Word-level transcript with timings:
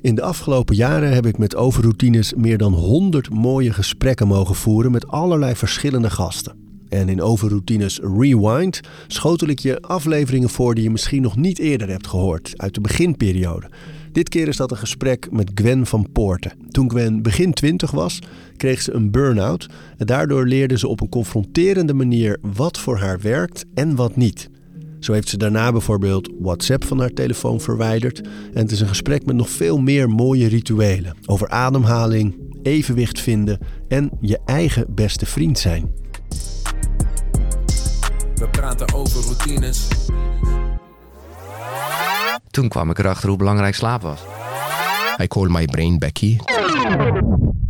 In 0.00 0.14
de 0.14 0.22
afgelopen 0.22 0.76
jaren 0.76 1.14
heb 1.14 1.26
ik 1.26 1.38
met 1.38 1.56
overroutines 1.56 2.34
meer 2.34 2.58
dan 2.58 2.72
100 2.72 3.30
mooie 3.30 3.72
gesprekken 3.72 4.26
mogen 4.26 4.54
voeren 4.54 4.90
met 4.90 5.08
allerlei 5.08 5.54
verschillende 5.54 6.10
gasten. 6.10 6.65
En 6.88 7.08
in 7.08 7.22
Overroutines 7.22 8.00
Rewind 8.16 8.80
schotel 9.06 9.48
ik 9.48 9.58
je 9.58 9.80
afleveringen 9.80 10.48
voor 10.48 10.74
die 10.74 10.84
je 10.84 10.90
misschien 10.90 11.22
nog 11.22 11.36
niet 11.36 11.58
eerder 11.58 11.88
hebt 11.88 12.06
gehoord, 12.06 12.52
uit 12.56 12.74
de 12.74 12.80
beginperiode. 12.80 13.68
Dit 14.12 14.28
keer 14.28 14.48
is 14.48 14.56
dat 14.56 14.70
een 14.70 14.76
gesprek 14.76 15.30
met 15.30 15.50
Gwen 15.54 15.86
van 15.86 16.12
Poorten. 16.12 16.52
Toen 16.70 16.90
Gwen 16.90 17.22
begin 17.22 17.52
20 17.52 17.90
was, 17.90 18.18
kreeg 18.56 18.82
ze 18.82 18.92
een 18.92 19.10
burn-out 19.10 19.66
en 19.96 20.06
daardoor 20.06 20.46
leerde 20.46 20.78
ze 20.78 20.88
op 20.88 21.00
een 21.00 21.08
confronterende 21.08 21.94
manier 21.94 22.38
wat 22.40 22.78
voor 22.78 22.98
haar 22.98 23.20
werkt 23.20 23.64
en 23.74 23.94
wat 23.94 24.16
niet. 24.16 24.50
Zo 25.00 25.12
heeft 25.12 25.28
ze 25.28 25.36
daarna 25.36 25.72
bijvoorbeeld 25.72 26.30
WhatsApp 26.38 26.84
van 26.84 26.98
haar 26.98 27.12
telefoon 27.12 27.60
verwijderd. 27.60 28.20
En 28.52 28.62
het 28.62 28.70
is 28.70 28.80
een 28.80 28.88
gesprek 28.88 29.26
met 29.26 29.36
nog 29.36 29.50
veel 29.50 29.78
meer 29.78 30.10
mooie 30.10 30.46
rituelen 30.46 31.16
over 31.26 31.48
ademhaling, 31.48 32.34
evenwicht 32.62 33.20
vinden 33.20 33.58
en 33.88 34.10
je 34.20 34.38
eigen 34.44 34.86
beste 34.94 35.26
vriend 35.26 35.58
zijn. 35.58 35.90
We 38.36 38.48
praten 38.48 38.94
over 38.94 39.22
routines. 39.24 39.88
Toen 42.50 42.68
kwam 42.68 42.90
ik 42.90 42.98
erachter 42.98 43.28
hoe 43.28 43.38
belangrijk 43.38 43.74
slaap 43.74 44.02
was. 44.02 44.20
I 45.22 45.26
call 45.26 45.48
my 45.48 45.64
brain 45.64 45.98
Becky. 45.98 46.38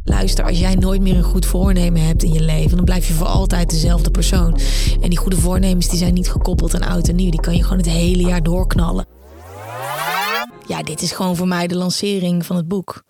Luister, 0.05 0.45
als 0.45 0.59
jij 0.59 0.75
nooit 0.75 1.01
meer 1.01 1.17
een 1.17 1.23
goed 1.23 1.47
voornemen 1.47 2.07
hebt 2.07 2.23
in 2.23 2.33
je 2.33 2.41
leven, 2.41 2.77
dan 2.77 2.85
blijf 2.85 3.09
je 3.09 3.15
voor 3.15 3.27
altijd 3.27 3.71
dezelfde 3.71 4.11
persoon. 4.11 4.59
En 5.01 5.09
die 5.09 5.19
goede 5.19 5.37
voornemens 5.37 5.89
die 5.89 5.99
zijn 5.99 6.15
niet 6.15 6.31
gekoppeld 6.31 6.75
aan 6.75 6.89
oud 6.89 7.09
en 7.09 7.17
nieuw. 7.17 7.31
Die 7.31 7.41
kan 7.41 7.57
je 7.57 7.63
gewoon 7.63 7.79
het 7.79 7.89
hele 7.89 8.23
jaar 8.23 8.43
doorknallen. 8.43 9.07
Ja, 10.67 10.83
dit 10.83 11.03
is 11.03 11.13
gewoon 11.13 11.37
voor 11.37 11.49
mij 11.49 11.67
de 11.67 11.77
lancering 11.77 12.47
van 12.47 12.57
het 12.57 12.69
boek 12.69 13.05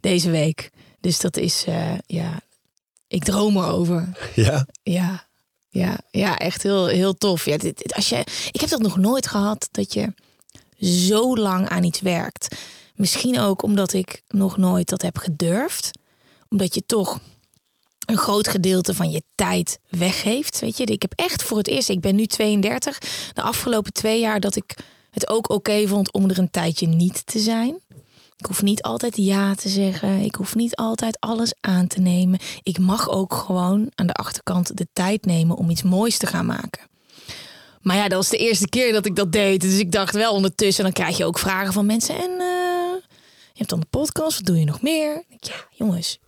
deze 0.00 0.30
week. 0.30 0.70
Dus 1.00 1.20
dat 1.20 1.36
is, 1.36 1.64
eh, 1.66 1.98
ja, 2.06 2.40
ik 3.08 3.24
droom 3.24 3.56
erover. 3.56 4.08
Ja? 4.34 4.66
Ja, 4.82 5.26
ja, 5.72 5.98
ja 6.10 6.38
echt 6.38 6.62
heel, 6.62 6.86
heel 6.86 7.14
tof. 7.14 7.44
Ja, 7.44 7.56
dit, 7.56 7.94
als 7.94 8.08
je, 8.08 8.24
ik 8.52 8.60
heb 8.60 8.70
dat 8.70 8.82
nog 8.82 8.96
nooit 8.96 9.26
gehad, 9.26 9.68
dat 9.70 9.92
je 9.92 10.14
zo 10.80 11.36
lang 11.36 11.68
aan 11.68 11.84
iets 11.84 12.00
werkt. 12.00 12.56
Misschien 12.94 13.40
ook 13.40 13.62
omdat 13.62 13.92
ik 13.92 14.22
nog 14.28 14.56
nooit 14.56 14.88
dat 14.88 15.02
heb 15.02 15.18
gedurfd. 15.18 15.90
Omdat 16.48 16.74
je 16.74 16.82
toch 16.86 17.20
een 18.06 18.16
groot 18.16 18.48
gedeelte 18.48 18.94
van 18.94 19.10
je 19.10 19.22
tijd 19.34 19.78
weggeeft. 19.88 20.60
Weet 20.60 20.76
je, 20.76 20.84
ik 20.84 21.02
heb 21.02 21.12
echt 21.16 21.42
voor 21.42 21.58
het 21.58 21.68
eerst, 21.68 21.88
ik 21.88 22.00
ben 22.00 22.14
nu 22.14 22.26
32, 22.26 22.98
de 23.32 23.42
afgelopen 23.42 23.92
twee 23.92 24.20
jaar 24.20 24.40
dat 24.40 24.56
ik 24.56 24.76
het 25.10 25.28
ook 25.28 25.50
oké 25.50 25.86
vond 25.86 26.12
om 26.12 26.30
er 26.30 26.38
een 26.38 26.50
tijdje 26.50 26.86
niet 26.86 27.26
te 27.26 27.38
zijn. 27.38 27.81
Ik 28.42 28.48
hoef 28.48 28.62
niet 28.62 28.82
altijd 28.82 29.16
ja 29.16 29.54
te 29.54 29.68
zeggen. 29.68 30.20
Ik 30.20 30.34
hoef 30.34 30.54
niet 30.54 30.76
altijd 30.76 31.20
alles 31.20 31.54
aan 31.60 31.86
te 31.86 32.00
nemen. 32.00 32.38
Ik 32.62 32.78
mag 32.78 33.08
ook 33.08 33.34
gewoon 33.34 33.90
aan 33.94 34.06
de 34.06 34.12
achterkant 34.12 34.76
de 34.76 34.86
tijd 34.92 35.24
nemen 35.24 35.56
om 35.56 35.70
iets 35.70 35.82
moois 35.82 36.18
te 36.18 36.26
gaan 36.26 36.46
maken. 36.46 36.82
Maar 37.80 37.96
ja, 37.96 38.02
dat 38.02 38.12
was 38.12 38.28
de 38.28 38.36
eerste 38.36 38.68
keer 38.68 38.92
dat 38.92 39.06
ik 39.06 39.16
dat 39.16 39.32
deed. 39.32 39.60
Dus 39.60 39.78
ik 39.78 39.92
dacht 39.92 40.14
wel 40.14 40.32
ondertussen, 40.32 40.84
dan 40.84 40.92
krijg 40.92 41.16
je 41.16 41.24
ook 41.24 41.38
vragen 41.38 41.72
van 41.72 41.86
mensen. 41.86 42.14
En 42.14 42.30
eh, 42.30 43.02
je 43.52 43.58
hebt 43.58 43.70
dan 43.70 43.80
de 43.80 43.86
podcast, 43.90 44.36
wat 44.36 44.46
doe 44.46 44.58
je 44.58 44.64
nog 44.64 44.82
meer? 44.82 45.24
Ja, 45.28 45.66
jongens, 45.70 46.18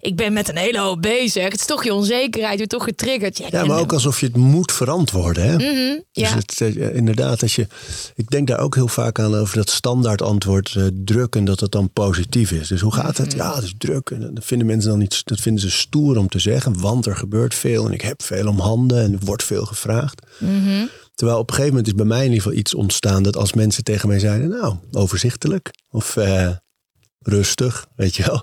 ik 0.00 0.16
ben 0.16 0.32
met 0.32 0.48
een 0.48 0.56
hele 0.56 0.78
hoop 0.78 1.02
bezig. 1.02 1.44
Het 1.44 1.60
is 1.60 1.66
toch 1.66 1.84
je 1.84 1.94
onzekerheid, 1.94 2.58
weer 2.58 2.66
toch 2.66 2.84
getriggerd. 2.84 3.38
Ja, 3.50 3.64
maar 3.64 3.78
ook 3.78 3.92
alsof 3.92 4.20
je 4.20 4.26
het 4.26 4.36
moet 4.36 4.72
verantwoorden. 4.72 5.44
Hè? 5.44 5.54
Mhm, 5.54 6.00
Dus 6.12 6.28
ja. 6.28 6.34
het, 6.34 6.60
eh, 6.60 6.94
inderdaad, 6.94 7.42
als 7.42 7.56
je, 7.56 7.66
ik 8.14 8.30
denk 8.30 8.48
daar 8.48 8.60
ook 8.60 8.74
heel 8.74 8.88
vaak 8.88 9.18
aan 9.18 9.34
over 9.34 9.56
dat 9.56 9.70
standaard 9.70 10.22
antwoord 10.22 10.74
eh, 10.76 10.84
druk 11.04 11.34
en 11.34 11.44
dat 11.44 11.60
het 11.60 11.72
dan 11.72 11.90
positief 11.90 12.50
is. 12.50 12.68
Dus 12.68 12.80
hoe 12.80 12.94
gaat 12.94 13.16
het? 13.16 13.28
Mhm. 13.28 13.36
Ja, 13.36 13.54
het 13.54 13.64
is 13.64 13.74
druk. 13.78 14.10
En 14.10 14.34
dat 14.34 14.44
vinden 14.44 14.66
mensen 14.66 14.90
dan 14.90 14.98
niet, 14.98 15.20
dat 15.24 15.40
vinden 15.40 15.62
ze 15.62 15.70
stoer 15.70 16.16
om 16.16 16.28
te 16.28 16.38
zeggen, 16.38 16.80
want 16.80 17.06
er 17.06 17.16
gebeurt 17.16 17.54
veel 17.54 17.86
en 17.86 17.92
ik 17.92 18.00
heb 18.00 18.22
veel 18.22 18.48
om 18.48 18.60
handen 18.60 19.02
en 19.02 19.12
er 19.12 19.18
wordt 19.24 19.44
veel 19.44 19.64
gevraagd. 19.64 20.26
Mhm. 20.38 20.84
Terwijl 21.14 21.38
op 21.38 21.48
een 21.48 21.54
gegeven 21.54 21.76
moment 21.76 21.92
is 21.92 21.98
bij 21.98 22.04
mij 22.04 22.24
in 22.24 22.32
ieder 22.32 22.42
geval 22.42 22.58
iets 22.58 22.74
ontstaan 22.74 23.22
dat 23.22 23.36
als 23.36 23.52
mensen 23.52 23.84
tegen 23.84 24.08
mij 24.08 24.18
zeiden, 24.18 24.48
nou, 24.48 24.74
overzichtelijk 24.92 25.70
of 25.90 26.16
eh, 26.16 26.50
rustig, 27.22 27.86
weet 27.96 28.16
je 28.16 28.24
wel. 28.26 28.42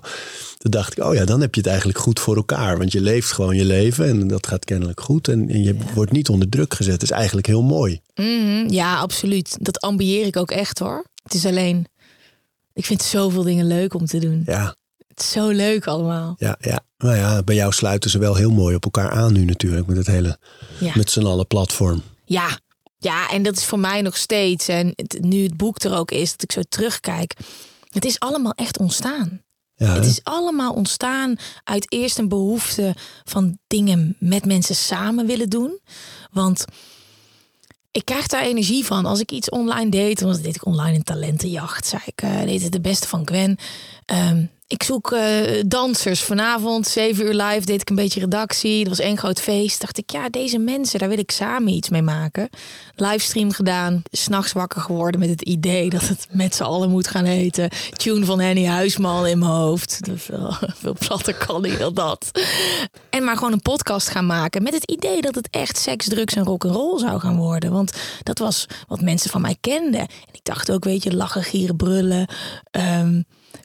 Dan 0.58 0.70
dacht 0.70 0.96
ik, 0.98 1.04
oh 1.04 1.14
ja, 1.14 1.24
dan 1.24 1.40
heb 1.40 1.54
je 1.54 1.60
het 1.60 1.68
eigenlijk 1.68 1.98
goed 1.98 2.20
voor 2.20 2.36
elkaar. 2.36 2.78
Want 2.78 2.92
je 2.92 3.00
leeft 3.00 3.32
gewoon 3.32 3.56
je 3.56 3.64
leven 3.64 4.08
en 4.08 4.28
dat 4.28 4.46
gaat 4.46 4.64
kennelijk 4.64 5.00
goed. 5.00 5.28
En, 5.28 5.48
en 5.48 5.62
je 5.62 5.76
wordt 5.94 6.12
niet 6.12 6.28
onder 6.28 6.48
druk 6.48 6.74
gezet. 6.74 6.92
Dat 7.00 7.02
is 7.02 7.10
eigenlijk 7.16 7.46
heel 7.46 7.62
mooi. 7.62 8.00
Mhm, 8.14 8.68
ja, 8.72 8.98
absoluut. 8.98 9.56
Dat 9.60 9.80
ambieer 9.80 10.26
ik 10.26 10.36
ook 10.36 10.50
echt 10.50 10.78
hoor. 10.78 11.04
Het 11.22 11.34
is 11.34 11.46
alleen, 11.46 11.86
ik 12.72 12.84
vind 12.84 13.02
zoveel 13.02 13.42
dingen 13.42 13.66
leuk 13.66 13.94
om 13.94 14.06
te 14.06 14.18
doen. 14.18 14.42
Ja, 14.46 14.74
Het 15.08 15.20
is 15.20 15.30
zo 15.30 15.48
leuk 15.48 15.86
allemaal. 15.86 16.34
ja, 16.38 16.56
ja. 16.60 16.80
Nou 16.98 17.16
ja, 17.16 17.42
bij 17.42 17.54
jou 17.54 17.72
sluiten 17.72 18.10
ze 18.10 18.18
wel 18.18 18.34
heel 18.34 18.50
mooi 18.50 18.74
op 18.74 18.84
elkaar 18.84 19.10
aan 19.10 19.32
nu 19.32 19.44
natuurlijk. 19.44 19.86
Met 19.86 19.96
het 19.96 20.06
hele, 20.06 20.38
Ja. 20.78 20.92
met 20.94 21.10
z'n 21.10 21.24
allen 21.26 21.46
platform. 21.46 22.02
Ja, 22.24 22.58
ja, 22.98 23.30
en 23.30 23.42
dat 23.42 23.56
is 23.56 23.64
voor 23.64 23.78
mij 23.78 24.02
nog 24.02 24.16
steeds. 24.16 24.68
En 24.68 24.92
het- 24.96 25.18
nu 25.20 25.42
het 25.42 25.56
boek 25.56 25.82
er 25.82 25.94
ook 25.96 26.10
is, 26.10 26.30
dat 26.30 26.42
ik 26.42 26.52
zo 26.52 26.62
terugkijk. 26.68 27.34
Het 27.96 28.04
is 28.04 28.20
allemaal 28.20 28.52
echt 28.52 28.78
ontstaan. 28.78 29.42
Ja, 29.74 29.94
Het 29.94 30.04
is 30.04 30.20
allemaal 30.24 30.72
ontstaan 30.72 31.36
uit 31.64 31.92
eerst 31.92 32.18
een 32.18 32.28
behoefte 32.28 32.94
van 33.24 33.58
dingen 33.66 34.16
met 34.18 34.44
mensen 34.44 34.74
samen 34.74 35.26
willen 35.26 35.50
doen. 35.50 35.80
Want 36.30 36.64
ik 37.92 38.04
krijg 38.04 38.26
daar 38.26 38.42
energie 38.42 38.84
van. 38.84 39.06
Als 39.06 39.20
ik 39.20 39.30
iets 39.30 39.48
online 39.48 39.90
deed, 39.90 40.20
want 40.20 40.42
deed 40.42 40.56
ik 40.56 40.66
online 40.66 40.96
een 40.96 41.02
talentenjacht. 41.02 41.86
Zei 41.86 42.02
ik, 42.04 42.22
eh, 42.22 42.40
deed 42.42 42.62
het 42.62 42.72
de 42.72 42.80
beste 42.80 43.08
van 43.08 43.26
Gwen. 43.26 43.58
Ehm, 44.04 44.44
ik 44.68 44.82
zoek 44.82 45.12
eh, 45.12 45.62
dansers. 45.66 46.20
Vanavond, 46.20 46.86
7 46.86 47.24
uur 47.24 47.34
live, 47.34 47.66
deed 47.66 47.80
ik 47.80 47.90
een 47.90 47.96
beetje 47.96 48.20
redactie. 48.20 48.78
Dat 48.78 48.88
was 48.96 49.06
één 49.06 49.18
groot 49.18 49.40
feest. 49.40 49.80
Dacht 49.80 49.98
ik, 49.98 50.10
ja, 50.10 50.28
deze 50.28 50.58
mensen, 50.58 50.98
daar 50.98 51.08
wil 51.08 51.18
ik 51.18 51.30
samen 51.30 51.72
iets 51.72 51.88
mee 51.88 52.02
maken. 52.02 52.48
Livestream 52.94 53.52
gedaan. 53.52 54.02
S'nachts 54.10 54.52
wakker 54.52 54.80
geworden 54.80 55.20
met 55.20 55.28
het 55.28 55.42
idee 55.42 55.90
dat 55.90 56.08
het 56.08 56.26
met 56.30 56.54
z'n 56.54 56.62
allen 56.62 56.90
moet 56.90 57.08
gaan 57.08 57.24
heten. 57.24 57.70
Tune 57.90 58.24
van 58.24 58.40
Henny 58.40 58.64
Huisman 58.64 59.26
in 59.26 59.38
mijn 59.38 59.50
hoofd. 59.50 60.00
Veel, 60.14 60.52
veel 60.74 60.96
platter 60.98 61.34
kan 61.34 61.64
ik 61.64 61.78
dan 61.78 61.94
dat. 61.94 62.30
En 63.10 63.24
maar 63.24 63.36
gewoon 63.36 63.52
een 63.52 63.62
podcast 63.62 64.08
gaan 64.08 64.26
maken 64.26 64.62
met 64.62 64.74
het 64.74 64.90
idee 64.90 65.20
dat 65.20 65.34
het 65.34 65.48
echt 65.50 65.78
seks, 65.78 66.08
drugs 66.08 66.34
en 66.34 66.44
rock'n'roll 66.44 66.98
zou 66.98 67.20
gaan 67.20 67.36
worden. 67.36 67.72
Want 67.72 67.92
dat 68.22 68.38
was 68.38 68.66
wat 68.88 69.00
mensen 69.00 69.30
van 69.30 69.40
mij 69.40 69.56
kenden. 69.60 70.00
En 70.00 70.32
ik 70.32 70.44
dacht 70.44 70.70
ook, 70.70 70.84
weet 70.84 71.02
je, 71.02 71.16
lachen, 71.16 71.42
gieren, 71.42 71.76
brullen. 71.76 72.28
Ehm, 72.70 73.20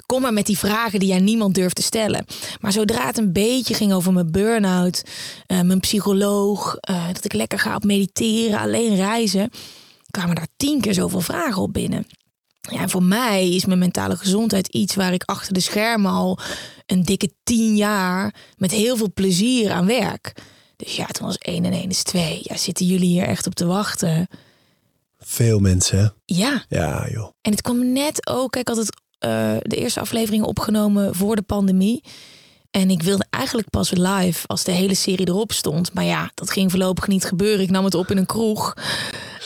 kom 0.05 0.21
maar 0.21 0.33
met 0.33 0.45
die 0.45 0.57
vragen 0.57 0.99
die 0.99 1.07
jij 1.09 1.19
niemand 1.19 1.55
durft 1.55 1.75
te 1.75 1.81
stellen. 1.81 2.25
Maar 2.59 2.71
zodra 2.71 3.05
het 3.05 3.17
een 3.17 3.33
beetje 3.33 3.73
ging 3.73 3.93
over 3.93 4.13
mijn 4.13 4.31
burn-out, 4.31 5.03
eh, 5.45 5.61
mijn 5.61 5.79
psycholoog, 5.79 6.75
eh, 6.75 7.07
dat 7.13 7.25
ik 7.25 7.33
lekker 7.33 7.59
ga 7.59 7.75
op 7.75 7.83
mediteren, 7.83 8.59
alleen 8.59 8.95
reizen, 8.95 9.49
kwamen 10.11 10.35
daar 10.35 10.47
tien 10.57 10.81
keer 10.81 10.93
zoveel 10.93 11.21
vragen 11.21 11.61
op 11.61 11.73
binnen. 11.73 12.07
Ja, 12.69 12.79
en 12.81 12.89
voor 12.89 13.03
mij 13.03 13.49
is 13.49 13.65
mijn 13.65 13.79
mentale 13.79 14.17
gezondheid 14.17 14.67
iets 14.67 14.95
waar 14.95 15.13
ik 15.13 15.23
achter 15.23 15.53
de 15.53 15.59
schermen 15.59 16.11
al 16.11 16.39
een 16.85 17.03
dikke 17.03 17.31
tien 17.43 17.75
jaar 17.75 18.35
met 18.57 18.71
heel 18.71 18.97
veel 18.97 19.11
plezier 19.13 19.71
aan 19.71 19.85
werk. 19.85 20.33
Dus 20.75 20.95
ja, 20.95 21.05
toen 21.05 21.25
was 21.25 21.37
één 21.37 21.65
en 21.65 21.71
één 21.73 21.89
is 21.89 22.03
twee. 22.03 22.39
Ja, 22.43 22.57
zitten 22.57 22.85
jullie 22.85 23.07
hier 23.07 23.23
echt 23.27 23.47
op 23.47 23.55
te 23.55 23.65
wachten? 23.65 24.27
Veel 25.19 25.59
mensen? 25.59 26.13
Ja, 26.25 26.65
Ja, 26.69 27.07
joh. 27.11 27.31
en 27.41 27.51
het 27.51 27.61
kwam 27.61 27.91
net 27.91 28.27
ook, 28.27 28.51
kijk, 28.51 28.69
ik 28.69 29.00
eh, 29.21 29.55
de 29.61 29.75
eerste 29.75 29.99
aflevering 29.99 30.43
opgenomen 30.43 31.15
voor 31.15 31.35
de 31.35 31.41
pandemie. 31.41 32.03
En 32.71 32.89
ik 32.89 33.03
wilde 33.03 33.25
eigenlijk 33.29 33.69
pas 33.69 33.91
live 33.91 34.47
als 34.47 34.63
de 34.63 34.71
hele 34.71 34.93
serie 34.93 35.27
erop 35.27 35.51
stond. 35.51 35.93
Maar 35.93 36.03
ja, 36.03 36.31
dat 36.35 36.51
ging 36.51 36.71
voorlopig 36.71 37.07
niet 37.07 37.25
gebeuren. 37.25 37.63
Ik 37.63 37.69
nam 37.69 37.85
het 37.85 37.95
op 37.95 38.11
in 38.11 38.17
een 38.17 38.25
kroeg. 38.25 38.73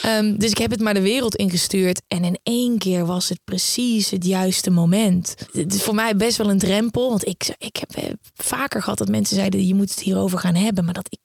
Ehm, 0.02 0.36
dus 0.36 0.50
ik 0.50 0.58
heb 0.58 0.70
het 0.70 0.80
maar 0.80 0.94
de 0.94 1.00
wereld 1.00 1.36
ingestuurd. 1.36 2.02
En 2.08 2.24
in 2.24 2.38
één 2.42 2.78
keer 2.78 3.06
was 3.06 3.28
het 3.28 3.40
precies 3.44 4.10
het 4.10 4.24
juiste 4.24 4.70
moment. 4.70 5.34
Het 5.52 5.74
is 5.74 5.82
voor 5.82 5.94
mij 5.94 6.16
best 6.16 6.36
wel 6.36 6.50
een 6.50 6.58
drempel. 6.58 7.08
Want 7.08 7.26
ik, 7.26 7.54
ik 7.58 7.76
heb 7.76 7.92
eh, 7.92 8.12
vaker 8.34 8.82
gehad 8.82 8.98
dat 8.98 9.08
mensen 9.08 9.36
zeiden... 9.36 9.66
je 9.66 9.74
moet 9.74 9.90
het 9.90 10.00
hierover 10.00 10.38
gaan 10.38 10.54
hebben. 10.54 10.84
Maar 10.84 10.94
dat 10.94 11.08
ik 11.10 11.20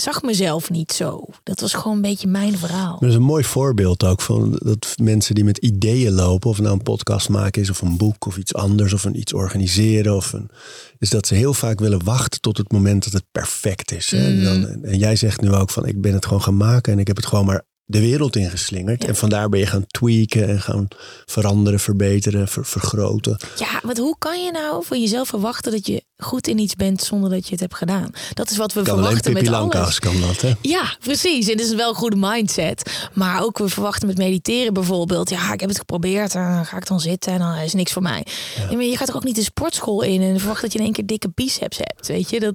zag 0.00 0.22
mezelf 0.22 0.70
niet 0.70 0.92
zo. 0.92 1.24
Dat 1.42 1.60
was 1.60 1.74
gewoon 1.74 1.96
een 1.96 2.02
beetje 2.02 2.28
mijn 2.28 2.58
verhaal. 2.58 2.96
Dat 3.00 3.08
is 3.08 3.14
een 3.14 3.22
mooi 3.22 3.44
voorbeeld 3.44 4.04
ook 4.04 4.20
van 4.20 4.58
dat 4.62 4.94
mensen 5.02 5.34
die 5.34 5.44
met 5.44 5.58
ideeën 5.58 6.12
lopen, 6.12 6.50
of 6.50 6.58
nou 6.60 6.72
een 6.72 6.82
podcast 6.82 7.28
maken 7.28 7.62
is, 7.62 7.70
of 7.70 7.80
een 7.80 7.96
boek, 7.96 8.26
of 8.26 8.36
iets 8.36 8.54
anders, 8.54 8.92
of 8.92 9.04
een 9.04 9.18
iets 9.18 9.32
organiseren, 9.32 10.16
of 10.16 10.32
een, 10.32 10.50
is 10.98 11.10
dat 11.10 11.26
ze 11.26 11.34
heel 11.34 11.54
vaak 11.54 11.80
willen 11.80 12.04
wachten 12.04 12.40
tot 12.40 12.56
het 12.56 12.72
moment 12.72 13.04
dat 13.04 13.12
het 13.12 13.24
perfect 13.32 13.92
is. 13.92 14.10
hè. 14.10 14.24
En, 14.26 14.44
dan, 14.44 14.84
en 14.84 14.98
jij 14.98 15.16
zegt 15.16 15.40
nu 15.40 15.52
ook 15.52 15.70
van 15.70 15.86
ik 15.86 16.00
ben 16.00 16.12
het 16.12 16.26
gewoon 16.26 16.42
gaan 16.42 16.56
maken 16.56 16.92
en 16.92 16.98
ik 16.98 17.06
heb 17.06 17.16
het 17.16 17.26
gewoon 17.26 17.44
maar 17.46 17.62
de 17.84 18.00
wereld 18.00 18.36
ingeslingerd. 18.36 19.04
En 19.04 19.16
vandaar 19.16 19.48
ben 19.48 19.60
je 19.60 19.66
gaan 19.66 19.86
tweaken 19.86 20.48
en 20.48 20.60
gaan 20.60 20.88
veranderen, 21.26 21.80
verbeteren, 21.80 22.48
ver- 22.48 22.66
vergroten. 22.66 23.38
Ja, 23.56 23.80
want 23.82 23.98
hoe 23.98 24.16
kan 24.18 24.44
je 24.44 24.50
nou 24.50 24.84
van 24.84 25.00
jezelf 25.00 25.28
verwachten 25.28 25.72
dat 25.72 25.86
je 25.86 26.04
goed 26.18 26.46
in 26.46 26.58
iets 26.58 26.74
bent 26.74 27.02
zonder 27.02 27.30
dat 27.30 27.44
je 27.44 27.50
het 27.50 27.60
hebt 27.60 27.74
gedaan? 27.74 28.10
Dat 28.34 28.50
is 28.50 28.56
wat 28.56 28.72
we 28.72 28.82
Kan 28.82 28.94
verwachten 28.94 29.32
met 29.32 29.48
alles. 29.48 29.98
Kan 29.98 30.20
dat, 30.20 30.40
hè? 30.40 30.52
Ja, 30.62 30.96
precies. 31.00 31.46
En 31.46 31.52
het 31.58 31.66
is 31.66 31.74
wel 31.74 31.88
een 31.88 31.94
goede 31.94 32.16
mindset. 32.18 33.08
Maar 33.12 33.42
ook 33.42 33.58
we 33.58 33.68
verwachten 33.68 34.06
met 34.06 34.18
mediteren 34.18 34.72
bijvoorbeeld. 34.72 35.30
Ja, 35.30 35.52
ik 35.52 35.60
heb 35.60 35.68
het 35.68 35.78
geprobeerd. 35.78 36.34
En 36.34 36.52
dan 36.54 36.66
ga 36.66 36.76
ik 36.76 36.86
dan 36.86 37.00
zitten 37.00 37.32
en 37.32 37.38
dan 37.38 37.54
is 37.54 37.74
niks 37.74 37.92
voor 37.92 38.02
mij. 38.02 38.26
Ja. 38.56 38.74
maar 38.76 38.84
je 38.84 38.96
gaat 38.96 39.06
toch 39.06 39.16
ook 39.16 39.24
niet 39.24 39.34
de 39.36 39.42
sportschool 39.42 40.02
in 40.02 40.22
en 40.22 40.38
verwacht 40.38 40.62
dat 40.62 40.72
je 40.72 40.78
in 40.78 40.84
één 40.84 40.92
keer 40.92 41.06
dikke 41.06 41.30
biceps 41.34 41.78
hebt. 41.78 42.06
Weet 42.06 42.30
je? 42.30 42.40
Dat, 42.40 42.54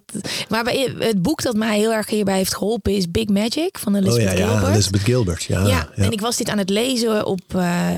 maar 0.49 0.63
bij 0.63 0.95
het 0.99 1.21
boek 1.21 1.41
dat 1.41 1.55
mij 1.55 1.77
heel 1.77 1.93
erg 1.93 2.09
hierbij 2.09 2.37
heeft 2.37 2.55
geholpen 2.55 2.95
is 2.95 3.11
Big 3.11 3.27
Magic 3.27 3.77
van 3.79 3.95
Oh 3.95 3.99
Elizabeth 4.01 4.37
ja, 4.37 4.45
ja, 4.45 4.49
Gilbert. 4.51 4.73
Elizabeth 4.73 5.01
Gilbert. 5.01 5.43
Ja, 5.43 5.59
Ja, 5.59 5.67
ja. 5.67 6.03
en 6.03 6.11
ik 6.11 6.21
was 6.21 6.37
dit 6.37 6.49
aan 6.49 6.57
het 6.57 6.69
lezen 6.69 7.25
op 7.25 7.41
eh, 7.55 7.89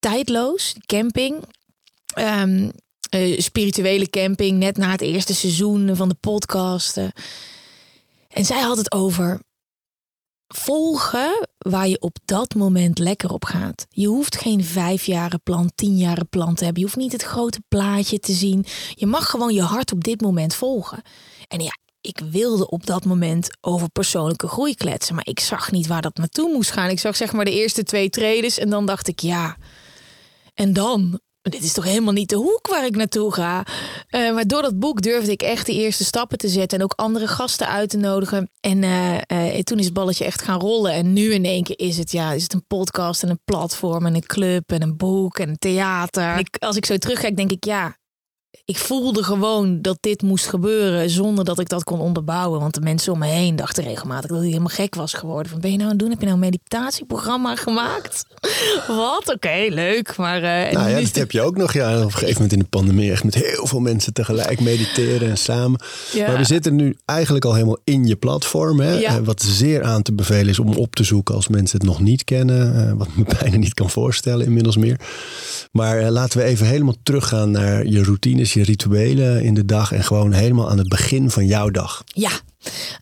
Tijdloos, 0.00 0.74
camping. 0.86 1.34
Ehm, 2.14 2.68
eh, 3.14 3.40
spirituele 3.40 4.10
camping, 4.10 4.58
net 4.58 4.76
na 4.76 4.90
het 4.90 5.00
eerste 5.00 5.34
seizoen 5.34 5.96
van 5.96 6.08
de 6.08 6.16
podcast. 6.20 6.96
En 8.28 8.44
zij 8.44 8.60
had 8.60 8.76
het 8.76 8.92
over 8.92 9.40
volgen 10.54 11.48
waar 11.58 11.88
je 11.88 12.00
op 12.00 12.16
dat 12.24 12.54
moment 12.54 12.98
lekker 12.98 13.30
op 13.30 13.44
gaat. 13.44 13.86
Je 13.90 14.06
hoeft 14.06 14.36
geen 14.36 14.64
vijfjaren 14.64 15.42
plan, 15.42 15.70
tienjaren 15.74 16.28
plan 16.28 16.54
te 16.54 16.64
hebben. 16.64 16.82
Je 16.82 16.88
hoeft 16.88 17.00
niet 17.00 17.12
het 17.12 17.22
grote 17.22 17.62
plaatje 17.68 18.18
te 18.18 18.32
zien. 18.32 18.64
Je 18.94 19.06
mag 19.06 19.30
gewoon 19.30 19.54
je 19.54 19.62
hart 19.62 19.92
op 19.92 20.04
dit 20.04 20.20
moment 20.20 20.54
volgen. 20.54 21.02
En 21.48 21.60
ja, 21.60 21.78
ik 22.00 22.20
wilde 22.30 22.70
op 22.70 22.86
dat 22.86 23.04
moment 23.04 23.50
over 23.60 23.88
persoonlijke 23.90 24.48
groei 24.48 24.74
kletsen. 24.74 25.14
Maar 25.14 25.26
ik 25.26 25.40
zag 25.40 25.70
niet 25.70 25.86
waar 25.86 26.02
dat 26.02 26.16
naartoe 26.16 26.52
moest 26.52 26.70
gaan. 26.70 26.90
Ik 26.90 26.98
zag 26.98 27.16
zeg 27.16 27.32
maar 27.32 27.44
de 27.44 27.54
eerste 27.54 27.82
twee 27.82 28.10
trades 28.10 28.58
en 28.58 28.70
dan 28.70 28.86
dacht 28.86 29.08
ik 29.08 29.20
ja. 29.20 29.56
En 30.54 30.72
dan? 30.72 31.20
Dit 31.50 31.62
is 31.62 31.72
toch 31.72 31.84
helemaal 31.84 32.12
niet 32.12 32.28
de 32.28 32.36
hoek 32.36 32.68
waar 32.68 32.84
ik 32.84 32.96
naartoe 32.96 33.32
ga. 33.32 33.66
Eh, 34.08 34.34
maar 34.34 34.46
door 34.46 34.62
dat 34.62 34.78
boek 34.78 35.02
durfde 35.02 35.32
ik 35.32 35.42
echt 35.42 35.66
de 35.66 35.72
eerste 35.72 36.04
stappen 36.04 36.38
te 36.38 36.48
zetten. 36.48 36.78
En 36.78 36.84
ook 36.84 36.92
andere 36.96 37.26
gasten 37.26 37.68
uit 37.68 37.90
te 37.90 37.96
nodigen. 37.96 38.50
En 38.60 38.82
eh, 38.82 39.56
eh, 39.56 39.62
toen 39.62 39.78
is 39.78 39.84
het 39.84 39.94
balletje 39.94 40.24
echt 40.24 40.42
gaan 40.42 40.60
rollen. 40.60 40.92
En 40.92 41.12
nu 41.12 41.32
in 41.32 41.44
één 41.44 41.62
keer 41.62 41.78
is 41.78 41.96
het, 41.96 42.12
ja, 42.12 42.32
is 42.32 42.42
het 42.42 42.52
een 42.52 42.66
podcast 42.66 43.22
en 43.22 43.30
een 43.30 43.40
platform 43.44 44.06
en 44.06 44.14
een 44.14 44.26
club 44.26 44.72
en 44.72 44.82
een 44.82 44.96
boek 44.96 45.38
en 45.38 45.48
een 45.48 45.58
theater. 45.58 46.38
Ik, 46.38 46.56
als 46.58 46.76
ik 46.76 46.86
zo 46.86 46.96
terugkijk, 46.96 47.36
denk 47.36 47.50
ik 47.50 47.64
ja. 47.64 47.96
Ik 48.64 48.78
voelde 48.78 49.22
gewoon 49.22 49.82
dat 49.82 49.96
dit 50.00 50.22
moest 50.22 50.46
gebeuren 50.46 51.10
zonder 51.10 51.44
dat 51.44 51.58
ik 51.58 51.68
dat 51.68 51.84
kon 51.84 52.00
onderbouwen. 52.00 52.60
Want 52.60 52.74
de 52.74 52.80
mensen 52.80 53.12
om 53.12 53.18
me 53.18 53.26
heen 53.26 53.56
dachten 53.56 53.84
regelmatig 53.84 54.30
dat 54.30 54.38
ik 54.42 54.46
helemaal 54.48 54.68
gek 54.68 54.94
was 54.94 55.12
geworden. 55.12 55.50
Van 55.52 55.60
ben 55.60 55.70
je 55.70 55.76
nou 55.76 55.88
aan 55.90 55.94
het 55.96 56.02
doen? 56.02 56.10
Heb 56.10 56.20
je 56.20 56.26
nou 56.26 56.38
een 56.38 56.44
meditatieprogramma 56.44 57.56
gemaakt? 57.56 58.24
Wat? 58.86 59.32
Oké, 59.34 59.66
leuk. 59.68 60.16
Maar 60.16 60.42
eh, 60.42 60.72
Nou 60.72 60.90
ja, 60.90 61.00
dat 61.00 61.14
heb 61.14 61.30
je 61.30 61.42
ook 61.42 61.56
nog 61.56 61.72
ja, 61.72 61.96
op 61.98 62.04
een 62.04 62.10
gegeven 62.12 62.32
moment 62.34 62.52
in 62.52 62.58
de 62.58 62.64
pandemie. 62.64 63.10
Echt 63.10 63.24
met 63.24 63.34
heel 63.34 63.66
veel 63.66 63.80
mensen 63.80 64.12
tegelijk 64.12 64.60
mediteren 64.60 65.28
en 65.30 65.36
samen. 65.38 65.80
Ja. 66.12 66.26
Maar 66.26 66.36
we 66.36 66.44
zitten 66.44 66.74
nu 66.76 66.96
eigenlijk 67.04 67.44
al 67.44 67.54
helemaal 67.54 67.78
in 67.84 68.04
je 68.06 68.16
platform. 68.16 68.80
Hè? 68.80 68.92
Ja. 68.98 69.16
Eh, 69.16 69.24
Wat 69.24 69.42
zeer 69.42 69.82
aan 69.82 70.02
te 70.02 70.12
bevelen 70.12 70.48
is 70.48 70.58
om 70.58 70.72
op 70.74 70.94
te 70.94 71.04
zoeken 71.04 71.34
als 71.34 71.48
mensen 71.48 71.78
het 71.78 71.86
nog 71.86 72.00
niet 72.00 72.24
kennen. 72.24 72.88
eh, 72.88 72.92
wat 72.96 73.06
ik 73.06 73.16
me 73.16 73.24
bijna 73.40 73.56
niet 73.56 73.74
kan 73.74 73.90
voorstellen 73.90 74.46
inmiddels 74.46 74.76
meer. 74.76 75.00
Maar 75.72 76.10
laten 76.10 76.38
we 76.38 76.44
even 76.44 76.66
helemaal 76.66 76.96
teruggaan 77.02 77.50
naar 77.50 77.86
je 77.86 78.02
je 78.52 78.64
rituelen 78.64 79.42
in 79.42 79.54
de 79.54 79.64
dag. 79.64 79.92
En 79.92 80.04
gewoon 80.04 80.32
helemaal 80.32 80.70
aan 80.70 80.78
het 80.78 80.88
begin 80.88 81.30
van 81.30 81.46
jouw 81.46 81.70
dag. 81.70 82.02
Ja, 82.06 82.30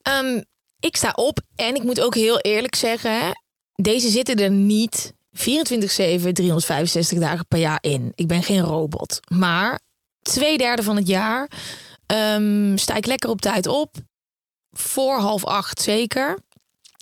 Ehm, 0.03 0.41
ik 0.81 0.97
sta 0.97 1.13
op 1.15 1.41
en 1.55 1.75
ik 1.75 1.83
moet 1.83 2.01
ook 2.01 2.15
heel 2.15 2.39
eerlijk 2.39 2.75
zeggen, 2.75 3.43
deze 3.75 4.09
zitten 4.09 4.37
er 4.37 4.51
niet 4.51 5.13
24/7, 5.33 6.33
365 6.33 7.19
dagen 7.19 7.47
per 7.49 7.59
jaar 7.59 7.79
in. 7.81 8.13
Ik 8.15 8.27
ben 8.27 8.43
geen 8.43 8.61
robot, 8.61 9.21
maar 9.29 9.81
twee 10.23 10.59
derde 10.59 10.83
van 10.83 10.97
het 10.97 11.07
jaar 11.07 11.51
ehm, 12.07 12.77
sta 12.77 12.95
ik 12.95 13.07
lekker 13.07 13.31
op 13.31 13.41
tijd 13.41 13.67
op. 13.67 13.95
Voor 14.71 15.19
half 15.19 15.45
acht 15.45 15.81
zeker. 15.81 16.39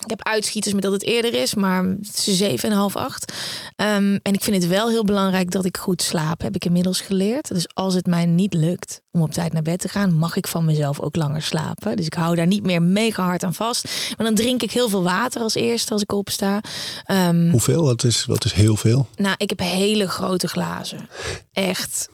Ik 0.05 0.11
heb 0.11 0.25
uitschieters 0.25 0.75
met 0.75 0.82
dat 0.82 0.93
het 0.93 1.02
eerder 1.05 1.35
is, 1.35 1.55
maar 1.55 1.85
het 1.85 2.26
is 2.26 2.37
zeven 2.37 2.70
en 2.70 2.76
half 2.76 2.97
acht. 2.97 3.32
Ehm, 3.76 4.19
en 4.23 4.32
ik 4.32 4.43
vind 4.43 4.56
het 4.56 4.67
wel 4.67 4.88
heel 4.88 5.05
belangrijk 5.05 5.50
dat 5.50 5.64
ik 5.64 5.76
goed 5.76 6.02
slaap, 6.02 6.41
heb 6.41 6.55
ik 6.55 6.64
inmiddels 6.64 7.00
geleerd. 7.00 7.49
Dus 7.49 7.69
als 7.75 7.94
het 7.94 8.06
mij 8.06 8.26
niet 8.26 8.55
lukt 8.55 9.00
om 9.12 9.23
op 9.23 9.32
tijd 9.32 9.52
naar 9.52 9.62
bed 9.62 9.79
te 9.81 9.88
gaan, 9.88 10.14
mag 10.14 10.37
ik 10.37 10.47
van 10.47 10.64
mezelf 10.64 11.00
ook 11.00 11.17
langer 11.17 11.43
slapen. 11.43 11.97
Dus 11.97 12.06
ik 12.06 12.14
hou 12.14 12.37
daar 12.37 12.47
niet 12.47 12.62
meer 12.62 12.82
mega 12.82 13.23
hard 13.25 13.44
aan 13.44 13.55
vast. 13.55 13.85
Maar 14.17 14.26
dan 14.26 14.35
drink 14.35 14.62
ik 14.62 14.70
heel 14.70 14.88
veel 14.88 15.02
water 15.02 15.43
als 15.43 15.55
eerste 15.55 15.93
als 15.93 16.03
ik 16.03 16.12
opsta. 16.12 16.61
Ehm, 17.05 17.50
Hoeveel? 17.50 17.85
Wat 17.85 18.05
is, 18.05 18.25
wat 18.25 18.44
is 18.44 18.53
heel 18.53 18.76
veel? 18.76 19.08
nou, 19.17 19.35
ik 19.38 19.49
heb 19.49 19.58
hele 19.58 20.08
grote 20.08 20.49
glazen. 20.49 21.08
Echt 21.53 22.08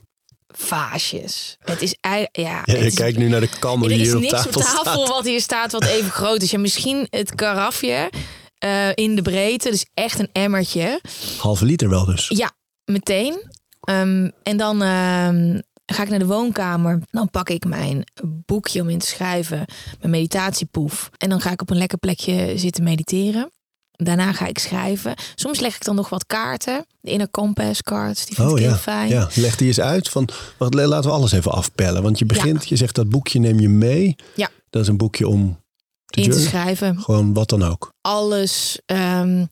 vaasjes. 0.57 1.57
Het 1.65 1.83
is 1.83 1.97
ja. 2.01 2.29
Ja, 2.33 2.61
het 2.65 2.71
je 2.71 2.87
is- 2.87 2.95
kijkt 2.95 3.19
nu 3.19 3.29
naar 3.29 3.41
de 3.41 3.49
kan 3.59 3.83
er 3.83 3.89
die 3.89 3.99
is 3.99 4.07
hier 4.07 4.15
op 4.17 4.21
niks 4.23 4.33
tafel, 4.33 4.51
op 4.51 4.63
tafel 4.67 4.93
staat. 5.05 5.09
wat 5.09 5.25
hier 5.25 5.41
staat 5.41 5.73
wat 5.73 5.85
even 5.85 6.11
groot 6.21 6.43
is. 6.43 6.51
Ja, 6.51 6.59
misschien 6.59 7.07
het 7.11 7.35
karafje 7.35 8.11
eh, 8.59 8.89
in 8.95 9.17
de 9.17 9.23
breedte. 9.23 9.71
Dus 9.71 9.87
echt 9.95 10.19
een 10.19 10.29
emmertje. 10.33 11.01
Halve 11.39 11.65
liter 11.65 11.89
wel 11.89 12.05
dus. 12.05 12.29
Ja, 12.29 12.51
meteen. 12.85 13.43
Ehm, 13.81 14.31
en 14.43 14.57
dan 14.57 14.83
ehm, 14.83 15.61
ga 15.87 16.03
ik 16.03 16.09
naar 16.09 16.19
de 16.19 16.27
woonkamer. 16.27 17.03
Dan 17.11 17.31
pak 17.31 17.49
ik 17.49 17.65
mijn 17.65 18.05
boekje 18.47 18.81
om 18.81 18.89
in 18.89 18.99
te 18.99 19.07
schrijven. 19.07 19.65
Mijn 19.99 20.11
meditatiepoef. 20.11 21.11
En 21.17 21.29
dan 21.29 21.41
ga 21.41 21.51
ik 21.51 21.61
op 21.61 21.71
een 21.71 21.77
lekker 21.77 21.99
plekje 21.99 22.53
zitten 22.59 22.85
mediteren. 22.85 23.51
Daarna 23.97 24.33
ga 24.33 24.47
ik 24.47 24.59
schrijven. 24.59 25.15
Soms 25.35 25.61
leg 25.61 25.75
ik 25.77 25.85
dan 25.85 25.95
nog 25.95 26.09
wat 26.09 26.27
kaarten. 26.27 26.87
De 27.01 27.11
inner 27.11 27.31
compass 27.31 27.83
cards. 27.83 28.27
Die 28.27 28.35
vind 28.35 28.49
Oh 28.49 28.57
ik 28.59 28.63
ja, 28.63 28.69
heel 28.69 28.79
fijn. 28.79 29.09
ja, 29.09 29.29
leg 29.35 29.57
die 29.57 29.67
eens 29.67 29.81
uit. 29.81 30.09
Van, 30.09 30.29
wacht, 30.57 30.75
laten 30.75 31.11
we 31.11 31.17
alles 31.17 31.33
even 31.33 31.53
afpellen. 31.53 32.03
Want 32.03 32.19
je 32.19 32.25
begint, 32.27 32.69
je 32.69 32.77
zegt 32.77 32.95
dat 32.95 33.09
boekje 33.09 33.39
neem 33.39 33.61
je 33.61 33.69
mee. 33.69 34.17
Ja. 34.35 34.49
Dat 34.71 34.83
is 34.83 34.89
een 34.89 34.97
boekje 34.97 35.29
om 35.29 35.61
te, 36.07 36.21
In 36.21 36.31
te 36.31 36.41
schrijven. 36.41 37.01
Gewoon 37.01 37.33
wat 37.33 37.49
dan 37.49 37.63
ook. 37.63 37.93
alles. 38.01 38.79
ehm, 38.87 39.45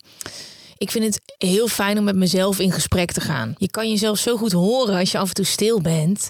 ik 0.77 0.91
vind 0.91 1.05
het 1.05 1.21
heel 1.37 1.67
fijn 1.67 1.97
om 1.97 2.03
met 2.03 2.15
mezelf 2.15 2.59
in 2.59 2.71
gesprek 2.71 3.11
te 3.11 3.21
gaan. 3.21 3.55
Je 3.57 3.69
kan 3.69 3.89
jezelf 3.89 4.17
zo 4.17 4.37
goed 4.37 4.51
horen 4.51 4.99
als 4.99 5.11
je 5.11 5.17
af 5.17 5.27
en 5.27 5.33
toe 5.33 5.45
stil 5.45 5.81
bent. 5.81 6.27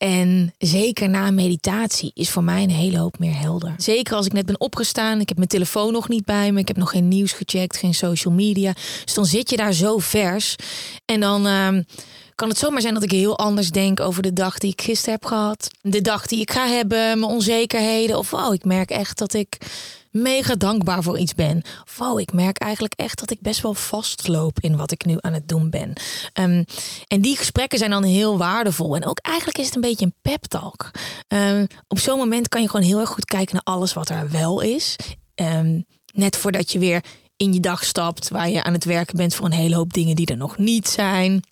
En 0.00 0.54
zeker 0.58 1.08
na 1.08 1.30
meditatie 1.30 2.10
is 2.14 2.30
voor 2.30 2.44
mij 2.44 2.62
een 2.62 2.70
hele 2.70 2.98
hoop 2.98 3.18
meer 3.18 3.38
helder. 3.38 3.74
Zeker 3.76 4.14
als 4.14 4.26
ik 4.26 4.32
net 4.32 4.46
ben 4.46 4.60
opgestaan. 4.60 5.20
Ik 5.20 5.28
heb 5.28 5.36
mijn 5.36 5.48
telefoon 5.48 5.92
nog 5.92 6.08
niet 6.08 6.24
bij 6.24 6.52
me. 6.52 6.60
Ik 6.60 6.68
heb 6.68 6.76
nog 6.76 6.90
geen 6.90 7.08
nieuws 7.08 7.32
gecheckt, 7.32 7.76
geen 7.76 7.94
social 7.94 8.34
media. 8.34 8.72
Dus 9.04 9.14
dan 9.14 9.26
zit 9.26 9.50
je 9.50 9.56
daar 9.56 9.72
zo 9.72 9.98
vers. 9.98 10.56
En 11.04 11.20
dan 11.20 11.46
ehm, 11.46 11.82
kan 12.34 12.48
het 12.48 12.58
zomaar 12.58 12.80
zijn 12.80 12.94
dat 12.94 13.02
ik 13.02 13.10
heel 13.10 13.38
anders 13.38 13.70
denk 13.70 14.00
over 14.00 14.22
de 14.22 14.32
dag 14.32 14.58
die 14.58 14.72
ik 14.72 14.82
gisteren 14.82 15.14
heb 15.14 15.24
gehad. 15.24 15.70
De 15.80 16.00
dag 16.00 16.26
die 16.26 16.40
ik 16.40 16.50
ga 16.50 16.66
hebben, 16.66 16.98
mijn 16.98 17.32
onzekerheden. 17.32 18.18
Of 18.18 18.30
wow, 18.30 18.52
ik 18.52 18.64
merk 18.64 18.90
echt 18.90 19.18
dat 19.18 19.34
ik 19.34 19.58
mega 20.10 20.54
dankbaar 20.54 21.02
voor 21.02 21.18
iets 21.18 21.34
ben. 21.34 21.62
Wow, 21.96 22.18
ik 22.20 22.32
merk 22.32 22.58
eigenlijk 22.58 22.94
echt 22.96 23.18
dat 23.18 23.30
ik 23.30 23.40
best 23.40 23.60
wel 23.60 23.74
vastloop 23.74 24.60
in 24.60 24.76
wat 24.76 24.90
ik 24.90 25.04
nu 25.04 25.16
aan 25.20 25.32
het 25.32 25.48
doen 25.48 25.70
ben. 25.70 25.92
Ehm, 26.32 26.64
en 27.06 27.20
die 27.20 27.36
gesprekken 27.36 27.78
zijn 27.78 27.90
dan 27.90 28.02
heel 28.02 28.38
waardevol. 28.38 28.96
En 28.96 29.06
ook 29.06 29.18
eigenlijk 29.18 29.58
is 29.58 29.66
het 29.66 29.74
een 29.74 29.80
beetje 29.80 30.04
een 30.04 30.14
pep 30.22 30.44
talk. 30.44 30.90
Ehm, 31.28 31.66
op 31.88 31.98
zo'n 31.98 32.18
moment 32.18 32.48
kan 32.48 32.62
je 32.62 32.68
gewoon 32.68 32.86
heel 32.86 33.00
erg 33.00 33.08
goed 33.08 33.24
kijken 33.24 33.54
naar 33.54 33.74
alles 33.74 33.92
wat 33.92 34.08
er 34.08 34.30
wel 34.30 34.60
is. 34.60 34.96
Ehm, 35.34 35.80
net 36.12 36.36
voordat 36.36 36.72
je 36.72 36.78
weer 36.78 37.04
in 37.36 37.52
je 37.52 37.60
dag 37.60 37.84
stapt, 37.84 38.28
waar 38.28 38.50
je 38.50 38.62
aan 38.62 38.72
het 38.72 38.84
werken 38.84 39.16
bent 39.16 39.34
voor 39.34 39.46
een 39.46 39.52
hele 39.52 39.76
hoop 39.76 39.92
dingen 39.92 40.16
die 40.16 40.26
er 40.26 40.36
nog 40.36 40.58
niet 40.58 40.88
zijn. 40.88 41.42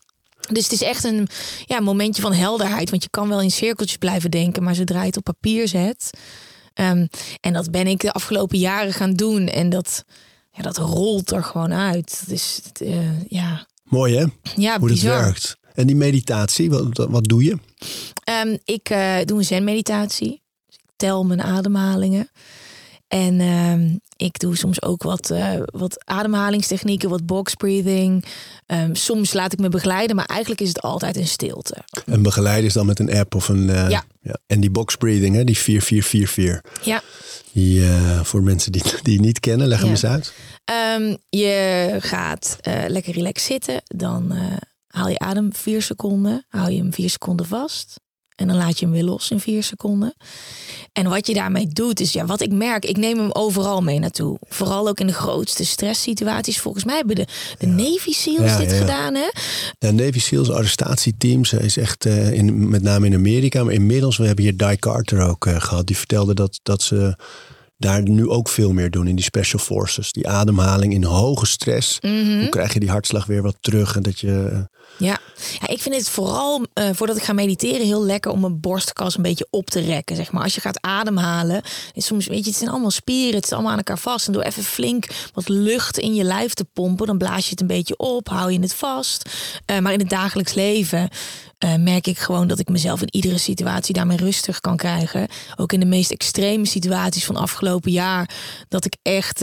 Dus 0.50 0.62
het 0.62 0.72
is 0.72 0.82
echt 0.82 1.04
een 1.04 1.28
ja, 1.66 1.80
momentje 1.80 2.22
van 2.22 2.32
helderheid. 2.32 2.90
Want 2.90 3.02
je 3.02 3.10
kan 3.10 3.28
wel 3.28 3.40
in 3.40 3.50
cirkeltjes 3.50 3.98
blijven 3.98 4.30
denken, 4.30 4.62
maar 4.62 4.74
zodra 4.74 5.00
je 5.00 5.06
het 5.06 5.16
op 5.16 5.24
papier 5.24 5.68
zet. 5.68 6.10
Ehm, 6.78 7.06
en 7.40 7.52
dat 7.52 7.70
ben 7.70 7.86
ik 7.86 8.00
de 8.00 8.12
afgelopen 8.12 8.58
jaren 8.58 8.92
gaan 8.92 9.12
doen. 9.14 9.46
En 9.46 9.70
dat, 9.70 10.04
ja, 10.50 10.62
dat 10.62 10.76
rolt 10.76 11.30
er 11.30 11.44
gewoon 11.44 11.72
uit. 11.72 12.22
Dus 12.26 12.60
eh, 12.80 13.28
ja, 13.28 13.66
Mooi 13.84 14.16
hè? 14.16 14.24
ja 14.56 14.78
Hoe 14.78 14.88
dat 14.88 14.96
bizar. 14.96 15.20
werkt. 15.22 15.56
En 15.74 15.86
die 15.86 15.96
meditatie, 15.96 16.70
wat, 16.70 17.06
wat 17.10 17.24
doe 17.24 17.44
je? 17.44 17.56
Ehm, 18.24 18.56
ik 18.64 18.90
eh, 18.90 19.16
doe 19.24 19.38
een 19.38 19.44
zen-meditatie. 19.44 20.42
Dus 20.66 20.76
ik 20.76 20.90
tel 20.96 21.24
mijn 21.24 21.42
ademhalingen. 21.42 22.30
En 23.08 23.40
ehm, 23.40 23.96
ik 24.16 24.38
doe 24.38 24.56
soms 24.56 24.82
ook 24.82 25.02
wat, 25.02 25.30
eh, 25.30 25.52
wat 25.64 26.04
ademhalingstechnieken, 26.06 27.08
wat 27.08 27.26
box 27.26 27.54
breathing. 27.54 28.24
Ehm, 28.66 28.94
soms 28.94 29.32
laat 29.32 29.52
ik 29.52 29.58
me 29.58 29.68
begeleiden, 29.68 30.16
maar 30.16 30.24
eigenlijk 30.24 30.60
is 30.60 30.68
het 30.68 30.80
altijd 30.82 31.16
in 31.16 31.26
stilte. 31.26 31.76
En 32.06 32.22
begeleiden 32.22 32.64
is 32.66 32.72
dan 32.72 32.86
met 32.86 32.98
een 32.98 33.12
app 33.14 33.34
of 33.34 33.48
een... 33.48 33.70
eh, 33.70 33.90
Ja. 33.90 34.04
En 34.46 34.60
die 34.60 34.70
box 34.70 34.96
breathing, 34.96 35.34
hè, 35.36 35.44
die 35.44 35.58
4444. 35.58 36.84
Ja. 36.86 37.02
Die, 37.52 37.82
eh, 37.88 38.20
voor 38.24 38.42
mensen 38.42 38.72
die, 38.72 38.82
die 39.02 39.14
het 39.14 39.24
niet 39.24 39.40
kennen, 39.40 39.66
leg 39.66 39.78
hem 39.78 39.86
Ja. 39.86 39.92
eens 39.92 40.04
uit. 40.06 40.32
Ehm, 40.64 41.16
je 41.28 41.96
gaat 42.00 42.56
lekker 42.88 43.12
relaxed 43.14 43.46
zitten. 43.46 43.82
Dan 43.84 44.32
haal 44.86 45.08
je 45.08 45.18
adem 45.18 45.54
vier 45.54 45.82
seconden. 45.82 46.44
Hou 46.48 46.70
je 46.70 46.78
hem 46.78 46.92
vier 46.92 47.10
seconden 47.10 47.46
vast. 47.46 48.00
En 48.38 48.46
dan 48.46 48.56
laat 48.56 48.78
je 48.78 48.84
hem 48.84 48.94
weer 48.94 49.04
los 49.04 49.30
in 49.30 49.40
vier 49.40 49.62
seconden. 49.62 50.14
En 50.92 51.08
wat 51.08 51.26
je 51.26 51.34
daarmee 51.34 51.66
doet, 51.66 52.00
is 52.00 52.12
ja, 52.12 52.26
wat 52.26 52.40
ik 52.40 52.52
merk, 52.52 52.84
ik 52.84 52.96
neem 52.96 53.18
hem 53.18 53.30
overal 53.32 53.80
mee 53.80 53.98
naartoe. 53.98 54.38
Vooral 54.48 54.88
ook 54.88 55.00
in 55.00 55.06
de 55.06 55.12
grootste 55.12 55.64
stresssituaties. 55.64 56.60
Volgens 56.60 56.84
mij 56.84 56.96
hebben 56.96 57.16
de, 57.16 57.26
de 57.58 57.66
Navy 57.66 58.12
SEALs 58.12 58.50
Ja, 58.50 58.58
dit 58.58 58.70
ja, 58.70 58.76
gedaan. 58.76 59.14
Hè? 59.14 59.28
Ja, 59.78 59.90
Navy 59.90 60.20
SEALs 60.20 60.50
arrestatieteams 60.50 61.52
is 61.52 61.76
echt 61.76 62.06
eh, 62.06 62.32
in, 62.32 62.68
met 62.68 62.82
name 62.82 63.06
in 63.06 63.14
Amerika. 63.14 63.64
Maar 63.64 63.72
inmiddels, 63.72 64.16
we 64.16 64.26
hebben 64.26 64.44
hier 64.44 64.56
Die 64.56 64.76
Carter 64.76 65.28
ook 65.28 65.46
eh, 65.46 65.60
gehad. 65.60 65.86
Die 65.86 65.96
vertelde 65.96 66.34
dat, 66.34 66.60
dat 66.62 66.82
ze 66.82 67.16
daar 67.76 68.02
nu 68.02 68.28
ook 68.28 68.48
veel 68.48 68.72
meer 68.72 68.90
doen 68.90 69.06
in 69.06 69.16
die 69.16 69.24
special 69.24 69.60
forces. 69.60 70.12
Die 70.12 70.28
ademhaling 70.28 70.92
in 70.92 71.04
hoge 71.04 71.46
stress. 71.46 71.98
Mhm. 72.00 72.38
Hoe 72.38 72.48
krijg 72.48 72.72
je 72.72 72.80
die 72.80 72.90
hartslag 72.90 73.26
weer 73.26 73.42
wat 73.42 73.56
terug? 73.60 73.96
En 73.96 74.02
dat 74.02 74.20
je... 74.20 74.66
Ja. 74.98 75.18
ja, 75.60 75.68
ik 75.68 75.80
vind 75.80 75.94
het 75.94 76.08
vooral 76.08 76.66
eh, 76.72 76.88
voordat 76.92 77.16
ik 77.16 77.22
ga 77.22 77.32
mediteren 77.32 77.86
heel 77.86 78.04
lekker 78.04 78.30
om 78.30 78.40
mijn 78.40 78.60
borstkas 78.60 79.16
een 79.16 79.22
beetje 79.22 79.46
op 79.50 79.70
te 79.70 79.80
rekken. 79.80 80.16
Zeg 80.16 80.32
maar. 80.32 80.42
Als 80.42 80.54
je 80.54 80.60
gaat 80.60 80.82
ademhalen, 80.82 81.62
is 81.92 82.06
soms 82.06 82.26
weet 82.26 82.44
je, 82.44 82.50
het 82.50 82.58
zijn 82.58 82.70
allemaal 82.70 82.90
spieren, 82.90 83.34
het 83.34 83.44
is 83.44 83.52
allemaal 83.52 83.70
aan 83.70 83.76
elkaar 83.76 83.98
vast. 83.98 84.26
En 84.26 84.32
door 84.32 84.42
even 84.42 84.62
flink 84.62 85.06
wat 85.32 85.48
lucht 85.48 85.98
in 85.98 86.14
je 86.14 86.24
lijf 86.24 86.54
te 86.54 86.64
pompen, 86.64 87.06
dan 87.06 87.18
blaas 87.18 87.44
je 87.44 87.50
het 87.50 87.60
een 87.60 87.66
beetje 87.66 87.96
op, 87.96 88.28
hou 88.28 88.52
je 88.52 88.60
het 88.60 88.74
vast. 88.74 89.30
Eh, 89.66 89.78
maar 89.78 89.92
in 89.92 89.98
het 89.98 90.10
dagelijks 90.10 90.54
leven 90.54 91.08
eh, 91.58 91.74
merk 91.74 92.06
ik 92.06 92.18
gewoon 92.18 92.46
dat 92.46 92.58
ik 92.58 92.68
mezelf 92.68 93.00
in 93.00 93.14
iedere 93.14 93.38
situatie 93.38 93.94
daarmee 93.94 94.16
rustig 94.16 94.60
kan 94.60 94.76
krijgen. 94.76 95.28
Ook 95.56 95.72
in 95.72 95.80
de 95.80 95.86
meest 95.86 96.10
extreme 96.10 96.66
situaties 96.66 97.24
van 97.24 97.36
afgelopen 97.36 97.90
jaar, 97.90 98.30
dat 98.68 98.84
ik 98.84 98.96
echt 99.02 99.42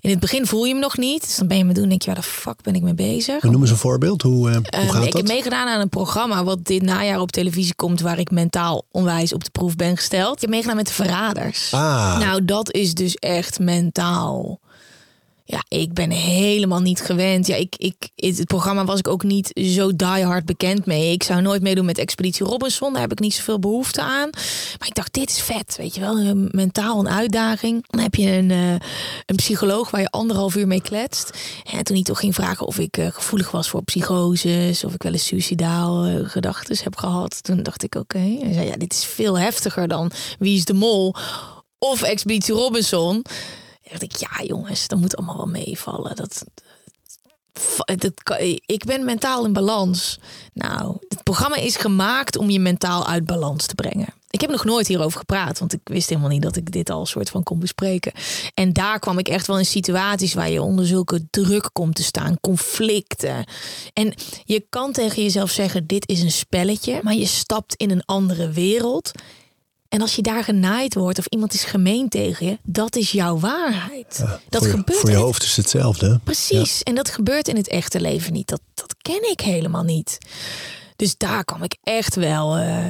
in 0.00 0.10
het 0.10 0.20
begin 0.20 0.46
voel 0.46 0.64
je 0.64 0.72
hem 0.72 0.80
nog 0.80 0.96
niet. 0.96 1.20
Dus 1.20 1.36
dan 1.36 1.46
ben 1.46 1.56
je 1.56 1.64
me 1.64 1.72
doen, 1.72 1.88
denk 1.88 2.02
je, 2.02 2.06
waar 2.06 2.20
de 2.20 2.26
fuck 2.26 2.62
ben 2.62 2.74
ik 2.74 2.82
mee 2.82 2.94
bezig? 2.94 3.42
noem 3.42 3.60
eens 3.60 3.70
een 3.70 3.76
voorbeeld. 3.76 4.22
Hoe, 4.22 4.62
eh, 4.70 4.88
Ehm, 4.88 5.02
ik 5.02 5.12
heb 5.12 5.26
meegedaan 5.26 5.68
aan 5.68 5.80
een 5.80 5.88
programma 5.88 6.44
wat 6.44 6.64
dit 6.64 6.82
najaar 6.82 7.20
op 7.20 7.32
televisie 7.32 7.74
komt, 7.74 8.00
waar 8.00 8.18
ik 8.18 8.30
mentaal 8.30 8.84
onwijs 8.90 9.32
op 9.32 9.44
de 9.44 9.50
proef 9.50 9.76
ben 9.76 9.96
gesteld. 9.96 10.34
Ik 10.34 10.40
heb 10.40 10.50
meegedaan 10.50 10.76
met 10.76 10.86
de 10.86 10.92
Verraders. 10.92 11.72
Ah. 11.72 12.18
Nou, 12.18 12.44
dat 12.44 12.72
is 12.72 12.94
dus 12.94 13.14
echt 13.14 13.58
mentaal. 13.58 14.60
Ja, 15.50 15.64
ik 15.68 15.92
ben 15.92 16.10
helemaal 16.10 16.80
niet 16.80 17.00
gewend. 17.00 17.46
Ja, 17.46 17.56
ik, 17.56 17.74
ik, 17.76 18.08
het, 18.14 18.44
programma 18.44 18.84
was 18.84 18.98
ik 18.98 19.08
ook 19.08 19.22
niet 19.22 19.50
zo 19.54 19.96
diehard 19.96 20.44
bekend 20.44 20.86
mee. 20.86 21.12
Ik 21.12 21.22
zou 21.22 21.42
nooit 21.42 21.62
meedoen 21.62 21.84
met 21.84 21.98
Expeditie 21.98 22.46
Robinson. 22.46 22.92
Daar 22.92 23.02
heb 23.02 23.12
ik 23.12 23.18
niet 23.18 23.34
zoveel 23.34 23.58
behoefte 23.58 24.00
aan. 24.00 24.30
Maar 24.78 24.88
ik 24.88 24.94
dacht, 24.94 25.12
dit 25.12 25.30
is 25.30 25.40
vet. 25.40 25.76
Weet 25.76 25.94
je 25.94 26.00
wel, 26.00 26.18
een 26.18 26.48
mentaal 26.52 26.98
een 26.98 27.08
uitdaging. 27.08 27.86
Dan 27.86 28.00
heb 28.00 28.14
je 28.14 28.30
een, 28.30 28.50
eh, 28.50 28.70
een 29.26 29.36
psycholoog 29.36 29.90
waar 29.90 30.00
je 30.00 30.10
anderhalf 30.10 30.56
uur 30.56 30.66
mee 30.66 30.82
kletst. 30.82 31.30
En 31.72 31.84
toen 31.84 31.96
hij 31.96 32.04
toch 32.04 32.18
ging 32.18 32.34
vragen 32.34 32.66
of 32.66 32.78
ik 32.78 32.96
eh, 32.96 33.06
gevoelig 33.06 33.50
was 33.50 33.68
voor 33.68 33.84
psychoses. 33.84 34.84
Of 34.84 34.94
ik 34.94 35.02
wel 35.02 35.12
eens 35.12 35.26
suicidaal 35.26 36.04
eh, 36.04 36.14
gedachten 36.22 36.78
heb 36.82 36.96
gehad. 36.96 37.42
Toen 37.42 37.62
dacht 37.62 37.82
ik, 37.82 37.94
oké. 37.94 38.38
Ja, 38.42 38.76
dit 38.76 38.92
is 38.92 39.04
veel 39.04 39.38
heftiger 39.38 39.88
dan 39.88 40.10
Wie 40.38 40.56
is 40.56 40.64
de 40.64 40.74
Mol? 40.74 41.14
Of 41.78 42.02
Expeditie 42.02 42.54
Robinson. 42.54 43.22
Dacht 43.90 44.02
ik, 44.02 44.16
ja 44.16 44.44
jongens, 44.44 44.88
dat 44.88 44.98
moet 44.98 45.16
allemaal 45.16 45.36
wel 45.36 45.46
meevallen. 45.46 46.16
Dat, 46.16 46.44
dat, 47.84 48.12
ik 48.66 48.84
ben 48.84 49.04
mentaal 49.04 49.44
in 49.44 49.52
balans. 49.52 50.18
Nou, 50.52 50.96
het 51.08 51.22
programma 51.22 51.56
is 51.56 51.76
gemaakt 51.76 52.36
om 52.36 52.50
je 52.50 52.60
mentaal 52.60 53.06
uit 53.06 53.24
balans 53.24 53.66
te 53.66 53.74
brengen. 53.74 54.14
Ik 54.30 54.40
heb 54.40 54.50
nog 54.50 54.64
nooit 54.64 54.86
hierover 54.86 55.18
gepraat, 55.18 55.58
want 55.58 55.72
ik 55.72 55.80
wist 55.84 56.08
helemaal 56.08 56.30
niet 56.30 56.42
dat 56.42 56.56
ik 56.56 56.72
dit 56.72 56.90
al 56.90 57.06
soort 57.06 57.30
van 57.30 57.42
kon 57.42 57.58
bespreken. 57.58 58.12
En 58.54 58.72
daar 58.72 58.98
kwam 58.98 59.18
ik 59.18 59.28
echt 59.28 59.46
wel 59.46 59.58
in 59.58 59.66
situaties 59.66 60.34
waar 60.34 60.50
je 60.50 60.62
onder 60.62 60.86
zulke 60.86 61.26
druk 61.30 61.70
komt 61.72 61.94
te 61.94 62.02
staan, 62.02 62.40
conflicten. 62.40 63.44
En 63.92 64.14
je 64.44 64.66
kan 64.68 64.92
tegen 64.92 65.22
jezelf 65.22 65.50
zeggen: 65.50 65.86
dit 65.86 66.08
is 66.08 66.22
een 66.22 66.30
spelletje, 66.30 67.00
maar 67.02 67.14
je 67.14 67.26
stapt 67.26 67.74
in 67.74 67.90
een 67.90 68.04
andere 68.04 68.50
wereld. 68.50 69.10
En 69.90 70.00
als 70.00 70.14
je 70.16 70.22
daar 70.22 70.44
genaaid 70.44 70.94
wordt 70.94 71.18
of 71.18 71.26
iemand 71.26 71.54
is 71.54 71.64
gemeen 71.64 72.08
tegen 72.08 72.46
je, 72.46 72.58
dat 72.62 72.96
is 72.96 73.12
jouw 73.12 73.38
waarheid. 73.38 74.24
dat 74.48 74.62
voor, 74.62 74.70
je, 74.70 74.76
gebeurt 74.76 75.00
voor 75.00 75.10
je 75.10 75.16
hoofd 75.16 75.42
is 75.42 75.56
hetzelfde. 75.56 76.06
hè? 76.08 76.18
Precies. 76.18 76.82
En 76.82 76.94
dat 76.94 77.10
gebeurt 77.10 77.48
in 77.48 77.56
het 77.56 77.68
echte 77.68 78.00
leven 78.00 78.32
niet. 78.32 78.48
Dat, 78.48 78.60
dat 78.74 78.94
ken 79.02 79.30
ik 79.30 79.40
helemaal 79.40 79.82
niet. 79.82 80.18
Dus 80.96 81.16
daar 81.16 81.44
kwam 81.44 81.62
ik 81.62 81.76
echt 81.82 82.14
wel. 82.14 82.56
eh, 82.56 82.84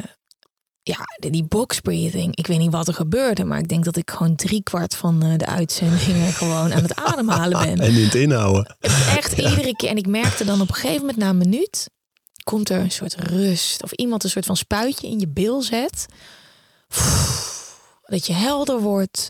ja, 0.82 0.98
die 1.18 1.30
die 1.30 1.44
box 1.44 1.80
breathing. 1.80 2.36
Ik 2.36 2.46
weet 2.46 2.58
niet 2.58 2.72
wat 2.72 2.88
er 2.88 2.94
gebeurde, 2.94 3.44
maar 3.44 3.58
ik 3.58 3.68
denk 3.68 3.84
dat 3.84 3.96
ik 3.96 4.10
gewoon 4.10 4.36
driekwart 4.36 4.94
van 4.94 5.22
eh, 5.22 5.36
de 5.36 5.46
uitzendingen 5.46 6.32
gewoon 6.42 6.72
aan 6.72 6.82
het 6.82 6.94
ademhalen 6.96 7.58
ben. 7.58 7.80
En 7.86 7.94
in 7.94 8.04
het 8.04 8.14
inhouden. 8.14 8.76
Echt 9.16 9.32
iedere 9.50 9.76
keer. 9.76 9.88
En 9.88 9.96
ik 9.96 10.06
merkte 10.06 10.44
dan 10.44 10.60
op 10.60 10.68
een 10.68 10.74
gegeven 10.74 11.00
moment 11.00 11.18
na 11.18 11.28
een 11.28 11.38
minuut 11.38 11.90
komt 12.44 12.68
er 12.68 12.80
een 12.80 12.90
soort 12.90 13.14
rust. 13.14 13.82
Of 13.82 13.92
iemand 13.92 14.24
een 14.24 14.30
soort 14.30 14.46
van 14.46 14.56
spuitje 14.56 15.06
in 15.08 15.18
je 15.18 15.28
bil 15.28 15.62
zet. 15.62 16.06
Dat 18.10 18.26
je 18.26 18.32
helder 18.32 18.80
wordt. 18.80 19.28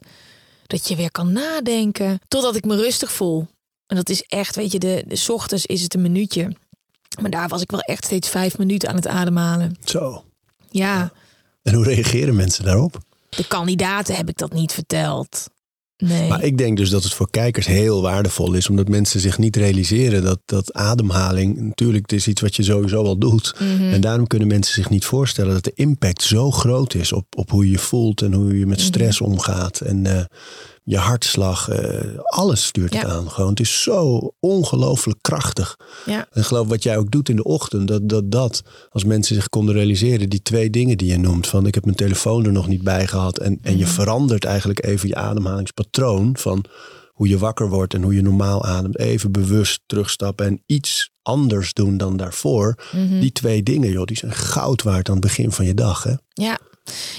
Dat 0.66 0.88
je 0.88 0.96
weer 0.96 1.10
kan 1.10 1.32
nadenken. 1.32 2.20
Totdat 2.28 2.56
ik 2.56 2.64
me 2.64 2.76
rustig 2.76 3.12
voel. 3.12 3.46
En 3.86 3.96
dat 3.96 4.08
is 4.08 4.22
echt, 4.22 4.56
weet 4.56 4.72
je, 4.72 4.78
de, 4.78 5.04
de 5.06 5.24
ochtends 5.32 5.66
is 5.66 5.82
het 5.82 5.94
een 5.94 6.02
minuutje. 6.02 6.56
Maar 7.20 7.30
daar 7.30 7.48
was 7.48 7.62
ik 7.62 7.70
wel 7.70 7.80
echt 7.80 8.04
steeds 8.04 8.28
vijf 8.28 8.58
minuten 8.58 8.88
aan 8.88 8.94
het 8.96 9.06
ademhalen. 9.06 9.76
Zo. 9.84 10.24
Ja, 10.70 11.12
En 11.62 11.74
hoe 11.74 11.84
reageren 11.84 12.36
mensen 12.36 12.64
daarop? 12.64 12.98
de 13.28 13.46
kandidaten 13.46 14.14
heb 14.16 14.28
ik 14.28 14.36
dat 14.38 14.52
niet 14.52 14.72
verteld. 14.72 15.46
Nee. 16.00 16.28
Maar 16.28 16.44
ik 16.44 16.58
denk 16.58 16.76
dus 16.76 16.90
dat 16.90 17.02
het 17.02 17.12
voor 17.12 17.30
kijkers 17.30 17.66
heel 17.66 18.02
waardevol 18.02 18.52
is, 18.54 18.68
omdat 18.68 18.88
mensen 18.88 19.20
zich 19.20 19.38
niet 19.38 19.56
realiseren 19.56 20.22
dat, 20.22 20.38
dat 20.44 20.72
ademhaling, 20.72 21.60
natuurlijk, 21.60 22.10
het 22.10 22.12
is 22.20 22.28
iets 22.28 22.40
wat 22.40 22.56
je 22.56 22.62
sowieso 22.62 23.04
al 23.04 23.18
doet. 23.18 23.54
Mhm. 23.58 23.92
En 23.92 24.00
daarom 24.00 24.26
kunnen 24.26 24.48
mensen 24.48 24.74
zich 24.74 24.90
niet 24.90 25.04
voorstellen 25.04 25.52
dat 25.52 25.64
de 25.64 25.72
impact 25.74 26.22
zo 26.22 26.50
groot 26.50 26.94
is 26.94 27.12
op, 27.12 27.26
op 27.36 27.50
hoe 27.50 27.64
je 27.64 27.70
je 27.70 27.78
voelt 27.78 28.22
en 28.22 28.32
hoe 28.32 28.58
je 28.58 28.66
met 28.66 28.80
stress 28.80 29.20
Mhm. 29.20 29.30
omgaat. 29.30 29.80
En 29.80 30.06
eh, 30.06 30.24
je 30.90 30.98
hartslag, 30.98 31.68
eh, 31.68 32.18
alles 32.24 32.66
stuurt 32.66 32.92
het 32.94 33.02
Ja. 33.02 33.08
aan. 33.08 33.30
Gewoon, 33.30 33.50
het 33.50 33.60
is 33.60 33.82
zo 33.82 34.30
ongelooflijk 34.40 35.18
krachtig. 35.20 35.76
Ja. 36.06 36.26
En 36.32 36.44
geloof 36.44 36.68
wat 36.68 36.82
jij 36.82 36.96
ook 36.96 37.10
doet 37.10 37.28
in 37.28 37.36
de 37.36 37.44
ochtend, 37.44 37.88
dat, 37.88 38.08
dat 38.08 38.30
dat, 38.30 38.62
als 38.90 39.04
mensen 39.04 39.34
zich 39.34 39.48
konden 39.48 39.74
realiseren, 39.74 40.28
die 40.28 40.42
twee 40.42 40.70
dingen 40.70 40.98
die 40.98 41.10
je 41.10 41.18
noemt, 41.18 41.46
van 41.46 41.66
ik 41.66 41.74
heb 41.74 41.84
mijn 41.84 41.96
telefoon 41.96 42.44
er 42.44 42.52
nog 42.52 42.66
niet 42.68 42.82
bij 42.82 43.06
gehad 43.06 43.38
en, 43.38 43.58
en 43.62 43.78
je 43.78 43.86
verandert 43.86 44.44
eigenlijk 44.44 44.84
even 44.84 45.08
je 45.08 45.14
ademhalingspatroon 45.14 46.36
van 46.36 46.64
hoe 47.12 47.28
je 47.28 47.38
wakker 47.38 47.68
wordt 47.68 47.94
en 47.94 48.02
hoe 48.02 48.14
je 48.14 48.22
normaal 48.22 48.64
ademt, 48.64 48.98
even 48.98 49.32
bewust 49.32 49.80
terugstappen 49.86 50.46
en 50.46 50.62
iets 50.66 51.10
anders 51.22 51.72
doen 51.72 51.96
dan 51.96 52.16
daarvoor. 52.16 52.74
Die 53.20 53.32
twee 53.32 53.62
dingen, 53.62 53.90
joh, 53.90 54.04
die 54.04 54.16
zijn 54.16 54.32
goud 54.32 54.82
waard 54.82 55.08
aan 55.08 55.14
het 55.14 55.24
begin 55.24 55.52
van 55.52 55.64
je 55.64 55.74
dag. 55.74 56.02
Hè? 56.02 56.14
Ja. 56.32 56.58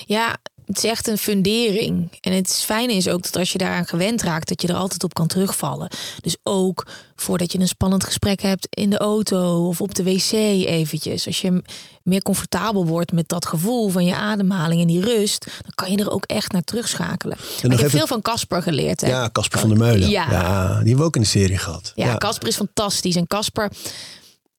ja, 0.05 0.37
het 0.73 0.83
is 0.83 0.89
echt 0.89 1.07
een 1.07 1.17
fundering. 1.17 2.17
En 2.21 2.33
het 2.33 2.53
fijne 2.65 2.93
is 2.93 3.07
ook 3.07 3.23
dat 3.23 3.35
als 3.35 3.51
je 3.51 3.57
daaraan 3.57 3.85
gewend 3.85 4.21
raakt, 4.21 4.47
dat 4.47 4.61
je 4.61 4.67
er 4.67 4.75
altijd 4.75 5.03
op 5.03 5.13
kan 5.13 5.27
terugvallen. 5.27 5.89
Dus 6.21 6.37
ook 6.43 6.87
voordat 7.15 7.51
je 7.51 7.59
een 7.59 7.67
spannend 7.67 8.03
gesprek 8.03 8.41
hebt 8.41 8.67
in 8.69 8.89
de 8.89 8.97
auto 8.97 9.67
of 9.67 9.81
op 9.81 9.95
de 9.95 10.03
wc 10.03 10.31
eventjes. 10.31 11.27
Als 11.27 11.41
je 11.41 11.63
meer 12.03 12.21
comfortabel 12.21 12.85
wordt 12.85 13.11
met 13.11 13.27
dat 13.29 13.45
gevoel 13.45 13.89
van 13.89 14.05
je 14.05 14.15
ademhaling 14.15 14.81
en 14.81 14.87
die 14.87 15.01
rust, 15.01 15.45
dan 15.45 15.71
kan 15.75 15.91
je 15.91 15.97
er 15.97 16.11
ook 16.11 16.25
echt 16.25 16.51
naar 16.51 16.63
terugschakelen. 16.63 17.37
Maar 17.37 17.55
ik 17.55 17.61
heb 17.61 17.71
even- 17.79 17.89
veel 17.89 18.07
van 18.07 18.21
Casper 18.21 18.61
geleerd. 18.61 19.01
Hè? 19.01 19.07
Ja, 19.07 19.29
Casper 19.31 19.59
van 19.59 19.69
der 19.69 19.77
Meulen. 19.77 20.09
Ja. 20.09 20.25
die 20.67 20.75
hebben 20.75 20.97
we 20.97 21.03
ook 21.03 21.15
in 21.15 21.21
de 21.21 21.27
serie 21.27 21.57
gehad. 21.57 21.91
Ja, 21.95 22.17
Casper 22.17 22.47
is 22.47 22.55
fantastisch. 22.55 23.15
En 23.15 23.27
Casper, 23.27 23.71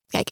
kijk, 0.07 0.29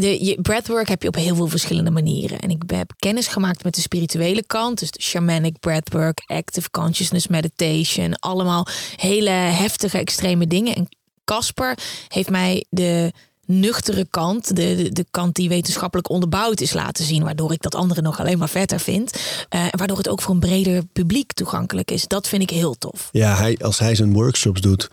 de, 0.00 0.24
je, 0.24 0.40
breathwork 0.40 0.88
heb 0.88 1.02
je 1.02 1.08
op 1.08 1.14
heel 1.14 1.34
veel 1.34 1.48
verschillende 1.48 1.90
manieren. 1.90 2.38
En 2.38 2.50
ik 2.50 2.62
heb 2.66 2.92
kennis 2.98 3.26
gemaakt 3.26 3.64
met 3.64 3.74
de 3.74 3.80
spirituele 3.80 4.44
kant. 4.46 4.78
Dus 4.78 4.90
de 4.90 5.02
shamanic 5.02 5.58
breathwork, 5.60 6.22
active 6.26 6.70
consciousness 6.70 7.26
meditation. 7.26 8.18
Allemaal 8.18 8.66
hele 8.96 9.30
heftige, 9.30 9.98
extreme 9.98 10.46
dingen. 10.46 10.74
En 10.74 10.88
Casper 11.24 11.78
heeft 12.08 12.30
mij 12.30 12.64
de 12.70 13.12
nuchtere 13.50 14.06
kant, 14.10 14.56
de, 14.56 14.88
de, 14.92 15.06
kant 15.10 15.34
die 15.34 15.48
wetenschappelijk 15.48 16.10
onderbouwd 16.10 16.60
is 16.60 16.72
laten 16.72 17.04
zien, 17.04 17.24
waardoor 17.24 17.52
ik 17.52 17.62
dat 17.62 17.74
andere 17.74 18.02
nog 18.02 18.20
alleen 18.20 18.38
maar 18.38 18.48
vetter 18.48 18.80
vind. 18.80 19.18
Eh, 19.48 19.66
waardoor 19.70 19.96
het 19.96 20.08
ook 20.08 20.22
voor 20.22 20.34
een 20.34 20.40
breder 20.40 20.84
publiek 20.92 21.32
toegankelijk 21.32 21.90
is. 21.90 22.06
Dat 22.06 22.28
vind 22.28 22.42
ik 22.42 22.50
heel 22.50 22.74
tof. 22.78 23.08
Ja, 23.12 23.36
hij, 23.36 23.58
als 23.58 23.78
hij 23.78 23.94
zijn 23.94 24.12
workshops 24.12 24.60
doet, 24.60 24.90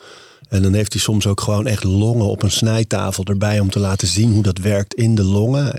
En 0.49 0.61
dan 0.61 0.73
heeft 0.73 0.93
hij 0.93 1.01
soms 1.01 1.27
ook 1.27 1.41
gewoon 1.41 1.67
echt 1.67 1.83
longen 1.83 2.25
op 2.25 2.43
een 2.43 2.51
snijtafel 2.51 3.23
erbij 3.23 3.59
om 3.59 3.69
te 3.69 3.79
laten 3.79 4.07
zien 4.07 4.31
hoe 4.33 4.43
dat 4.43 4.57
werkt 4.57 4.93
in 4.93 5.15
de 5.15 5.23
longen. 5.23 5.75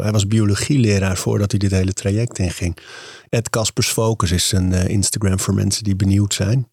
Hij, 0.00 0.12
was 0.12 0.26
biologieleraar 0.26 1.16
voordat 1.16 1.50
hij 1.50 1.58
dit 1.60 1.70
hele 1.70 1.92
traject 1.92 2.38
inging. 2.38 2.76
Ed 3.28 3.50
Kaspers 3.50 3.88
Focus 3.88 4.30
is 4.30 4.52
een 4.52 4.72
eh, 4.72 4.88
Instagram 4.88 5.40
voor 5.40 5.54
mensen 5.54 5.84
die 5.84 5.96
benieuwd 5.96 6.34
zijn. 6.34 6.68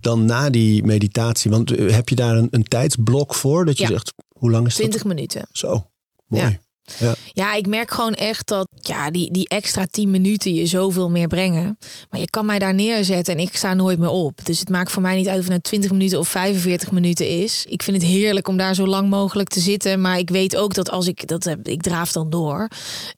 Dan 0.00 0.24
na 0.24 0.50
die 0.50 0.84
meditatie, 0.84 1.50
want 1.50 1.70
eh, 1.72 1.94
heb 1.94 2.08
je 2.08 2.14
daar 2.14 2.36
een, 2.36 2.48
een 2.50 2.64
tijdsblok 2.64 3.34
voor? 3.34 3.64
Dat 3.64 3.76
je 3.76 3.82
Ja. 3.82 3.88
zegt, 3.88 4.12
hoe 4.38 4.50
lang 4.50 4.66
is 4.66 4.74
20 4.74 5.02
dat? 5.02 5.08
minuten. 5.14 5.46
Zo, 5.52 5.86
mooi. 6.26 6.42
Ja. 6.42 6.58
Ja. 6.98 7.14
Ja, 7.32 7.54
ik 7.54 7.66
merk 7.66 7.90
gewoon 7.90 8.14
echt 8.14 8.48
dat 8.48 8.68
ja, 8.80 9.10
die, 9.10 9.30
die 9.30 9.48
extra 9.48 9.86
10 9.90 10.10
minuten 10.10 10.54
je 10.54 10.66
zoveel 10.66 11.10
meer 11.10 11.26
brengen. 11.26 11.78
Maar 12.10 12.20
je 12.20 12.30
kan 12.30 12.46
mij 12.46 12.58
daar 12.58 12.74
neerzetten 12.74 13.34
en 13.34 13.40
ik 13.40 13.56
sta 13.56 13.74
nooit 13.74 13.98
meer 13.98 14.08
op. 14.08 14.44
Dus 14.44 14.58
het 14.58 14.68
maakt 14.68 14.92
voor 14.92 15.02
mij 15.02 15.16
niet 15.16 15.28
uit 15.28 15.36
of 15.36 15.42
het 15.42 15.50
nou 15.50 15.60
20 15.60 15.90
minuten 15.90 16.18
of 16.18 16.28
45 16.28 16.90
minuten 16.90 17.28
is. 17.28 17.64
Ik 17.68 17.82
vind 17.82 17.96
het 17.96 18.06
heerlijk 18.06 18.48
om 18.48 18.56
daar 18.56 18.74
zo 18.74 18.86
lang 18.86 19.08
mogelijk 19.08 19.48
te 19.48 19.60
zitten. 19.60 20.00
Maar 20.00 20.18
ik 20.18 20.30
weet 20.30 20.56
ook 20.56 20.74
dat 20.74 20.90
als 20.90 21.06
ik 21.06 21.26
dat 21.28 21.44
heb, 21.44 21.68
ik 21.68 21.82
draaf 21.82 22.12
dan 22.12 22.30
door. 22.30 22.68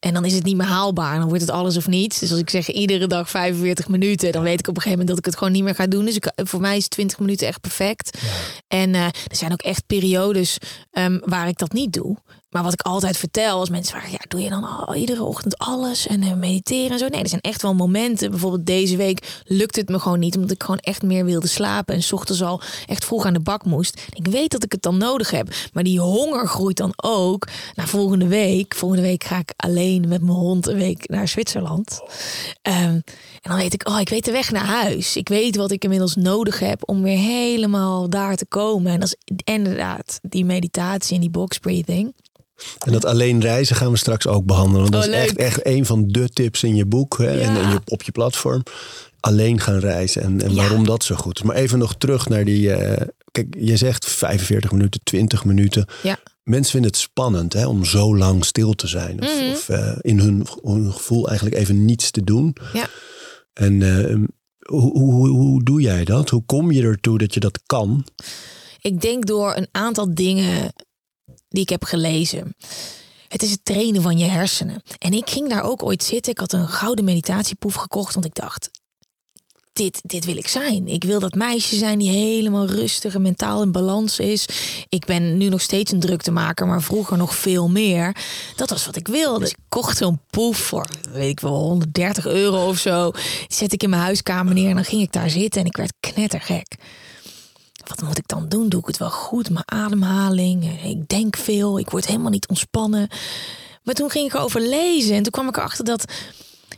En 0.00 0.14
dan 0.14 0.24
is 0.24 0.34
het 0.34 0.44
niet 0.44 0.56
meer 0.56 0.66
haalbaar. 0.66 1.18
Dan 1.18 1.28
wordt 1.28 1.42
het 1.42 1.50
alles 1.50 1.76
of 1.76 1.86
niets. 1.86 2.18
Dus 2.18 2.30
als 2.30 2.40
ik 2.40 2.50
zeg 2.50 2.70
iedere 2.70 3.06
dag 3.06 3.30
45 3.30 3.88
minuten, 3.88 4.32
dan 4.32 4.42
weet 4.42 4.58
ik 4.58 4.68
op 4.68 4.76
een 4.76 4.82
gegeven 4.82 4.98
moment 4.98 5.08
dat 5.08 5.18
ik 5.18 5.24
het 5.24 5.36
gewoon 5.36 5.52
niet 5.52 5.64
meer 5.64 5.74
ga 5.74 5.86
doen. 5.86 6.04
Dus 6.04 6.16
ik, 6.16 6.32
voor 6.34 6.60
mij 6.60 6.76
is 6.76 6.88
20 6.88 7.18
minuten 7.18 7.46
echt 7.46 7.60
perfect. 7.60 8.18
En 8.68 8.94
eh, 8.94 9.04
er 9.04 9.36
zijn 9.36 9.52
ook 9.52 9.62
echt 9.62 9.86
periodes 9.86 10.58
ehm, 10.90 11.18
waar 11.24 11.48
ik 11.48 11.58
dat 11.58 11.72
niet 11.72 11.92
doe. 11.92 12.16
Maar 12.54 12.62
wat 12.62 12.72
ik 12.72 12.82
altijd 12.82 13.16
vertel 13.16 13.58
als 13.58 13.68
mensen 13.68 13.92
vragen, 13.92 14.10
ja, 14.10 14.24
doe 14.28 14.40
je 14.40 14.48
dan 14.48 14.64
al 14.64 14.94
iedere 14.94 15.22
ochtend 15.22 15.58
alles 15.58 16.06
en 16.06 16.22
eh, 16.22 16.34
mediteren 16.34 16.90
en 16.90 16.98
zo? 16.98 17.08
Nee, 17.08 17.22
er 17.22 17.28
zijn 17.28 17.40
echt 17.40 17.62
wel 17.62 17.74
momenten. 17.74 18.30
Bijvoorbeeld 18.30 18.66
deze 18.66 18.96
week 18.96 19.42
lukt 19.44 19.76
het 19.76 19.88
me 19.88 19.98
gewoon 19.98 20.18
niet, 20.18 20.36
omdat 20.36 20.50
ik 20.50 20.62
gewoon 20.62 20.78
echt 20.78 21.02
meer 21.02 21.24
wilde 21.24 21.46
slapen 21.46 21.94
en 21.94 22.02
's 22.02 22.12
ochtends 22.12 22.42
al 22.42 22.60
echt 22.86 23.04
vroeg 23.04 23.24
aan 23.24 23.32
de 23.32 23.40
bak 23.40 23.64
moest. 23.64 24.02
Ik 24.12 24.26
weet 24.26 24.50
dat 24.50 24.64
ik 24.64 24.72
het 24.72 24.82
dan 24.82 24.98
nodig 24.98 25.30
heb, 25.30 25.54
maar 25.72 25.82
die 25.82 26.00
honger 26.00 26.48
groeit 26.48 26.76
dan 26.76 26.92
ook 26.96 27.48
naar 27.74 27.88
volgende 27.88 28.26
week. 28.26 28.74
Volgende 28.74 29.02
week 29.04 29.24
ga 29.24 29.38
ik 29.38 29.52
alleen 29.56 30.08
met 30.08 30.22
mijn 30.22 30.38
hond 30.38 30.66
een 30.66 30.78
week 30.78 31.08
naar 31.08 31.28
Zwitserland. 31.28 32.00
Ehm, 32.62 32.78
en 32.78 33.50
dan 33.50 33.56
weet 33.56 33.74
ik, 33.74 33.88
oh, 33.88 34.00
ik 34.00 34.08
weet 34.08 34.24
de 34.24 34.32
weg 34.32 34.50
naar 34.50 34.66
huis. 34.66 35.16
Ik 35.16 35.28
weet 35.28 35.56
wat 35.56 35.70
ik 35.70 35.84
inmiddels 35.84 36.16
nodig 36.16 36.58
heb 36.58 36.88
om 36.88 37.02
weer 37.02 37.18
helemaal 37.18 38.10
daar 38.10 38.36
te 38.36 38.46
komen. 38.46 38.92
En 38.92 39.00
dat 39.00 39.08
is 39.08 39.36
inderdaad 39.44 40.18
die 40.22 40.44
meditatie 40.44 41.14
en 41.14 41.20
die 41.20 41.30
box 41.30 41.58
breathing. 41.58 42.14
En 42.86 42.92
dat 42.92 43.04
alleen 43.04 43.40
reizen 43.40 43.76
gaan 43.76 43.90
we 43.90 43.96
straks 43.96 44.26
ook 44.26 44.44
behandelen. 44.44 44.80
Want 44.90 44.92
dat 44.92 45.04
Oh, 45.04 45.10
is 45.10 45.20
echt, 45.22 45.36
echt 45.36 45.66
een 45.66 45.86
van 45.86 46.06
de 46.08 46.28
tips 46.28 46.62
in 46.62 46.74
je 46.76 46.86
boek 46.86 47.18
hè, 47.18 47.40
en 47.40 47.52
je, 47.70 47.80
op 47.84 48.02
je 48.02 48.12
platform. 48.12 48.62
Alleen 49.20 49.60
gaan 49.60 49.78
reizen 49.78 50.22
en, 50.22 50.40
en 50.42 50.50
Ja. 50.50 50.54
waarom 50.56 50.84
dat 50.84 51.04
zo 51.04 51.14
goed 51.14 51.36
is. 51.38 51.42
Maar 51.42 51.56
even 51.56 51.78
nog 51.78 51.94
terug 51.98 52.28
naar 52.28 52.44
die... 52.44 52.72
eh, 52.72 53.06
kijk, 53.30 53.54
je 53.58 53.76
zegt 53.76 54.06
45 54.08 54.72
minuten, 54.72 55.00
20 55.04 55.44
minuten. 55.44 55.86
Ja. 56.02 56.18
Mensen 56.42 56.70
vinden 56.72 56.90
het 56.90 57.00
spannend 57.00 57.52
hè, 57.52 57.66
om 57.66 57.84
zo 57.84 58.16
lang 58.16 58.44
stil 58.44 58.72
te 58.72 58.86
zijn. 58.86 59.22
Of, 59.22 59.40
Mhm. 59.40 59.50
of 59.52 59.68
eh, 59.68 59.92
in 60.00 60.18
hun, 60.18 60.46
hun 60.62 60.92
gevoel 60.92 61.28
eigenlijk 61.28 61.56
even 61.58 61.84
niets 61.84 62.10
te 62.10 62.24
doen. 62.24 62.56
Ja. 62.72 62.86
En 63.52 63.82
eh, 63.82 64.14
hoe, 64.68 64.98
hoe, 64.98 65.28
hoe 65.28 65.62
doe 65.64 65.80
jij 65.80 66.04
dat? 66.04 66.30
Hoe 66.30 66.42
kom 66.46 66.70
je 66.72 66.82
ertoe 66.82 67.18
dat 67.18 67.34
je 67.34 67.40
dat 67.40 67.60
kan? 67.66 68.06
Ik 68.80 69.00
denk 69.00 69.26
door 69.26 69.56
een 69.56 69.68
aantal 69.72 70.14
dingen 70.14 70.72
die 71.48 71.62
ik 71.62 71.68
heb 71.68 71.84
gelezen. 71.84 72.56
Het 73.28 73.42
is 73.42 73.50
het 73.50 73.64
trainen 73.64 74.02
van 74.02 74.18
je 74.18 74.24
hersenen. 74.24 74.82
En 74.98 75.12
ik 75.12 75.30
ging 75.30 75.48
daar 75.48 75.62
ook 75.62 75.82
ooit 75.82 76.02
zitten. 76.02 76.32
Ik 76.32 76.38
had 76.38 76.52
een 76.52 76.68
gouden 76.68 77.04
meditatieproef 77.04 77.74
gekocht. 77.74 78.14
Want 78.14 78.26
ik 78.26 78.34
dacht, 78.34 78.70
dit, 79.74 80.00
dit 80.02 80.24
wil 80.24 80.36
ik 80.36 80.48
zijn. 80.48 80.88
Ik 80.88 81.04
wil 81.04 81.20
dat 81.20 81.34
meisje 81.34 81.76
zijn 81.76 81.98
die 81.98 82.10
helemaal 82.10 82.66
rustig 82.66 83.14
en 83.14 83.22
mentaal 83.22 83.62
in 83.62 83.72
balans 83.72 84.18
is. 84.18 84.46
Ik 84.88 85.04
ben 85.04 85.36
nu 85.36 85.48
nog 85.48 85.60
steeds 85.60 85.92
een 85.92 86.00
druktemaker, 86.00 86.66
maar 86.66 86.82
vroeger 86.82 87.16
nog 87.16 87.34
veel 87.34 87.68
meer. 87.68 88.16
Dat 88.56 88.70
was 88.70 88.86
wat 88.86 88.96
ik 88.96 89.08
wilde. 89.08 89.38
Dus 89.38 89.50
ik 89.50 89.56
kocht 89.68 89.96
zo'n 89.96 90.20
proef 90.30 90.56
voor, 90.56 90.86
weet 91.12 91.30
ik 91.30 91.40
wel, 91.40 91.58
130 91.58 92.26
euro 92.26 92.68
of 92.68 92.78
zo. 92.78 93.10
Zet 93.48 93.72
ik 93.72 93.82
in 93.82 93.90
mijn 93.90 94.02
huiskamer 94.02 94.54
neer 94.54 94.68
en 94.68 94.74
dan 94.74 94.84
ging 94.84 95.02
ik 95.02 95.12
daar 95.12 95.30
zitten 95.30 95.60
en 95.60 95.66
ik 95.66 95.76
werd 95.76 95.94
knettergek. 96.00 96.76
Wat 97.84 98.02
moet 98.02 98.18
ik 98.18 98.28
dan 98.28 98.48
doen? 98.48 98.68
Doe 98.68 98.80
ik 98.80 98.86
het 98.86 98.96
wel 98.98 99.10
goed? 99.10 99.50
Mijn 99.50 99.64
ademhaling. 99.72 100.82
Ik 100.84 101.08
denk 101.08 101.36
veel. 101.36 101.78
Ik 101.78 101.90
word 101.90 102.06
helemaal 102.06 102.30
niet 102.30 102.48
ontspannen. 102.48 103.08
Maar 103.82 103.94
toen 103.94 104.10
ging 104.10 104.26
ik 104.26 104.34
erover 104.34 104.60
lezen 104.60 105.14
en 105.16 105.22
toen 105.22 105.32
kwam 105.32 105.48
ik 105.48 105.56
erachter 105.56 105.84
dat 105.84 106.04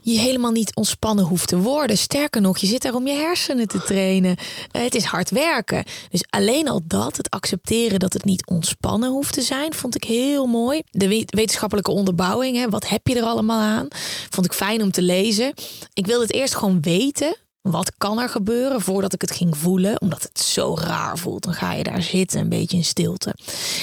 je 0.03 0.19
helemaal 0.19 0.51
niet 0.51 0.75
ontspannen 0.75 1.25
hoeft 1.25 1.49
te 1.49 1.59
worden. 1.59 1.99
Sterker 1.99 2.41
nog, 2.41 2.59
je 2.59 2.67
zit 2.67 2.83
daar 2.83 2.95
om 2.95 3.07
je 3.07 3.13
hersenen 3.15 3.69
te 3.69 3.83
trainen. 3.83 4.37
Eh, 4.71 4.83
Het 4.83 4.95
is 4.95 5.05
hard 5.05 5.31
werken. 5.31 5.85
Dus 6.11 6.25
alleen 6.31 6.69
al 6.69 6.81
dat, 6.85 7.17
het 7.17 7.31
accepteren 7.31 7.99
dat 7.99 8.13
het 8.13 8.25
niet 8.25 8.47
ontspannen 8.47 9.11
hoeft 9.11 9.33
te 9.35 9.43
zijn, 9.43 9.75
vond 9.75 9.95
ik 9.95 10.05
heel 10.05 10.47
mooi. 10.47 10.83
De 10.91 11.09
we- 11.09 11.23
wetenschappelijke 11.27 11.91
onderbouwing, 11.91 12.57
hè, 12.57 12.69
wat 12.69 12.89
heb 12.89 13.07
je 13.07 13.15
er 13.17 13.23
allemaal 13.25 13.61
aan? 13.61 13.89
Vond 14.31 14.47
ik 14.47 14.53
fijn 14.53 14.83
om 14.83 14.91
te 14.91 15.03
lezen. 15.03 15.53
Ik 15.93 16.07
wilde 16.07 16.23
het 16.25 16.33
eerst 16.35 16.55
gewoon 16.55 16.81
weten. 16.81 17.37
Wat 17.71 17.93
kan 17.99 18.21
er 18.21 18.29
gebeuren 18.29 18.81
voordat 18.81 19.13
ik 19.13 19.21
het 19.21 19.31
ging 19.31 19.57
voelen? 19.57 20.01
Omdat 20.01 20.23
het 20.23 20.41
zo 20.41 20.77
raar 20.79 21.19
voelt. 21.19 21.43
Dan 21.43 21.55
ga 21.55 21.73
je 21.73 21.83
daar 21.83 22.03
zitten, 22.03 22.41
een 22.41 22.49
beetje 22.49 22.77
in 22.77 22.85
stilte. 22.85 23.35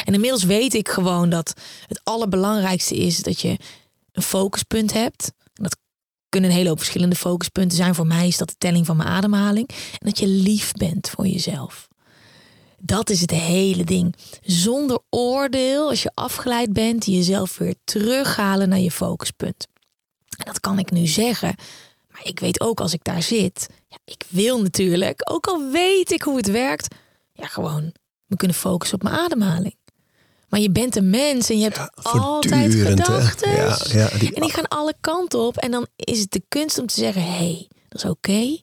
En 0.04 0.14
inmiddels 0.14 0.44
weet 0.44 0.74
ik 0.74 0.90
gewoon 0.90 1.30
dat 1.30 1.54
het 1.88 2.02
allerbelangrijkste 2.04 2.96
is 2.96 3.18
dat 3.18 3.42
je 3.42 3.58
een 4.12 4.24
focuspunt 4.24 4.94
hebt. 4.94 5.32
Dat 5.54 5.78
kunnen 6.30 6.50
een 6.50 6.56
hele 6.56 6.70
hoop 6.70 6.78
verschillende 6.78 7.16
focuspunten 7.16 7.78
zijn. 7.78 7.96
Voor 7.96 8.08
mij 8.08 8.28
is 8.28 8.38
dat 8.38 8.50
de 8.50 8.56
telling 8.58 8.86
van 8.86 8.98
mijn 8.98 9.10
ademhaling. 9.10 9.70
En 9.70 10.08
dat 10.08 10.20
je 10.20 10.28
lief 10.28 10.72
bent 10.72 11.10
voor 11.10 11.28
jezelf. 11.28 11.88
Dat 12.80 13.10
is 13.10 13.22
het 13.22 13.32
hele 13.32 13.84
ding. 13.84 14.16
Zonder 14.42 15.00
oordeel, 15.10 15.90
als 15.90 16.04
je 16.04 16.12
afgeleid 16.14 16.74
bent, 16.74 17.06
jezelf 17.06 17.58
weer 17.58 17.76
terughalen 17.84 18.70
naar 18.70 18.80
je 18.80 18.92
focuspunt. 18.92 19.68
En 20.38 20.46
dat 20.46 20.60
kan 20.60 20.80
ik 20.80 20.92
nu 20.92 21.08
zeggen. 21.08 21.56
Ik 22.24 22.40
weet 22.40 22.62
ook 22.62 22.80
als 22.80 22.94
ik 22.94 23.04
daar 23.04 23.22
zit. 23.24 23.68
Ja, 23.88 23.98
ik 24.06 24.24
wil 24.30 24.62
natuurlijk, 24.62 25.32
ook 25.32 25.48
al 25.48 25.70
weet 25.72 26.12
ik 26.12 26.22
hoe 26.22 26.38
het 26.38 26.48
werkt. 26.52 26.96
Ja, 27.34 27.48
gewoon 27.48 27.94
me 28.26 28.36
kunnen 28.36 28.58
focussen 28.58 28.98
op 28.98 29.04
mijn 29.04 29.16
ademhaling. 29.16 29.76
Maar 30.50 30.60
je 30.60 30.72
bent 30.72 30.96
een 30.96 31.10
mens 31.10 31.50
en 31.50 31.58
je 31.58 31.64
hebt 31.64 31.78
altijd 32.06 32.72
gedachten. 33.06 33.52
Ja, 33.52 33.78
ja, 34.12 34.18
die- 34.18 34.34
En 34.34 34.42
die 34.42 34.52
gaan 34.52 34.68
alle 34.68 34.94
kanten 35.02 35.40
op. 35.40 35.58
En 35.58 35.72
dan 35.72 35.88
is 35.96 36.20
het 36.20 36.32
de 36.32 36.44
kunst 36.48 36.78
om 36.80 36.88
te 36.88 36.94
zeggen: 36.94 37.22
hé, 37.22 37.30
hey, 37.38 37.68
dat 37.90 38.04
is 38.04 38.10
oké. 38.10 38.58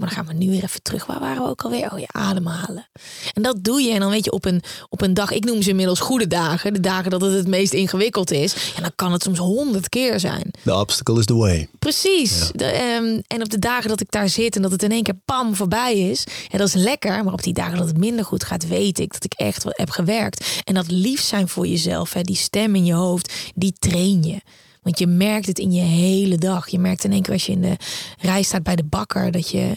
Maar 0.00 0.08
dan 0.08 0.18
gaan 0.24 0.36
we 0.36 0.44
nu 0.44 0.50
weer 0.50 0.62
even 0.62 0.82
terug. 0.82 1.06
Waar 1.06 1.20
waren 1.20 1.42
we 1.42 1.48
ook 1.48 1.62
alweer? 1.62 1.92
Oh 1.92 1.98
ja, 1.98 2.06
ademhalen. 2.06 2.88
En 3.32 3.42
dat 3.42 3.64
doe 3.64 3.80
je. 3.82 3.92
En 3.92 4.00
dan 4.00 4.10
weet 4.10 4.24
je 4.24 4.32
op 4.32 4.44
een, 4.44 4.62
op 4.88 5.02
een 5.02 5.14
dag, 5.14 5.30
ik 5.30 5.44
noem 5.44 5.62
ze 5.62 5.70
inmiddels 5.70 6.00
goede 6.00 6.26
dagen. 6.26 6.72
De 6.72 6.80
dagen 6.80 7.10
dat 7.10 7.20
het 7.20 7.32
het 7.32 7.46
meest 7.46 7.72
ingewikkeld 7.72 8.30
is. 8.30 8.54
En 8.76 8.82
dan 8.82 8.92
kan 8.94 9.12
het 9.12 9.22
soms 9.22 9.38
honderd 9.38 9.88
keer 9.88 10.20
zijn. 10.20 10.50
The 10.64 10.74
obstacle 10.74 11.18
is 11.18 11.24
the 11.24 11.34
way. 11.34 11.68
Precies. 11.78 12.50
De, 12.54 12.64
ehm, 12.64 13.20
en 13.26 13.42
op 13.42 13.48
de 13.48 13.58
dagen 13.58 13.88
dat 13.88 14.00
ik 14.00 14.10
daar 14.10 14.28
zit 14.28 14.56
en 14.56 14.62
dat 14.62 14.70
het 14.70 14.82
in 14.82 14.90
één 14.90 15.02
keer 15.02 15.20
pam 15.24 15.54
voorbij 15.54 15.98
is. 15.98 16.26
En 16.50 16.58
dat 16.58 16.68
is 16.68 16.74
lekker. 16.74 17.24
Maar 17.24 17.32
op 17.32 17.42
die 17.42 17.54
dagen 17.54 17.78
dat 17.78 17.86
het 17.86 17.98
minder 17.98 18.24
goed 18.24 18.44
gaat, 18.44 18.68
weet 18.68 18.98
ik 18.98 19.12
dat 19.12 19.24
ik 19.24 19.32
echt 19.32 19.64
wat 19.64 19.76
heb 19.76 19.90
gewerkt. 19.90 20.60
En 20.64 20.74
dat 20.74 20.90
lief 20.90 21.20
zijn 21.20 21.48
voor 21.48 21.66
jezelf, 21.66 22.12
hè, 22.12 22.22
die 22.22 22.36
stem 22.36 22.74
in 22.74 22.84
je 22.84 22.94
hoofd, 22.94 23.32
die 23.54 23.72
train 23.78 24.22
je. 24.22 24.40
Want 24.82 24.98
je 24.98 25.06
merkt 25.06 25.46
het 25.46 25.58
in 25.58 25.72
je 25.72 25.82
hele 25.82 26.36
dag. 26.36 26.68
Je 26.68 26.78
merkt 26.78 27.04
in 27.04 27.12
één 27.12 27.22
keer 27.22 27.32
als 27.32 27.46
je 27.46 27.52
in 27.52 27.60
de 27.60 27.76
rij 28.18 28.42
staat 28.42 28.62
bij 28.62 28.76
de 28.76 28.84
bakker, 28.84 29.30
dat 29.30 29.50
je 29.50 29.76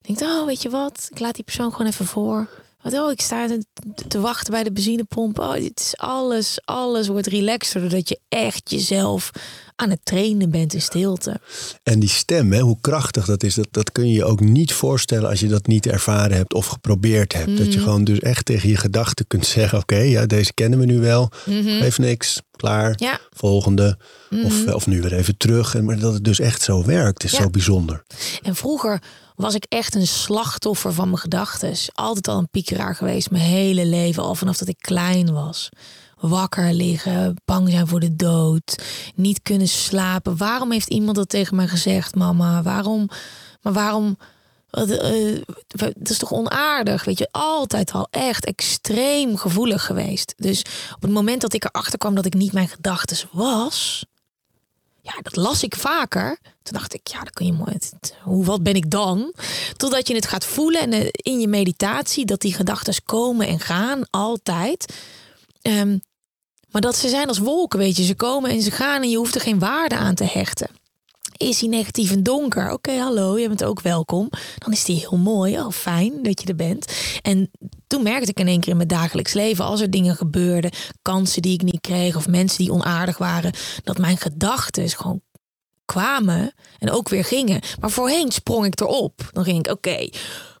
denkt, 0.00 0.22
oh 0.22 0.46
weet 0.46 0.62
je 0.62 0.70
wat, 0.70 1.08
ik 1.10 1.18
laat 1.18 1.34
die 1.34 1.44
persoon 1.44 1.72
gewoon 1.72 1.86
even 1.86 2.06
voor. 2.06 2.48
Wat, 2.82 2.92
oh, 2.92 3.10
ik 3.10 3.20
sta 3.20 3.46
te, 3.46 3.62
te 4.08 4.20
wachten 4.20 4.52
bij 4.52 4.62
de 4.62 4.72
benzinepomp. 4.72 5.38
Oh, 5.38 5.52
dit 5.52 5.80
is 5.80 5.94
alles, 5.96 6.58
alles 6.64 7.08
wordt 7.08 7.26
relaxter 7.26 7.80
doordat 7.80 8.08
je 8.08 8.18
echt 8.28 8.70
jezelf 8.70 9.30
aan 9.76 9.90
het 9.90 10.00
trainen 10.02 10.50
bent 10.50 10.74
in 10.74 10.82
stilte. 10.82 11.40
En 11.82 12.00
die 12.00 12.08
stem, 12.08 12.52
hè, 12.52 12.60
hoe 12.60 12.76
krachtig 12.80 13.24
dat 13.24 13.42
is, 13.42 13.54
dat, 13.54 13.68
dat 13.70 13.92
kun 13.92 14.08
je 14.08 14.14
je 14.14 14.24
ook 14.24 14.40
niet 14.40 14.72
voorstellen 14.72 15.28
als 15.30 15.40
je 15.40 15.48
dat 15.48 15.66
niet 15.66 15.86
ervaren 15.86 16.36
hebt 16.36 16.54
of 16.54 16.66
geprobeerd 16.66 17.32
hebt. 17.32 17.56
Dat 17.56 17.66
je 17.66 17.72
Mhm. 17.78 17.82
gewoon 17.82 18.04
dus 18.04 18.18
echt 18.20 18.44
tegen 18.44 18.68
je 18.68 18.76
gedachten 18.76 19.26
kunt 19.26 19.46
zeggen: 19.46 19.78
Oké, 19.78 19.96
ja, 19.96 20.26
deze 20.26 20.52
kennen 20.54 20.78
we 20.78 20.84
nu 20.84 20.98
wel. 20.98 21.30
Heeft 21.44 21.98
niks, 21.98 22.40
klaar. 22.56 22.90
Mhm. 22.90 23.04
Ja. 23.04 23.18
Volgende. 23.30 23.98
Of, 24.44 24.66
of 24.74 24.86
nu 24.86 25.00
weer 25.00 25.14
even 25.14 25.36
terug. 25.36 25.74
En, 25.74 25.84
maar 25.84 25.98
dat 25.98 26.12
het 26.12 26.24
dus 26.24 26.40
echt 26.40 26.62
zo 26.62 26.84
werkt, 26.84 27.24
is 27.24 27.30
Ja. 27.32 27.40
zo 27.42 27.50
bijzonder. 27.50 28.04
En 28.42 28.54
vroeger 28.56 29.02
was 29.34 29.54
ik 29.54 29.64
echt 29.68 29.94
een 29.94 30.06
slachtoffer 30.06 30.92
van 30.92 31.06
mijn 31.06 31.18
gedachten. 31.20 31.74
Altijd 31.94 32.28
al 32.28 32.38
een 32.38 32.50
piekeraar 32.50 32.94
geweest, 32.94 33.30
mijn 33.30 33.42
hele 33.44 33.86
leven, 33.86 34.22
al 34.22 34.34
vanaf 34.34 34.56
dat 34.58 34.68
ik 34.68 34.78
klein 34.80 35.32
was. 35.32 35.68
Wakker 36.20 36.72
liggen, 36.72 37.34
bang 37.44 37.70
zijn 37.70 37.86
voor 37.86 38.00
de 38.00 38.16
dood, 38.16 38.82
niet 39.14 39.42
kunnen 39.42 39.68
slapen. 39.68 40.36
Waarom 40.36 40.72
heeft 40.72 40.88
iemand 40.88 41.16
dat 41.16 41.28
tegen 41.28 41.56
mij 41.56 41.68
gezegd, 41.68 42.14
mama? 42.14 42.62
Waarom? 42.62 43.08
Maar 43.62 43.72
waarom? 43.72 44.16
eh, 44.70 45.40
Dat 45.76 46.10
is 46.10 46.18
toch 46.18 46.32
onaardig? 46.32 47.04
Weet 47.04 47.18
je, 47.18 47.28
altijd 47.30 47.92
al 47.92 48.08
echt 48.10 48.44
extreem 48.44 49.36
gevoelig 49.36 49.84
geweest. 49.86 50.34
Dus 50.36 50.60
op 50.94 51.02
het 51.02 51.10
moment 51.10 51.40
dat 51.40 51.52
ik 51.52 51.64
erachter 51.64 51.98
kwam 51.98 52.14
dat 52.14 52.24
ik 52.26 52.34
niet 52.34 52.52
mijn 52.52 52.68
gedachten 52.68 53.16
was, 53.32 54.04
ja, 55.02 55.12
dat 55.22 55.36
las 55.36 55.62
ik 55.62 55.76
vaker. 55.76 56.38
Toen 56.62 56.72
dacht 56.72 56.94
ik, 56.94 57.06
ja, 57.06 57.18
dat 57.18 57.32
kun 57.32 57.46
je 57.46 57.52
mooi. 57.52 57.78
Hoe 58.22 58.44
wat 58.44 58.62
ben 58.62 58.74
ik 58.74 58.90
dan? 58.90 59.32
Totdat 59.76 60.08
je 60.08 60.14
het 60.14 60.26
gaat 60.26 60.44
voelen 60.44 60.80
en 60.80 60.92
eh, 60.92 61.08
in 61.12 61.40
je 61.40 61.48
meditatie 61.48 62.24
dat 62.24 62.40
die 62.40 62.54
gedachten 62.54 63.04
komen 63.04 63.46
en 63.46 63.60
gaan 63.60 64.02
altijd. 64.10 64.94
Ehm, 65.62 65.98
maar 66.70 66.80
dat 66.80 66.96
ze 66.96 67.08
zijn 67.08 67.28
als 67.28 67.38
wolken, 67.38 67.78
weet 67.78 67.96
je. 67.96 68.04
Ze 68.04 68.14
komen 68.14 68.50
en 68.50 68.62
ze 68.62 68.70
gaan 68.70 69.02
en 69.02 69.10
je 69.10 69.16
hoeft 69.16 69.34
er 69.34 69.40
geen 69.40 69.58
waarde 69.58 69.96
aan 69.96 70.14
te 70.14 70.24
hechten. 70.24 70.68
Is 71.42 71.60
hij 71.60 71.68
negatief 71.68 72.10
en 72.10 72.22
donker? 72.22 72.70
Oké, 72.70 72.92
hallo, 72.92 73.38
je 73.38 73.48
bent 73.48 73.64
ook 73.64 73.80
welkom. 73.80 74.30
Dan 74.58 74.72
is 74.72 74.84
die 74.84 74.96
heel 74.96 75.18
mooi. 75.18 75.58
Oh, 75.58 75.70
fijn 75.70 76.22
dat 76.22 76.40
je 76.40 76.48
er 76.48 76.54
bent. 76.54 76.92
En 77.22 77.50
toen 77.86 78.02
merkte 78.02 78.30
ik 78.30 78.40
in 78.40 78.48
één 78.48 78.60
keer 78.60 78.70
in 78.70 78.76
mijn 78.76 78.88
dagelijks 78.88 79.32
leven, 79.32 79.64
als 79.64 79.80
er 79.80 79.90
dingen 79.90 80.16
gebeurden, 80.16 80.70
kansen 81.02 81.42
die 81.42 81.52
ik 81.52 81.62
niet 81.62 81.80
kreeg 81.80 82.16
of 82.16 82.28
mensen 82.28 82.58
die 82.58 82.72
onaardig 82.72 83.18
waren, 83.18 83.52
dat 83.84 83.98
mijn 83.98 84.16
gedachten 84.16 84.88
gewoon 84.88 85.20
kwamen 85.84 86.54
en 86.78 86.90
ook 86.90 87.08
weer 87.08 87.24
gingen. 87.24 87.60
Maar 87.80 87.90
voorheen 87.90 88.32
sprong 88.32 88.66
ik 88.66 88.80
erop. 88.80 89.28
Dan 89.32 89.44
ging 89.44 89.58
ik, 89.58 89.72
oké, 89.72 90.08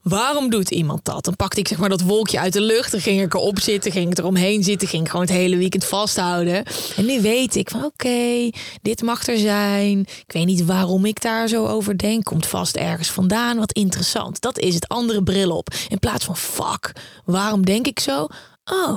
waarom 0.02 0.50
doet 0.50 0.70
iemand 0.70 1.04
dat? 1.04 1.24
Dan 1.24 1.36
pakte 1.36 1.60
ik 1.60 1.68
zeg 1.68 1.78
maar 1.78 1.88
dat 1.88 2.00
wolkje 2.00 2.38
uit 2.40 2.52
de 2.52 2.60
lucht. 2.60 2.90
Dan 2.90 3.00
ging 3.00 3.22
ik 3.22 3.34
erop 3.34 3.60
zitten, 3.60 3.92
ging 3.92 4.10
ik 4.10 4.18
eromheen 4.18 4.62
zitten, 4.64 4.88
ging 4.88 5.02
ik 5.04 5.10
gewoon 5.10 5.26
het 5.26 5.34
hele 5.34 5.56
weekend 5.56 5.84
vasthouden. 5.84 6.64
En 6.96 7.04
nu 7.06 7.20
weet 7.20 7.54
ik 7.56 7.70
van, 7.70 7.84
oké, 7.84 8.50
dit 8.82 9.02
mag 9.02 9.26
er 9.26 9.38
zijn. 9.38 9.98
Ik 10.00 10.32
weet 10.32 10.46
niet 10.46 10.64
waarom 10.64 11.04
ik 11.04 11.20
daar 11.22 11.48
zo 11.48 11.66
over 11.66 11.98
denk. 11.98 12.24
Komt 12.24 12.46
vast 12.46 12.76
ergens 12.76 13.10
vandaan. 13.10 13.58
Wat 13.58 13.72
interessant. 13.72 14.40
Dat 14.40 14.58
is 14.58 14.74
het 14.74 14.88
andere 14.88 15.22
bril 15.22 15.56
op. 15.56 15.68
In 15.88 15.98
plaats 15.98 16.24
van, 16.24 16.36
fuck, 16.36 16.92
waarom 17.24 17.64
denk 17.64 17.86
ik 17.86 18.00
zo? 18.00 18.26
Oh, 18.64 18.96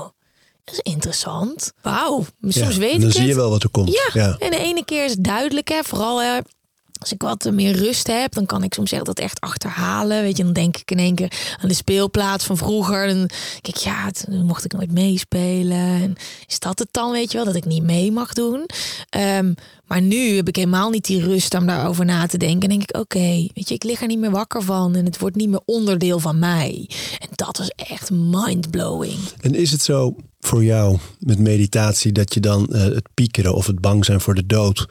dat 0.63 0.73
is 0.73 0.79
interessant. 0.79 1.71
Wauw, 1.81 2.25
soms 2.41 2.73
Ja, 2.73 2.79
weet 2.79 2.99
dan 2.99 3.07
ik 3.09 3.11
zie 3.11 3.21
het. 3.21 3.29
je 3.29 3.35
wel 3.35 3.49
wat 3.49 3.63
er 3.63 3.69
komt. 3.69 3.91
Ja, 3.91 4.09
Ja. 4.21 4.35
en 4.39 4.49
de 4.51 4.57
ene 4.57 4.85
keer 4.85 5.05
is 5.05 5.11
het 5.11 5.23
duidelijk, 5.23 5.67
hè. 5.69 5.83
Vooral 5.83 6.21
hè, 6.21 6.39
als 7.05 7.13
ik 7.13 7.21
wat 7.21 7.51
meer 7.51 7.75
rust 7.75 8.07
heb, 8.07 8.33
dan 8.33 8.45
kan 8.45 8.63
ik 8.63 8.73
soms 8.73 8.91
echt 8.91 9.05
dat 9.05 9.19
echt 9.19 9.39
achterhalen. 9.39 10.21
Weet 10.21 10.37
je, 10.37 10.43
dan 10.43 10.53
denk 10.53 10.77
ik 10.77 10.91
in 10.91 10.97
één 10.97 11.15
keer 11.15 11.57
aan 11.61 11.67
de 11.67 11.75
speelplaats 11.75 12.45
van 12.45 12.57
vroeger. 12.57 13.07
Denk 13.07 13.31
ik, 13.61 13.75
ja, 13.75 14.11
toen 14.11 14.45
mocht 14.45 14.65
ik 14.65 14.73
nooit 14.73 14.91
meespelen. 14.91 15.77
En 15.77 16.15
is 16.47 16.59
dat 16.59 16.79
het 16.79 16.87
dan, 16.91 17.11
weet 17.11 17.31
je 17.31 17.37
wel, 17.37 17.45
dat 17.45 17.55
ik 17.55 17.65
niet 17.65 17.83
mee 17.83 18.11
mag 18.11 18.33
doen? 18.33 18.65
Ehm, 19.09 19.53
maar 19.85 20.01
nu 20.01 20.35
heb 20.35 20.47
ik 20.47 20.55
helemaal 20.55 20.89
niet 20.89 21.05
die 21.05 21.21
rust 21.21 21.55
om 21.55 21.65
daarover 21.65 22.05
na 22.05 22.25
te 22.27 22.37
denken. 22.37 22.61
En 22.61 22.69
denk 22.69 22.89
ik, 22.89 22.97
oké, 22.97 23.47
weet 23.53 23.69
je, 23.69 23.75
ik 23.75 23.83
lig 23.83 24.01
er 24.01 24.07
niet 24.07 24.19
meer 24.19 24.31
wakker 24.31 24.61
van. 24.61 24.95
En 24.95 25.05
het 25.05 25.19
wordt 25.19 25.35
niet 25.35 25.49
meer 25.49 25.61
onderdeel 25.65 26.19
van 26.19 26.39
mij. 26.39 26.89
En 27.19 27.29
dat 27.31 27.57
was 27.57 27.69
echt 27.69 28.11
mind-blowing. 28.11 29.19
En 29.41 29.55
is 29.55 29.71
het 29.71 29.81
zo 29.81 30.15
voor 30.39 30.63
jou 30.63 30.97
met 31.19 31.39
meditatie 31.39 32.11
dat 32.11 32.33
je 32.33 32.39
dan 32.39 32.67
eh, 32.67 32.81
het 32.81 33.07
piekeren 33.13 33.55
of 33.55 33.67
het 33.67 33.79
bang 33.79 34.05
zijn 34.05 34.21
voor 34.21 34.35
de 34.35 34.45
dood 34.45 34.85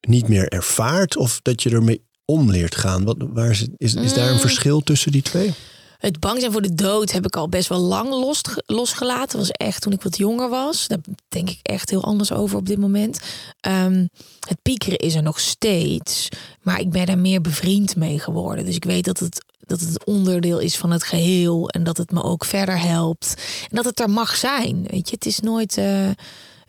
niet 0.00 0.28
meer 0.28 0.48
ervaart? 0.48 1.16
Of 1.16 1.40
dat 1.42 1.62
je 1.62 1.70
ermee 1.70 2.02
om 2.24 2.50
leert 2.50 2.74
gaan? 2.74 3.04
Wat, 3.04 3.16
waar 3.18 3.50
is, 3.50 3.66
is, 3.76 3.94
is 3.94 4.14
daar 4.14 4.26
Mm. 4.28 4.32
een 4.34 4.40
verschil 4.40 4.80
tussen 4.80 5.12
die 5.12 5.22
twee? 5.22 5.52
Het 5.98 6.20
bang 6.20 6.40
zijn 6.40 6.52
voor 6.52 6.62
de 6.62 6.74
dood 6.74 7.12
heb 7.12 7.26
ik 7.26 7.36
al 7.36 7.48
best 7.48 7.68
wel 7.68 7.78
lang 7.78 8.10
los, 8.10 8.40
losgelaten. 8.66 9.38
Dat 9.38 9.46
was 9.48 9.50
echt 9.50 9.82
toen 9.82 9.92
ik 9.92 10.02
wat 10.02 10.16
jonger 10.16 10.48
was. 10.48 10.86
Daar 10.88 10.98
denk 11.28 11.50
ik 11.50 11.58
echt 11.62 11.90
heel 11.90 12.04
anders 12.04 12.32
over 12.32 12.56
op 12.56 12.66
dit 12.66 12.78
moment. 12.78 13.20
Ehm, 13.60 14.06
het 14.48 14.62
piekeren 14.62 14.98
is 14.98 15.14
er 15.14 15.22
nog 15.22 15.40
steeds. 15.40 16.28
Maar 16.62 16.80
ik 16.80 16.90
ben 16.90 17.06
er 17.06 17.18
meer 17.18 17.40
bevriend 17.40 17.96
mee 17.96 18.18
geworden. 18.18 18.64
Dus 18.64 18.74
ik 18.76 18.84
weet 18.84 19.04
dat 19.04 19.18
het, 19.18 19.44
dat 19.58 19.80
het 19.80 20.04
onderdeel 20.04 20.58
is 20.58 20.76
van 20.76 20.90
het 20.90 21.02
geheel. 21.02 21.68
En 21.68 21.84
dat 21.84 21.96
het 21.96 22.10
me 22.10 22.22
ook 22.22 22.44
verder 22.44 22.80
helpt. 22.80 23.34
En 23.70 23.76
dat 23.76 23.84
het 23.84 24.00
er 24.00 24.10
mag 24.10 24.36
zijn. 24.36 24.86
Weet 24.90 25.08
je, 25.08 25.14
het 25.14 25.26
is 25.26 25.40
nooit. 25.40 25.76
eh, 25.76 26.08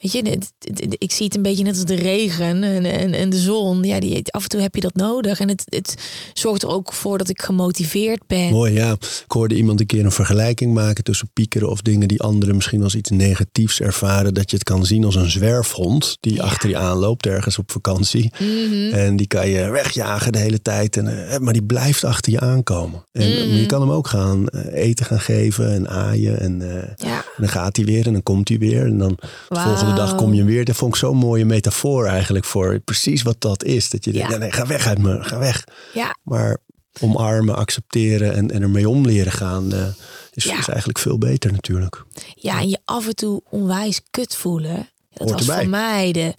Weet 0.02 0.12
je, 0.12 0.30
het- 0.30 0.52
het- 0.60 0.96
ik 0.98 1.12
zie 1.12 1.26
het 1.26 1.36
een 1.36 1.42
beetje 1.42 1.64
net 1.64 1.76
als 1.76 1.86
de 1.86 1.96
regen 1.96 2.64
en, 2.64 2.86
en, 2.86 3.14
en 3.14 3.30
de 3.30 3.38
zon. 3.38 3.84
Ja, 3.84 4.00
die, 4.00 4.22
af 4.32 4.44
en 4.44 4.50
toe 4.50 4.62
heb 4.62 4.76
je 4.76 4.82
dat 4.82 4.96
nodig. 4.96 5.40
En 5.40 5.48
het, 5.50 5.64
het 5.66 5.96
zorgt 6.34 6.62
er 6.64 6.70
ook 6.70 6.94
voor 6.94 7.18
dat 7.18 7.30
ik 7.30 7.42
gemotiveerd 7.42 8.22
ben. 8.28 8.50
Mooi, 8.52 8.74
ja. 8.74 8.92
Ik 9.02 9.24
hoorde 9.28 9.56
iemand 9.56 9.80
een 9.80 9.86
keer 9.86 10.06
een 10.06 10.12
vergelijking 10.12 10.74
maken 10.74 11.04
tussen 11.04 11.30
piekeren 11.34 11.70
of 11.70 11.82
dingen 11.82 12.08
die 12.08 12.22
anderen 12.22 12.56
misschien 12.56 12.84
als 12.84 12.96
iets 12.96 13.10
negatiefs 13.10 13.82
ervaren. 13.82 14.34
Dat 14.34 14.50
je 14.50 14.56
het 14.56 14.66
kan 14.66 14.86
zien 14.86 15.06
als 15.06 15.16
een 15.16 15.30
zwerfhond 15.32 16.18
die 16.20 16.42
achter 16.42 16.70
je 16.70 16.78
aanloopt 16.78 17.26
ergens 17.26 17.58
op 17.58 17.72
vakantie. 17.72 18.32
Mhm. 18.40 18.94
En 18.94 19.16
die 19.16 19.28
kan 19.28 19.50
je 19.50 19.70
wegjagen 19.70 20.32
de 20.32 20.38
hele 20.40 20.62
tijd. 20.62 20.98
En, 20.98 21.28
eh, 21.30 21.38
maar 21.38 21.54
die 21.54 21.64
blijft 21.64 22.04
achter 22.04 22.32
je 22.32 22.40
aankomen. 22.40 23.06
En 23.12 23.28
Mhm. 23.30 23.56
je 23.58 23.66
kan 23.66 23.82
hem 23.82 23.92
ook 23.92 24.08
gaan 24.08 24.48
eh, 24.48 24.84
eten 24.84 25.06
gaan 25.06 25.20
geven 25.20 25.74
en 25.74 25.90
aaien. 25.90 26.40
En, 26.40 26.62
eh, 26.62 27.08
Ja. 27.08 27.16
en 27.18 27.24
dan 27.38 27.50
gaat 27.50 27.76
hij 27.76 27.86
weer 27.86 28.06
en 28.08 28.14
dan 28.14 28.24
komt 28.24 28.48
hij 28.50 28.58
weer. 28.58 28.86
En 28.86 28.98
dan 28.98 29.18
Wauw. 29.50 29.64
Volgende 29.90 30.12
dag 30.12 30.22
kom 30.22 30.34
je 30.34 30.44
weer. 30.44 30.66
Dat 30.66 30.76
vond 30.76 30.94
ik 30.94 31.00
zo'n 31.00 31.18
mooie 31.18 31.46
metafoor 31.46 32.06
eigenlijk 32.06 32.46
voor 32.46 32.80
precies 32.80 33.22
wat 33.22 33.42
dat 33.42 33.64
is. 33.64 33.90
Dat 33.90 34.06
je 34.06 34.12
denkt, 34.12 34.28
Ja. 34.32 34.38
nee, 34.38 34.50
nee, 34.50 34.58
ga 34.58 34.66
weg 34.68 34.88
uit 34.88 34.98
me, 34.98 35.24
ga 35.24 35.38
weg. 35.40 35.64
Ja, 35.94 36.16
Maar 36.24 36.58
omarmen, 37.02 37.56
accepteren 37.56 38.34
en, 38.34 38.52
en 38.52 38.62
ermee 38.62 38.90
om 38.90 39.06
leren 39.06 39.32
gaan 39.32 39.74
eh, 39.74 39.86
is, 40.34 40.44
Ja. 40.44 40.58
is 40.58 40.68
eigenlijk 40.68 41.00
veel 41.00 41.18
beter 41.18 41.52
natuurlijk. 41.52 42.04
ja, 42.36 42.60
en 42.60 42.70
je 42.70 42.80
af 42.86 43.08
en 43.08 43.16
toe 43.16 43.42
onwijs 43.50 44.02
kut 44.12 44.36
voelen. 44.36 44.90
Dat 45.14 45.32
was 45.32 45.40
erbij. 45.42 45.58
voor 45.60 45.70
mij 45.70 46.12
de. 46.12 46.34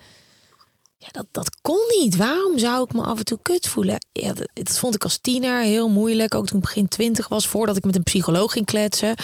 Ja, 0.96 1.08
dat, 1.10 1.26
dat 1.30 1.56
kon 1.62 1.78
niet. 2.00 2.16
Waarom 2.16 2.58
zou 2.58 2.84
ik 2.84 2.92
me 2.92 3.02
af 3.02 3.18
en 3.18 3.24
toe 3.24 3.38
kut 3.42 3.68
voelen? 3.68 3.98
Ja, 4.12 4.32
dat, 4.32 4.48
dat 4.52 4.78
vond 4.78 4.94
ik 4.94 5.02
als 5.04 5.18
tiener 5.18 5.62
heel 5.62 5.88
moeilijk. 5.88 6.34
Ook 6.34 6.46
toen 6.46 6.56
ik 6.56 6.62
begin 6.64 6.88
twintig 6.88 7.28
was, 7.28 7.46
voordat 7.48 7.76
ik 7.76 7.84
met 7.84 7.96
een 7.96 8.02
psycholoog 8.02 8.52
ging 8.52 8.66
kletsen. 8.66 9.14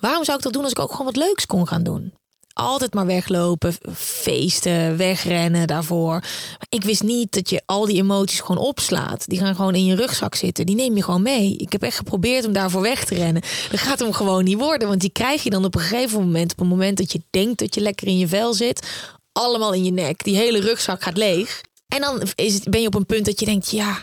Waarom 0.00 0.24
zou 0.24 0.36
ik 0.38 0.44
dat 0.44 0.52
doen 0.52 0.62
als 0.62 0.70
ik 0.72 0.78
ook 0.78 0.90
gewoon 0.90 1.06
wat 1.06 1.16
leuks 1.16 1.46
kon 1.46 1.68
gaan 1.68 1.82
doen? 1.82 2.12
Altijd 2.54 2.94
maar 2.94 3.06
weglopen, 3.06 3.74
feesten, 3.94 4.96
wegrennen 4.96 5.66
daarvoor. 5.66 6.10
Maar 6.10 6.66
ik 6.68 6.84
wist 6.84 7.02
niet 7.02 7.32
dat 7.32 7.50
je 7.50 7.62
al 7.66 7.86
die 7.86 7.96
emoties 7.96 8.40
gewoon 8.40 8.66
opslaat. 8.66 9.28
Die 9.28 9.38
gaan 9.38 9.54
gewoon 9.54 9.74
in 9.74 9.84
je 9.84 9.94
rugzak 9.94 10.34
zitten. 10.34 10.66
Die 10.66 10.74
neem 10.74 10.96
je 10.96 11.02
gewoon 11.02 11.22
mee. 11.22 11.56
Ik 11.56 11.72
heb 11.72 11.82
echt 11.82 11.96
geprobeerd 11.96 12.46
om 12.46 12.52
daarvoor 12.52 12.82
weg 12.82 13.04
te 13.04 13.14
rennen. 13.14 13.42
Dat 13.70 13.80
gaat 13.80 13.98
hem 13.98 14.12
gewoon 14.12 14.44
niet 14.44 14.58
worden. 14.58 14.88
Want 14.88 15.00
die 15.00 15.12
krijg 15.12 15.42
je 15.42 15.50
dan 15.50 15.64
op 15.64 15.74
een 15.74 15.80
gegeven 15.80 16.20
moment. 16.20 16.52
Op 16.52 16.58
het 16.58 16.68
moment 16.68 16.96
dat 16.96 17.12
je 17.12 17.22
denkt 17.30 17.58
dat 17.58 17.74
je 17.74 17.80
lekker 17.80 18.06
in 18.06 18.18
je 18.18 18.28
vel 18.28 18.54
zit. 18.54 18.88
Allemaal 19.32 19.72
in 19.72 19.84
je 19.84 19.92
nek. 19.92 20.24
Die 20.24 20.36
hele 20.36 20.60
rugzak 20.60 21.02
gaat 21.02 21.16
leeg. 21.16 21.60
En 21.88 22.00
dan 22.00 22.22
is 22.34 22.54
het, 22.54 22.70
ben 22.70 22.80
je 22.80 22.86
op 22.86 22.94
een 22.94 23.06
punt 23.06 23.24
dat 23.24 23.40
je 23.40 23.46
denkt... 23.46 23.70
Ja, 23.70 24.02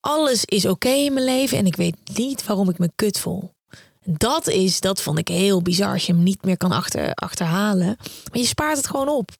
alles 0.00 0.44
is 0.44 0.66
oké 0.66 0.88
in 0.88 1.12
mijn 1.12 1.26
leven. 1.26 1.58
En 1.58 1.66
ik 1.66 1.76
weet 1.76 1.96
niet 2.14 2.46
waarom 2.46 2.68
ik 2.68 2.78
me 2.78 2.90
kut 2.94 3.18
voel. 3.18 3.51
Dat 4.04 4.48
is, 4.48 4.80
dat 4.80 5.02
vond 5.02 5.18
ik 5.18 5.28
heel 5.28 5.62
bizar. 5.62 5.92
Als 5.92 6.06
je 6.06 6.12
hem 6.12 6.22
niet 6.22 6.44
meer 6.44 6.56
kan 6.56 6.72
achter, 6.72 7.12
achterhalen. 7.14 7.86
Maar 8.30 8.40
je 8.40 8.46
spaart 8.46 8.76
het 8.76 8.86
gewoon 8.86 9.08
op. 9.08 9.30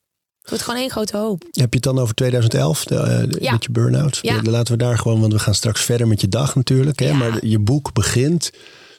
Het 0.40 0.51
wordt 0.51 0.64
gewoon 0.64 0.81
één 0.81 0.90
grote 0.90 1.16
hoop. 1.16 1.42
Heb 1.42 1.68
je 1.70 1.75
het 1.77 1.83
dan 1.83 1.98
over 1.98 2.14
2011 2.14 2.85
de, 2.85 2.96
eh, 2.96 3.31
de- 3.31 3.38
Ja. 3.40 3.53
met 3.53 3.64
je 3.64 3.70
burn-out? 3.70 4.18
Ja. 4.22 4.42
Laten 4.42 4.72
we 4.72 4.79
daar 4.85 4.98
gewoon, 4.98 5.20
want 5.20 5.33
we 5.33 5.38
gaan 5.38 5.55
straks 5.55 5.81
verder 5.83 6.09
met 6.09 6.20
je 6.20 6.29
dag 6.29 6.55
natuurlijk. 6.55 6.98
Hè? 6.98 7.07
Ja. 7.09 7.14
Maar 7.16 7.46
je 7.46 7.59
boek 7.59 7.92
begint 7.92 8.51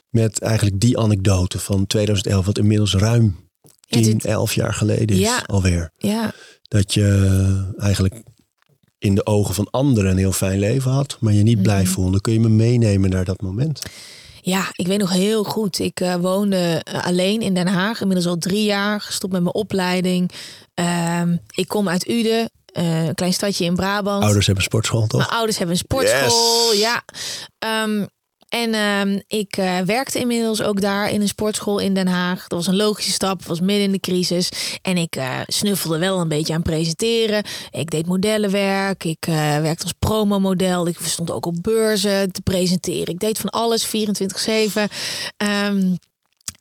met 0.10 0.42
eigenlijk 0.42 0.80
die 0.80 0.98
anekdote 1.00 1.60
van 1.60 1.88
2011, 1.88 2.46
wat 2.46 2.58
inmiddels 2.58 2.94
ruim 2.96 3.36
Ja, 3.62 3.70
10, 4.02 4.04
dit- 4.04 4.26
11 4.26 4.54
jaar 4.56 4.74
geleden 4.74 5.18
is 5.20 5.30
alweer. 5.46 5.92
Ja, 5.98 6.34
Dat 6.68 6.94
je 6.94 7.74
eigenlijk 7.78 8.24
in 8.98 9.16
de 9.16 9.26
ogen 9.26 9.54
van 9.56 9.68
anderen 9.72 10.12
een 10.12 10.18
heel 10.18 10.32
fijn 10.32 10.60
leven 10.60 10.92
had, 10.92 11.18
maar 11.20 11.34
je 11.34 11.44
niet 11.44 11.62
blij 11.62 11.82
Mhm. 11.82 11.92
voelde. 11.92 12.22
Kun 12.22 12.34
je 12.34 12.40
me 12.40 12.50
meenemen 12.50 13.10
naar 13.10 13.26
dat 13.26 13.42
moment? 13.42 13.82
Ja, 14.46 14.68
ik 14.72 14.88
weet 14.88 15.00
nog 15.00 15.12
heel 15.12 15.44
goed. 15.44 15.80
Ik 15.80 16.00
eh, 16.00 16.16
woonde 16.16 16.82
eh, 16.84 17.06
alleen 17.06 17.42
in 17.42 17.54
Den 17.54 17.68
Haag, 17.68 18.02
inmiddels 18.02 18.28
al 18.28 18.38
drie 18.38 18.64
jaar, 18.64 19.02
gestopt 19.02 19.34
met 19.34 19.42
mijn 19.42 19.56
opleiding. 19.56 20.32
Ehm, 20.74 21.38
ik 21.56 21.68
kom 21.68 21.90
uit 21.90 22.08
Uden, 22.10 22.50
eh, 22.66 23.06
een 23.06 23.16
klein 23.16 23.34
stadje 23.34 23.66
in 23.66 23.76
Brabant. 23.76 24.24
Ouders 24.24 24.46
hebben 24.46 24.64
sportschool 24.64 25.08
toch? 25.08 25.20
Mijn 25.20 25.32
ouders 25.34 25.58
hebben 25.58 25.76
een 25.76 25.82
sportschool, 25.82 26.72
Yes. 26.72 26.80
ja. 26.80 27.04
Ehm, 27.60 28.06
en 28.54 28.74
ehm, 28.74 29.20
ik 29.28 29.58
eh, 29.58 29.80
werkte 29.80 30.20
inmiddels 30.20 30.62
ook 30.62 30.82
daar 30.82 31.10
in 31.10 31.22
een 31.22 31.28
sportschool 31.28 31.80
in 31.80 31.94
Den 31.94 32.08
Haag. 32.08 32.48
Dat 32.48 32.58
was 32.58 32.68
een 32.68 32.76
logische 32.76 33.12
stap, 33.12 33.46
was 33.46 33.60
midden 33.60 33.84
in 33.84 33.92
de 33.92 34.00
crisis. 34.00 34.50
En 34.82 34.98
ik 34.98 35.16
eh, 35.16 35.40
snuffelde 35.48 35.98
wel 35.98 36.20
een 36.20 36.28
beetje 36.28 36.54
aan 36.54 36.62
presenteren. 36.62 37.44
Ik 37.72 37.90
deed 37.90 38.06
modellenwerk, 38.06 39.04
ik 39.04 39.28
eh, 39.28 39.36
werkte 39.62 39.84
als 39.84 39.94
promomodel. 40.00 40.88
Ik 40.88 40.98
stond 41.02 41.32
ook 41.32 41.46
op 41.46 41.56
beurzen 41.62 42.32
te 42.32 42.42
presenteren. 42.42 43.14
Ik 43.14 43.20
deed 43.20 43.38
van 43.38 43.50
alles 43.50 43.86
24-7. 43.86 43.90
Ehm, 45.38 45.96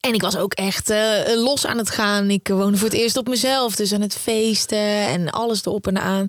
en 0.00 0.14
ik 0.14 0.22
was 0.22 0.36
ook 0.36 0.52
echt 0.52 0.92
los 1.34 1.66
aan 1.66 1.78
het 1.78 1.90
gaan. 1.90 2.30
Ik 2.30 2.48
woonde 2.48 2.78
voor 2.78 2.88
het 2.88 2.98
eerst 2.98 3.16
op 3.16 3.28
mezelf. 3.28 3.76
Dus 3.76 3.92
aan 3.92 4.00
het 4.00 4.14
feesten 4.14 5.06
en 5.06 5.30
alles 5.30 5.64
erop 5.64 5.86
en 5.86 5.98
aan. 5.98 6.26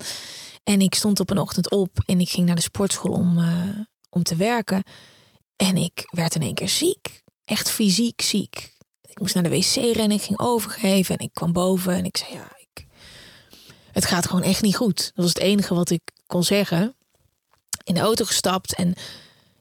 En 0.63 0.79
ik 0.81 0.95
stond 0.95 1.19
op 1.19 1.29
een 1.29 1.39
ochtend 1.39 1.71
op 1.71 1.89
en 2.05 2.19
ik 2.19 2.29
ging 2.29 2.45
naar 2.45 2.55
de 2.55 2.61
sportschool 2.61 3.11
om, 3.11 3.39
om 4.09 4.23
te 4.23 4.35
werken. 4.35 4.83
En 5.55 5.77
ik 5.77 6.03
werd 6.09 6.35
in 6.35 6.41
één 6.41 6.53
keer 6.53 6.69
ziek. 6.69 7.21
Echt 7.45 7.69
fysiek 7.69 8.21
ziek. 8.21 8.73
Ik 9.01 9.19
moest 9.19 9.33
naar 9.33 9.43
de 9.43 9.49
wc 9.49 9.73
rennen, 9.75 10.17
ik 10.17 10.21
ging 10.21 10.39
overgeven 10.39 11.17
en 11.17 11.25
ik 11.25 11.33
kwam 11.33 11.53
boven 11.53 11.93
en 11.93 12.05
ik 12.05 12.17
zei 12.17 12.33
ja, 12.33 12.51
ik, 12.57 12.85
het 13.91 14.05
gaat 14.05 14.27
gewoon 14.27 14.43
echt 14.43 14.61
niet 14.61 14.75
goed. 14.75 14.97
Dat 14.97 15.25
was 15.25 15.33
het 15.33 15.39
enige 15.39 15.73
wat 15.73 15.89
ik 15.89 16.01
kon 16.27 16.43
zeggen. 16.43 16.95
In 17.83 17.93
de 17.93 17.99
auto 17.99 18.25
gestapt 18.25 18.75
en 18.75 18.93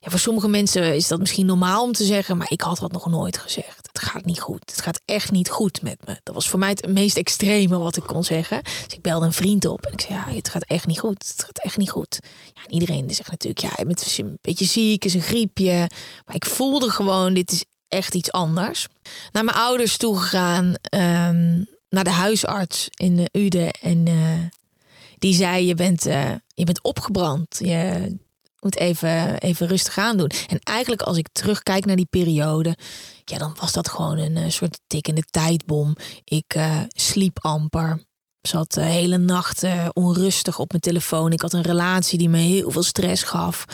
ja, 0.01 0.11
voor 0.11 0.19
sommige 0.19 0.49
mensen 0.49 0.95
is 0.95 1.09
dat 1.09 1.19
misschien 1.19 1.47
normaal 1.47 1.83
om 1.83 1.93
te 1.93 2.05
zeggen, 2.05 2.37
maar 2.37 2.51
ik 2.51 2.61
had 2.61 2.79
dat 2.79 2.93
nog 2.93 3.07
nooit 3.07 3.39
gezegd. 3.39 3.82
Het 3.93 4.03
gaat 4.03 4.25
niet 4.25 4.41
goed. 4.41 4.71
Het 4.71 4.83
gaat 4.83 5.01
echt 5.05 5.31
niet 5.31 5.51
goed 5.51 5.83
met 5.83 6.07
me. 6.07 6.21
Dat 6.23 6.35
was 6.35 6.49
voor 6.49 6.59
mij 6.59 6.69
het 6.69 6.89
meest 6.89 7.17
extreme 7.17 7.79
wat 7.79 7.97
ik 7.97 8.03
kon 8.03 8.25
zeggen. 8.25 8.63
Dus 8.63 8.95
ik 8.95 9.03
belde 9.03 9.27
een 9.27 9.33
vriend 9.33 9.65
op 9.65 9.87
en 9.87 9.93
ik 9.93 10.01
zei, 10.01 10.15
ja, 10.15 10.35
het 10.35 10.49
gaat 10.49 10.65
echt 10.65 10.87
niet 10.87 10.99
goed. 10.99 11.29
Het 11.29 11.45
gaat 11.45 11.59
echt 11.59 11.77
niet 11.77 11.91
goed. 11.91 12.19
Ja, 12.55 12.63
en 12.65 12.73
iedereen 12.73 13.15
zegt 13.15 13.31
natuurlijk, 13.31 13.61
ja, 13.61 13.73
je 13.77 13.87
bent 13.87 14.19
een 14.19 14.39
beetje 14.41 14.65
ziek, 14.65 15.05
is 15.05 15.15
een 15.15 15.21
griepje. 15.21 15.91
Maar 16.27 16.35
ik 16.35 16.47
voelde 16.47 16.91
gewoon, 16.91 17.35
dit 17.35 17.53
is 17.53 17.65
echt 17.89 18.15
iets 18.15 18.33
anders. 18.33 18.87
Naar 19.33 19.45
mijn 19.45 19.57
ouders 19.57 19.97
toegegaan, 19.97 20.65
um, 20.67 21.67
naar 21.89 22.05
de 22.05 22.11
huisarts 22.11 22.89
in 22.91 23.17
de 23.17 23.29
Ude. 23.33 23.75
En 23.81 24.07
uh, 24.07 24.39
die 25.19 25.35
zei, 25.35 25.67
je 25.67 25.75
bent, 25.75 26.07
uh, 26.07 26.31
je 26.55 26.65
bent 26.65 26.83
opgebrand. 26.83 27.59
Je 27.59 28.17
moet 28.63 28.77
even, 28.77 29.39
even 29.39 29.67
rustig 29.67 29.99
aan 29.99 30.17
doen. 30.17 30.31
En 30.49 30.59
eigenlijk 30.59 31.03
als 31.03 31.17
ik 31.17 31.29
terugkijk 31.33 31.85
naar 31.85 31.97
die 31.97 32.07
periode, 32.11 32.77
ja, 33.25 33.39
dan 33.39 33.57
was 33.61 33.73
dat 33.73 33.89
gewoon 33.89 34.19
een 34.19 34.37
uh, 34.37 34.49
soort 34.49 34.81
tikkende 34.87 35.23
tijdbom. 35.31 35.97
Ik 36.25 36.55
uh, 36.57 36.81
sliep 36.89 37.39
amper 37.41 38.03
zat 38.43 38.73
de 38.73 38.81
hele 38.83 39.19
nacht 39.19 39.65
uh, 39.65 39.89
onrustig 39.93 40.59
op 40.59 40.69
mijn 40.71 40.83
telefoon. 40.83 41.33
Ik 41.33 41.41
had 41.41 41.53
een 41.53 41.63
relatie 41.63 42.19
die 42.19 42.29
me 42.29 42.39
heel 42.39 42.71
veel 42.71 42.83
stress 42.83 43.23
gaf. 43.23 43.65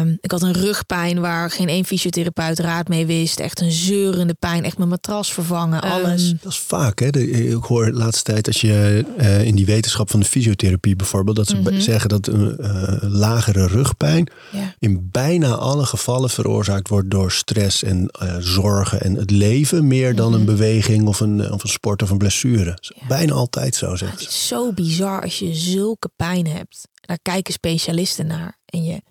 Um, 0.00 0.18
ik 0.20 0.30
had 0.30 0.42
een 0.42 0.52
rugpijn 0.52 1.20
waar 1.20 1.50
geen 1.50 1.68
één 1.68 1.84
fysiotherapeut 1.84 2.58
raad 2.58 2.88
mee 2.88 3.06
wist. 3.06 3.40
Echt 3.40 3.60
een 3.60 3.70
zeurende 3.72 4.34
pijn. 4.38 4.64
Echt 4.64 4.76
mijn 4.78 4.88
matras 4.88 5.32
vervangen, 5.32 5.82
Ehm, 5.82 5.92
alles. 5.92 6.34
dat 6.42 6.52
is 6.52 6.58
vaak, 6.58 6.98
hè? 6.98 7.10
De- 7.10 7.30
ik 7.30 7.62
hoor 7.64 7.84
de 7.84 7.92
laatste 7.92 8.22
tijd 8.32 8.46
als 8.46 8.60
je 8.60 9.04
eh, 9.16 9.44
in 9.44 9.54
die 9.54 9.66
wetenschap 9.66 10.10
van 10.10 10.20
de 10.20 10.26
fysiotherapie 10.26 10.96
bijvoorbeeld, 10.96 11.36
dat 11.36 11.48
ze 11.48 11.56
Mhm. 11.56 11.80
zeggen 11.80 12.08
dat 12.08 12.26
een 12.26 12.58
eh, 12.58 12.96
lagere 13.00 13.66
rugpijn 13.66 14.30
in 14.78 15.08
bijna 15.12 15.48
alle 15.54 15.84
gevallen 15.86 16.30
veroorzaakt 16.30 16.88
wordt 16.88 17.10
door 17.10 17.32
stress 17.32 17.82
en 17.82 18.08
eh, 18.08 18.36
zorgen 18.38 19.00
en 19.00 19.14
het 19.14 19.30
leven, 19.30 19.86
meer 19.86 20.14
dan 20.14 20.32
een 20.34 20.44
beweging 20.44 21.06
of 21.06 21.20
een, 21.20 21.52
of 21.52 21.62
een 21.62 21.68
sport 21.70 22.02
of 22.02 22.10
een 22.10 22.18
blessure. 22.18 22.64
Dat 22.64 22.78
is 22.80 22.90
Mhm. 22.90 23.00
Ja. 23.00 23.06
Bijna 23.16 23.32
altijd 23.32 23.74
zo, 23.74 23.89
Zeggen 23.96 24.18
het 24.18 24.28
is 24.28 24.46
zo 24.46 24.72
bizar 24.72 25.22
als 25.22 25.38
je 25.38 25.54
zulke 25.54 26.10
pijn 26.16 26.46
hebt. 26.46 26.88
Daar 27.00 27.18
kijken 27.22 27.52
specialisten 27.52 28.26
naar. 28.26 28.58
En 28.64 28.84
je, 28.84 29.02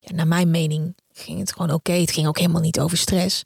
ja, 0.00 0.14
naar 0.14 0.26
mijn 0.26 0.50
mening 0.50 0.96
ging 1.12 1.38
het 1.38 1.52
gewoon 1.52 1.70
oké. 1.72 1.92
Het 1.92 2.10
ging 2.10 2.26
ook 2.26 2.38
helemaal 2.38 2.60
niet 2.60 2.80
over 2.80 2.96
stress. 2.98 3.42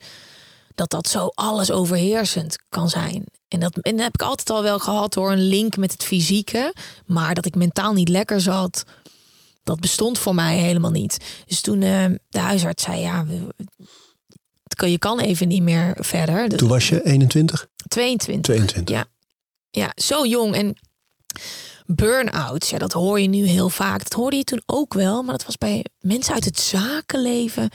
Dat 0.74 0.90
dat 0.90 1.08
zo 1.08 1.26
alles 1.34 1.70
overheersend 1.70 2.58
kan 2.68 2.88
zijn. 2.88 3.24
En 3.48 3.60
dat, 3.60 3.76
en 3.78 3.92
dat 3.96 4.04
heb 4.04 4.14
ik 4.14 4.22
altijd 4.22 4.50
al 4.50 4.62
wel 4.62 4.78
gehad 4.78 5.14
hoor. 5.14 5.32
Een 5.32 5.46
link 5.48 5.76
met 5.76 5.92
het 5.92 6.04
fysieke. 6.04 6.74
Maar 7.06 7.34
dat 7.34 7.46
ik 7.46 7.54
mentaal 7.54 7.92
niet 7.92 8.08
lekker 8.08 8.40
zat. 8.40 8.84
Dat 9.62 9.80
bestond 9.80 10.18
voor 10.18 10.34
mij 10.34 10.58
helemaal 10.58 10.90
niet. 10.90 11.16
Dus 11.46 11.60
toen 11.60 11.82
eh, 11.82 12.04
de 12.28 12.38
huisarts 12.38 12.82
zei: 12.82 13.00
Ja, 13.00 13.26
we- 13.26 13.54
je 14.90 14.98
kan 14.98 15.20
even 15.20 15.48
niet 15.48 15.62
meer 15.62 15.96
verder. 16.00 16.48
Dus 16.48 16.58
Toen 16.58 16.68
was 16.68 16.88
je 16.88 17.04
21? 17.04 17.68
22. 17.88 18.54
22. 18.54 18.94
Ja. 18.96 19.04
Ja, 19.74 19.92
zo 19.94 20.26
jong. 20.26 20.54
En 20.54 20.76
burn-outs, 21.86 22.70
ja, 22.70 22.78
dat 22.78 22.92
hoor 22.92 23.20
je 23.20 23.28
nu 23.28 23.46
heel 23.46 23.68
vaak. 23.68 24.02
Dat 24.02 24.12
hoorde 24.12 24.36
je 24.36 24.44
toen 24.44 24.62
ook 24.66 24.94
wel, 24.94 25.22
maar 25.22 25.36
dat 25.36 25.46
was 25.46 25.58
bij 25.58 25.84
mensen 26.00 26.34
uit 26.34 26.44
het 26.44 26.60
zakenleven. 26.60 27.70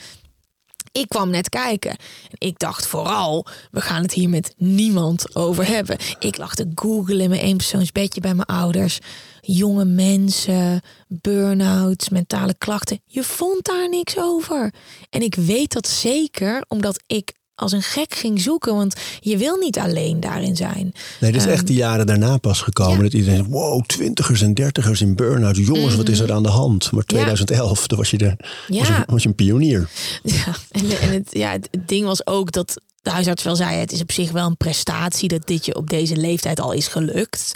Ik 0.92 1.10
kwam 1.10 1.30
net 1.30 1.50
kijken 1.50 1.92
en 1.92 2.48
ik 2.48 2.60
dacht 2.60 2.88
vooral, 2.88 3.46
we 3.72 3.82
gaan 3.82 4.02
het 4.02 4.14
hier 4.14 4.30
met 4.30 4.54
niemand 4.58 5.36
over 5.36 5.68
hebben. 5.68 5.98
Ik 6.20 6.38
lag 6.38 6.56
te 6.56 6.72
googlen 6.76 7.20
in 7.20 7.30
mijn 7.30 7.42
eenpersoonsbedje 7.42 8.22
bij 8.22 8.34
mijn 8.34 8.48
ouders. 8.48 9.00
Jonge 9.42 9.86
mensen, 9.86 10.82
burn-outs, 11.08 12.10
mentale 12.10 12.56
klachten. 12.58 13.02
Je 13.06 13.24
vond 13.24 13.66
daar 13.66 13.90
niks 13.90 14.18
over. 14.18 14.74
En 15.10 15.22
ik 15.22 15.36
weet 15.36 15.74
dat 15.74 15.88
zeker 15.88 16.64
omdat 16.68 17.04
ik 17.08 17.34
als 17.60 17.72
een 17.72 17.82
gek 17.82 18.14
ging 18.14 18.42
zoeken, 18.42 18.76
want 18.76 18.96
je 19.20 19.38
wil 19.38 19.56
niet 19.56 19.78
alleen 19.80 20.20
daarin 20.20 20.56
zijn. 20.56 20.94
Nee, 21.20 21.32
dit 21.32 21.42
is 21.42 21.48
echt 21.48 21.68
de 21.68 21.74
jaren 21.74 22.06
daarna 22.06 22.38
pas 22.38 22.62
gekomen. 22.62 22.94
Ehm, 22.94 23.04
ja. 23.04 23.10
Dat 23.10 23.20
iedereen 23.20 23.38
zegt, 23.38 23.50
wow, 23.50 23.86
twintigers 23.86 24.42
en 24.42 24.54
dertigers 24.54 25.02
in 25.02 25.16
burn-out. 25.16 25.58
Jongens, 25.58 25.96
wat 25.96 26.10
is 26.10 26.20
er 26.20 26.34
aan 26.34 26.44
de 26.44 26.50
hand? 26.50 26.92
Maar 26.92 27.04
2011, 27.04 27.88
toen 27.88 27.98
was 27.98 28.10
je, 28.10 28.18
er, 28.18 28.36
was 28.68 28.88
je, 28.88 28.94
Ja. 28.94 29.04
was 29.08 29.24
je 29.24 29.30
een 29.30 29.36
pionier. 29.36 29.90
Ja, 30.24 30.56
en, 30.72 31.00
en 31.00 31.10
het, 31.14 31.28
ja, 31.32 31.52
het 31.52 31.70
ding 31.86 32.06
was 32.06 32.28
ook 32.28 32.52
dat 32.52 32.82
de 33.02 33.10
huisarts 33.10 33.44
wel 33.44 33.56
zei: 33.56 33.76
het 33.78 33.92
is 33.92 34.02
op 34.02 34.12
zich 34.12 34.32
wel 34.32 34.46
een 34.46 34.58
prestatie 34.58 35.28
dat 35.28 35.48
dit 35.48 35.66
je 35.66 35.76
op 35.76 35.90
deze 35.90 36.16
leeftijd 36.18 36.60
al 36.60 36.72
is 36.72 36.88
gelukt. 36.88 37.54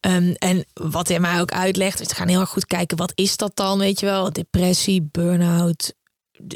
Ehm, 0.00 0.34
en 0.38 0.64
wat 0.74 1.08
hij 1.08 1.20
mij 1.20 1.40
ook 1.40 1.52
uitlegt, 1.52 1.98
we 1.98 2.14
gaan 2.14 2.28
heel 2.28 2.40
erg 2.40 2.48
goed 2.48 2.66
kijken: 2.66 2.96
wat 2.96 3.12
is 3.14 3.36
dat 3.36 3.50
dan? 3.54 3.78
Weet 3.78 4.00
je 4.00 4.06
wel, 4.06 4.32
depressie, 4.32 5.08
burn-out, 5.12 5.92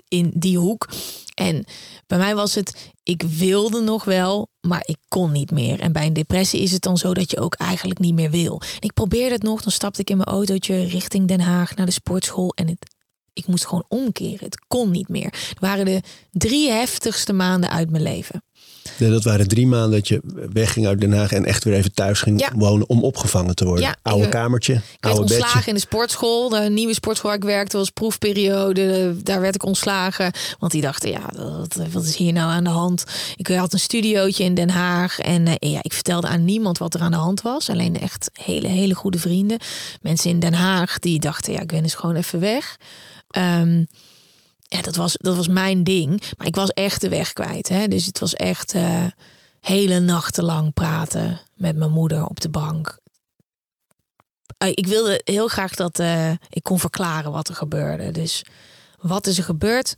in 0.09 0.33
die 0.35 0.59
hoek. 0.59 0.89
En 1.35 1.65
bij 2.07 2.19
mij 2.19 2.35
was 2.35 2.55
het, 2.55 2.93
ik 3.03 3.23
wilde 3.23 3.81
nog 3.81 4.05
wel, 4.05 4.49
maar 4.61 4.83
ik 4.85 4.99
kon 5.09 5.33
niet 5.33 5.51
meer. 5.51 5.81
En 5.81 5.93
bij 5.93 6.07
een 6.07 6.13
depressie 6.13 6.61
is 6.61 6.73
het 6.73 6.83
dan 6.83 6.97
zo 6.99 7.15
dat 7.15 7.31
je 7.31 7.41
ook 7.41 7.55
eigenlijk 7.55 8.01
niet 8.01 8.15
meer 8.15 8.31
wil. 8.31 8.61
Ik 8.79 8.93
probeerde 8.93 9.35
het 9.35 9.43
nog, 9.43 9.63
dan 9.63 9.73
stapte 9.73 10.01
ik 10.01 10.11
in 10.11 10.17
mijn 10.17 10.29
autootje 10.29 10.85
richting 10.85 11.29
Den 11.29 11.41
Haag 11.41 11.77
naar 11.77 11.87
de 11.87 11.93
sportschool. 11.93 12.53
En 12.55 12.69
het, 12.69 12.95
ik 13.33 13.47
moest 13.47 13.67
gewoon 13.67 13.85
omkeren. 13.89 14.45
Het 14.45 14.65
kon 14.67 14.91
niet 14.91 15.09
meer. 15.09 15.35
Het 15.49 15.61
waren 15.61 15.85
de 15.85 16.03
drie 16.31 16.71
heftigste 16.71 17.33
maanden 17.33 17.71
uit 17.71 17.91
mijn 17.91 18.03
leven. 18.03 18.43
Nee, 18.99 19.11
dat 19.11 19.25
waren 19.25 19.49
drie 19.49 19.67
maanden 19.67 19.91
dat 19.91 20.09
je 20.09 20.21
wegging 20.53 20.87
uit 20.87 21.01
Den 21.01 21.13
Haag 21.13 21.33
en 21.33 21.45
echt 21.45 21.65
weer 21.65 21.75
even 21.75 21.93
thuis 21.95 22.21
ging 22.21 22.41
Ja. 22.41 22.51
wonen 22.55 22.89
om 22.89 23.03
opgevangen 23.05 23.55
te 23.55 23.65
worden. 23.65 23.85
Ja, 23.85 23.97
oude 24.03 24.25
ik- 24.25 24.31
kamertje, 24.31 24.73
Ik 24.73 24.81
werd 24.81 25.05
oude 25.15 25.21
ontslagen 25.21 25.55
bedje. 25.55 25.69
in 25.69 25.75
de 25.75 25.81
sportschool. 25.81 26.49
De 26.49 26.59
nieuwe 26.71 26.95
sportschool 26.95 27.31
waar 27.31 27.39
ik 27.39 27.45
werkte 27.45 27.77
was 27.77 27.91
proefperiode. 27.91 29.15
Daar 29.23 29.41
werd 29.41 29.55
ik 29.55 29.65
ontslagen. 29.65 30.33
Want 30.59 30.73
die 30.73 30.81
dachten, 30.83 31.11
ja, 31.11 31.21
wat, 31.37 31.79
wat 31.93 32.05
is 32.05 32.17
hier 32.17 32.33
nou 32.33 32.51
aan 32.51 32.65
de 32.65 32.71
hand? 32.71 33.05
Ik 33.37 33.47
had 33.47 33.73
een 33.73 33.79
studiootje 33.81 34.45
in 34.45 34.55
Den 34.55 34.71
Haag. 34.71 35.19
En 35.19 35.47
eh, 35.47 35.73
ja, 35.73 35.79
ik 35.83 35.93
vertelde 35.93 36.27
aan 36.27 36.45
niemand 36.45 36.79
wat 36.79 36.95
er 36.95 37.01
aan 37.01 37.11
de 37.11 37.17
hand 37.17 37.43
was. 37.43 37.71
Alleen 37.71 38.01
echt 38.01 38.31
hele, 38.33 38.69
hele 38.69 38.95
goede 38.95 39.19
vrienden. 39.19 39.59
Mensen 40.03 40.31
in 40.31 40.41
Den 40.41 40.55
Haag 40.55 40.99
die 40.99 41.19
dachten, 41.21 41.53
ja, 41.53 41.61
ik 41.61 41.69
ben 41.69 41.83
eens 41.83 41.95
gewoon 41.95 42.17
even 42.17 42.41
weg. 42.41 42.77
Ehm, 43.31 43.85
ja, 44.73 44.83
dat 44.83 44.97
was, 44.97 45.17
dat 45.17 45.37
was 45.37 45.49
mijn 45.49 45.85
ding. 45.85 46.23
Maar 46.37 46.47
ik 46.47 46.55
was 46.55 46.69
echt 46.69 47.01
de 47.01 47.09
weg 47.09 47.33
kwijt. 47.33 47.69
Hè? 47.69 47.89
Dus 47.89 48.07
het 48.07 48.19
was 48.19 48.35
echt 48.35 48.75
eh, 48.75 49.07
hele 49.61 50.01
nachten 50.01 50.45
lang 50.45 50.73
praten 50.73 51.41
met 51.55 51.77
mijn 51.77 51.91
moeder 51.91 52.27
op 52.27 52.41
de 52.41 52.49
bank. 52.49 52.99
Eh, 54.59 54.69
ik 54.69 54.87
wilde 54.87 55.21
heel 55.25 55.49
graag 55.49 55.75
dat 55.75 55.99
eh, 55.99 56.31
ik 56.49 56.63
kon 56.63 56.79
verklaren 56.79 57.33
wat 57.33 57.49
er 57.49 57.55
gebeurde. 57.55 58.11
Dus 58.11 58.45
wat 58.99 59.27
is 59.27 59.39
er 59.39 59.45
gebeurd? 59.45 59.97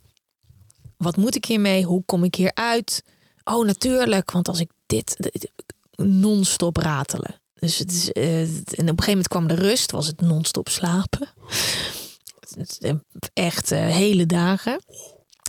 Wat 0.96 1.16
moet 1.16 1.34
ik 1.34 1.44
hiermee? 1.44 1.84
Hoe 1.84 2.02
kom 2.04 2.24
ik 2.24 2.34
hier 2.34 2.54
uit? 2.54 3.02
Oh, 3.44 3.66
natuurlijk, 3.66 4.30
want 4.30 4.48
als 4.48 4.60
ik 4.60 4.70
dit, 4.86 5.16
non-stop 5.96 6.76
ratelen. 6.76 7.40
Dus 7.54 7.78
het 7.78 7.92
is, 7.92 8.10
en 8.12 8.48
op 8.48 8.78
een 8.78 8.86
gegeven 8.86 9.06
moment 9.06 9.28
kwam 9.28 9.46
de 9.46 9.54
rust, 9.54 9.90
was 9.90 10.06
het 10.06 10.20
non-stop 10.20 10.68
slapen. 10.68 11.28
Echt 13.32 13.70
eh, 13.70 13.86
hele 13.86 14.26
dagen. 14.26 14.84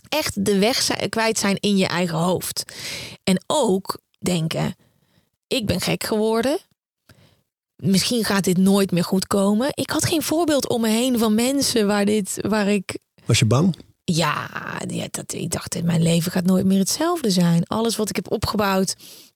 Echt 0.09 0.45
de 0.45 0.59
weg 0.59 0.81
zijn, 0.81 1.09
kwijt 1.09 1.39
zijn 1.39 1.57
in 1.59 1.77
je 1.77 1.87
eigen 1.87 2.17
hoofd. 2.17 2.63
En 3.23 3.43
ook 3.47 3.99
denken, 4.19 4.75
ik 5.47 5.65
ben 5.65 5.81
gek 5.81 6.03
geworden. 6.03 6.57
Misschien 7.75 8.23
gaat 8.23 8.43
dit 8.43 8.57
nooit 8.57 8.91
meer 8.91 9.03
goed 9.03 9.27
komen. 9.27 9.69
Ik 9.73 9.89
had 9.89 10.05
geen 10.05 10.23
voorbeeld 10.23 10.69
om 10.69 10.81
me 10.81 10.87
heen 10.87 11.19
van 11.19 11.35
mensen 11.35 11.87
waar, 11.87 12.05
dit, 12.05 12.37
waar 12.41 12.67
ik 12.67 12.97
Was 13.25 13.39
je 13.39 13.45
bang? 13.45 13.75
ja, 14.03 14.49
ja 14.87 15.07
dat, 15.11 15.33
ik 15.33 15.51
dacht, 15.51 15.83
mijn 15.83 16.01
leven 16.01 16.31
gaat 16.31 16.45
nooit 16.45 16.65
meer 16.65 16.79
hetzelfde 16.79 17.29
zijn. 17.29 17.65
Alles 17.67 17.95
wat 17.95 18.09
ik 18.09 18.15
heb 18.15 18.31
opgebouwd 18.31 18.95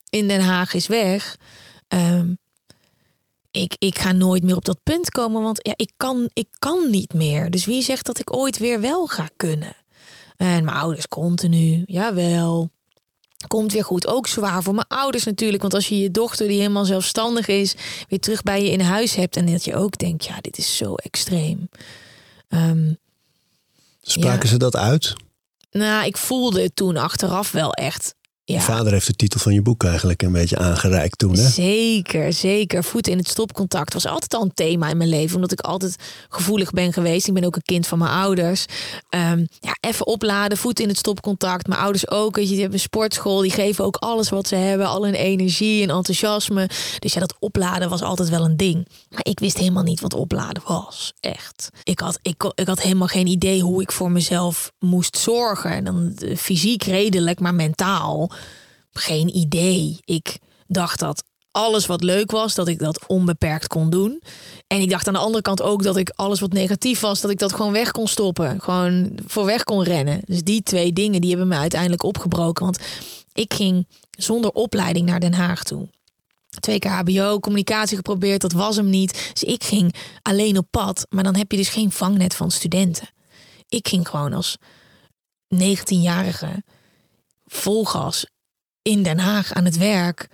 in 0.10 0.28
Den 0.28 0.42
Haag 0.42 0.74
is 0.74 0.88
weg. 0.88 1.38
Ehm, 1.88 2.34
ik, 3.62 3.76
ik 3.80 4.00
ga 4.00 4.12
nooit 4.12 4.44
meer 4.44 4.56
op 4.56 4.66
dat 4.66 4.80
punt 4.84 5.10
komen, 5.10 5.42
want 5.42 5.60
ja, 5.62 5.74
ik, 5.76 5.92
kan, 5.98 6.30
ik 6.34 6.48
kan 6.60 6.90
niet 6.90 7.14
meer. 7.14 7.50
Dus 7.52 7.66
wie 7.66 7.82
zegt 7.82 8.06
dat 8.06 8.20
ik 8.20 8.36
ooit 8.36 8.58
weer 8.58 8.82
wel 8.82 9.06
ga 9.08 9.30
kunnen? 9.36 9.76
En 10.38 10.64
mijn 10.64 10.78
ouders 10.78 11.08
continu, 11.08 11.84
jawel. 11.86 12.70
Komt 13.48 13.74
weer 13.74 13.84
goed. 13.84 14.08
Ook 14.08 14.28
zwaar 14.28 14.64
voor 14.64 14.74
mijn 14.76 14.88
ouders 14.88 15.24
natuurlijk. 15.24 15.62
Want 15.62 15.74
als 15.74 15.88
je 15.88 15.98
je 16.00 16.12
dochter, 16.12 16.48
die 16.48 16.58
helemaal 16.58 16.86
zelfstandig 16.86 17.48
is, 17.48 17.76
weer 18.10 18.20
terug 18.20 18.44
bij 18.44 18.64
je 18.64 18.72
in 18.72 18.80
huis 18.82 19.16
hebt. 19.16 19.36
En 19.36 19.46
dat 19.46 19.64
je 19.66 19.76
ook 19.76 19.98
denkt, 19.98 20.26
ja, 20.26 20.42
dit 20.42 20.58
is 20.58 20.78
zo 20.78 20.96
extreem. 20.96 21.70
Ehm, 22.50 22.94
Spraken 24.02 24.44
Ja. 24.44 24.48
ze 24.48 24.58
dat 24.58 24.76
uit? 24.76 25.14
nou, 25.72 26.06
ik 26.06 26.18
voelde 26.18 26.62
het 26.62 26.76
toen 26.76 26.98
achteraf 26.98 27.52
wel 27.52 27.72
echt. 27.74 28.16
Je 28.48 28.54
Ja, 28.54 28.60
vader 28.60 28.92
heeft 28.92 29.08
de 29.08 29.14
titel 29.14 29.40
van 29.40 29.54
je 29.54 29.62
boek 29.62 29.84
eigenlijk 29.84 30.22
een 30.22 30.32
beetje 30.32 30.58
aangereikt 30.58 31.18
toen, 31.18 31.36
hè? 31.38 31.50
zeker, 31.50 32.34
zeker. 32.34 32.84
Voeten 32.84 33.12
in 33.12 33.18
het 33.18 33.28
stopcontact 33.28 33.94
was 33.94 34.06
altijd 34.06 34.34
al 34.34 34.42
een 34.42 34.54
thema 34.54 34.90
in 34.90 34.98
mijn 34.98 35.10
leven. 35.10 35.36
Omdat 35.36 35.52
ik 35.52 35.60
altijd 35.60 35.96
gevoelig 36.30 36.72
ben 36.72 36.94
geweest. 36.94 37.28
Ik 37.28 37.34
ben 37.34 37.44
ook 37.44 37.56
een 37.56 37.62
kind 37.62 37.88
van 37.88 37.98
mijn 37.98 38.12
ouders. 38.12 38.66
Ehm, 39.10 39.46
ja, 39.60 39.78
even 39.80 40.08
opladen, 40.08 40.58
voeten 40.58 40.84
in 40.84 40.90
het 40.90 41.00
stopcontact. 41.00 41.68
Mijn 41.68 41.80
ouders 41.80 42.10
ook. 42.10 42.36
Je, 42.36 42.46
die 42.46 42.56
hebben 42.56 42.74
een 42.74 42.80
sportschool. 42.80 43.42
Die 43.42 43.52
geven 43.52 43.86
ook 43.86 43.96
alles 43.96 44.30
wat 44.30 44.48
ze 44.48 44.56
hebben. 44.56 44.88
Al 44.88 45.04
hun 45.04 45.14
energie 45.14 45.84
en 45.84 45.90
enthousiasme. 45.90 46.70
Dus 47.00 47.14
ja, 47.14 47.20
dat 47.20 47.36
opladen 47.40 47.90
was 47.90 48.02
altijd 48.02 48.30
wel 48.30 48.46
een 48.46 48.58
ding. 48.58 48.88
Maar 49.10 49.26
ik 49.26 49.40
wist 49.40 49.58
helemaal 49.58 49.84
niet 49.84 50.02
wat 50.02 50.14
opladen 50.14 50.64
was. 50.66 51.14
Echt. 51.20 51.70
Ik 51.84 52.00
had, 52.00 52.20
ik, 52.22 52.52
ik 52.56 52.68
had 52.68 52.82
helemaal 52.82 53.08
geen 53.08 53.28
idee 53.28 53.62
hoe 53.62 53.82
ik 53.82 53.92
voor 53.92 54.12
mezelf 54.12 54.72
moest 54.80 55.18
zorgen. 55.18 55.72
En 55.72 55.84
dan 55.84 56.14
eh, 56.16 56.38
fysiek 56.38 56.84
redelijk, 56.84 57.40
maar 57.40 57.56
mentaal 57.56 58.32
geen 58.92 59.38
idee. 59.38 60.00
Ik 60.04 60.38
dacht 60.68 61.00
dat 61.00 61.24
alles 61.52 61.86
wat 61.86 62.04
leuk 62.04 62.32
was, 62.32 62.56
dat 62.56 62.68
ik 62.68 62.80
dat 62.80 63.08
onbeperkt 63.08 63.68
kon 63.68 63.90
doen. 63.90 64.22
En 64.68 64.82
ik 64.82 64.90
dacht 64.90 65.08
aan 65.08 65.14
de 65.14 65.20
andere 65.20 65.42
kant 65.42 65.62
ook 65.62 65.84
dat 65.84 65.98
ik 65.98 66.12
alles 66.16 66.40
wat 66.40 66.54
negatief 66.54 67.00
was, 67.00 67.22
dat 67.22 67.32
ik 67.32 67.40
dat 67.40 67.54
gewoon 67.54 67.72
weg 67.72 67.92
kon 67.92 68.08
stoppen. 68.08 68.62
Gewoon 68.62 69.20
voor 69.28 69.46
weg 69.46 69.64
kon 69.64 69.84
rennen. 69.84 70.22
Dus 70.26 70.44
die 70.44 70.64
twee 70.64 70.94
dingen 70.94 71.22
die 71.22 71.30
hebben 71.30 71.48
me 71.48 71.56
uiteindelijk 71.56 72.04
opgebroken. 72.04 72.64
Want 72.66 72.80
ik 73.34 73.54
ging 73.54 73.88
zonder 74.12 74.52
opleiding 74.52 75.06
naar 75.06 75.20
Den 75.20 75.34
Haag 75.34 75.64
toe. 75.64 75.88
Twee 76.60 76.80
keer 76.80 76.92
HBO, 76.92 77.40
communicatie 77.40 77.96
geprobeerd, 77.96 78.42
dat 78.42 78.52
was 78.52 78.76
hem 78.76 78.90
niet. 78.90 79.30
Dus 79.34 79.44
ik 79.44 79.64
ging 79.64 79.96
alleen 80.22 80.58
op 80.58 80.68
pad. 80.72 81.06
Maar 81.10 81.24
dan 81.24 81.36
heb 81.36 81.52
je 81.52 81.58
dus 81.58 81.70
geen 81.70 81.92
vangnet 81.92 82.36
van 82.36 82.52
studenten. 82.52 83.10
Ik 83.68 83.88
ging 83.88 84.08
gewoon 84.08 84.34
als 84.34 84.58
19-jarige 85.56 86.64
vol 87.48 87.86
gas 87.86 88.26
in 88.82 89.04
Den 89.04 89.20
Haag 89.20 89.54
aan 89.54 89.66
het 89.66 89.78
werk. 89.78 90.30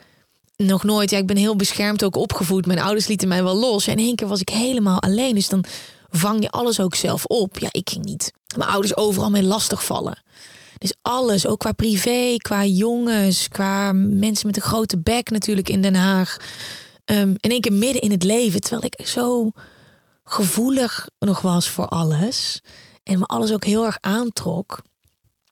Nog 0.55 0.83
nooit, 0.83 1.09
ja, 1.09 1.17
ik 1.17 1.27
ben 1.27 1.37
heel 1.37 1.55
beschermd 1.55 2.03
ook 2.03 2.15
opgevoed. 2.15 2.65
Mijn 2.65 2.79
ouders 2.79 3.07
lieten 3.07 3.27
mij 3.27 3.43
wel 3.43 3.55
los. 3.55 3.87
En 3.87 3.93
in 3.93 4.05
één 4.05 4.15
keer 4.15 4.27
was 4.27 4.41
ik 4.41 4.49
helemaal 4.49 5.01
alleen. 5.01 5.35
Dus 5.35 5.49
dan 5.49 5.63
vang 6.09 6.41
je 6.41 6.49
alles 6.49 6.79
ook 6.79 6.95
zelf 6.95 7.25
op. 7.25 7.59
Ja, 7.59 7.67
ik 7.71 7.89
ging 7.89 8.05
niet. 8.05 8.31
Mijn 8.57 8.69
ouders 8.69 8.97
overal 8.97 9.29
mee 9.29 9.43
lastigvallen. 9.43 10.23
Dus 10.77 10.93
alles, 11.01 11.47
ook 11.47 11.59
qua 11.59 11.71
privé, 11.71 12.35
qua 12.37 12.65
jongens, 12.65 13.47
qua 13.47 13.91
mensen 13.93 14.47
met 14.47 14.55
een 14.55 14.61
grote 14.61 14.99
bek 14.99 15.29
natuurlijk 15.29 15.69
in 15.69 15.81
Den 15.81 15.95
Haag. 15.95 16.37
Um, 17.05 17.35
in 17.39 17.51
één 17.51 17.61
keer 17.61 17.73
midden 17.73 18.01
in 18.01 18.11
het 18.11 18.23
leven, 18.23 18.61
terwijl 18.61 18.83
ik 18.83 19.07
zo 19.07 19.51
gevoelig 20.23 21.09
nog 21.19 21.41
was 21.41 21.69
voor 21.69 21.87
alles. 21.87 22.61
En 23.03 23.19
me 23.19 23.25
alles 23.25 23.51
ook 23.51 23.65
heel 23.65 23.85
erg 23.85 23.97
aantrok. 23.99 24.81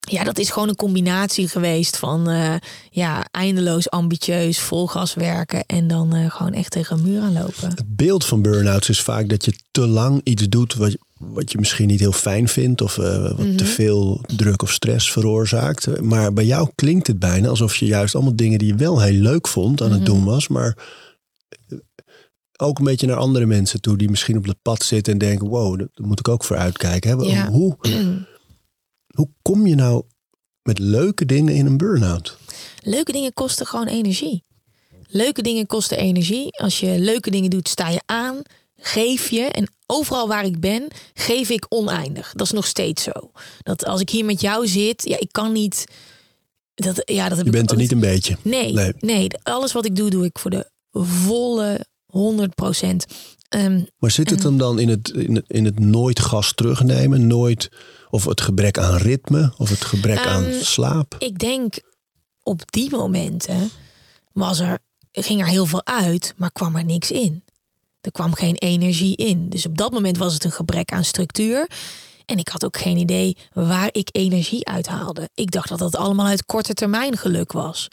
Ja, 0.09 0.23
dat 0.23 0.37
is 0.37 0.49
gewoon 0.49 0.69
een 0.69 0.75
combinatie 0.75 1.47
geweest 1.47 1.97
van 1.97 2.29
uh, 2.29 2.55
ja, 2.89 3.25
eindeloos 3.31 3.89
ambitieus, 3.89 4.59
vol 4.59 4.87
gas 4.87 5.13
werken 5.13 5.65
en 5.65 5.87
dan 5.87 6.15
uh, 6.15 6.31
gewoon 6.31 6.53
echt 6.53 6.71
tegen 6.71 6.97
een 6.97 7.03
muur 7.03 7.21
aanlopen. 7.21 7.69
Het 7.69 7.95
beeld 7.95 8.25
van 8.25 8.41
burn-outs 8.41 8.89
is 8.89 9.01
vaak 9.01 9.29
dat 9.29 9.45
je 9.45 9.53
te 9.71 9.87
lang 9.87 10.21
iets 10.23 10.49
doet 10.49 10.73
wat, 10.73 10.97
wat 11.17 11.51
je 11.51 11.57
misschien 11.57 11.87
niet 11.87 11.99
heel 11.99 12.11
fijn 12.11 12.47
vindt 12.47 12.81
of 12.81 12.97
uh, 12.97 13.21
wat 13.21 13.37
mm 13.37 13.45
-hmm. 13.45 13.57
te 13.57 13.65
veel 13.65 14.21
druk 14.35 14.61
of 14.61 14.71
stress 14.71 15.11
veroorzaakt. 15.11 16.01
Maar 16.01 16.33
bij 16.33 16.45
jou 16.45 16.69
klinkt 16.75 17.07
het 17.07 17.19
bijna 17.19 17.47
alsof 17.47 17.75
je 17.75 17.85
juist 17.85 18.15
allemaal 18.15 18.35
dingen 18.35 18.59
die 18.59 18.67
je 18.67 18.75
wel 18.75 19.01
heel 19.01 19.21
leuk 19.21 19.47
vond 19.47 19.81
aan 19.81 19.87
mm 19.87 19.93
-hmm. 19.93 20.01
het 20.01 20.11
doen 20.11 20.23
was, 20.23 20.47
maar 20.47 20.77
ook 22.61 22.79
een 22.79 22.85
beetje 22.85 23.07
naar 23.07 23.15
andere 23.15 23.45
mensen 23.45 23.81
toe 23.81 23.97
die 23.97 24.09
misschien 24.09 24.37
op 24.37 24.45
het 24.45 24.61
pad 24.61 24.83
zitten 24.83 25.13
en 25.13 25.19
denken: 25.19 25.47
wow, 25.47 25.77
daar 25.77 25.87
moet 25.95 26.19
ik 26.19 26.27
ook 26.27 26.43
voor 26.43 26.57
uitkijken. 26.57 27.19
Hè? 27.19 27.25
Ja. 27.25 27.49
Hoe, 27.49 27.77
hoe 29.13 29.29
kom 29.41 29.67
je 29.67 29.75
nou 29.75 30.03
met 30.63 30.79
leuke 30.79 31.25
dingen 31.25 31.55
in 31.55 31.65
een 31.65 31.77
burn-out? 31.77 32.37
Leuke 32.83 33.11
dingen 33.11 33.33
kosten 33.33 33.65
gewoon 33.65 33.87
energie. 33.87 34.43
Leuke 35.07 35.41
dingen 35.41 35.65
kosten 35.65 35.97
energie. 35.97 36.57
Als 36.57 36.79
je 36.79 36.99
leuke 36.99 37.31
dingen 37.31 37.49
doet, 37.49 37.69
sta 37.69 37.89
je 37.89 38.01
aan, 38.05 38.41
geef 38.75 39.29
je. 39.29 39.41
En 39.41 39.69
overal 39.85 40.27
waar 40.27 40.45
ik 40.45 40.59
ben, 40.59 40.87
geef 41.13 41.49
ik 41.49 41.65
oneindig. 41.69 42.33
Dat 42.35 42.47
is 42.47 42.53
nog 42.53 42.65
steeds 42.65 43.03
zo. 43.03 43.31
Dat 43.63 43.85
als 43.85 44.01
ik 44.01 44.09
hier 44.09 44.25
met 44.25 44.41
jou 44.41 44.67
zit, 44.67 45.07
ja, 45.07 45.19
ik 45.19 45.31
kan 45.31 45.51
niet. 45.51 45.85
Dat, 46.73 47.01
ja, 47.05 47.29
dat 47.29 47.37
heb 47.37 47.45
je 47.45 47.51
bent 47.51 47.63
ik 47.63 47.71
er 47.71 47.81
niet 47.81 47.91
een 47.91 47.99
beetje. 47.99 48.37
Nee, 48.41 48.73
nee, 48.73 48.93
nee. 48.99 49.27
Alles 49.43 49.71
wat 49.71 49.85
ik 49.85 49.95
doe, 49.95 50.09
doe 50.09 50.25
ik 50.25 50.39
voor 50.39 50.51
de 50.51 50.69
volle 50.91 51.85
100 52.05 52.55
procent. 52.55 53.05
Um, 53.55 53.87
maar 53.97 54.11
zit 54.11 54.29
het 54.29 54.43
hem 54.43 54.57
dan 54.57 54.79
in 54.79 54.89
het, 54.89 55.09
in 55.09 55.35
het, 55.35 55.45
in 55.47 55.65
het 55.65 55.79
nooit 55.79 56.19
gas 56.19 56.53
terugnemen? 56.53 57.27
Nooit, 57.27 57.69
of 58.11 58.25
het 58.25 58.41
gebrek 58.41 58.77
aan 58.77 58.97
ritme? 58.97 59.53
Of 59.57 59.69
het 59.69 59.85
gebrek 59.85 60.19
um, 60.19 60.25
aan 60.25 60.53
slaap? 60.61 61.15
Ik 61.19 61.39
denk 61.39 61.79
op 62.43 62.71
die 62.71 62.89
momenten 62.89 63.69
was 64.31 64.59
er, 64.59 64.79
ging 65.11 65.41
er 65.41 65.47
heel 65.47 65.65
veel 65.65 65.85
uit, 65.85 66.33
maar 66.37 66.51
kwam 66.51 66.75
er 66.75 66.85
niks 66.85 67.11
in. 67.11 67.43
Er 68.01 68.11
kwam 68.11 68.33
geen 68.33 68.55
energie 68.55 69.15
in. 69.15 69.49
Dus 69.49 69.65
op 69.65 69.77
dat 69.77 69.91
moment 69.91 70.17
was 70.17 70.33
het 70.33 70.43
een 70.43 70.51
gebrek 70.51 70.91
aan 70.91 71.03
structuur. 71.03 71.69
En 72.25 72.37
ik 72.37 72.47
had 72.47 72.65
ook 72.65 72.77
geen 72.77 72.97
idee 72.97 73.37
waar 73.53 73.89
ik 73.91 74.09
energie 74.11 74.67
uit 74.67 74.87
haalde. 74.87 75.29
Ik 75.33 75.51
dacht 75.51 75.69
dat 75.69 75.79
dat 75.79 75.95
allemaal 75.95 76.25
uit 76.25 76.45
korte 76.45 76.73
termijn 76.73 77.17
geluk 77.17 77.51
was. 77.51 77.87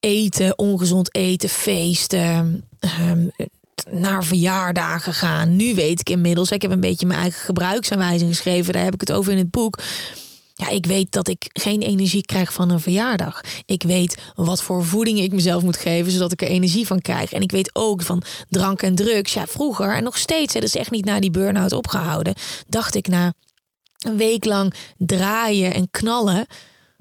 Eten, 0.00 0.58
ongezond 0.58 1.14
eten, 1.14 1.48
feesten, 1.48 2.64
um, 3.00 3.30
naar 3.90 4.24
verjaardagen 4.24 5.14
gaan. 5.14 5.56
Nu 5.56 5.74
weet 5.74 6.00
ik 6.00 6.10
inmiddels, 6.10 6.50
ik 6.50 6.62
heb 6.62 6.70
een 6.70 6.80
beetje 6.80 7.06
mijn 7.06 7.20
eigen 7.20 7.40
gebruiksaanwijzing 7.40 8.30
geschreven, 8.30 8.72
daar 8.72 8.84
heb 8.84 8.94
ik 8.94 9.00
het 9.00 9.12
over 9.12 9.32
in 9.32 9.38
het 9.38 9.50
boek. 9.50 9.78
Ja, 10.54 10.68
ik 10.68 10.86
weet 10.86 11.12
dat 11.12 11.28
ik 11.28 11.48
geen 11.52 11.82
energie 11.82 12.24
krijg 12.24 12.52
van 12.52 12.70
een 12.70 12.80
verjaardag. 12.80 13.40
Ik 13.66 13.82
weet 13.82 14.18
wat 14.34 14.62
voor 14.62 14.84
voeding 14.84 15.20
ik 15.20 15.32
mezelf 15.32 15.62
moet 15.62 15.76
geven, 15.76 16.12
zodat 16.12 16.32
ik 16.32 16.42
er 16.42 16.48
energie 16.48 16.86
van 16.86 17.00
krijg. 17.00 17.32
En 17.32 17.42
ik 17.42 17.50
weet 17.50 17.70
ook 17.72 18.02
van 18.02 18.22
drank 18.48 18.82
en 18.82 18.94
drugs. 18.94 19.32
Ja, 19.32 19.46
vroeger 19.46 19.94
en 19.94 20.02
nog 20.02 20.18
steeds, 20.18 20.52
dat 20.52 20.62
is 20.62 20.76
echt 20.76 20.90
niet 20.90 21.04
na 21.04 21.20
die 21.20 21.30
burn-out 21.30 21.72
opgehouden, 21.72 22.34
dacht 22.68 22.94
ik 22.94 23.08
na 23.08 23.32
een 23.98 24.16
week 24.16 24.44
lang 24.44 24.74
draaien 24.96 25.74
en 25.74 25.90
knallen, 25.90 26.46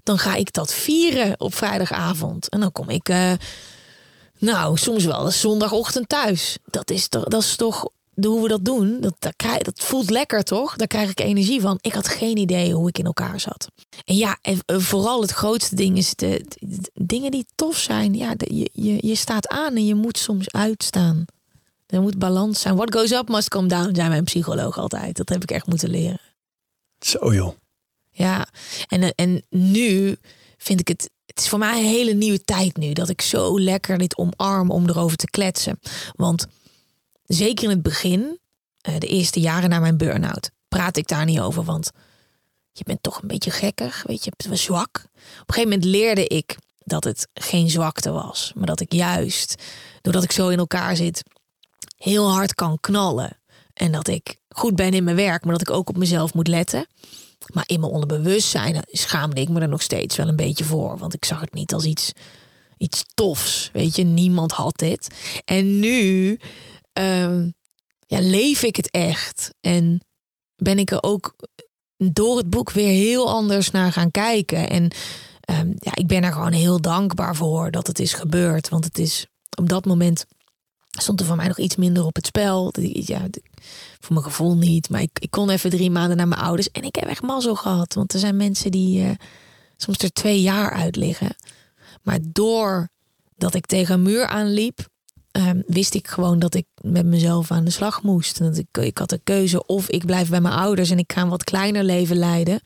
dan 0.03 0.17
ga 0.17 0.35
ik 0.35 0.53
dat 0.53 0.73
vieren 0.73 1.39
op 1.39 1.55
vrijdagavond. 1.55 2.49
En 2.49 2.59
dan 2.59 2.71
kom 2.71 2.89
ik, 2.89 3.09
uh, 3.09 3.31
nou, 4.39 4.77
soms 4.77 5.05
wel 5.05 5.31
zondagochtend 5.31 6.09
thuis. 6.09 6.57
Dat 6.65 6.91
is 6.91 7.07
toch, 7.07 7.23
dat 7.23 7.41
is 7.41 7.55
toch 7.55 7.89
hoe 8.25 8.41
we 8.41 8.47
dat 8.47 8.65
doen. 8.65 9.01
Dat, 9.01 9.15
dat, 9.19 9.33
krijg, 9.35 9.61
dat 9.61 9.79
voelt 9.79 10.09
lekker, 10.09 10.43
toch? 10.43 10.75
Daar 10.75 10.87
krijg 10.87 11.09
ik 11.09 11.19
energie 11.19 11.61
van. 11.61 11.77
Ik 11.81 11.93
had 11.93 12.07
geen 12.07 12.37
idee 12.37 12.73
hoe 12.73 12.87
ik 12.87 12.97
in 12.97 13.05
elkaar 13.05 13.39
zat. 13.39 13.67
En 14.05 14.15
ja, 14.15 14.37
en 14.41 14.81
vooral 14.81 15.21
het 15.21 15.31
grootste 15.31 15.75
ding 15.75 15.97
is 15.97 16.15
de, 16.15 16.45
de, 16.47 16.77
de 16.77 16.91
dingen 16.93 17.31
die 17.31 17.45
tof 17.55 17.77
zijn. 17.77 18.13
Ja, 18.13 18.35
de, 18.35 18.55
je, 18.55 18.69
je, 18.73 19.07
je 19.07 19.15
staat 19.15 19.47
aan 19.47 19.75
en 19.75 19.85
je 19.85 19.95
moet 19.95 20.17
soms 20.17 20.51
uitstaan. 20.51 21.25
Er 21.85 22.01
moet 22.01 22.19
balans 22.19 22.61
zijn. 22.61 22.75
What 22.75 22.95
goes 22.95 23.11
up 23.11 23.29
must 23.29 23.49
come 23.49 23.67
down, 23.67 23.95
zei 23.95 24.09
mijn 24.09 24.23
psycholoog 24.23 24.77
altijd. 24.77 25.17
Dat 25.17 25.29
heb 25.29 25.43
ik 25.43 25.51
echt 25.51 25.67
moeten 25.67 25.89
leren. 25.89 26.21
Zo 26.99 27.33
joh. 27.33 27.55
Ja, 28.11 28.47
en, 28.87 29.15
en 29.15 29.45
nu 29.49 30.17
vind 30.57 30.79
ik 30.79 30.87
het. 30.87 31.09
Is 31.39 31.49
voor 31.49 31.59
mij 31.59 31.79
een 31.79 31.85
hele 31.85 32.13
nieuwe 32.13 32.43
tijd 32.43 32.77
nu. 32.77 32.93
Dat 32.93 33.09
ik 33.09 33.21
zo 33.21 33.59
lekker 33.59 33.97
dit 33.97 34.17
omarm 34.17 34.71
om 34.71 34.89
erover 34.89 35.17
te 35.17 35.29
kletsen. 35.29 35.79
Want 36.15 36.47
zeker 37.25 37.63
in 37.63 37.69
het 37.69 37.81
begin, 37.81 38.39
de 38.81 39.07
eerste 39.07 39.39
jaren 39.39 39.69
na 39.69 39.79
mijn 39.79 39.97
burn-out, 39.97 40.51
praat 40.67 40.97
ik 40.97 41.07
daar 41.07 41.25
niet 41.25 41.39
over. 41.39 41.63
Want 41.63 41.91
je 42.71 42.83
bent 42.83 43.03
toch 43.03 43.21
een 43.21 43.27
beetje 43.27 43.51
gekkig, 43.51 44.03
weet 44.07 44.23
je, 44.23 44.31
je 44.37 44.55
zwak. 44.55 44.97
Op 44.97 45.47
een 45.47 45.53
gegeven 45.53 45.69
moment 45.69 45.83
leerde 45.83 46.27
ik 46.27 46.57
dat 46.79 47.03
het 47.03 47.27
geen 47.33 47.69
zwakte 47.69 48.11
was. 48.11 48.51
Maar 48.55 48.65
dat 48.65 48.79
ik 48.79 48.93
juist, 48.93 49.63
doordat 50.01 50.23
ik 50.23 50.31
zo 50.31 50.49
in 50.49 50.57
elkaar 50.57 50.95
zit, 50.95 51.23
heel 51.97 52.31
hard 52.31 52.55
kan 52.55 52.77
knallen. 52.79 53.37
En 53.73 53.91
dat 53.91 54.07
ik 54.07 54.35
goed 54.49 54.75
ben 54.75 54.93
in 54.93 55.03
mijn 55.03 55.15
werk, 55.15 55.43
maar 55.43 55.57
dat 55.57 55.67
ik 55.69 55.75
ook 55.75 55.89
op 55.89 55.97
mezelf 55.97 56.33
moet 56.33 56.47
letten. 56.47 56.87
Maar 57.53 57.63
in 57.67 57.79
mijn 57.79 57.91
onderbewustzijn 57.91 58.83
schaamde 58.85 59.41
ik 59.41 59.49
me 59.49 59.59
er 59.59 59.67
nog 59.67 59.81
steeds 59.81 60.15
wel 60.15 60.27
een 60.27 60.35
beetje 60.35 60.63
voor. 60.63 60.97
Want 60.97 61.13
ik 61.13 61.25
zag 61.25 61.41
het 61.41 61.53
niet 61.53 61.73
als 61.73 61.85
iets, 61.85 62.11
iets 62.77 63.05
tofs. 63.13 63.69
Weet 63.73 63.95
je, 63.95 64.03
niemand 64.03 64.51
had 64.51 64.77
dit. 64.77 65.07
En 65.45 65.79
nu 65.79 66.39
um, 66.93 67.53
ja, 68.05 68.19
leef 68.19 68.63
ik 68.63 68.75
het 68.75 68.91
echt. 68.91 69.53
En 69.61 70.01
ben 70.55 70.79
ik 70.79 70.91
er 70.91 71.03
ook 71.03 71.35
door 71.97 72.37
het 72.37 72.49
boek 72.49 72.71
weer 72.71 72.91
heel 72.91 73.29
anders 73.29 73.71
naar 73.71 73.91
gaan 73.91 74.11
kijken. 74.11 74.69
En 74.69 74.83
um, 75.51 75.73
ja, 75.79 75.95
ik 75.95 76.07
ben 76.07 76.23
er 76.23 76.33
gewoon 76.33 76.51
heel 76.51 76.81
dankbaar 76.81 77.35
voor 77.35 77.71
dat 77.71 77.87
het 77.87 77.99
is 77.99 78.13
gebeurd. 78.13 78.69
Want 78.69 78.83
het 78.83 78.97
is 78.97 79.27
op 79.57 79.69
dat 79.69 79.85
moment 79.85 80.25
stond 80.99 81.19
er 81.19 81.25
voor 81.25 81.35
mij 81.35 81.47
nog 81.47 81.59
iets 81.59 81.75
minder 81.75 82.05
op 82.05 82.15
het 82.15 82.25
spel. 82.25 82.73
Ja, 82.81 83.27
voor 83.99 84.13
mijn 84.13 84.25
gevoel 84.25 84.57
niet. 84.57 84.89
Maar 84.89 85.01
ik, 85.01 85.19
ik 85.19 85.31
kon 85.31 85.49
even 85.49 85.69
drie 85.69 85.91
maanden 85.91 86.17
naar 86.17 86.27
mijn 86.27 86.41
ouders. 86.41 86.71
En 86.71 86.83
ik 86.83 86.95
heb 86.95 87.09
echt 87.09 87.21
mazzel 87.21 87.55
gehad. 87.55 87.93
Want 87.93 88.13
er 88.13 88.19
zijn 88.19 88.37
mensen 88.37 88.71
die 88.71 88.99
uh, 88.99 89.09
soms 89.77 89.97
er 89.97 90.11
twee 90.11 90.41
jaar 90.41 90.71
uit 90.71 90.95
liggen. 90.95 91.35
Maar 92.01 92.19
doordat 92.21 93.53
ik 93.53 93.65
tegen 93.65 93.93
een 93.93 94.01
muur 94.01 94.27
aanliep, 94.27 94.87
um, 95.31 95.63
wist 95.67 95.93
ik 95.93 96.07
gewoon 96.07 96.39
dat 96.39 96.55
ik 96.55 96.65
met 96.81 97.05
mezelf 97.05 97.51
aan 97.51 97.63
de 97.63 97.71
slag 97.71 98.01
moest. 98.01 98.39
Dat 98.39 98.57
ik, 98.57 98.77
ik 98.77 98.97
had 98.97 99.09
de 99.09 99.21
keuze 99.23 99.65
of 99.65 99.89
ik 99.89 100.05
blijf 100.05 100.29
bij 100.29 100.41
mijn 100.41 100.53
ouders 100.53 100.89
en 100.89 100.99
ik 100.99 101.13
ga 101.13 101.21
een 101.21 101.29
wat 101.29 101.43
kleiner 101.43 101.83
leven 101.83 102.17
leiden. 102.17 102.61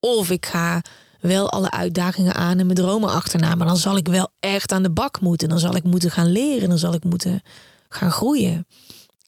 Of 0.00 0.30
ik 0.30 0.46
ga 0.46 0.82
wel 1.26 1.50
alle 1.50 1.70
uitdagingen 1.70 2.34
aan 2.34 2.58
en 2.58 2.66
mijn 2.66 2.78
dromen 2.78 3.10
achterna. 3.10 3.54
Maar 3.54 3.66
dan 3.66 3.76
zal 3.76 3.96
ik 3.96 4.08
wel 4.08 4.28
echt 4.40 4.72
aan 4.72 4.82
de 4.82 4.90
bak 4.90 5.20
moeten. 5.20 5.48
Dan 5.48 5.58
zal 5.58 5.76
ik 5.76 5.84
moeten 5.84 6.10
gaan 6.10 6.32
leren. 6.32 6.68
Dan 6.68 6.78
zal 6.78 6.94
ik 6.94 7.04
moeten 7.04 7.42
gaan 7.88 8.10
groeien. 8.10 8.66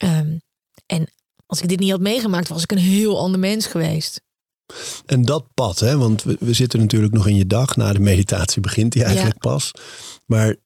Um, 0.05 0.41
en 0.87 1.13
als 1.47 1.63
ik 1.63 1.69
dit 1.69 1.79
niet 1.79 1.91
had 1.91 2.01
meegemaakt, 2.01 2.49
was 2.49 2.63
ik 2.63 2.73
een 2.73 2.79
heel 2.79 3.19
ander 3.19 3.41
mens 3.41 3.67
geweest. 3.67 4.21
En 5.07 5.23
dat 5.23 5.55
pad, 5.55 5.79
hè? 5.79 5.97
want 5.97 6.23
we, 6.23 6.37
we 6.41 6.53
zitten 6.53 6.81
natuurlijk 6.81 7.13
nog 7.13 7.27
in 7.27 7.37
je 7.37 7.47
dag. 7.47 7.77
Na 7.77 7.93
de 7.93 7.99
meditatie 7.99 8.61
begint 8.61 8.93
die 8.93 9.05
eigenlijk 9.05 9.45
ja. 9.45 9.51
pas. 9.51 9.71
Maar 10.27 10.57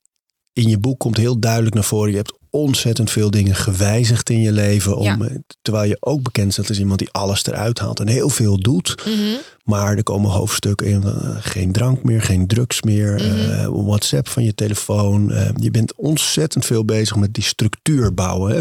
in 0.52 0.68
je 0.68 0.78
boek 0.78 0.98
komt 0.98 1.16
heel 1.16 1.40
duidelijk 1.40 1.74
naar 1.74 1.84
voren. 1.84 2.10
Je 2.10 2.16
hebt 2.16 2.38
ontzettend 2.54 3.10
veel 3.10 3.30
dingen 3.30 3.54
gewijzigd 3.54 4.30
in 4.30 4.40
je 4.40 4.52
leven. 4.52 4.96
Om, 4.96 5.04
Ja. 5.04 5.28
Terwijl 5.62 5.88
je 5.88 5.96
ook 6.00 6.22
bekend 6.22 6.52
staat 6.52 6.68
als 6.68 6.78
iemand 6.78 6.98
die 6.98 7.08
alles 7.12 7.46
eruit 7.46 7.78
haalt 7.78 8.00
en 8.00 8.08
heel 8.08 8.28
veel 8.28 8.58
doet. 8.60 8.94
Mhm. 9.06 9.16
Maar 9.64 9.96
er 9.96 10.02
komen 10.02 10.30
hoofdstukken 10.30 10.86
in. 10.86 11.02
eh, 11.02 11.36
geen 11.40 11.72
drank 11.72 12.02
meer, 12.02 12.22
geen 12.22 12.46
drugs 12.46 12.82
meer. 12.82 13.20
eh, 13.20 13.66
WhatsApp 13.70 14.28
van 14.28 14.44
je 14.44 14.54
telefoon. 14.54 15.30
eh, 15.32 15.48
je 15.56 15.70
bent 15.70 15.94
ontzettend 15.96 16.64
veel 16.64 16.84
bezig 16.84 17.16
met 17.16 17.34
die 17.34 17.42
structuur 17.44 18.14
bouwen. 18.14 18.52
Hè? 18.54 18.60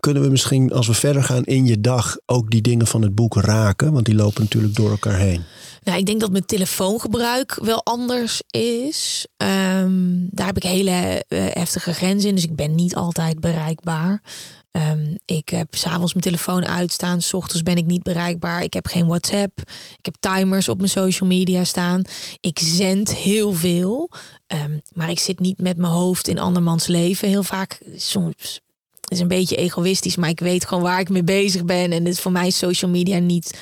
Kunnen 0.00 0.22
we 0.22 0.28
misschien, 0.28 0.72
als 0.72 0.86
we 0.86 0.94
verder 0.94 1.24
gaan 1.24 1.44
in 1.44 1.66
je 1.66 1.80
dag, 1.80 2.16
ook 2.26 2.50
die 2.50 2.62
dingen 2.62 2.86
van 2.86 3.02
het 3.02 3.14
boek 3.14 3.34
raken? 3.36 3.92
Want 3.92 4.06
die 4.06 4.14
lopen 4.14 4.42
natuurlijk 4.42 4.74
door 4.74 4.90
elkaar 4.90 5.18
heen. 5.18 5.42
Nou, 5.84 5.98
ik 5.98 6.06
denk 6.06 6.20
dat 6.20 6.30
mijn 6.30 6.46
telefoongebruik 6.46 7.58
wel 7.62 7.84
anders 7.84 8.42
is. 8.50 9.26
Ehm, 9.36 10.26
daar 10.30 10.46
heb 10.46 10.56
ik 10.56 10.62
hele 10.62 11.24
eh, 11.28 11.46
heftige 11.50 11.92
grenzen 11.92 12.28
in. 12.28 12.34
Dus 12.34 12.44
ik 12.44 12.56
ben 12.56 12.74
niet 12.74 12.94
altijd 12.94 13.40
bereikbaar. 13.40 14.22
Ehm, 14.70 15.16
ik 15.24 15.48
heb 15.48 15.74
s'avonds 15.74 16.12
mijn 16.12 16.24
telefoon 16.24 16.66
uitstaan. 16.66 17.22
S 17.22 17.34
ochtends 17.34 17.62
ben 17.62 17.76
ik 17.76 17.86
niet 17.86 18.02
bereikbaar. 18.02 18.62
Ik 18.62 18.72
heb 18.72 18.86
geen 18.86 19.06
WhatsApp. 19.06 19.60
Ik 19.98 20.04
heb 20.04 20.14
timers 20.20 20.68
op 20.68 20.78
mijn 20.78 20.90
social 20.90 21.28
media 21.28 21.64
staan. 21.64 22.02
Ik 22.40 22.58
zend 22.58 23.14
heel 23.14 23.52
veel. 23.52 24.10
Ehm, 24.46 24.78
maar 24.92 25.10
ik 25.10 25.18
zit 25.18 25.38
niet 25.38 25.60
met 25.60 25.76
mijn 25.76 25.92
hoofd 25.92 26.28
in 26.28 26.38
andermans 26.38 26.86
leven. 26.86 27.28
Heel 27.28 27.42
vaak, 27.42 27.80
soms 27.96 28.60
is 29.08 29.20
een 29.20 29.28
beetje 29.28 29.56
egoïstisch. 29.56 30.16
Maar 30.16 30.28
ik 30.28 30.40
weet 30.40 30.66
gewoon 30.66 30.82
waar 30.82 31.00
ik 31.00 31.08
mee 31.08 31.24
bezig 31.24 31.64
ben. 31.64 31.92
En 31.92 32.04
dit 32.04 32.12
is 32.12 32.20
voor 32.20 32.32
mij 32.32 32.50
social 32.50 32.90
media 32.90 33.18
niet 33.18 33.58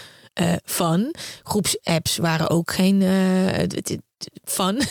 fun. 0.65 1.15
Groepsapps 1.43 2.17
waren 2.17 2.51
ook 2.51 2.73
geen 2.73 3.03
eh, 3.03 3.87
fun. 4.45 4.81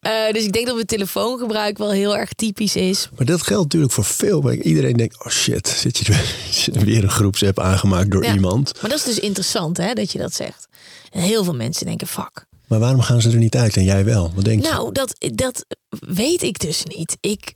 Eh, 0.00 0.32
dus 0.32 0.44
ik 0.44 0.52
denk 0.52 0.66
dat 0.66 0.74
mijn 0.74 0.86
telefoongebruik 0.86 1.78
wel 1.78 1.90
heel 1.90 2.16
erg 2.16 2.32
typisch 2.32 2.76
is. 2.76 3.08
Maar 3.16 3.26
dat 3.26 3.42
geldt 3.42 3.62
natuurlijk 3.62 3.92
voor 3.92 4.04
veel. 4.04 4.40
Maar 4.40 4.54
iedereen 4.54 4.96
denkt, 4.96 5.24
oh 5.24 5.30
shit, 5.30 5.68
zit 5.68 5.98
je 5.98 6.12
er, 6.12 6.34
er 6.78 6.84
weer 6.84 7.02
een 7.02 7.10
groepsapp 7.10 7.60
aangemaakt 7.60 8.10
door 8.10 8.24
Ja. 8.24 8.34
iemand. 8.34 8.72
Maar 8.80 8.90
dat 8.90 8.98
is 8.98 9.04
dus 9.04 9.18
interessant 9.18 9.76
hè, 9.76 9.92
dat 9.92 10.12
je 10.12 10.18
dat 10.18 10.34
zegt. 10.34 10.66
En 11.10 11.20
heel 11.20 11.44
veel 11.44 11.54
mensen 11.54 11.86
denken, 11.86 12.06
fuck. 12.06 12.46
Maar 12.66 12.78
waarom 12.78 13.00
gaan 13.00 13.20
ze 13.20 13.30
er 13.30 13.36
niet 13.36 13.56
uit 13.56 13.76
en 13.76 13.84
jij 13.84 14.04
wel? 14.04 14.32
Wat 14.34 14.44
denk 14.44 14.64
je? 14.64 14.70
Nou, 14.70 14.92
dat, 14.92 15.14
dat 15.34 15.64
weet 16.08 16.42
ik 16.42 16.58
dus 16.58 16.82
niet. 16.84 17.16
Ik, 17.20 17.54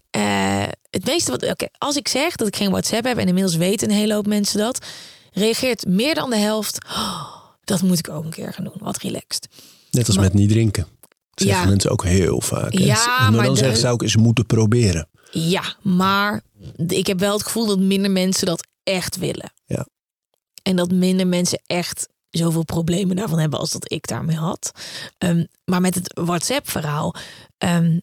het 0.90 1.04
meeste 1.04 1.30
wat. 1.30 1.50
Oké, 1.50 1.66
als 1.78 1.96
ik 1.96 2.08
zeg 2.08 2.36
dat 2.36 2.46
ik 2.48 2.56
geen 2.56 2.70
WhatsApp 2.70 3.04
heb, 3.04 3.18
en 3.18 3.28
inmiddels 3.28 3.56
weten 3.56 3.90
een 3.90 3.96
hele 3.96 4.14
hoop 4.14 4.26
mensen 4.26 4.58
dat, 4.58 4.86
reageert 5.38 5.86
meer 5.86 6.14
dan 6.14 6.30
de 6.30 6.36
helft. 6.36 6.84
"Oh, 6.84 7.34
dat 7.64 7.82
moet 7.82 7.98
ik 7.98 8.08
ook 8.08 8.24
een 8.24 8.30
keer 8.30 8.52
gaan 8.52 8.64
doen. 8.64 8.74
Wat 8.78 8.98
relaxed. 8.98 9.48
Net 9.90 10.06
als 10.06 10.16
maar- 10.16 10.24
met 10.24 10.34
niet 10.34 10.48
drinken. 10.48 10.86
Dat 11.00 11.46
zeggen 11.46 11.62
Ja. 11.62 11.68
mensen 11.68 11.90
ook 11.90 12.04
heel 12.04 12.40
vaak. 12.40 12.72
Ja, 12.72 13.06
maar 13.20 13.32
maar 13.32 13.44
dan 13.44 13.52
de- 13.54 13.58
zeggen 13.60 13.78
ze 13.78 13.88
ook 13.88 14.02
eens 14.02 14.16
moeten 14.16 14.46
proberen. 14.46 15.08
Ja, 15.30 15.76
maar 15.82 16.42
ik 16.86 17.06
heb 17.06 17.18
wel 17.18 17.32
het 17.32 17.42
gevoel 17.42 17.66
dat 17.66 17.78
minder 17.78 18.10
mensen 18.10 18.46
dat 18.46 18.66
echt 18.82 19.16
willen. 19.16 19.52
Ja. 19.66 19.86
En 20.62 20.76
dat 20.76 20.90
minder 20.92 21.26
mensen 21.26 21.62
echt 21.66 22.08
zoveel 22.30 22.64
problemen 22.64 23.16
daarvan 23.16 23.38
hebben 23.38 23.58
als 23.58 23.70
dat 23.70 23.92
ik 23.92 24.06
daarmee 24.06 24.36
had. 24.36 24.70
Ehm, 25.18 25.44
maar 25.64 25.80
met 25.80 25.94
het 25.94 26.20
WhatsApp-verhaal, 26.24 27.14
ehm, 27.58 27.98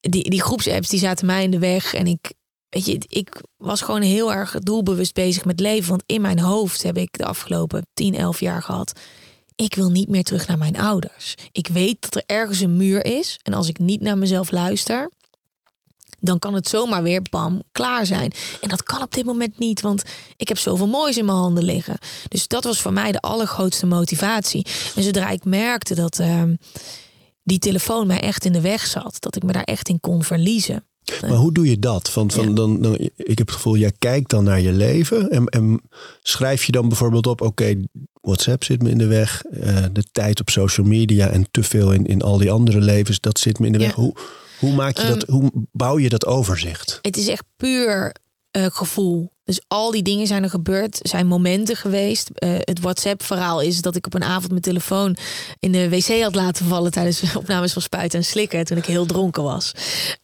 die, 0.00 0.30
die 0.30 0.42
groepsapps 0.42 0.88
die 0.88 0.98
zaten 1.00 1.26
mij 1.26 1.42
in 1.42 1.50
de 1.50 1.58
weg. 1.58 1.94
En 1.94 2.06
ik, 2.06 2.32
weet 2.68 2.86
je, 2.86 3.00
ik 3.08 3.42
was 3.56 3.80
gewoon 3.80 4.02
heel 4.02 4.32
erg 4.32 4.58
doelbewust 4.58 5.14
bezig 5.14 5.44
met 5.44 5.60
leven. 5.60 5.88
Want 5.88 6.02
in 6.06 6.20
mijn 6.20 6.38
hoofd 6.38 6.82
heb 6.82 6.96
ik 6.96 7.18
de 7.18 7.24
afgelopen 7.24 7.86
10, 7.94 8.14
11 8.14 8.40
jaar 8.40 8.62
gehad. 8.62 8.92
Ik 9.54 9.74
wil 9.74 9.90
niet 9.90 10.08
meer 10.08 10.24
terug 10.24 10.46
naar 10.46 10.58
mijn 10.58 10.78
ouders. 10.78 11.34
Ik 11.52 11.68
weet 11.68 12.00
dat 12.00 12.14
er 12.14 12.22
ergens 12.26 12.60
een 12.60 12.76
muur 12.76 13.04
is. 13.04 13.38
En 13.42 13.54
als 13.54 13.68
ik 13.68 13.78
niet 13.78 14.00
naar 14.00 14.18
mezelf 14.18 14.50
luister, 14.50 15.10
dan 16.20 16.38
kan 16.38 16.54
het 16.54 16.68
zomaar 16.68 17.02
weer 17.02 17.22
bam 17.30 17.62
klaar 17.72 18.06
zijn. 18.06 18.32
En 18.60 18.68
dat 18.68 18.82
kan 18.82 19.02
op 19.02 19.14
dit 19.14 19.24
moment 19.24 19.58
niet, 19.58 19.80
want 19.80 20.02
ik 20.36 20.48
heb 20.48 20.58
zoveel 20.58 20.86
moois 20.86 21.16
in 21.16 21.24
mijn 21.24 21.38
handen 21.38 21.64
liggen. 21.64 21.98
Dus 22.28 22.48
dat 22.48 22.64
was 22.64 22.80
voor 22.80 22.92
mij 22.92 23.12
de 23.12 23.20
allergrootste 23.20 23.86
motivatie. 23.86 24.66
En 24.94 25.02
zodra 25.02 25.28
ik 25.28 25.44
merkte 25.44 25.94
dat 25.94 26.18
ehm, 26.18 26.54
die 27.42 27.58
telefoon 27.58 28.06
mij 28.06 28.20
echt 28.20 28.44
in 28.44 28.52
de 28.52 28.60
weg 28.60 28.86
zat, 28.86 29.16
dat 29.20 29.36
ik 29.36 29.42
me 29.42 29.52
daar 29.52 29.62
echt 29.62 29.88
in 29.88 30.00
kon 30.00 30.22
verliezen. 30.22 30.87
Maar 31.20 31.30
hoe 31.30 31.52
doe 31.52 31.68
je 31.70 31.78
dat? 31.78 32.10
Van, 32.10 32.30
van 32.30 32.48
Ja. 32.48 32.54
dan, 32.54 32.82
dan, 32.82 32.94
ik 33.16 33.38
heb 33.38 33.46
het 33.46 33.52
gevoel, 33.52 33.76
jij 33.76 33.92
kijkt 33.98 34.30
dan 34.30 34.44
naar 34.44 34.60
je 34.60 34.72
leven. 34.72 35.30
En, 35.30 35.46
en 35.46 35.80
schrijf 36.22 36.64
je 36.64 36.72
dan 36.72 36.88
bijvoorbeeld 36.88 37.26
op, 37.26 37.40
oké, 37.40 37.74
WhatsApp 38.20 38.64
zit 38.64 38.82
me 38.82 38.90
in 38.90 38.98
de 38.98 39.06
weg. 39.06 39.42
eh, 39.44 39.84
de 39.92 40.04
tijd 40.12 40.40
op 40.40 40.50
social 40.50 40.86
media 40.86 41.28
en 41.28 41.46
te 41.50 41.62
veel 41.62 41.92
in, 41.92 42.06
in 42.06 42.22
al 42.22 42.38
die 42.38 42.50
andere 42.50 42.80
levens, 42.80 43.20
dat 43.20 43.38
zit 43.38 43.58
me 43.58 43.66
in 43.66 43.72
de 43.72 43.78
Ja. 43.78 43.84
weg. 43.86 43.94
Hoe, 43.94 44.14
hoe 44.58 44.74
maak 44.74 44.98
je 44.98 45.06
dat, 45.06 45.22
hoe 45.22 45.50
bouw 45.72 45.98
je 45.98 46.08
dat 46.08 46.26
overzicht? 46.26 46.98
Het 47.02 47.16
is 47.16 47.28
echt 47.28 47.44
puur 47.56 48.14
eh, 48.50 48.66
gevoel. 48.66 49.32
Dus 49.48 49.60
al 49.68 49.90
die 49.90 50.02
dingen 50.02 50.26
zijn 50.26 50.42
er 50.42 50.50
gebeurd, 50.50 50.98
zijn 51.02 51.26
momenten 51.26 51.76
geweest. 51.76 52.30
Eh, 52.34 52.50
het 52.58 52.80
WhatsApp-verhaal 52.80 53.60
is 53.60 53.80
dat 53.80 53.96
ik 53.96 54.06
op 54.06 54.14
een 54.14 54.24
avond 54.24 54.50
mijn 54.50 54.62
telefoon 54.62 55.16
in 55.58 55.72
de 55.72 55.88
wc 55.88 56.22
had 56.22 56.34
laten 56.34 56.66
vallen 56.66 56.90
tijdens 56.90 57.34
opnames 57.36 57.72
van 57.72 57.82
Spuiten 57.82 58.18
en 58.18 58.24
Slikken 58.24 58.64
toen 58.64 58.76
ik 58.76 58.84
heel 58.84 59.06
dronken 59.06 59.42
was. 59.42 59.72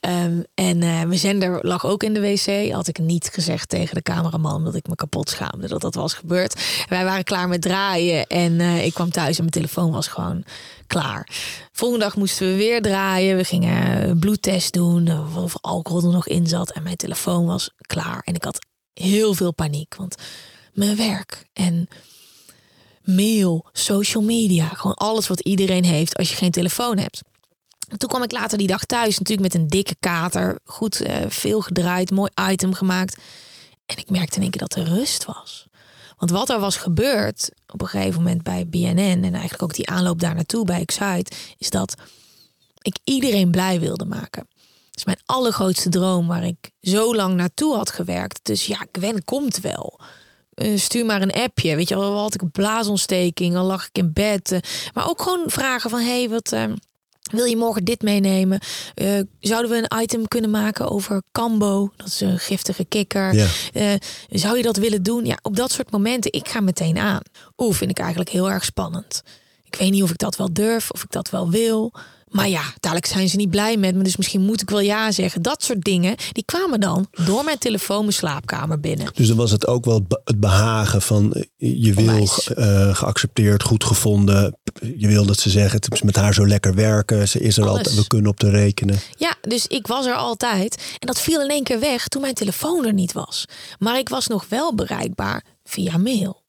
Ehm, 0.01 0.43
en 0.55 0.83
eh, 0.83 1.03
mijn 1.03 1.18
zender 1.18 1.59
lag 1.62 1.87
ook 1.87 2.03
in 2.03 2.14
de 2.14 2.20
wc. 2.20 2.72
Had 2.72 2.89
ik 2.89 2.99
niet 2.99 3.31
gezegd 3.33 3.68
tegen 3.68 3.95
de 3.95 4.03
cameraman 4.03 4.55
omdat 4.55 4.75
ik 4.75 4.89
me 4.89 4.95
kapot 4.95 5.31
schaamde 5.31 5.68
dat 5.68 5.81
dat 5.81 5.95
was 5.95 6.14
gebeurd. 6.14 6.85
Wij 6.89 7.05
waren 7.05 7.25
klaar 7.25 7.49
met 7.49 7.62
draaien 7.62 8.27
en 8.27 8.61
eh, 8.61 8.85
ik 8.85 8.95
kwam 8.95 9.11
thuis 9.11 9.37
en 9.37 9.45
mijn 9.45 9.51
telefoon 9.51 9.91
was 9.91 10.09
gewoon 10.09 10.45
klaar. 10.87 11.29
Volgende 11.72 12.05
dag 12.05 12.16
moesten 12.16 12.47
we 12.47 12.57
weer 12.57 12.83
draaien. 12.83 13.37
We 13.37 13.45
gingen 13.45 14.09
een 14.09 14.18
bloedtest 14.18 14.72
doen 14.72 15.11
of 15.37 15.55
alcohol 15.61 16.03
er 16.03 16.12
nog 16.12 16.27
in 16.27 16.47
zat 16.47 16.70
en 16.70 16.83
mijn 16.83 16.97
telefoon 16.97 17.47
was 17.47 17.70
klaar. 17.87 18.20
En 18.25 18.35
ik 18.35 18.45
had 18.45 18.72
heel 18.95 19.34
veel 19.34 19.53
paniek, 19.53 19.95
want 19.95 20.14
mijn 20.72 20.97
werk 20.97 21.47
en 21.53 21.88
mail, 23.05 23.66
social 23.72 24.22
media, 24.22 24.68
gewoon 24.68 24.95
alles 24.95 25.28
wat 25.28 25.40
iedereen 25.40 25.84
heeft 25.84 26.16
als 26.16 26.30
je 26.30 26.36
geen 26.36 26.51
telefoon 26.51 26.99
hebt. 26.99 27.22
En 27.88 27.99
toen 27.99 28.09
kwam 28.09 28.22
ik 28.22 28.32
later 28.32 28.59
die 28.59 28.66
dag 28.66 28.84
thuis, 28.84 29.18
natuurlijk 29.18 29.53
met 29.53 29.62
een 29.62 29.68
dikke 29.68 29.97
kater, 30.01 30.59
goed 30.64 31.01
eh, 31.01 31.16
veel 31.28 31.61
gedraaid, 31.61 32.11
mooi 32.11 32.30
item 32.51 32.74
gemaakt. 32.74 33.16
En 33.86 33.97
ik 33.97 34.11
merkte 34.11 34.36
in 34.36 34.42
één 34.42 34.51
keer 34.51 34.61
dat 34.68 34.74
er 34.74 34.84
rust 34.84 35.24
was. 35.24 35.66
Want 36.16 36.30
wat 36.30 36.51
er 36.51 36.61
was 36.61 36.76
gebeurd 36.76 37.51
op 37.72 37.80
een 37.80 37.88
gegeven 37.88 38.22
moment 38.22 38.42
bij 38.42 38.66
BNN 38.66 38.99
en 38.99 39.32
eigenlijk 39.32 39.62
ook 39.62 39.74
die 39.74 39.88
aanloop 39.88 40.20
daar 40.20 40.34
naartoe 40.34 40.64
bij 40.64 40.80
Excite, 40.80 41.32
is 41.59 41.70
dat 41.70 41.95
ik 42.80 42.99
iedereen 43.05 43.51
blij 43.51 43.80
wilde 43.80 44.05
maken. 44.05 44.49
Is 44.95 45.05
mijn 45.05 45.20
allergrootste 45.24 45.88
droom 45.88 46.26
waar 46.26 46.45
ik 46.45 46.70
zo 46.80 47.14
lang 47.14 47.34
naartoe 47.34 47.74
had 47.76 47.90
gewerkt. 47.90 48.40
Dus 48.42 48.66
ja, 48.66 48.86
Gwen 48.92 49.24
komt 49.24 49.61
wel. 49.61 50.01
Eh, 50.55 50.78
stuur 50.78 51.07
maar 51.07 51.22
een 51.22 51.32
appje. 51.32 51.76
Weet 51.76 51.88
je 51.88 51.97
wel, 51.97 52.18
had 52.18 52.34
ik 52.34 52.42
een 52.42 52.51
blaasontsteking, 52.51 53.57
al 53.57 53.64
lag 53.66 53.84
ik 53.86 53.99
in 53.99 54.12
bed. 54.12 54.53
eh, 54.53 54.59
maar 54.95 55.09
ook 55.09 55.22
gewoon 55.22 55.42
vragen 55.47 55.90
van, 55.90 56.01
hey, 56.01 56.28
wat... 56.28 56.53
eh, 56.53 56.64
wil 57.32 57.45
je 57.45 57.57
morgen 57.57 57.84
dit 57.84 58.03
meenemen? 58.03 58.61
Eh, 58.95 59.20
zouden 59.40 59.70
we 59.70 59.86
een 59.88 60.03
item 60.03 60.28
kunnen 60.28 60.51
maken 60.51 60.90
over 60.90 61.22
Cambo? 61.32 61.92
Dat 61.97 62.07
is 62.07 62.20
een 62.20 62.38
giftige 62.38 62.84
kikker. 62.84 63.34
Ja. 63.34 63.99
Zou 64.30 64.57
je 64.57 64.62
dat 64.62 64.76
willen 64.76 65.03
doen? 65.03 65.24
Ja, 65.24 65.38
op 65.42 65.57
dat 65.57 65.72
soort 65.72 65.90
momenten, 65.90 66.32
ik 66.32 66.49
ga 66.49 66.61
meteen 66.61 66.99
aan. 66.99 67.20
Oeh, 67.57 67.74
vind 67.74 67.90
ik 67.90 67.99
eigenlijk 67.99 68.30
heel 68.30 68.51
erg 68.51 68.64
spannend. 68.64 69.22
Ik 69.64 69.76
weet 69.76 69.90
niet 69.90 70.03
of 70.03 70.11
ik 70.11 70.18
dat 70.18 70.36
wel 70.36 70.53
durf, 70.53 70.90
of 70.90 71.03
ik 71.03 71.11
dat 71.11 71.30
wel 71.30 71.51
wil. 71.51 71.92
Maar 72.35 72.49
ja, 72.49 72.62
dadelijk 72.80 73.07
zijn 73.07 73.28
ze 73.28 73.37
niet 73.37 73.51
blij 73.51 73.76
met 73.76 73.95
me, 73.95 74.03
dus 74.03 74.16
misschien 74.16 74.41
moet 74.41 74.62
ik 74.62 74.70
wel 74.70 74.80
ja 74.80 75.12
zeggen. 75.12 75.43
Dat 75.43 75.62
soort 75.62 75.82
dingen, 75.85 76.16
die 76.32 76.45
kwamen 76.45 76.80
dan 76.80 77.07
door 77.24 77.45
mijn 77.45 77.59
telefoon 77.59 78.01
mijn 78.01 78.12
slaapkamer 78.12 78.80
binnen. 78.80 79.11
Dus 79.14 79.28
dan 79.28 79.37
was 79.37 79.51
het 79.51 79.66
ook 79.66 79.85
wel 79.85 79.95
het 79.95 80.09
be- 80.09 80.20
het 80.24 80.41
behagen 80.41 81.03
van 81.03 81.32
eh, 81.32 81.43
je 81.82 81.95
wil 81.95 82.28
eh, 82.55 82.95
geaccepteerd, 82.97 83.62
goed 83.62 83.85
gevonden. 83.85 84.59
Je 84.97 85.07
wil 85.07 85.24
dat 85.26 85.39
ze 85.39 85.51
zeggen, 85.51 85.80
het 85.80 85.93
is 85.93 86.03
met 86.03 86.16
haar 86.16 86.35
zo 86.35 86.47
lekker 86.47 86.74
werken. 86.74 87.28
Ze 87.28 87.41
is 87.41 87.57
er 87.57 87.62
Alles. 87.62 87.76
altijd, 87.76 87.95
we 87.95 88.07
kunnen 88.07 88.30
op 88.30 88.39
te 88.39 88.51
rekenen. 88.51 88.99
Ja, 89.16 89.35
dus 89.41 89.66
ik 89.66 89.87
was 89.87 90.07
er 90.07 90.14
altijd. 90.14 90.97
En 90.99 91.07
dat 91.07 91.20
viel 91.20 91.43
in 91.43 91.49
één 91.51 91.64
keer 91.64 91.80
weg 91.80 92.09
toen 92.09 92.22
mijn 92.22 92.35
telefoon 92.35 92.87
er 92.87 92.93
niet 92.93 93.12
was. 93.12 93.45
Maar 93.78 93.99
ik 93.99 94.09
was 94.09 94.26
nog 94.26 94.47
wel 94.49 94.74
bereikbaar 94.74 95.45
via 95.64 95.97
mail. 95.97 96.43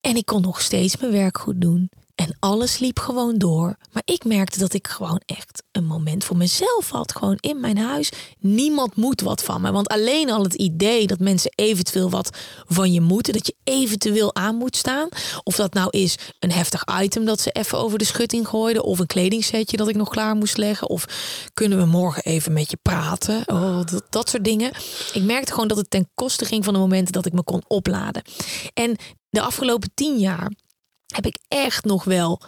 En 0.00 0.16
ik 0.16 0.26
kon 0.26 0.42
nog 0.42 0.60
steeds 0.60 0.96
mijn 0.96 1.12
werk 1.12 1.38
goed 1.38 1.60
doen. 1.60 1.90
En 2.14 2.36
alles 2.38 2.78
liep 2.78 2.98
gewoon 2.98 3.38
door. 3.38 3.76
Maar 3.92 4.02
ik 4.04 4.24
merkte 4.24 4.58
dat 4.58 4.72
ik 4.72 4.88
gewoon 4.88 5.20
echt 5.26 5.62
een 5.72 5.84
moment 5.84 6.24
voor 6.24 6.36
mezelf 6.36 6.90
had. 6.90 7.12
Gewoon 7.12 7.36
in 7.40 7.60
mijn 7.60 7.78
huis. 7.78 8.12
Niemand 8.38 8.96
moet 8.96 9.20
wat 9.20 9.42
van 9.42 9.60
me. 9.60 9.72
Want 9.72 9.88
alleen 9.88 10.30
al 10.30 10.42
het 10.42 10.54
idee 10.54 11.06
dat 11.06 11.18
mensen 11.18 11.52
eventueel 11.54 12.10
wat 12.10 12.38
van 12.66 12.92
je 12.92 13.00
moeten. 13.00 13.32
Dat 13.32 13.46
je 13.46 13.54
eventueel 13.64 14.34
aan 14.34 14.56
moet 14.56 14.76
staan. 14.76 15.08
Of 15.42 15.56
dat 15.56 15.74
nou 15.74 15.88
is 15.90 16.18
een 16.38 16.52
heftig 16.52 16.84
item 17.00 17.24
dat 17.24 17.40
ze 17.40 17.50
even 17.50 17.78
over 17.78 17.98
de 17.98 18.04
schutting 18.04 18.48
gooiden. 18.48 18.84
Of 18.84 18.98
een 18.98 19.06
kledingsetje 19.06 19.76
dat 19.76 19.88
ik 19.88 19.96
nog 19.96 20.08
klaar 20.08 20.36
moest 20.36 20.56
leggen. 20.56 20.88
Of 20.88 21.04
kunnen 21.54 21.78
we 21.78 21.86
morgen 21.86 22.22
even 22.22 22.52
met 22.52 22.70
je 22.70 22.78
praten. 22.82 23.42
Oh, 23.46 23.84
dat, 23.84 24.02
dat 24.10 24.28
soort 24.28 24.44
dingen. 24.44 24.72
Ik 25.12 25.22
merkte 25.22 25.52
gewoon 25.52 25.68
dat 25.68 25.76
het 25.76 25.90
ten 25.90 26.08
koste 26.14 26.44
ging 26.44 26.64
van 26.64 26.72
de 26.72 26.80
momenten 26.80 27.12
dat 27.12 27.26
ik 27.26 27.32
me 27.32 27.42
kon 27.42 27.64
opladen. 27.66 28.22
En 28.74 28.96
de 29.30 29.40
afgelopen 29.40 29.90
tien 29.94 30.18
jaar 30.18 30.50
heb 31.14 31.26
ik 31.26 31.38
echt 31.48 31.84
nog 31.84 32.04
wel 32.04 32.40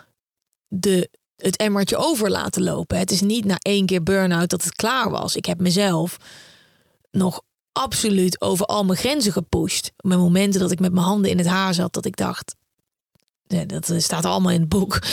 de, 0.68 1.10
het 1.36 1.56
emmertje 1.56 1.96
over 1.96 2.30
laten 2.30 2.62
lopen. 2.62 2.98
Het 2.98 3.10
is 3.10 3.20
niet 3.20 3.44
na 3.44 3.56
één 3.58 3.86
keer 3.86 4.02
burn-out 4.02 4.50
dat 4.50 4.64
het 4.64 4.74
klaar 4.74 5.10
was. 5.10 5.36
Ik 5.36 5.44
heb 5.44 5.60
mezelf 5.60 6.16
nog 7.10 7.40
absoluut 7.72 8.40
over 8.40 8.66
al 8.66 8.84
mijn 8.84 8.98
grenzen 8.98 9.32
gepusht. 9.32 9.92
Mijn 9.96 10.20
momenten 10.20 10.60
dat 10.60 10.70
ik 10.70 10.80
met 10.80 10.92
mijn 10.92 11.06
handen 11.06 11.30
in 11.30 11.38
het 11.38 11.46
haar 11.46 11.74
zat, 11.74 11.92
dat 11.92 12.04
ik 12.04 12.16
dacht... 12.16 12.54
Dat 13.66 13.90
eh, 13.90 13.98
staat 13.98 14.24
allemaal 14.24 14.52
in 14.52 14.60
het 14.60 14.68
boek. 14.68 14.98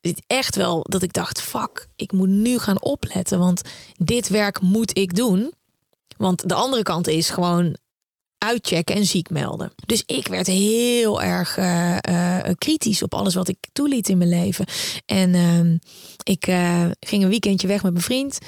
Het 0.00 0.22
echt 0.26 0.56
wel 0.56 0.82
dat 0.88 1.02
ik 1.02 1.12
dacht: 1.12 1.40
fuck, 1.40 1.88
ik 1.96 2.12
moet 2.12 2.28
nu 2.28 2.58
gaan 2.58 2.82
opletten. 2.82 3.38
Want 3.38 3.62
dit 3.96 4.28
werk 4.28 4.60
moet 4.60 4.98
ik 4.98 5.14
doen. 5.14 5.52
Want 6.16 6.48
de 6.48 6.54
andere 6.54 6.82
kant 6.82 7.08
is 7.08 7.30
gewoon 7.30 7.76
uitchecken 8.40 8.94
en 8.94 9.06
ziek 9.06 9.30
melden. 9.30 9.72
Dus 9.86 10.02
ik 10.06 10.26
werd 10.26 10.46
heel 10.46 11.22
erg 11.22 11.56
eh, 11.56 11.96
eh, 11.96 12.54
kritisch 12.58 13.02
op 13.02 13.14
alles 13.14 13.34
wat 13.34 13.48
ik 13.48 13.56
toeliet 13.72 14.08
in 14.08 14.18
mijn 14.18 14.30
leven. 14.30 14.66
En 15.06 15.34
ehm, 15.34 15.76
ik 16.22 16.46
eh, 16.46 16.84
ging 17.00 17.22
een 17.22 17.28
weekendje 17.28 17.66
weg 17.66 17.82
met 17.82 17.92
mijn 17.92 18.04
vriend. 18.04 18.38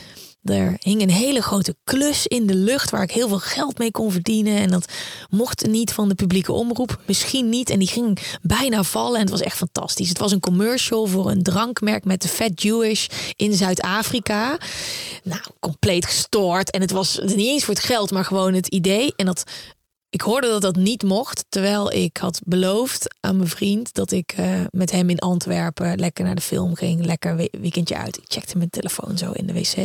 Er 0.45 0.77
hing 0.81 1.03
een 1.03 1.11
hele 1.11 1.43
grote 1.43 1.77
klus 1.85 2.27
in 2.27 2.47
de 2.47 2.55
lucht 2.55 2.91
waar 2.91 3.03
ik 3.03 3.11
heel 3.11 3.29
veel 3.29 3.39
geld 3.39 3.79
mee 3.79 3.91
kon 3.91 4.13
verdienen. 4.13 4.57
En 4.57 4.71
dat 4.71 4.93
mocht 5.31 5.67
niet 5.67 5.93
van 5.93 6.09
de 6.09 6.15
publieke 6.15 6.53
omroep. 6.53 7.01
Misschien 7.07 7.49
niet. 7.49 7.71
En 7.71 7.79
die 7.79 7.89
ging 7.89 8.19
bijna 8.43 8.83
vallen. 8.83 9.15
En 9.15 9.21
het 9.21 9.31
was 9.31 9.41
echt 9.41 9.57
fantastisch. 9.57 10.09
Het 10.09 10.19
was 10.19 10.33
een 10.33 10.41
commercial 10.41 11.07
voor 11.07 11.31
een 11.31 11.43
drankmerk 11.43 12.05
met 12.05 12.23
de 12.23 12.29
Fat 12.29 12.63
Jewish 12.63 13.07
in 13.37 13.55
Zuid-Afrika. 13.55 14.59
Nou, 15.25 15.41
compleet 15.61 16.07
gestoord. 16.07 16.71
En 16.71 16.81
het 16.81 16.91
was 16.91 17.21
niet 17.25 17.47
eens 17.47 17.65
voor 17.65 17.75
het 17.75 17.85
geld, 17.85 18.11
maar 18.11 18.25
gewoon 18.25 18.55
het 18.55 18.67
idee. 18.67 19.13
En 19.17 19.27
dat 19.27 19.45
ik 20.13 20.21
hoorde 20.21 20.49
dat 20.49 20.63
dat 20.63 20.77
niet 20.77 21.03
mocht, 21.03 21.45
terwijl 21.49 21.93
ik 21.93 22.17
had 22.17 22.41
beloofd 22.45 23.15
aan 23.21 23.37
mijn 23.37 23.49
vriend 23.49 23.95
dat 23.95 24.11
ik 24.11 24.33
eh, 24.37 24.61
met 24.71 24.91
hem 24.91 25.11
in 25.11 25.19
Antwerpen 25.19 25.99
lekker 25.99 26.25
naar 26.25 26.35
de 26.35 26.41
film 26.41 26.75
ging, 26.75 27.05
lekker 27.05 27.37
we- 27.37 27.51
weekendje 27.61 27.97
uit. 27.97 28.17
Ik 28.17 28.25
checkte 28.27 28.57
mijn 28.57 28.71
telefoon 28.71 29.19
zo 29.19 29.31
in 29.31 29.47
de 29.47 29.53
wc. 29.53 29.77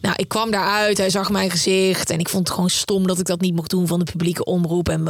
Nou, 0.00 0.14
ik 0.16 0.28
kwam 0.28 0.50
daaruit, 0.50 0.98
hij 0.98 1.10
zag 1.10 1.30
mijn 1.30 1.50
gezicht 1.50 2.10
en 2.10 2.18
ik 2.18 2.28
vond 2.28 2.46
het 2.46 2.54
gewoon 2.54 2.70
stom 2.70 3.06
dat 3.06 3.18
ik 3.18 3.26
dat 3.26 3.40
niet 3.40 3.54
mocht 3.54 3.70
doen 3.70 3.86
van 3.86 3.98
de 3.98 4.04
publieke 4.04 4.44
omroep 4.44 4.88
en 4.88 5.04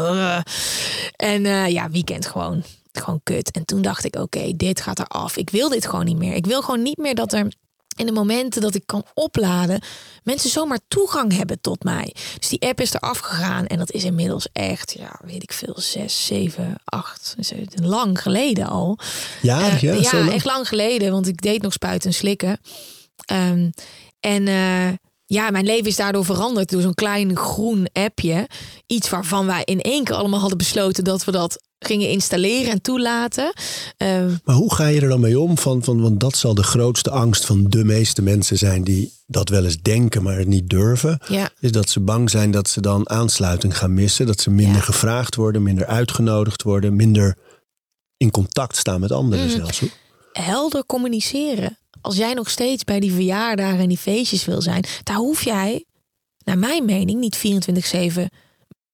en 1.16 1.46
eh, 1.46 1.68
ja, 1.68 1.90
weekend 1.90 2.26
gewoon, 2.26 2.62
gewoon 2.92 3.20
kut. 3.22 3.50
En 3.50 3.64
toen 3.64 3.82
dacht 3.82 4.04
ik, 4.04 4.16
oké, 4.16 4.52
dit 4.56 4.80
gaat 4.80 4.98
eraf. 4.98 5.36
Ik 5.36 5.50
wil 5.50 5.68
dit 5.68 5.86
gewoon 5.86 6.04
niet 6.04 6.18
meer. 6.18 6.34
Ik 6.34 6.46
wil 6.46 6.62
gewoon 6.62 6.82
niet 6.82 6.98
meer 6.98 7.14
dat 7.14 7.32
er 7.32 7.52
in 7.96 8.06
de 8.06 8.12
momenten 8.12 8.62
dat 8.62 8.74
ik 8.74 8.82
kan 8.86 9.04
opladen, 9.14 9.80
mensen 10.22 10.50
zomaar 10.50 10.78
toegang 10.88 11.36
hebben 11.36 11.60
tot 11.60 11.84
mij. 11.84 12.14
Dus 12.38 12.48
die 12.48 12.60
app 12.60 12.80
is 12.80 12.92
eraf 12.92 13.18
gegaan 13.18 13.66
en 13.66 13.78
dat 13.78 13.90
is 13.92 14.04
inmiddels 14.04 14.48
echt, 14.52 14.94
ja, 14.98 15.20
weet 15.24 15.42
ik 15.42 15.52
veel, 15.52 15.74
zes, 15.80 16.26
zeven, 16.26 16.74
acht, 16.84 17.34
lang 17.82 18.22
geleden 18.22 18.66
al. 18.66 18.98
Ja, 19.42 19.60
Eh, 19.60 19.80
ja, 19.80 19.92
ja 19.92 20.10
lang. 20.18 20.32
echt 20.32 20.44
lang 20.44 20.68
geleden, 20.68 21.12
want 21.12 21.26
ik 21.28 21.40
deed 21.42 21.62
nog 21.62 21.72
spuiten 21.72 22.08
en 22.08 22.14
slikken. 22.14 22.60
Ehm, 23.26 23.70
en 24.20 24.48
eh, 24.48 24.88
ja, 25.26 25.50
mijn 25.50 25.64
leven 25.64 25.86
is 25.86 25.96
daardoor 25.96 26.24
veranderd 26.24 26.70
door 26.70 26.80
zo'n 26.82 26.94
klein 26.94 27.36
groen 27.36 27.88
appje. 27.92 28.48
Iets 28.86 29.08
waarvan 29.10 29.46
wij 29.46 29.62
in 29.64 29.80
één 29.80 30.04
keer 30.04 30.14
allemaal 30.14 30.40
hadden 30.40 30.58
besloten 30.58 31.04
dat 31.04 31.24
we 31.24 31.30
dat 31.32 31.64
gingen 31.78 32.08
installeren 32.10 32.70
en 32.72 32.82
toelaten. 32.82 33.52
Ehm, 33.96 34.30
Maar 34.44 34.54
hoe 34.56 34.74
ga 34.74 34.86
je 34.86 35.00
er 35.00 35.08
dan 35.08 35.20
mee 35.20 35.40
om? 35.40 35.58
Van, 35.58 35.82
van, 35.84 36.00
want 36.00 36.20
dat 36.20 36.36
zal 36.36 36.54
de 36.54 36.62
grootste 36.62 37.10
angst 37.10 37.44
van 37.46 37.64
de 37.68 37.84
meeste 37.84 38.22
mensen 38.22 38.58
zijn 38.58 38.84
die 38.84 39.12
dat 39.26 39.48
wel 39.48 39.64
eens 39.64 39.76
denken, 39.82 40.22
maar 40.22 40.36
het 40.38 40.46
niet 40.46 40.68
durven. 40.68 41.18
ja. 41.28 41.50
Is 41.60 41.72
dat 41.72 41.90
ze 41.90 42.00
bang 42.00 42.30
zijn 42.30 42.50
dat 42.50 42.68
ze 42.68 42.80
dan 42.80 43.08
aansluiting 43.10 43.78
gaan 43.78 43.94
missen. 43.94 44.26
Dat 44.26 44.40
ze 44.40 44.50
minder 44.50 44.76
Ja. 44.76 44.80
gevraagd 44.82 45.34
worden, 45.34 45.62
minder 45.62 45.86
uitgenodigd 45.86 46.62
worden, 46.62 46.96
minder 46.96 47.36
in 48.16 48.30
contact 48.30 48.76
staan 48.76 49.00
met 49.00 49.12
anderen 49.12 49.46
Mhm. 49.46 49.56
zelfs. 49.56 49.82
Helder 50.32 50.86
communiceren. 50.86 51.78
Als 52.00 52.16
jij 52.16 52.34
nog 52.34 52.50
steeds 52.50 52.84
bij 52.84 53.00
die 53.00 53.12
verjaardagen 53.12 53.78
en 53.78 53.88
die 53.88 53.98
feestjes 53.98 54.44
wil 54.44 54.62
zijn, 54.62 54.84
daar 55.02 55.16
hoef 55.16 55.44
jij, 55.44 55.84
naar 56.44 56.58
mijn 56.58 56.84
mening, 56.84 57.20
niet 57.20 57.68
24-7 58.18 58.22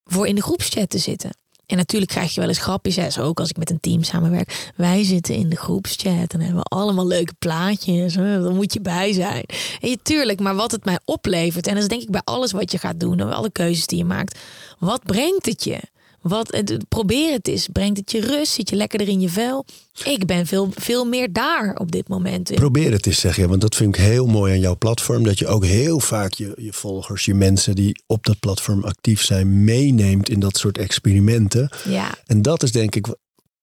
voor 0.05 0.27
in 0.27 0.35
de 0.35 0.43
groepschat 0.43 0.91
te 0.91 0.99
zitten. 0.99 1.31
En 1.67 1.79
natuurlijk 1.79 2.11
krijg 2.11 2.35
je 2.35 2.41
wel 2.41 2.49
eens 2.49 2.59
grapjes, 2.59 2.97
hè, 2.97 3.23
ook 3.23 3.41
als 3.41 3.49
ik 3.49 3.57
met 3.57 3.71
een 3.71 3.81
team 3.81 4.03
samenwerk. 4.03 4.73
Wij 4.77 5.05
zitten 5.05 5.35
in 5.35 5.49
de 5.49 5.57
groepschat 5.57 6.33
en 6.33 6.41
hebben 6.41 6.63
allemaal 6.63 7.07
leuke 7.07 7.35
plaatjes. 7.39 8.15
Daar 8.15 8.55
moet 8.55 8.73
je 8.73 8.81
bij 8.81 9.13
zijn. 9.13 9.45
En 9.81 9.89
je, 9.89 9.99
tuurlijk, 10.03 10.41
maar 10.41 10.55
wat 10.55 10.71
het 10.71 10.85
mij 10.85 10.99
oplevert, 11.05 11.67
en 11.67 11.75
dat 11.75 11.83
is 11.83 11.89
denk 11.89 12.03
ik 12.03 12.11
bij 12.11 12.21
alles 12.25 12.53
wat 12.53 12.73
je 12.73 12.79
gaat 12.79 13.01
doen, 13.01 13.21
en 13.21 13.33
alle 13.33 13.51
keuzes 13.51 13.87
die 13.87 13.99
je 13.99 14.05
maakt. 14.05 14.39
Wat 14.79 15.03
brengt 15.03 15.47
het 15.47 15.65
je? 15.65 15.81
Wat, 16.23 16.53
het- 16.53 16.89
probeer 16.89 17.33
het 17.33 17.49
eens. 17.49 17.69
Brengt 17.73 17.99
het 17.99 18.11
je 18.13 18.21
rust? 18.21 18.53
Zit 18.53 18.71
je 18.71 18.77
lekkerder 18.77 19.09
in 19.09 19.21
je 19.21 19.29
vel? 19.29 19.65
Ik 20.05 20.27
ben 20.27 20.47
veel, 20.47 20.69
veel 20.75 21.05
meer 21.05 21.33
daar 21.33 21.75
op 21.77 21.93
dit 21.93 22.09
moment. 22.09 22.55
Probeer 22.55 22.93
het 22.93 23.07
eens, 23.07 23.21
zeg 23.21 23.37
je. 23.37 23.49
Want 23.49 23.61
dat 23.61 23.75
vind 23.77 23.97
ik 23.97 24.03
heel 24.03 24.27
mooi 24.27 24.53
aan 24.53 24.61
jouw 24.61 24.77
platform. 24.77 25.23
Dat 25.25 25.39
je 25.39 25.47
ook 25.47 25.65
heel 25.65 26.01
vaak 26.01 26.33
je, 26.33 26.53
je 26.57 26.73
volgers, 26.73 27.25
je 27.25 27.35
mensen 27.35 27.75
die 27.75 28.03
op 28.07 28.25
dat 28.27 28.39
platform 28.39 28.85
actief 28.85 29.23
zijn, 29.23 29.65
meeneemt 29.65 30.29
in 30.29 30.41
dat 30.41 30.57
soort 30.57 30.79
experimenten. 30.79 31.71
Ja, 31.89 32.15
En 32.27 32.43
dat 32.43 32.63
is 32.63 32.73
denk 32.73 32.95
ik 32.95 33.07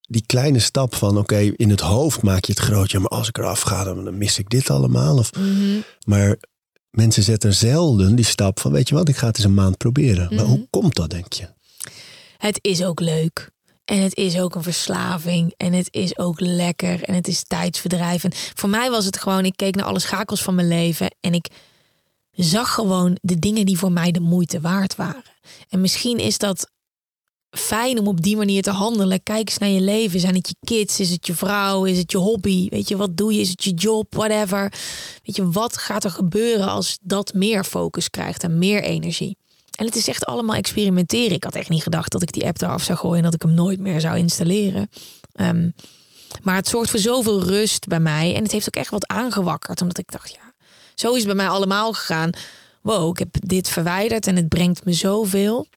die 0.02 0.24
kleine 0.26 0.60
stap 0.60 0.96
van, 0.96 1.18
oké, 1.18 1.38
in 1.38 1.70
het 1.70 1.80
hoofd 1.82 2.22
maak 2.22 2.46
je 2.46 2.52
het 2.52 2.62
groot. 2.62 2.92
Ja, 2.92 3.00
maar 3.00 3.10
als 3.10 3.28
ik 3.28 3.38
eraf 3.38 3.62
ga, 3.62 3.84
dan, 3.84 4.04
dan 4.04 4.18
mis 4.18 4.40
ik 4.40 4.50
dit 4.50 4.70
allemaal. 4.70 5.18
Of, 5.18 5.32
Mhm. 5.36 5.78
Maar 6.06 6.38
mensen 6.90 7.24
zetten 7.24 7.54
zelden 7.54 8.16
die 8.16 8.26
stap 8.26 8.60
van, 8.60 8.72
weet 8.72 8.90
je 8.90 8.96
wat, 8.96 9.10
ik 9.10 9.16
ga 9.18 9.28
het 9.28 9.36
eens 9.38 9.46
een 9.46 9.54
maand 9.54 9.78
proberen. 9.78 10.28
Maar 10.36 10.44
Mhm. 10.46 10.54
hoe 10.54 10.68
komt 10.70 10.96
dat, 10.96 11.10
denk 11.10 11.34
je? 11.34 11.48
Het 12.40 12.60
is 12.62 12.84
ook 12.84 13.00
leuk. 13.00 13.50
En 13.86 14.02
het 14.02 14.16
is 14.16 14.40
ook 14.40 14.56
een 14.56 14.64
verslaving. 14.64 15.54
En 15.58 15.74
het 15.74 15.88
is 15.92 16.18
ook 16.18 16.40
lekker. 16.40 17.04
En 17.04 17.14
het 17.14 17.28
is 17.28 17.44
tijdsverdrijf. 17.44 18.24
En 18.24 18.32
voor 18.34 18.70
mij 18.70 18.90
was 18.90 19.06
het 19.06 19.18
gewoon, 19.18 19.46
ik 19.46 19.56
keek 19.56 19.76
naar 19.76 19.86
alle 19.86 20.00
schakels 20.00 20.42
van 20.42 20.56
mijn 20.56 20.68
leven. 20.68 21.16
En 21.20 21.34
ik 21.34 21.48
zag 22.32 22.74
gewoon 22.74 23.18
de 23.22 23.40
dingen 23.40 23.66
die 23.66 23.78
voor 23.78 23.92
mij 23.92 24.12
de 24.12 24.20
moeite 24.20 24.62
waard 24.62 24.96
waren. 24.96 25.24
En 25.70 25.82
misschien 25.82 26.18
is 26.18 26.38
dat 26.38 26.72
fijn 27.50 28.00
om 28.00 28.08
op 28.08 28.22
die 28.22 28.38
manier 28.38 28.62
te 28.62 28.72
handelen. 28.72 29.24
Kijk 29.24 29.50
eens 29.50 29.58
naar 29.58 29.70
je 29.70 29.82
leven. 29.82 30.20
Zijn 30.20 30.36
het 30.36 30.48
je 30.48 30.56
kids? 30.66 31.00
Is 31.00 31.10
het 31.10 31.28
je 31.28 31.36
vrouw? 31.36 31.86
Is 31.86 31.98
het 31.98 32.12
je 32.12 32.18
hobby? 32.18 32.70
Weet 32.70 32.88
je, 32.88 32.98
wat 32.98 33.18
doe 33.18 33.34
je? 33.34 33.40
Is 33.40 33.50
het 33.50 33.64
je 33.64 33.74
job? 33.74 34.16
Whatever. 34.16 34.74
Weet 35.24 35.36
je, 35.36 35.50
wat 35.50 35.78
gaat 35.78 36.04
er 36.04 36.12
gebeuren 36.12 36.70
als 36.70 36.98
dat 37.02 37.34
meer 37.34 37.64
focus 37.64 38.10
krijgt 38.10 38.44
en 38.44 38.58
meer 38.58 38.84
energie? 38.84 39.39
En 39.80 39.86
het 39.86 39.96
is 39.96 40.08
echt 40.08 40.26
allemaal 40.26 40.56
experimenteren. 40.56 41.36
Ik 41.36 41.44
had 41.44 41.56
echt 41.56 41.70
niet 41.70 41.84
gedacht 41.84 42.12
dat 42.12 42.22
ik 42.22 42.32
die 42.32 42.46
app 42.46 42.62
eraf 42.62 42.84
zou 42.84 42.98
gooien 42.98 43.18
en 43.18 43.24
dat 43.24 43.34
ik 43.34 43.42
hem 43.42 43.54
nooit 43.54 43.80
meer 43.80 44.00
zou 44.00 44.18
installeren. 44.18 44.90
Ehm, 45.34 45.70
maar 46.42 46.56
het 46.56 46.68
zorgt 46.68 46.90
voor 46.90 47.00
zoveel 47.00 47.44
rust 47.44 47.88
bij 47.88 48.00
mij. 48.00 48.36
En 48.36 48.44
het 48.44 48.52
heeft 48.52 48.68
ook 48.68 48.76
echt 48.76 48.90
wat 48.90 49.08
aangewakkerd. 49.08 49.82
Omdat 49.82 49.98
ik 49.98 50.12
dacht, 50.12 50.32
ja, 50.32 50.54
zo 50.96 51.10
is 51.12 51.18
het 51.18 51.26
bij 51.26 51.36
mij 51.36 51.48
allemaal 51.48 51.94
gegaan. 51.94 52.30
Wow, 52.82 53.10
ik 53.10 53.20
heb 53.20 53.30
dit 53.32 53.70
verwijderd 53.70 54.28
en 54.28 54.36
het 54.36 54.48
brengt 54.48 54.86
me 54.86 54.94
zoveel. 54.94 55.68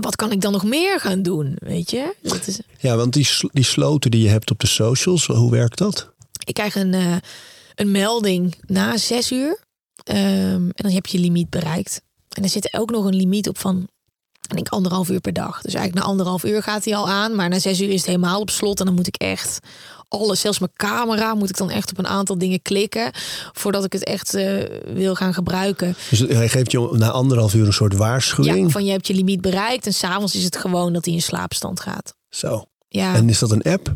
Wat 0.00 0.16
kan 0.16 0.32
ik 0.32 0.40
dan 0.40 0.52
nog 0.52 0.64
meer 0.64 1.00
gaan 1.00 1.22
doen? 1.22 1.56
Weet 1.58 1.90
je? 1.90 2.14
Dat 2.22 2.46
is, 2.46 2.60
Ja, 2.78 2.96
want 2.96 3.12
die, 3.12 3.28
die 3.52 3.64
sloten 3.64 4.10
die 4.10 4.22
je 4.22 4.28
hebt 4.28 4.50
op 4.50 4.58
de 4.58 4.66
socials, 4.66 5.26
hoe 5.26 5.50
werkt 5.50 5.78
dat? 5.78 6.12
ik 6.44 6.54
krijg 6.54 6.74
een, 6.74 6.94
eh, 6.94 7.16
een 7.74 7.90
melding 7.90 8.54
na 8.66 8.96
zes 8.96 9.32
uur. 9.32 9.58
Ehm, 10.04 10.18
en 10.54 10.72
dan 10.74 10.92
heb 10.92 11.06
je 11.06 11.16
je 11.16 11.22
limiet 11.22 11.50
bereikt. 11.50 12.02
En 12.36 12.42
er 12.42 12.48
zit 12.48 12.74
ook 12.74 12.90
nog 12.90 13.04
een 13.04 13.14
limiet 13.16 13.48
op 13.48 13.58
van 13.58 13.88
ik 14.48 14.54
denk 14.54 14.68
anderhalf 14.68 15.08
uur 15.10 15.20
per 15.20 15.32
dag. 15.32 15.60
Dus 15.62 15.74
eigenlijk 15.74 16.04
na 16.04 16.10
anderhalf 16.10 16.44
uur 16.44 16.62
gaat 16.62 16.84
hij 16.84 16.96
al 16.96 17.08
aan. 17.08 17.34
Maar 17.34 17.48
na 17.48 17.58
zes 17.58 17.80
uur 17.80 17.88
is 17.88 17.96
het 17.96 18.06
helemaal 18.06 18.40
op 18.40 18.50
slot. 18.50 18.78
En 18.80 18.86
dan 18.86 18.94
moet 18.94 19.06
ik 19.06 19.16
echt 19.16 19.58
alles, 20.08 20.40
zelfs 20.40 20.58
mijn 20.58 20.70
camera, 20.76 21.34
moet 21.34 21.48
ik 21.48 21.56
dan 21.56 21.70
echt 21.70 21.90
op 21.90 21.98
een 21.98 22.06
aantal 22.06 22.38
dingen 22.38 22.62
klikken. 22.62 23.10
Voordat 23.52 23.84
ik 23.84 23.92
het 23.92 24.04
echt 24.04 24.34
eh, 24.34 24.62
wil 24.94 25.14
gaan 25.14 25.34
gebruiken. 25.34 25.96
Dus 26.10 26.18
hij 26.18 26.48
geeft 26.48 26.70
je 26.72 26.88
na 26.92 27.10
anderhalf 27.10 27.54
uur 27.54 27.66
een 27.66 27.72
soort 27.72 27.94
waarschuwing. 27.96 28.64
Ja, 28.66 28.68
van 28.68 28.84
je 28.84 28.90
hebt 28.90 29.06
je 29.06 29.14
limiet 29.14 29.40
bereikt. 29.40 29.86
En 29.86 29.94
s'avonds 29.94 30.34
is 30.34 30.44
het 30.44 30.56
gewoon 30.56 30.92
dat 30.92 31.04
hij 31.04 31.14
in 31.14 31.22
slaapstand 31.22 31.80
gaat. 31.80 32.14
Zo. 32.28 32.64
Ja. 32.88 33.14
En 33.14 33.28
is 33.28 33.38
dat 33.38 33.50
een 33.50 33.62
app? 33.62 33.88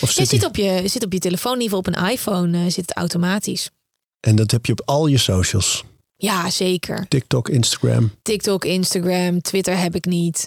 Je 0.00 0.06
zit 0.06 0.28
zit 0.28 0.40
die- 0.40 0.48
op 0.48 0.56
je, 0.56 0.88
zit 0.88 1.04
op 1.04 1.12
je 1.12 1.18
telefoon, 1.18 1.54
in 1.54 1.60
ieder 1.60 1.76
geval 1.78 1.92
op 1.94 2.02
een 2.04 2.10
iPhone, 2.12 2.58
eh, 2.58 2.64
zit 2.64 2.76
het 2.76 2.92
automatisch. 2.96 3.70
En 4.20 4.36
dat 4.36 4.50
heb 4.50 4.66
je 4.66 4.72
op 4.72 4.82
al 4.84 5.06
je 5.06 5.18
socials. 5.18 5.84
Ja, 6.16 6.50
zeker. 6.50 7.06
TikTok, 7.08 7.48
Instagram. 7.48 8.10
TikTok, 8.22 8.64
Instagram, 8.64 9.40
Twitter 9.42 9.78
heb 9.78 9.94
ik 9.94 10.04
niet. 10.04 10.46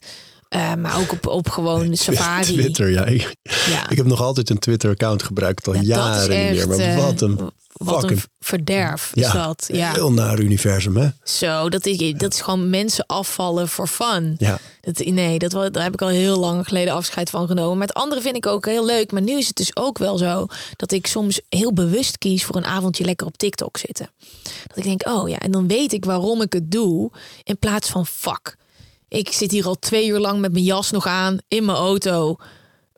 Eh, 0.49 0.73
maar 0.73 0.99
ook 0.99 1.11
op, 1.11 1.27
op 1.27 1.49
gewoon 1.49 1.95
Safari. 1.97 2.43
Twitter, 2.53 2.89
ja. 2.89 3.05
Ik, 3.05 3.35
Ja. 3.69 3.89
ik 3.89 3.97
heb 3.97 4.05
nog 4.05 4.21
altijd 4.21 4.49
een 4.49 4.59
Twitter-account 4.59 5.23
gebruikt, 5.23 5.67
al 5.67 5.73
Ja, 5.73 5.81
jaren 5.81 6.29
niet 6.29 6.55
meer. 6.55 6.67
Maar 6.67 6.77
eh, 6.77 7.03
wat 7.03 7.21
een 7.21 7.39
Wat 7.77 8.03
een 8.03 8.21
verderf 8.39 9.11
is 9.13 9.31
dat. 9.31 9.69
Ja. 9.71 9.93
heel 9.93 10.11
naar 10.11 10.39
universum, 10.39 10.97
hè? 10.97 11.09
Zo, 11.23 11.69
dat 11.69 11.85
is, 11.85 12.13
dat 12.13 12.33
is 12.33 12.41
gewoon 12.41 12.69
mensen 12.69 13.05
afvallen 13.05 13.67
voor 13.67 13.87
fun. 13.87 14.35
Ja. 14.37 14.59
Dat, 14.81 15.05
nee, 15.05 15.39
dat, 15.39 15.51
daar 15.73 15.83
heb 15.83 15.93
ik 15.93 16.01
al 16.01 16.07
heel 16.07 16.39
lang 16.39 16.67
geleden 16.67 16.93
afscheid 16.93 17.29
van 17.29 17.47
genomen. 17.47 17.77
Maar 17.77 17.87
het 17.87 17.95
andere 17.95 18.21
vind 18.21 18.35
ik 18.35 18.45
ook 18.45 18.65
heel 18.65 18.85
leuk. 18.85 19.11
Maar 19.11 19.21
nu 19.21 19.37
is 19.37 19.47
het 19.47 19.55
dus 19.55 19.75
ook 19.75 19.97
wel 19.97 20.17
zo 20.17 20.47
dat 20.75 20.91
ik 20.91 21.07
soms 21.07 21.41
heel 21.49 21.73
bewust 21.73 22.17
kies 22.17 22.45
voor 22.45 22.55
een 22.55 22.65
avondje 22.65 23.05
lekker 23.05 23.27
op 23.27 23.37
TikTok 23.37 23.77
zitten. 23.77 24.09
Dat 24.67 24.77
ik 24.77 24.83
denk, 24.83 25.07
oh 25.07 25.29
ja, 25.29 25.37
en 25.37 25.51
dan 25.51 25.67
weet 25.67 25.93
ik 25.93 26.05
waarom 26.05 26.41
ik 26.41 26.53
het 26.53 26.71
doe. 26.71 27.11
In 27.43 27.57
plaats 27.57 27.89
van 27.89 28.05
fuck. 28.05 28.57
Ik 29.09 29.31
zit 29.31 29.51
hier 29.51 29.65
al 29.65 29.75
twee 29.79 30.07
uur 30.07 30.19
lang 30.19 30.39
met 30.39 30.51
mijn 30.51 30.63
jas 30.63 30.91
nog 30.91 31.05
aan 31.05 31.37
in 31.47 31.65
mijn 31.65 31.77
auto. 31.77 32.37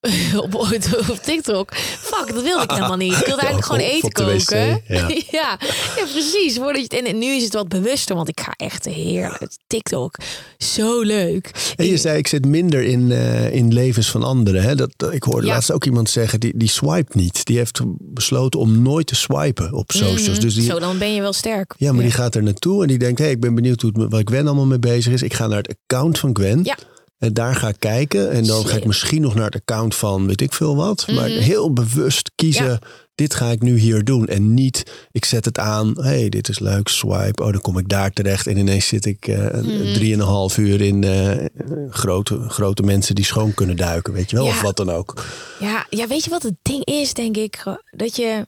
op, 0.43 0.55
op 0.55 1.19
TikTok. 1.23 1.75
Fuck, 1.77 2.33
dat 2.33 2.43
wilde 2.43 2.63
ik 2.63 2.71
helemaal 2.71 2.97
niet. 2.97 3.11
Ik 3.13 3.25
wilde 3.25 3.41
eigenlijk 3.41 3.65
gewoon 3.71 3.81
eten 3.81 4.11
koken. 4.11 4.81
ja. 4.87 5.07
ja. 5.39 5.57
ja, 5.95 6.05
precies. 6.11 6.57
En 6.87 7.17
nu 7.17 7.25
is 7.35 7.43
het 7.43 7.53
wat 7.53 7.67
bewuster, 7.67 8.15
want 8.15 8.27
ik 8.29 8.39
ga 8.39 8.53
echt 8.55 8.85
heerlijk. 8.85 9.47
TikTok, 9.67 10.15
zo 10.57 11.01
leuk. 11.01 11.73
En 11.75 11.85
je 11.85 11.97
zei, 11.97 12.17
ik 12.17 12.27
zit 12.27 12.45
minder 12.45 12.83
in, 12.83 13.11
eh, 13.11 13.53
in 13.53 13.73
levens 13.73 14.09
van 14.09 14.23
anderen. 14.23 14.61
Hè? 14.61 14.75
Dat, 14.75 14.89
dat- 14.95 15.13
ik 15.13 15.23
hoorde 15.23 15.47
Ja. 15.47 15.53
laatst 15.53 15.71
ook 15.71 15.85
iemand 15.85 16.09
zeggen, 16.09 16.39
die, 16.39 16.51
die 16.55 16.69
swipe 16.69 17.17
niet. 17.17 17.45
Die 17.45 17.57
heeft 17.57 17.79
besloten 17.99 18.59
om 18.59 18.81
nooit 18.81 19.07
te 19.07 19.15
swipen 19.15 19.73
op 19.73 19.91
socials. 19.91 20.27
Mhm. 20.29 20.39
Dus 20.39 20.53
die, 20.55 20.63
Zo, 20.63 20.79
dan 20.79 20.97
ben 20.97 21.13
je 21.13 21.21
wel 21.21 21.33
sterk. 21.33 21.73
ja, 21.77 21.91
maar 21.91 22.03
die 22.03 22.11
gaat 22.11 22.35
er 22.35 22.43
naartoe 22.43 22.81
en 22.81 22.87
die 22.87 22.97
denkt, 22.97 23.19
hey, 23.19 23.31
ik 23.31 23.39
ben 23.39 23.55
benieuwd 23.55 23.81
hoe 23.81 23.91
het, 24.01 24.11
wat 24.11 24.21
Gwen 24.25 24.45
allemaal 24.47 24.65
mee 24.65 24.79
bezig 24.79 25.13
is. 25.13 25.21
Ik 25.21 25.33
ga 25.33 25.47
naar 25.47 25.57
het 25.57 25.75
account 25.83 26.19
van 26.19 26.35
Gwen. 26.35 26.59
Ja. 26.63 26.77
En 27.19 27.33
daar 27.33 27.55
ga 27.55 27.67
ik 27.67 27.79
kijken. 27.79 28.31
En 28.31 28.45
dan 28.45 28.65
ga 28.67 28.75
ik 28.77 28.85
misschien 28.85 29.21
nog 29.21 29.35
naar 29.35 29.45
het 29.45 29.55
account 29.55 29.95
van 29.95 30.27
weet 30.27 30.41
ik 30.41 30.53
veel 30.53 30.75
wat. 30.75 31.07
Maar 31.07 31.27
heel 31.29 31.73
bewust 31.73 32.31
kiezen. 32.35 32.63
Mhm. 32.63 32.71
Ja. 32.71 32.79
Dit 33.15 33.33
ga 33.35 33.49
ik 33.49 33.61
nu 33.61 33.77
hier 33.77 34.03
doen. 34.03 34.27
En 34.27 34.53
niet, 34.53 34.91
ik 35.11 35.25
zet 35.25 35.45
het 35.45 35.57
aan. 35.59 36.01
hey, 36.01 36.29
dit 36.29 36.49
is 36.49 36.59
leuk. 36.59 36.87
Swipe. 36.87 37.43
Oh, 37.43 37.51
dan 37.51 37.61
kom 37.61 37.77
ik 37.77 37.89
daar 37.89 38.11
terecht. 38.11 38.47
En 38.47 38.57
ineens 38.57 38.87
zit 38.87 39.05
ik 39.05 39.27
eh 39.27 39.37
Mhm. 39.37 39.93
drieënhalf 39.93 40.57
uur 40.57 40.81
in 40.81 41.03
eh, 41.03 41.45
grote, 41.89 42.49
grote 42.49 42.83
mensen 42.83 43.15
die 43.15 43.25
schoon 43.25 43.53
kunnen 43.53 43.75
duiken. 43.75 44.13
Weet 44.13 44.29
je 44.29 44.35
wel? 44.35 44.45
Ja. 44.45 44.51
Of 44.51 44.61
wat 44.61 44.77
dan 44.77 44.89
ook. 44.89 45.25
Ja, 45.59 45.85
ja, 45.89 46.07
weet 46.07 46.23
je 46.23 46.29
wat 46.29 46.43
het 46.43 46.55
ding 46.61 46.85
is, 46.85 47.13
denk 47.13 47.37
ik? 47.37 47.63
Dat 47.91 48.15
je, 48.15 48.47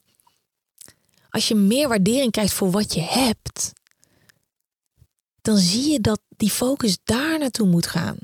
als 1.30 1.47
je 1.47 1.55
meer 1.55 1.88
waardering 1.88 2.32
krijgt 2.32 2.53
voor 2.53 2.72
wat 2.72 2.93
je 2.93 3.01
hebt, 3.01 3.72
dan 5.41 5.57
zie 5.57 5.91
je 5.91 5.99
dat 6.01 6.19
die 6.38 6.49
focus 6.51 6.97
daar 7.03 7.39
naartoe 7.39 7.67
moet 7.67 7.88
gaan. 7.88 8.17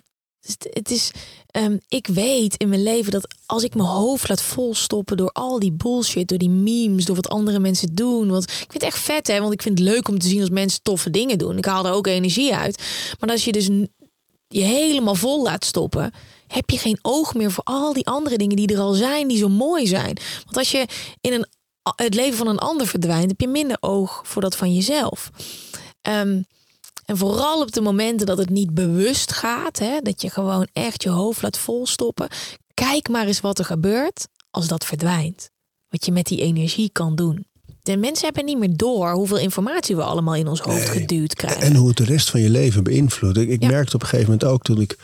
Dus 0.47 0.71
het, 0.73 0.91
is, 0.91 1.11
ehm, 1.47 1.77
ik 1.87 2.07
weet 2.07 2.57
in 2.57 2.69
mijn 2.69 2.83
leven 2.83 3.11
dat 3.11 3.35
als 3.45 3.63
ik 3.63 3.75
mijn 3.75 3.87
hoofd 3.87 4.29
laat 4.29 4.41
volstoppen 4.41 5.17
door 5.17 5.31
al 5.31 5.59
die 5.59 5.71
bullshit, 5.71 6.27
door 6.27 6.37
die 6.37 6.49
memes, 6.49 7.05
door 7.05 7.15
wat 7.15 7.29
andere 7.29 7.59
mensen 7.59 7.95
doen. 7.95 8.29
Want 8.29 8.43
ik 8.43 8.57
vind 8.57 8.73
het 8.73 8.83
echt 8.83 8.99
vet, 8.99 9.27
hè? 9.27 9.39
Want 9.39 9.53
ik 9.53 9.61
vind 9.61 9.79
het 9.79 9.87
leuk 9.87 10.07
om 10.07 10.19
te 10.19 10.27
zien 10.27 10.39
als 10.39 10.49
mensen 10.49 10.81
toffe 10.81 11.09
dingen 11.09 11.37
doen. 11.37 11.57
Ik 11.57 11.65
haal 11.65 11.85
er 11.85 11.93
ook 11.93 12.07
energie 12.07 12.55
uit. 12.55 12.83
Maar 13.19 13.29
als 13.29 13.45
je 13.45 13.51
dus 13.51 13.69
je 14.47 14.61
helemaal 14.61 15.15
vol 15.15 15.43
laat 15.43 15.65
stoppen, 15.65 16.13
heb 16.47 16.69
je 16.69 16.77
geen 16.77 16.99
oog 17.01 17.33
meer 17.33 17.51
voor 17.51 17.63
al 17.63 17.93
die 17.93 18.07
andere 18.07 18.37
dingen 18.37 18.55
die 18.55 18.73
er 18.73 18.79
al 18.79 18.93
zijn, 18.93 19.27
die 19.27 19.37
zo 19.37 19.49
mooi 19.49 19.87
zijn. 19.87 20.17
Want 20.43 20.57
als 20.57 20.71
je 20.71 20.85
in 21.21 21.33
een, 21.33 21.47
het 21.95 22.13
leven 22.13 22.37
van 22.37 22.47
een 22.47 22.59
ander 22.59 22.87
verdwijnt, 22.87 23.29
heb 23.29 23.41
je 23.41 23.47
minder 23.47 23.77
oog 23.79 24.21
voor 24.23 24.41
dat 24.41 24.55
van 24.55 24.73
jezelf. 24.73 25.29
Ehm, 26.01 26.41
en 27.07 27.17
vooral 27.17 27.61
op 27.61 27.71
de 27.71 27.81
momenten 27.81 28.25
dat 28.27 28.37
het 28.37 28.49
niet 28.49 28.73
bewust 28.73 29.31
gaat, 29.33 29.79
hè, 29.79 29.99
dat 30.01 30.21
je 30.21 30.29
gewoon 30.29 30.67
echt 30.73 31.03
je 31.03 31.09
hoofd 31.09 31.41
laat 31.41 31.57
volstoppen. 31.57 32.27
Kijk 32.73 33.09
maar 33.09 33.27
eens 33.27 33.41
wat 33.41 33.59
er 33.59 33.65
gebeurt 33.65 34.27
als 34.51 34.67
dat 34.67 34.85
verdwijnt. 34.85 35.49
Wat 35.89 36.05
je 36.05 36.11
met 36.11 36.25
die 36.25 36.41
energie 36.41 36.89
kan 36.91 37.15
doen. 37.15 37.45
De 37.81 37.97
mensen 37.97 38.25
hebben 38.25 38.45
niet 38.45 38.57
meer 38.57 38.75
door 38.75 39.11
hoeveel 39.11 39.37
informatie 39.37 39.95
we 39.95 40.03
allemaal 40.03 40.35
in 40.35 40.47
ons 40.47 40.59
hoofd 40.59 40.89
geduwd 40.89 41.33
krijgen. 41.33 41.61
En 41.61 41.75
hoe 41.75 41.87
het 41.87 41.97
de 41.97 42.03
rest 42.03 42.29
van 42.29 42.41
je 42.41 42.49
leven 42.49 42.83
beïnvloedt. 42.83 43.37
Ik, 43.37 43.49
ik 43.49 43.61
Ja. 43.61 43.67
merkte 43.69 43.95
op 43.95 44.01
een 44.01 44.07
gegeven 44.07 44.31
moment 44.31 44.49
ook 44.49 44.61
toen 44.63 44.81
ik 44.81 44.97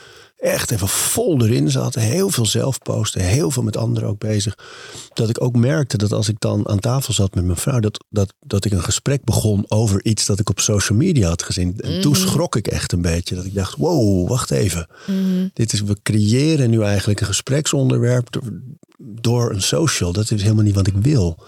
echt 0.43 0.71
even 0.71 0.87
vol 0.87 1.41
erin 1.41 1.71
zat. 1.71 1.95
Heel 1.95 2.29
veel 2.29 2.45
zelf 2.45 2.79
posten, 2.79 3.21
heel 3.21 3.51
veel 3.51 3.63
met 3.63 3.77
anderen 3.77 4.09
ook 4.09 4.19
bezig. 4.19 4.57
Dat 5.13 5.29
ik 5.29 5.41
ook 5.41 5.55
merkte 5.55 5.97
dat 5.97 6.11
als 6.11 6.29
ik 6.29 6.39
dan 6.39 6.67
aan 6.67 6.79
tafel 6.79 7.13
zat 7.13 7.35
met 7.35 7.45
mijn 7.45 7.57
vrouw... 7.57 7.79
dat, 7.79 8.05
dat, 8.09 8.33
dat 8.39 8.65
ik 8.65 8.71
een 8.71 8.83
gesprek 8.83 9.23
begon 9.23 9.65
over 9.67 10.05
iets 10.05 10.25
dat 10.25 10.39
ik 10.39 10.49
op 10.49 10.59
social 10.59 10.97
media 10.97 11.27
had 11.27 11.43
gezien. 11.43 11.79
En 11.79 12.01
toen 12.01 12.15
schrok 12.15 12.55
ik 12.55 12.67
echt 12.67 12.91
een 12.91 13.01
beetje. 13.01 13.35
Dat 13.35 13.45
ik 13.45 13.53
dacht, 13.53 13.75
wow, 13.75 14.27
wacht 14.29 14.51
even. 14.51 14.87
Dit 15.53 15.73
is, 15.73 15.81
we 15.81 15.97
creëren 16.03 16.69
nu 16.69 16.81
eigenlijk 16.81 17.19
een 17.19 17.25
gespreksonderwerp 17.27 18.31
door, 18.31 18.61
door 18.97 19.51
een 19.51 19.61
social. 19.61 20.11
Dat 20.11 20.31
is 20.31 20.41
helemaal 20.41 20.63
niet 20.63 20.75
wat 20.75 20.87
ik 20.87 20.95
wil. 20.95 21.43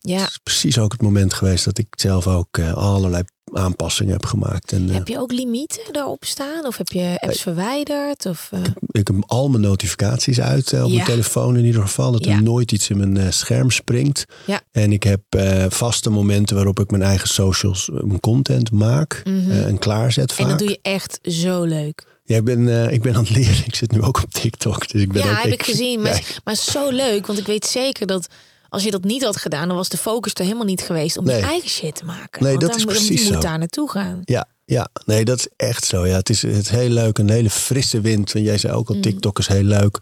Ja. 0.00 0.18
Het 0.18 0.30
is 0.30 0.38
precies 0.42 0.78
ook 0.78 0.92
het 0.92 1.02
moment 1.02 1.34
geweest 1.34 1.64
dat 1.64 1.78
ik 1.78 1.86
zelf 1.90 2.26
ook 2.26 2.58
eh, 2.58 2.72
allerlei 2.74 3.22
aanpassingen 3.52 4.12
heb 4.12 4.26
gemaakt. 4.26 4.72
En, 4.72 4.88
eh, 4.88 4.94
Heb 4.94 5.08
je 5.08 5.18
ook 5.18 5.32
limieten 5.32 5.92
daarop 5.92 6.24
staan? 6.24 6.66
Of 6.66 6.76
heb 6.76 6.88
je 6.88 7.16
apps 7.20 7.42
verwijderd? 7.42 8.26
Of, 8.26 8.48
eh, 8.52 8.60
ik 8.86 9.06
heb 9.06 9.16
al 9.26 9.48
mijn 9.48 9.62
notificaties 9.62 10.40
uit 10.40 10.72
op 10.82 10.90
mijn 10.92 11.04
telefoon 11.04 11.56
in 11.56 11.64
ieder 11.64 11.82
geval. 11.82 12.12
Dat 12.12 12.24
Ja. 12.24 12.34
er 12.36 12.42
nooit 12.42 12.72
iets 12.72 12.90
in 12.90 13.12
mijn 13.12 13.32
scherm 13.32 13.70
springt. 13.70 14.24
Ja. 14.46 14.60
En 14.70 14.92
ik 14.92 15.02
heb 15.02 15.20
vaste 15.68 16.10
momenten 16.10 16.56
waarop 16.56 16.80
ik 16.80 16.90
mijn 16.90 17.02
eigen 17.02 17.28
socials, 17.28 17.90
mijn 17.92 18.20
content 18.20 18.70
maak 18.70 19.22
eh, 19.24 19.66
en 19.66 19.78
klaarzet 19.78 20.32
vaak. 20.32 20.38
Mhm. 20.46 20.50
en 20.50 20.56
dat 20.58 20.66
doe 20.66 20.68
je 20.68 20.90
echt 20.90 21.18
zo 21.22 21.62
leuk. 21.62 22.06
Ja, 22.24 22.36
ik, 22.36 22.44
ben, 22.44 22.92
ik 22.92 23.02
ben 23.02 23.14
aan 23.14 23.20
het 23.24 23.30
leren. 23.30 23.64
Ik 23.70 23.74
zit 23.74 23.92
nu 23.92 24.02
ook 24.02 24.22
op 24.22 24.32
TikTok. 24.32 24.88
Dus 24.92 25.02
ik 25.02 25.12
ben 25.12 25.24
ja, 25.24 25.30
ook, 25.30 25.42
heb 25.42 25.52
ik 25.52 25.62
gezien. 25.62 26.00
Maar, 26.00 26.14
Ja, 26.14 26.20
maar 26.44 26.54
zo 26.54 26.90
leuk, 26.90 27.26
want 27.26 27.38
ik 27.38 27.46
weet 27.46 27.66
zeker 27.66 28.06
dat 28.06 28.26
als 28.70 28.82
je 28.84 28.90
dat 28.90 29.04
niet 29.04 29.24
had 29.24 29.36
gedaan, 29.36 29.68
dan 29.68 29.76
was 29.76 29.88
de 29.88 29.96
focus 29.96 30.32
er 30.34 30.42
helemaal 30.44 30.64
niet 30.64 30.80
geweest 30.82 31.16
om 31.16 31.24
Nee. 31.24 31.36
je 31.36 31.42
eigen 31.46 31.68
shit 31.70 31.94
te 31.96 32.04
maken. 32.04 32.42
Nee, 32.42 32.50
Want 32.50 32.60
dat 32.60 32.70
dan 32.70 32.78
is 32.78 32.84
moet- 32.84 32.94
precies 32.94 33.20
Je 33.26 33.32
moet 33.32 33.42
zo. 33.42 33.48
daar 33.48 33.58
naartoe 33.58 33.90
gaan. 33.90 34.20
Ja, 34.24 34.46
ja, 34.64 34.88
nee, 35.06 35.24
dat 35.24 35.38
is 35.38 35.48
echt 35.56 35.84
zo. 35.84 36.06
Ja, 36.06 36.16
het 36.16 36.28
is, 36.30 36.42
het 36.42 36.56
is 36.56 36.68
heel 36.68 36.88
leuk, 36.88 37.18
een 37.18 37.30
hele 37.30 37.50
frisse 37.50 38.00
wind. 38.00 38.34
En 38.34 38.42
jij 38.42 38.58
zei 38.58 38.72
ook 38.72 38.88
al, 38.88 38.94
Mm. 38.94 39.00
TikTok 39.00 39.38
is 39.38 39.46
heel 39.46 39.62
leuk. 39.62 39.98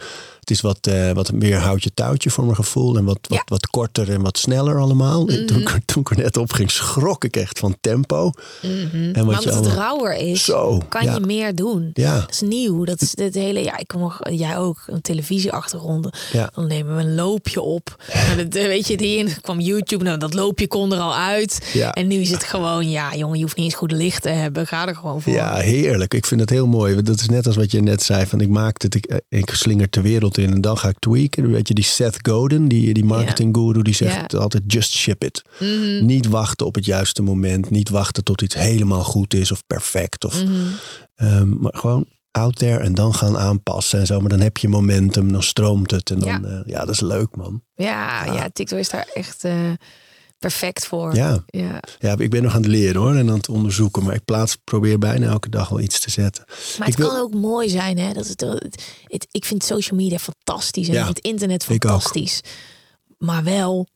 Het 0.48 0.56
is 0.56 0.62
wat, 0.62 0.86
eh, 0.86 1.12
wat 1.12 1.32
meer 1.32 1.56
houtje 1.58 1.90
touwtje 1.94 2.30
voor 2.30 2.44
mijn 2.44 2.56
gevoel. 2.56 2.96
En 2.96 3.04
wat, 3.04 3.18
wat, 3.22 3.38
Ja. 3.38 3.42
Wat 3.46 3.66
korter 3.66 4.10
en 4.12 4.22
wat 4.22 4.38
sneller 4.38 4.78
allemaal. 4.78 5.28
En 5.28 5.46
Toen, 5.46 5.60
ik 5.60 5.68
er- 5.70 5.80
toen 5.84 6.00
ik 6.02 6.10
er 6.10 6.16
net 6.16 6.36
op 6.36 6.52
ging, 6.52 6.70
schrok 6.70 7.24
ik 7.24 7.36
echt 7.36 7.58
van 7.58 7.76
tempo. 7.80 8.30
En 8.62 9.12
Maar 9.14 9.24
wat 9.24 9.42
je 9.42 9.50
het 9.52 9.66
rauwer 9.66 10.14
is, 10.16 10.44
Zo, 10.44 10.82
kan 10.88 11.04
ja. 11.04 11.14
je 11.14 11.20
meer 11.20 11.54
doen. 11.54 11.90
Ja. 11.94 12.20
Dat 12.20 12.30
is 12.30 12.40
nieuw. 12.40 12.84
Dat 12.84 13.00
is 13.00 13.12
het 13.16 13.34
hele. 13.34 13.62
Ja, 13.62 13.78
ik 13.78 13.86
kom. 13.88 14.12
Jij 14.30 14.58
ook 14.58 14.82
een 14.86 15.00
televisieachtergrond. 15.00 16.08
Ja. 16.32 16.50
Dan 16.54 16.66
nemen 16.66 16.96
we 16.96 17.02
een 17.02 17.14
loopje 17.14 17.60
op. 17.60 17.96
Nou, 18.14 18.36
dat, 18.44 18.54
eh, 18.54 18.66
weet 18.66 18.86
je, 18.86 18.96
die 18.96 19.16
in 19.18 19.40
kwam 19.40 19.60
YouTube. 19.60 20.04
Nou, 20.04 20.18
dat 20.18 20.34
loopje 20.34 20.68
kon 20.68 20.92
er 20.92 20.98
al 21.00 21.14
uit. 21.16 21.72
En 21.92 22.06
nu 22.06 22.16
is 22.16 22.30
het 22.30 22.44
gewoon. 22.44 22.90
Ja, 22.90 23.14
jongen, 23.16 23.36
je 23.36 23.42
hoeft 23.42 23.56
niet 23.56 23.64
eens 23.64 23.74
goede 23.74 23.94
licht 23.96 24.22
te 24.22 24.28
hebben. 24.28 24.66
Ga 24.66 24.86
er 24.88 24.94
gewoon 24.96 25.22
voor. 25.22 25.32
Ja, 25.32 25.54
heerlijk. 25.54 26.14
Ik 26.14 26.26
vind 26.26 26.40
het 26.40 26.50
heel 26.50 26.66
mooi. 26.66 27.02
Dat 27.02 27.20
is 27.20 27.28
net 27.28 27.46
als 27.46 27.56
wat 27.56 27.70
je 27.70 27.80
net 27.82 28.02
zei. 28.02 28.26
Van 28.26 28.40
ik 28.40 28.48
maak 28.48 28.82
het, 28.82 28.94
ik, 28.94 29.06
eh, 29.06 29.16
ik 29.28 29.50
slinger 29.50 29.86
de 29.90 30.00
wereld 30.00 30.37
in 30.38 30.52
en 30.52 30.60
dan 30.60 30.78
ga 30.78 30.88
ik 30.88 30.98
tweaken. 30.98 31.50
Weet 31.50 31.68
je, 31.68 31.74
die 31.74 31.84
Seth 31.84 32.18
Godin, 32.28 32.68
die, 32.68 32.94
die 32.94 33.04
marketing 33.04 33.56
guru, 33.56 33.82
die 33.82 33.94
zegt 33.94 34.34
altijd 34.34 34.62
just 34.66 34.92
ship 34.92 35.24
it. 35.24 35.42
Mhm. 35.60 36.04
Niet 36.06 36.26
wachten 36.28 36.66
op 36.66 36.74
het 36.74 36.84
juiste 36.84 37.22
moment. 37.22 37.70
Niet 37.70 37.88
wachten 37.88 38.24
tot 38.24 38.42
iets 38.42 38.54
helemaal 38.54 39.04
goed 39.04 39.34
is 39.34 39.52
of 39.52 39.66
perfect. 39.66 40.24
Of, 40.24 40.44
Mhm. 40.44 40.52
ehm, 41.14 41.48
maar 41.58 41.74
gewoon 41.76 42.06
out 42.30 42.56
there 42.56 42.78
en 42.78 42.94
dan 42.94 43.14
gaan 43.14 43.38
aanpassen 43.38 43.98
en 43.98 44.06
zo. 44.06 44.20
Maar 44.20 44.28
dan 44.28 44.40
heb 44.40 44.56
je 44.56 44.68
momentum, 44.68 45.32
dan 45.32 45.42
stroomt 45.42 45.90
het. 45.90 46.10
En 46.10 46.18
dan, 46.18 46.28
Ja. 46.28 46.40
ja, 46.42 46.62
ja 46.66 46.78
dat 46.78 46.88
is 46.94 47.00
leuk 47.00 47.36
man. 47.36 47.62
Ja, 47.74 48.24
ja, 48.24 48.48
TikTok 48.52 48.78
is 48.78 48.88
daar 48.88 49.08
echt 49.14 49.44
eh, 49.44 49.54
perfect 50.38 50.86
voor. 50.86 51.14
Ja. 51.14 51.44
ja. 51.46 51.80
ja, 51.98 52.18
ik 52.18 52.30
ben 52.30 52.42
nog 52.42 52.54
aan 52.54 52.62
het 52.62 52.70
leren 52.70 53.00
hoor 53.00 53.14
en 53.16 53.28
aan 53.30 53.36
het 53.36 53.48
onderzoeken. 53.48 54.02
Maar 54.04 54.14
ik 54.14 54.24
plaats, 54.24 54.56
probeer 54.64 54.98
bijna 54.98 55.26
elke 55.26 55.48
dag 55.48 55.68
wel 55.68 55.80
iets 55.80 56.00
te 56.00 56.10
zetten. 56.10 56.44
Maar 56.78 56.86
het 56.86 56.96
wil- 56.96 57.08
kan 57.08 57.20
ook 57.20 57.34
mooi 57.34 57.68
zijn, 57.68 57.98
hè? 57.98 58.12
Dat 58.12 58.26
het, 58.28 58.40
het, 58.40 58.82
het- 59.04 59.26
ik 59.30 59.44
vind 59.44 59.64
social 59.64 59.98
media 60.00 60.18
fantastisch 60.18 60.88
en 60.88 60.94
Ja, 60.94 61.06
het 61.06 61.18
internet 61.18 61.64
fantastisch. 61.64 62.40
Maar 63.18 63.44
wel 63.44 63.86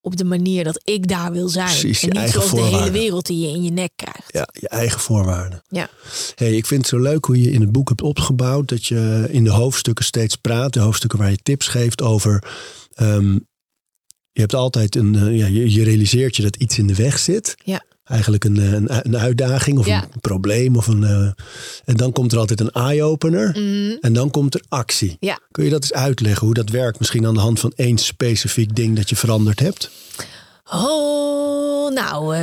op 0.00 0.16
de 0.16 0.24
manier 0.24 0.64
dat 0.64 0.80
ik 0.84 1.08
daar 1.08 1.32
wil 1.32 1.48
zijn. 1.48 1.66
Precies, 1.66 2.00
je 2.00 2.06
en 2.06 2.12
niet 2.12 2.20
eigen 2.22 2.32
zoals 2.40 2.50
de 2.50 2.56
hele 2.56 2.70
voorwaarden. 2.70 3.00
wereld 3.00 3.26
die 3.26 3.38
je 3.40 3.48
in 3.54 3.62
je 3.62 3.70
nek 3.70 3.90
krijgt. 3.96 4.32
Ja, 4.32 4.48
je 4.52 4.68
eigen 4.68 5.00
voorwaarden. 5.00 5.62
Ja. 5.68 5.88
Hey, 6.34 6.52
ik 6.56 6.66
vind 6.66 6.80
het 6.80 6.90
zo 6.90 6.98
leuk 6.98 7.24
hoe 7.24 7.40
je 7.42 7.50
in 7.50 7.60
het 7.60 7.72
boek 7.72 7.88
hebt 7.88 8.02
opgebouwd. 8.02 8.68
Dat 8.68 8.86
je 8.86 9.26
in 9.30 9.44
de 9.44 9.50
hoofdstukken 9.50 10.04
steeds 10.04 10.36
praat. 10.36 10.72
De 10.72 10.80
hoofdstukken 10.80 11.18
waar 11.18 11.30
je 11.30 11.36
tips 11.42 11.68
geeft 11.68 12.02
over. 12.02 12.44
ehm, 12.94 13.38
je 14.36 14.42
hebt 14.42 14.54
altijd 14.54 14.96
een. 14.96 15.14
eh, 15.14 15.36
ja, 15.38 15.46
je, 15.46 15.72
je 15.72 15.84
realiseert 15.84 16.36
je 16.36 16.42
dat 16.42 16.56
iets 16.56 16.78
in 16.78 16.86
de 16.86 16.94
weg 16.94 17.18
zit. 17.18 17.54
Ja. 17.64 17.84
Eigenlijk 18.04 18.44
een, 18.44 18.56
eh, 18.56 18.72
een, 18.72 18.88
een 19.06 19.16
uitdaging 19.16 19.78
of 19.78 19.86
Ja. 19.86 20.02
een 20.12 20.20
probleem. 20.20 20.76
Of 20.76 20.86
een, 20.86 21.04
eh, 21.04 21.30
en 21.84 21.96
dan 21.96 22.12
komt 22.12 22.32
er 22.32 22.38
altijd 22.38 22.60
een 22.60 22.70
eye-opener. 22.70 23.48
Mhm. 23.50 23.96
En 24.00 24.12
dan 24.12 24.30
komt 24.30 24.54
er 24.54 24.62
actie. 24.68 25.16
Ja. 25.20 25.38
Kun 25.50 25.64
je 25.64 25.70
dat 25.70 25.82
eens 25.82 25.92
uitleggen 25.92 26.44
hoe 26.46 26.54
dat 26.54 26.68
werkt? 26.70 26.98
Misschien 26.98 27.26
aan 27.26 27.34
de 27.34 27.40
hand 27.40 27.60
van 27.60 27.72
één 27.76 27.98
specifiek 27.98 28.74
ding 28.76 28.96
dat 28.96 29.08
je 29.08 29.16
veranderd 29.16 29.60
hebt? 29.60 29.90
Oh, 30.72 31.90
nou, 31.92 32.36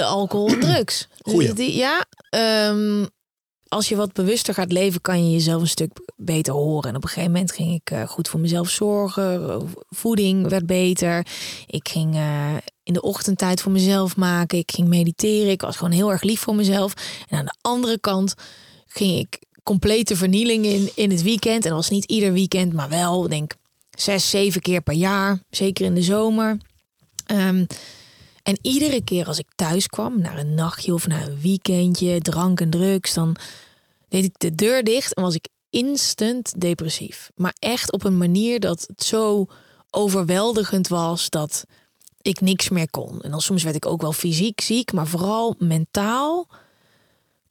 alcohol 0.00 0.48
en 0.48 0.60
drugs. 0.60 1.08
Goeie. 1.22 1.52
Die- 1.52 1.76
ja, 1.76 2.04
ehm, 2.30 3.04
als 3.70 3.88
je 3.88 3.96
wat 3.96 4.12
bewuster 4.12 4.54
gaat 4.54 4.72
leven, 4.72 5.00
kan 5.00 5.24
je 5.24 5.30
jezelf 5.30 5.60
een 5.60 5.68
stuk 5.68 5.90
beter 6.16 6.52
horen. 6.52 6.90
En 6.90 6.96
op 6.96 7.02
een 7.02 7.08
gegeven 7.08 7.32
moment 7.32 7.52
ging 7.52 7.74
ik 7.74 7.90
eh, 7.90 8.08
goed 8.08 8.28
voor 8.28 8.40
mezelf 8.40 8.68
zorgen. 8.68 9.62
Voeding 9.88 10.48
werd 10.48 10.66
beter. 10.66 11.26
Ik 11.66 11.88
ging 11.88 12.14
eh, 12.14 12.54
in 12.82 12.92
de 12.92 13.02
ochtendtijd 13.02 13.60
voor 13.60 13.72
mezelf 13.72 14.16
maken. 14.16 14.58
Ik 14.58 14.70
ging 14.70 14.88
mediteren. 14.88 15.50
Ik 15.50 15.60
was 15.60 15.76
gewoon 15.76 15.92
heel 15.92 16.10
erg 16.10 16.22
lief 16.22 16.40
voor 16.40 16.54
mezelf. 16.54 16.94
En 17.28 17.38
aan 17.38 17.44
de 17.44 17.56
andere 17.60 17.98
kant 18.00 18.34
ging 18.86 19.18
ik 19.18 19.38
complete 19.62 20.16
vernieling 20.16 20.64
in, 20.64 20.90
in 20.94 21.10
het 21.10 21.22
weekend. 21.22 21.64
En 21.64 21.70
dat 21.70 21.78
was 21.78 21.90
niet 21.90 22.04
ieder 22.04 22.32
weekend, 22.32 22.72
maar 22.72 22.88
wel, 22.88 23.28
denk 23.28 23.54
zes, 23.90 24.30
zeven 24.30 24.60
keer 24.60 24.80
per 24.80 24.94
jaar. 24.94 25.42
Zeker 25.50 25.84
in 25.84 25.94
de 25.94 26.02
zomer. 26.02 26.58
Ehm, 27.26 27.64
en 28.50 28.58
iedere 28.62 29.04
keer 29.04 29.26
als 29.26 29.38
ik 29.38 29.46
thuis 29.54 29.86
kwam, 29.86 30.20
naar 30.20 30.38
een 30.38 30.54
nachtje 30.54 30.94
of 30.94 31.06
naar 31.06 31.26
een 31.26 31.40
weekendje, 31.40 32.20
drank 32.20 32.60
en 32.60 32.70
drugs, 32.70 33.14
dan 33.14 33.36
deed 34.08 34.24
ik 34.24 34.34
de 34.38 34.54
deur 34.54 34.84
dicht 34.84 35.14
en 35.14 35.22
was 35.22 35.34
ik 35.34 35.48
instant 35.70 36.60
depressief. 36.60 37.30
Maar 37.34 37.54
echt 37.58 37.92
op 37.92 38.04
een 38.04 38.18
manier 38.18 38.60
dat 38.60 38.84
het 38.86 39.02
zo 39.02 39.46
overweldigend 39.90 40.88
was 40.88 41.30
dat 41.30 41.64
ik 42.22 42.40
niks 42.40 42.68
meer 42.68 42.90
kon. 42.90 43.20
En 43.20 43.30
dan 43.30 43.40
soms 43.40 43.62
werd 43.62 43.76
ik 43.76 43.86
ook 43.86 44.00
wel 44.00 44.12
fysiek 44.12 44.60
ziek, 44.60 44.92
maar 44.92 45.06
vooral 45.06 45.54
mentaal 45.58 46.48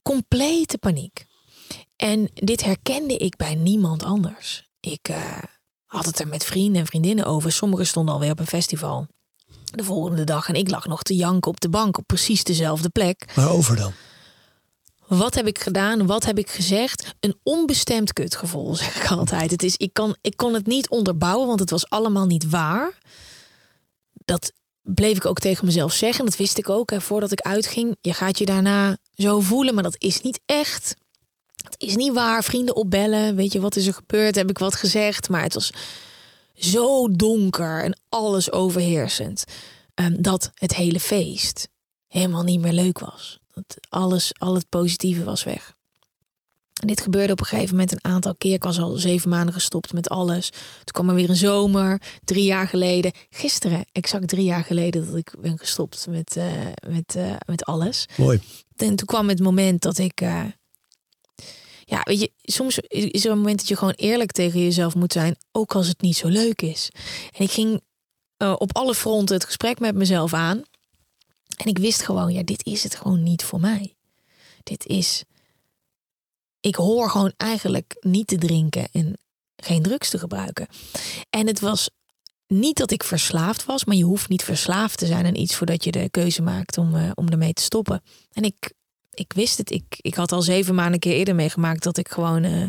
complete 0.02 0.78
paniek. 0.78 1.26
En 1.96 2.30
dit 2.34 2.64
herkende 2.64 3.18
ik 3.18 3.36
bij 3.36 3.56
niemand 3.56 4.04
anders. 4.04 4.70
Ik 4.80 5.08
eh, 5.08 5.44
had 5.86 6.06
het 6.06 6.20
er 6.20 6.28
met 6.28 6.46
vrienden 6.46 6.82
en 6.82 6.88
vriendinnen 6.88 7.26
over. 7.26 7.52
Sommigen 7.52 7.88
stonden 7.88 8.14
alweer 8.14 8.32
op 8.32 8.40
een 8.40 8.48
festival 8.48 9.08
de 9.72 9.84
volgende 9.84 10.24
dag 10.24 10.48
en 10.48 10.56
ik 10.56 10.70
lag 10.70 10.86
nog 10.86 11.04
te 11.04 11.16
janken 11.16 11.52
op 11.52 11.60
de 11.60 11.70
bank 11.70 11.98
op 11.98 12.08
precies 12.08 12.44
dezelfde 12.44 12.90
plek. 12.90 13.32
Waarover 13.36 13.76
dan? 13.76 13.92
Wat 15.08 15.36
heb 15.36 15.48
ik 15.48 15.60
gedaan? 15.60 16.06
Wat 16.06 16.26
heb 16.26 16.38
ik 16.38 16.50
gezegd? 16.50 17.16
Een 17.20 17.40
onbestemd 17.44 18.14
kutgevoel, 18.14 18.76
zeg 18.76 19.04
ik 19.04 19.12
altijd. 19.12 19.52
Het 19.52 19.64
is, 19.64 19.76
ik, 19.76 19.94
kan, 19.94 20.16
ik 20.22 20.38
kon 20.38 20.54
het 20.54 20.66
niet 20.66 20.90
onderbouwen, 20.90 21.48
want 21.48 21.60
het 21.60 21.70
was 21.70 21.90
allemaal 21.90 22.26
niet 22.26 22.50
waar. 22.50 22.98
Dat 24.26 24.52
bleef 24.82 25.18
ik 25.18 25.26
ook 25.26 25.40
tegen 25.40 25.66
mezelf 25.66 25.94
zeggen. 25.94 26.26
Dat 26.26 26.38
wist 26.38 26.58
ik 26.58 26.70
ook 26.70 26.90
hè, 26.90 27.02
voordat 27.02 27.32
ik 27.32 27.42
uitging. 27.42 27.98
Je 28.02 28.14
gaat 28.14 28.38
je 28.38 28.46
daarna 28.46 28.98
zo 29.14 29.40
voelen, 29.40 29.74
maar 29.74 29.84
dat 29.84 29.96
is 29.98 30.22
niet 30.22 30.40
echt. 30.46 30.96
Het 31.56 31.76
is 31.78 31.96
niet 31.96 32.14
waar. 32.14 32.44
Vrienden 32.44 32.76
opbellen. 32.76 33.36
Weet 33.36 33.54
je, 33.54 33.60
wat 33.60 33.76
is 33.76 33.88
er 33.88 33.94
gebeurd? 33.94 34.36
Heb 34.36 34.50
ik 34.50 34.58
wat 34.58 34.76
gezegd? 34.76 35.30
Maar 35.30 35.44
het 35.44 35.54
was 35.54 35.72
zo 36.60 37.12
donker 37.12 37.84
en 37.84 38.00
alles 38.10 38.52
overheersend. 38.52 39.44
ehm, 39.94 40.22
dat 40.22 40.52
het 40.54 40.76
hele 40.76 41.00
feest 41.00 41.68
helemaal 42.08 42.44
niet 42.44 42.60
meer 42.60 42.74
leuk 42.74 43.00
was. 43.00 43.40
Dat 43.54 43.78
alles, 43.90 44.32
al 44.38 44.54
het 44.56 44.70
positieve 44.70 45.24
was 45.24 45.44
weg. 45.44 45.74
En 46.82 46.88
dit 46.88 47.02
gebeurde 47.02 47.32
op 47.34 47.40
een 47.40 47.46
gegeven 47.46 47.72
moment 47.76 47.92
een 47.92 48.12
aantal 48.12 48.36
keer. 48.36 48.54
Ik 48.54 48.64
was 48.64 48.80
al 48.80 48.96
zeven 48.96 49.30
maanden 49.30 49.54
gestopt 49.54 49.94
met 49.94 50.10
alles. 50.10 50.50
Toen 50.50 50.84
kwam 50.92 51.10
er 51.10 51.16
weer 51.16 51.30
een 51.30 51.36
zomer, 51.36 52.02
drie 52.24 52.44
jaar 52.44 52.68
geleden. 52.68 53.12
Gisteren, 53.30 53.86
exact 53.92 54.28
drie 54.28 54.44
jaar 54.46 54.64
geleden, 54.64 55.06
dat 55.06 55.16
ik 55.16 55.34
ben 55.40 55.58
gestopt 55.58 56.08
met, 56.10 56.36
eh, 56.36 56.52
met, 56.88 57.16
eh, 57.16 57.36
met 57.46 57.66
alles. 57.66 58.06
Mooi. 58.18 58.40
En 58.76 58.96
toen 58.96 59.08
kwam 59.08 59.30
het 59.30 59.40
moment 59.40 59.82
dat 59.82 59.98
ik. 59.98 60.22
eh, 60.22 60.44
ja, 61.90 62.02
weet 62.04 62.20
je, 62.20 62.32
soms 62.42 62.80
is 62.88 63.26
er 63.26 63.32
een 63.32 63.38
moment 63.38 63.58
dat 63.58 63.68
je 63.68 63.76
gewoon 63.76 63.94
eerlijk 63.94 64.32
tegen 64.32 64.60
jezelf 64.60 64.96
moet 64.96 65.14
zijn, 65.14 65.36
ook 65.52 65.76
als 65.76 65.88
het 65.88 66.02
niet 66.02 66.18
zo 66.18 66.28
leuk 66.28 66.62
is. 66.62 66.90
En 67.32 67.44
ik 67.44 67.52
ging 67.52 67.82
eh, 68.38 68.56
op 68.58 68.76
alle 68.76 68.96
fronten 68.96 69.36
het 69.36 69.46
gesprek 69.46 69.80
met 69.80 69.96
mezelf 69.96 70.34
aan. 70.34 70.64
En 71.58 71.66
ik 71.66 71.78
wist 71.78 72.02
gewoon, 72.02 72.34
ja, 72.34 72.44
dit 72.44 72.66
is 72.66 72.84
het 72.84 72.96
gewoon 72.96 73.24
niet 73.24 73.44
voor 73.44 73.60
mij. 73.60 73.96
Dit 74.64 74.86
is. 74.86 75.24
Ik 76.60 76.76
hoor 76.76 77.10
gewoon 77.10 77.34
eigenlijk 77.38 77.98
niet 78.00 78.28
te 78.28 78.38
drinken 78.38 78.88
en 78.92 79.18
geen 79.56 79.82
drugs 79.82 80.10
te 80.10 80.20
gebruiken. 80.20 80.68
En 81.30 81.48
het 81.48 81.60
was 81.60 81.90
niet 82.48 82.78
dat 82.78 82.92
ik 82.92 83.04
verslaafd 83.04 83.66
was, 83.66 83.86
maar 83.86 83.96
je 83.96 84.04
hoeft 84.04 84.30
niet 84.30 84.44
verslaafd 84.44 84.98
te 84.98 85.06
zijn 85.06 85.26
aan 85.26 85.36
iets 85.36 85.56
voordat 85.56 85.84
je 85.84 85.92
de 85.92 86.10
keuze 86.10 86.42
maakt 86.42 86.78
om, 86.78 86.96
eh, 86.96 87.12
om 87.14 87.30
ermee 87.30 87.54
te 87.54 87.62
stoppen. 87.62 88.02
En 88.32 88.44
ik, 88.44 88.74
ik 89.14 89.34
wist 89.34 89.58
het. 89.58 89.72
Ik, 89.72 89.84
ik 90.02 90.16
had 90.16 90.32
al 90.32 90.42
zeven 90.42 90.76
maanden 90.76 90.94
een 90.94 91.00
keer 91.00 91.14
eerder 91.16 91.36
meegemaakt 91.36 91.84
dat 91.84 91.98
ik 91.98 92.10
gewoon 92.10 92.44
eh, 92.44 92.64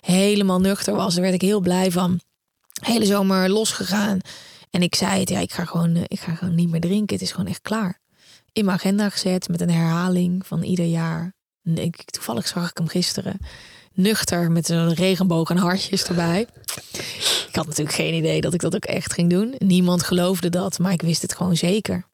helemaal 0.00 0.60
nuchter 0.60 0.94
was. 0.94 1.14
Daar 1.14 1.22
werd 1.22 1.34
ik 1.34 1.40
heel 1.40 1.60
blij 1.60 1.90
van. 1.90 2.20
Hele 2.80 3.04
zomer 3.04 3.48
losgegaan. 3.48 4.18
En 4.70 4.82
ik 4.82 4.94
zei 4.94 5.20
het, 5.20 5.28
ja, 5.28 5.38
ik 5.38 5.52
ga, 5.52 5.64
gewoon, 5.64 5.94
eh, 5.94 6.02
ik 6.06 6.20
ga 6.20 6.34
gewoon 6.34 6.54
niet 6.54 6.70
meer 6.70 6.80
drinken. 6.80 7.16
Het 7.16 7.24
is 7.24 7.32
gewoon 7.32 7.50
echt 7.50 7.62
klaar. 7.62 8.00
In 8.52 8.64
mijn 8.64 8.76
agenda 8.76 9.08
gezet 9.08 9.48
met 9.48 9.60
een 9.60 9.70
herhaling 9.70 10.46
van 10.46 10.62
ieder 10.62 10.84
jaar. 10.84 11.34
Ik, 11.62 12.04
toevallig 12.04 12.48
zag 12.48 12.70
ik 12.70 12.78
hem 12.78 12.88
gisteren. 12.88 13.38
Nuchter 13.92 14.50
met 14.50 14.68
een 14.68 14.94
regenboog 14.94 15.50
en 15.50 15.56
hartjes 15.56 16.04
erbij. 16.04 16.46
Ik 17.48 17.56
had 17.56 17.66
natuurlijk 17.66 17.96
geen 17.96 18.14
idee 18.14 18.40
dat 18.40 18.54
ik 18.54 18.60
dat 18.60 18.74
ook 18.74 18.84
echt 18.84 19.12
ging 19.12 19.30
doen. 19.30 19.54
Niemand 19.58 20.02
geloofde 20.02 20.48
dat, 20.48 20.78
maar 20.78 20.92
ik 20.92 21.02
wist 21.02 21.22
het 21.22 21.34
gewoon 21.34 21.56
zeker. 21.56 22.09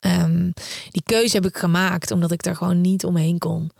Ehm, 0.00 0.50
die 0.90 1.02
keuze 1.04 1.36
heb 1.36 1.46
ik 1.46 1.56
gemaakt 1.56 2.10
omdat 2.10 2.32
ik 2.32 2.42
daar 2.42 2.56
gewoon 2.56 2.80
niet 2.80 3.04
omheen 3.04 3.38
kon. 3.38 3.70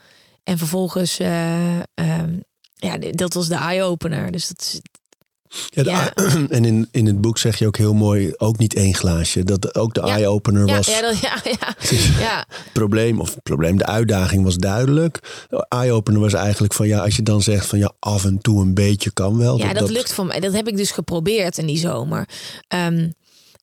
En 0.45 0.59
vervolgens, 0.59 1.19
eh, 1.19 1.79
ehm, 1.79 2.39
ja, 2.75 2.99
dat 2.99 3.35
was 3.35 3.49
de 3.49 3.55
eye-opener. 3.55 4.31
Dus 4.31 4.49
dat 4.49 4.61
is, 4.61 4.81
Ja, 5.71 6.15
en 6.49 6.65
in, 6.65 6.89
in 6.91 7.07
het 7.07 7.21
boek 7.21 7.39
zeg 7.39 7.59
je 7.59 7.67
ook 7.67 7.77
heel 7.77 7.95
mooi, 7.95 8.33
ook 8.37 8.59
niet 8.59 8.75
één 8.75 8.95
glaasje. 8.95 9.45
Dat 9.45 9.75
ook 9.75 9.95
de 9.95 10.01
Ja. 10.07 10.15
eye-opener 10.15 10.67
ja, 10.67 10.77
was 10.77 10.87
ja, 10.87 11.01
dat, 11.01 11.19
ja, 11.19 11.41
ja, 11.45 11.75
ja. 12.27 12.47
het 12.49 12.73
probleem. 12.73 13.21
Of 13.21 13.35
het 13.35 13.43
probleem, 13.43 13.77
de 13.79 13.87
uitdaging 13.87 14.45
was 14.45 14.57
duidelijk. 14.57 15.45
De 15.49 15.67
eye-opener 15.69 16.21
was 16.21 16.33
eigenlijk 16.33 16.73
van 16.73 16.87
ja, 16.87 17.01
als 17.01 17.17
je 17.17 17.23
dan 17.23 17.43
zegt 17.43 17.67
van 17.67 17.79
ja, 17.79 17.93
af 17.99 18.25
en 18.25 18.39
toe 18.39 18.63
een 18.63 18.75
beetje 18.75 19.13
kan 19.13 19.39
wel. 19.39 19.59
Ja, 19.59 19.73
dat, 19.73 19.91
lukt 19.91 20.13
voor 20.13 20.27
mij. 20.27 20.41
Dat 20.41 20.53
heb 20.53 20.69
ik 20.69 20.77
dus 20.77 20.91
geprobeerd 20.91 21.59
in 21.59 21.67
die 21.67 21.79
zomer. 21.79 22.29
Ehm, 22.69 23.11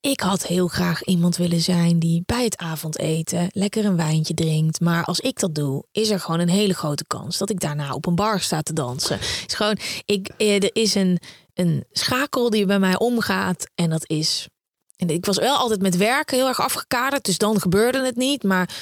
ik 0.07 0.19
had 0.19 0.45
heel 0.45 0.67
graag 0.67 1.03
iemand 1.03 1.37
willen 1.37 1.61
zijn 1.61 1.99
die 1.99 2.23
bij 2.25 2.43
het 2.43 2.57
avondeten 2.57 3.47
lekker 3.51 3.85
een 3.85 3.95
wijntje 3.95 4.33
drinkt. 4.33 4.79
Maar 4.79 5.03
als 5.03 5.19
ik 5.19 5.39
dat 5.39 5.55
doe, 5.55 5.83
is 5.91 6.09
er 6.09 6.19
gewoon 6.19 6.39
een 6.39 6.49
hele 6.49 6.73
grote 6.73 7.05
kans 7.07 7.37
dat 7.37 7.49
ik 7.49 7.59
daarna 7.59 7.93
op 7.93 8.05
een 8.05 8.15
bar 8.15 8.39
sta 8.39 8.61
te 8.61 8.73
dansen. 8.73 9.15
Het 9.15 9.43
is 9.47 9.53
gewoon, 9.53 9.77
ik, 10.05 10.29
eh, 10.37 10.63
er 10.63 10.69
is 10.75 10.95
een, 10.95 11.19
een 11.53 11.85
schakel 11.91 12.49
die 12.49 12.65
bij 12.65 12.79
mij 12.79 12.97
omgaat 12.97 13.69
en 13.75 13.89
dat 13.89 14.09
is. 14.09 14.47
En 14.95 15.09
ik 15.09 15.25
was 15.25 15.37
wel 15.37 15.57
altijd 15.57 15.81
met 15.81 15.97
werken 15.97 16.37
heel 16.37 16.47
erg 16.47 16.61
afgekaderd, 16.61 17.25
dus 17.25 17.37
dan 17.37 17.59
gebeurde 17.59 18.05
het 18.05 18.15
niet. 18.15 18.43
Maar 18.43 18.75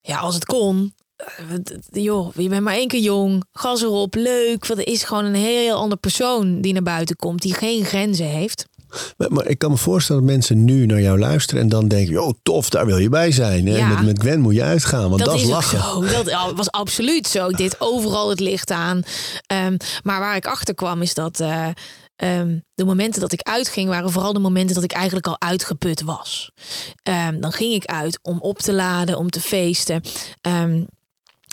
ja, 0.00 0.18
als 0.18 0.34
het 0.34 0.44
kon, 0.44 0.94
eh, 1.16 2.02
joh, 2.04 2.34
je 2.34 2.48
bent 2.48 2.62
maar 2.62 2.74
één 2.74 2.88
keer 2.88 3.00
jong, 3.02 3.44
gas 3.52 3.82
erop, 3.82 4.14
leuk. 4.14 4.66
Want 4.66 4.80
er 4.80 4.86
is 4.86 5.04
gewoon 5.04 5.24
een 5.24 5.34
heel 5.34 5.76
ander 5.76 5.98
persoon 5.98 6.60
die 6.60 6.72
naar 6.72 6.82
buiten 6.82 7.16
komt, 7.16 7.42
die 7.42 7.54
geen 7.54 7.84
grenzen 7.84 8.26
heeft. 8.26 8.66
Maar, 9.16 9.32
maar 9.32 9.46
ik 9.46 9.58
kan 9.58 9.70
me 9.70 9.76
voorstellen 9.76 10.22
dat 10.22 10.30
mensen 10.30 10.64
nu 10.64 10.86
naar 10.86 11.00
jou 11.00 11.18
luisteren 11.18 11.62
en 11.62 11.68
dan 11.68 11.88
denken, 11.88 12.12
joh, 12.12 12.32
tof, 12.42 12.68
daar 12.70 12.86
wil 12.86 12.98
je 12.98 13.08
bij 13.08 13.32
zijn. 13.32 13.64
Ja. 13.64 13.88
met, 13.88 14.04
met 14.04 14.18
Gwen 14.18 14.40
moet 14.40 14.54
je 14.54 14.62
uitgaan, 14.62 15.08
want 15.08 15.24
dat, 15.24 15.34
is 15.34 15.42
ook 15.42 15.48
lachen. 15.50 16.08
zo. 16.08 16.22
Dat 16.22 16.52
was 16.54 16.70
absoluut 16.70 17.26
zo. 17.26 17.48
Ik 17.48 17.56
deed 17.56 17.76
overal 17.78 18.28
het 18.28 18.40
licht 18.40 18.70
aan. 18.70 19.02
Ehm, 19.46 19.76
maar 20.02 20.20
waar 20.20 20.36
ik 20.36 20.46
achter 20.46 20.74
kwam 20.74 21.02
is 21.02 21.14
dat 21.14 21.40
eh, 21.40 21.68
ehm, 22.16 22.58
de 22.74 22.84
momenten 22.84 23.20
dat 23.20 23.32
ik 23.32 23.42
uitging 23.42 23.88
waren 23.88 24.10
vooral 24.10 24.32
de 24.32 24.38
momenten 24.38 24.74
dat 24.74 24.84
ik 24.84 24.92
eigenlijk 24.92 25.26
al 25.26 25.40
uitgeput 25.40 26.02
was. 26.02 26.50
Ehm, 27.02 27.40
dan 27.40 27.52
ging 27.52 27.74
ik 27.74 27.84
uit 27.84 28.18
om 28.22 28.40
op 28.40 28.58
te 28.58 28.72
laden, 28.72 29.18
om 29.18 29.30
te 29.30 29.40
feesten. 29.40 30.02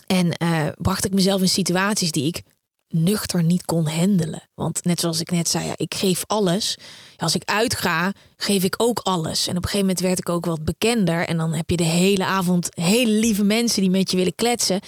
En 0.08 0.32
eh, 0.32 0.68
bracht 0.78 1.06
ik 1.06 1.14
mezelf 1.14 1.42
in 1.42 1.50
situaties 1.50 2.12
die 2.12 2.28
ik 2.28 2.44
nuchter 2.90 3.44
niet 3.44 3.66
kon 3.66 3.88
handelen. 3.88 4.50
Want 4.56 4.84
net 4.84 5.00
zoals 5.00 5.20
ik 5.20 5.32
net 5.32 5.50
zei, 5.50 5.66
ja, 5.66 5.74
ik 5.76 5.94
geef 5.94 6.24
alles. 6.28 6.78
Als 7.18 7.36
ik 7.36 7.44
uitga, 7.46 8.14
geef 8.38 8.64
ik 8.64 8.76
ook 8.78 9.00
alles. 9.00 9.48
En 9.48 9.58
op 9.58 9.64
een 9.64 9.70
gegeven 9.70 9.80
moment 9.80 10.00
werd 10.00 10.20
ik 10.20 10.30
ook 10.30 10.46
wat 10.46 10.64
bekender. 10.64 11.28
En 11.28 11.38
dan 11.38 11.54
heb 11.54 11.70
je 11.70 11.78
de 11.78 11.84
hele 11.84 12.26
avond 12.26 12.70
hele 12.76 13.12
lieve 13.12 13.44
mensen 13.44 13.82
die 13.82 13.90
met 13.90 14.12
je 14.12 14.18
willen 14.18 14.36
kletsen. 14.36 14.80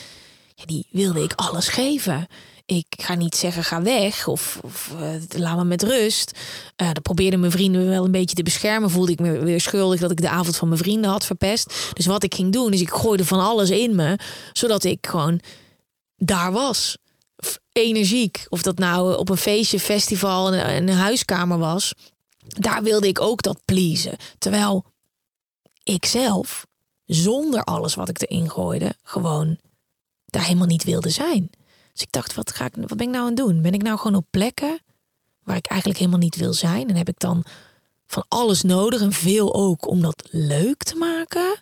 Ja, 0.55 0.65
die 0.65 0.87
wilde 0.91 1.23
ik 1.23 1.33
alles 1.35 1.67
geven. 1.67 2.27
Ik 2.65 2.85
ga 2.89 3.15
niet 3.15 3.35
zeggen 3.35 3.63
ga 3.63 3.81
weg 3.81 4.27
of, 4.27 4.59
eh, 4.99 5.39
laat 5.39 5.57
me 5.57 5.63
met 5.63 5.83
rust. 5.83 6.31
Eh 6.75 6.91
dan 6.91 7.01
probeerden 7.01 7.39
mijn 7.39 7.51
vrienden 7.51 7.89
wel 7.89 8.05
een 8.05 8.11
beetje 8.11 8.35
te 8.35 8.43
beschermen. 8.43 8.89
Voelde 8.89 9.11
ik 9.11 9.19
me 9.19 9.39
weer 9.39 9.61
schuldig 9.61 9.99
dat 9.99 10.11
ik 10.11 10.21
de 10.21 10.29
avond 10.29 10.57
van 10.57 10.67
mijn 10.67 10.79
vrienden 10.79 11.09
had 11.11 11.25
verpest. 11.25 11.91
Dus 11.93 12.05
wat 12.05 12.23
ik 12.23 12.35
ging 12.35 12.53
doen, 12.53 12.73
is 12.73 12.81
ik 12.81 12.89
gooide 12.89 13.25
van 13.25 13.39
alles 13.39 13.69
in 13.69 13.95
me. 13.95 14.19
Zodat 14.53 14.83
ik 14.83 15.07
gewoon 15.07 15.39
daar 16.15 16.51
was. 16.51 16.97
Energiek. 17.71 18.45
Of 18.49 18.61
dat 18.61 18.77
nou 18.77 19.17
op 19.17 19.29
een 19.29 19.37
feestje, 19.37 19.79
festival, 19.79 20.53
een, 20.53 20.89
een 20.89 20.95
huiskamer 20.95 21.57
was. 21.57 21.93
Daar 22.47 22.83
wilde 22.83 23.07
ik 23.07 23.21
ook 23.21 23.41
dat 23.41 23.61
pleasen. 23.65 24.17
Terwijl 24.37 24.85
ik 25.83 26.05
zelf, 26.05 26.65
zonder 27.05 27.63
alles 27.63 27.95
wat 27.95 28.09
ik 28.09 28.21
erin 28.21 28.49
gooide, 28.49 28.95
gewoon 29.03 29.57
daar 30.25 30.43
helemaal 30.43 30.67
niet 30.67 30.83
wilde 30.83 31.09
zijn. 31.09 31.49
Dus 31.93 32.01
ik 32.01 32.11
dacht, 32.11 32.33
wat, 32.33 32.51
ga 32.51 32.65
ik, 32.65 32.75
wat 32.75 32.97
ben 32.97 33.07
ik 33.07 33.13
nou 33.13 33.21
aan 33.21 33.25
het 33.25 33.37
doen? 33.37 33.61
Ben 33.61 33.73
ik 33.73 33.81
nou 33.81 33.97
gewoon 33.97 34.17
op 34.17 34.25
plekken 34.29 34.81
waar 35.43 35.55
ik 35.55 35.65
eigenlijk 35.65 35.99
helemaal 35.99 36.19
niet 36.19 36.35
wil 36.35 36.53
zijn? 36.53 36.89
En 36.89 36.95
heb 36.95 37.09
ik 37.09 37.19
dan 37.19 37.43
van 38.07 38.25
alles 38.27 38.61
nodig 38.61 39.01
en 39.01 39.11
veel 39.11 39.53
ook 39.53 39.87
om 39.87 40.01
dat 40.01 40.27
leuk 40.31 40.83
te 40.83 40.95
maken? 40.95 41.61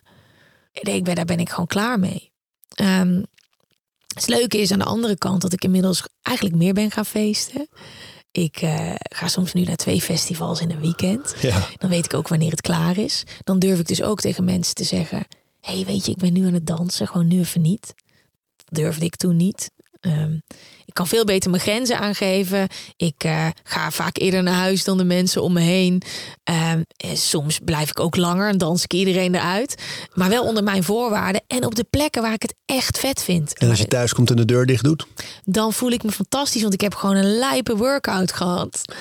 Ik 0.72 1.04
ben, 1.04 1.14
daar 1.14 1.24
ben 1.24 1.38
ik 1.38 1.50
gewoon 1.50 1.66
klaar 1.66 1.98
mee. 1.98 2.32
Ehm, 2.74 3.22
het 4.14 4.28
leuke 4.28 4.58
is 4.58 4.72
aan 4.72 4.78
de 4.78 4.84
andere 4.84 5.18
kant 5.18 5.42
dat 5.42 5.52
ik 5.52 5.64
inmiddels 5.64 6.04
eigenlijk 6.22 6.56
meer 6.56 6.72
ben 6.72 6.90
gaan 6.90 7.06
feesten. 7.06 7.68
Ik 8.32 8.56
eh, 8.56 8.94
ga 8.96 9.28
soms 9.28 9.52
nu 9.52 9.62
naar 9.62 9.76
twee 9.76 10.00
festivals 10.00 10.60
in 10.60 10.70
een 10.70 10.80
weekend. 10.80 11.34
Ja. 11.40 11.66
Dan 11.78 11.90
weet 11.90 12.04
ik 12.04 12.14
ook 12.14 12.28
wanneer 12.28 12.50
het 12.50 12.60
klaar 12.60 12.98
is. 12.98 13.24
Dan 13.44 13.58
durf 13.58 13.78
ik 13.78 13.86
dus 13.86 14.02
ook 14.02 14.20
tegen 14.20 14.44
mensen 14.44 14.74
te 14.74 14.84
zeggen: 14.84 15.26
hey, 15.60 15.84
weet 15.84 16.06
je, 16.06 16.12
ik 16.12 16.18
ben 16.18 16.32
nu 16.32 16.46
aan 16.46 16.54
het 16.54 16.66
dansen, 16.66 17.06
gewoon 17.06 17.26
nu 17.26 17.38
even 17.38 17.60
niet. 17.60 17.94
Dat 18.56 18.78
durfde 18.78 19.04
ik 19.04 19.16
toen 19.16 19.36
niet. 19.36 19.70
Ehm, 20.00 20.38
ik 20.90 20.96
kan 20.96 21.06
veel 21.06 21.24
beter 21.24 21.50
mijn 21.50 21.62
grenzen 21.62 21.98
aangeven. 21.98 22.68
Ik 22.96 23.24
eh, 23.24 23.46
ga 23.62 23.90
vaak 23.90 24.18
eerder 24.18 24.42
naar 24.42 24.54
huis 24.54 24.84
dan 24.84 24.98
de 24.98 25.04
mensen 25.04 25.42
om 25.42 25.52
me 25.52 25.60
heen. 25.60 26.02
En 26.44 26.86
soms 27.12 27.58
blijf 27.64 27.90
ik 27.90 28.00
ook 28.00 28.16
langer 28.16 28.48
en 28.48 28.58
dans 28.58 28.84
ik 28.84 28.92
iedereen 28.92 29.34
eruit. 29.34 29.74
Maar 30.14 30.28
wel 30.28 30.44
onder 30.44 30.62
mijn 30.62 30.82
voorwaarden 30.82 31.42
en 31.46 31.66
op 31.66 31.74
de 31.74 31.84
plekken 31.90 32.22
waar 32.22 32.32
ik 32.32 32.42
het 32.42 32.54
echt 32.66 32.98
vet 32.98 33.22
vind. 33.22 33.58
En 33.58 33.68
als 33.68 33.78
je 33.78 33.86
thuis 33.86 34.14
komt 34.14 34.30
en 34.30 34.36
de 34.36 34.44
deur 34.44 34.66
dicht 34.66 34.84
doet? 34.84 35.06
Dan 35.44 35.72
voel 35.72 35.90
ik 35.90 36.02
me 36.02 36.12
fantastisch, 36.12 36.62
want 36.62 36.74
ik 36.74 36.80
heb 36.80 36.94
gewoon 36.94 37.16
een 37.16 37.38
lijpe 37.38 37.76
workout 37.76 38.32
gehad. 38.32 38.94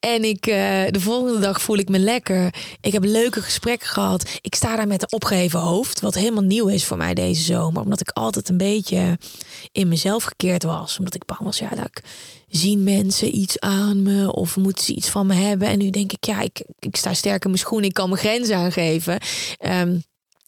En 0.00 0.24
ik, 0.24 0.46
eh, 0.46 0.56
de 0.90 1.00
volgende 1.00 1.38
dag 1.38 1.60
voel 1.60 1.76
ik 1.76 1.88
me 1.88 1.98
lekker. 1.98 2.54
Ik 2.80 2.92
heb 2.92 3.04
leuke 3.04 3.42
gesprekken 3.42 3.88
gehad. 3.88 4.38
Ik 4.40 4.54
sta 4.54 4.76
daar 4.76 4.86
met 4.86 5.02
een 5.02 5.12
opgeheven 5.12 5.60
hoofd, 5.60 6.00
wat 6.00 6.14
helemaal 6.14 6.42
nieuw 6.42 6.66
is 6.66 6.84
voor 6.84 6.96
mij 6.96 7.14
deze 7.14 7.42
zomer. 7.42 7.82
Omdat 7.82 8.00
ik 8.00 8.10
altijd 8.10 8.48
een 8.48 8.56
beetje 8.56 9.18
in 9.72 9.88
mezelf 9.88 10.24
gekeerd 10.24 10.62
was. 10.62 10.98
Omdat 10.98 11.14
ik 11.14 11.24
bang 11.38 11.56
ja, 11.56 11.68
dat 11.68 11.84
ik 11.84 12.02
zien 12.48 12.84
mensen 12.84 13.36
iets 13.36 13.60
aan 13.60 14.02
me 14.02 14.32
of 14.32 14.56
moeten 14.56 14.84
ze 14.84 14.94
iets 14.94 15.08
van 15.08 15.26
me 15.26 15.34
hebben. 15.34 15.68
En 15.68 15.78
nu 15.78 15.90
denk 15.90 16.12
ik, 16.12 16.24
ja, 16.24 16.40
ik, 16.40 16.62
ik 16.78 16.96
sta 16.96 17.14
sterk 17.14 17.44
in 17.44 17.50
mijn 17.50 17.62
schoenen, 17.62 17.88
ik 17.88 17.94
kan 17.94 18.08
mijn 18.08 18.20
grenzen 18.20 18.56
aangeven. 18.56 19.18
Ehm, 19.58 19.98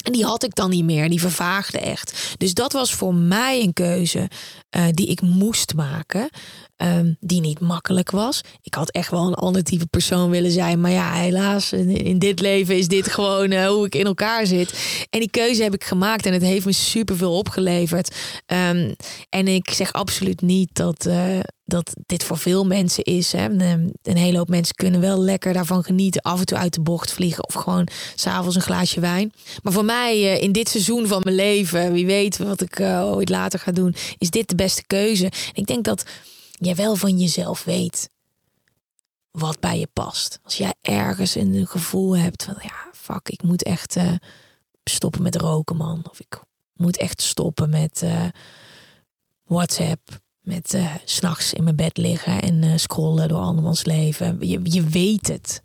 en 0.02 0.12
die 0.12 0.24
had 0.24 0.44
ik 0.44 0.54
dan 0.54 0.70
niet 0.70 0.84
meer, 0.84 1.08
die 1.08 1.20
vervaagde 1.20 1.78
echt. 1.78 2.34
Dus 2.38 2.54
dat 2.54 2.72
was 2.72 2.94
voor 2.94 3.14
mij 3.14 3.62
een 3.62 3.72
keuze 3.72 4.28
eh, 4.70 4.84
die 4.90 5.06
ik 5.06 5.20
moest 5.20 5.74
maken. 5.74 6.28
ehm, 6.76 7.12
die 7.20 7.40
niet 7.40 7.60
makkelijk 7.60 8.10
was. 8.10 8.40
Ik 8.62 8.74
had 8.74 8.90
echt 8.90 9.10
wel 9.10 9.26
een 9.26 9.34
ander 9.34 9.62
type 9.62 9.86
persoon 9.86 10.30
willen 10.30 10.50
zijn. 10.50 10.80
Maar 10.80 10.90
ja, 10.90 11.12
helaas, 11.12 11.72
in, 11.72 12.18
dit 12.18 12.40
leven 12.40 12.76
is 12.76 12.88
dit 12.88 13.10
gewoon 13.10 13.50
eh, 13.50 13.66
hoe 13.66 13.86
ik 13.86 13.94
in 13.94 14.06
elkaar 14.06 14.46
zit. 14.46 14.72
En 15.10 15.20
die 15.20 15.30
keuze 15.30 15.62
heb 15.62 15.74
ik 15.74 15.84
gemaakt 15.84 16.26
en 16.26 16.32
het 16.32 16.42
heeft 16.42 16.64
me 16.64 16.72
superveel 16.72 17.36
opgeleverd. 17.36 18.16
Ehm, 18.46 18.92
en 19.28 19.48
ik 19.48 19.70
zeg 19.70 19.92
absoluut 19.92 20.40
niet 20.40 20.68
dat, 20.72 21.06
eh, 21.06 21.38
dat 21.64 21.92
dit 22.06 22.24
voor 22.24 22.38
veel 22.38 22.64
mensen 22.64 23.04
is. 23.04 23.32
Hè. 23.32 23.44
Een, 23.44 23.94
een 24.02 24.16
hele 24.16 24.38
hoop 24.38 24.48
mensen 24.48 24.74
kunnen 24.74 25.00
wel 25.00 25.20
lekker 25.20 25.52
daarvan 25.52 25.84
genieten. 25.84 26.22
Af 26.22 26.38
en 26.38 26.46
toe 26.46 26.58
uit 26.58 26.74
de 26.74 26.80
bocht 26.80 27.12
vliegen 27.12 27.46
of 27.46 27.54
gewoon 27.54 27.88
s'avonds 28.14 28.56
een 28.56 28.62
glaasje 28.62 29.00
wijn. 29.00 29.32
Maar 29.62 29.72
voor 29.72 29.84
mij 29.84 30.12
eh, 30.12 30.42
in 30.42 30.52
dit 30.52 30.68
seizoen 30.68 31.06
van 31.06 31.20
mijn 31.24 31.36
leven, 31.36 31.92
wie 31.92 32.06
weet 32.06 32.38
wat 32.38 32.60
ik 32.60 32.78
eh, 32.78 33.02
ooit 33.04 33.28
later 33.28 33.58
ga 33.58 33.72
doen, 33.72 33.94
is 34.18 34.30
dit 34.30 34.48
de 34.48 34.54
beste 34.54 34.86
keuze. 34.86 35.30
Ik 35.52 35.66
denk 35.66 35.84
dat 35.84 36.04
jij 36.50 36.74
wel 36.74 36.96
van 36.96 37.18
jezelf 37.18 37.64
weet 37.64 38.10
wat 39.30 39.60
bij 39.60 39.78
je 39.78 39.88
past. 39.92 40.38
Als 40.42 40.56
jij 40.56 40.74
ergens 40.80 41.34
een 41.34 41.66
gevoel 41.66 42.16
hebt 42.16 42.44
van 42.44 42.56
ja, 42.62 42.90
fuck, 42.92 43.28
ik 43.28 43.42
moet 43.42 43.62
echt 43.62 43.96
eh, 43.96 44.12
stoppen 44.84 45.22
met 45.22 45.36
roken, 45.36 45.76
man. 45.76 46.04
Of 46.10 46.20
ik 46.20 46.40
moet 46.72 46.98
echt 46.98 47.22
stoppen 47.22 47.70
met 47.70 48.04
WhatsApp. 49.44 50.21
Met 50.42 50.68
's 50.70 50.76
s'nachts 51.16 51.52
in 51.52 51.64
mijn 51.64 51.76
bed 51.76 51.96
liggen 51.96 52.42
en 52.42 52.62
eh, 52.62 52.70
scrollen 52.76 53.28
door 53.28 53.38
andermans 53.40 53.84
leven. 53.84 54.36
Je, 54.40 54.60
je 54.62 54.82
weet 54.84 55.28
het. 55.28 55.62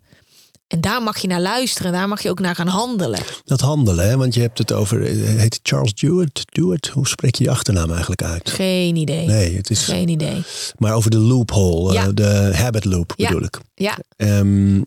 En 0.67 0.81
daar 0.81 1.03
mag 1.03 1.17
je 1.17 1.27
naar 1.27 1.41
luisteren. 1.41 1.91
Daar 1.91 2.07
mag 2.07 2.23
je 2.23 2.29
ook 2.29 2.39
naar 2.39 2.55
gaan 2.55 2.67
handelen. 2.67 3.19
Dat 3.45 3.59
handelen, 3.61 4.07
hè? 4.09 4.17
want 4.17 4.33
je 4.33 4.41
hebt 4.41 4.57
het 4.57 4.71
over, 4.73 5.05
eh, 5.05 5.15
heet 5.39 5.59
Charles 5.63 5.93
Dewitt? 5.93 6.45
Dewitt? 6.53 6.87
Hoe 6.87 7.07
spreek 7.07 7.35
je 7.35 7.43
die 7.43 7.51
achternaam 7.51 7.89
eigenlijk 7.91 8.23
uit? 8.23 8.49
Geen 8.49 8.95
idee. 8.95 9.25
Nee, 9.27 9.55
het 9.55 9.69
is 9.69 9.83
Geen 9.83 10.09
idee. 10.09 10.43
maar 10.77 10.93
over 10.93 11.11
de 11.11 11.17
loophole, 11.17 12.13
de 12.13 12.51
habit 12.53 12.85
loop 12.85 13.13
Ja. 13.15 13.27
bedoel 13.27 13.43
ik. 13.43 13.59
Ja, 13.75 13.97
Ehm, 14.15 14.81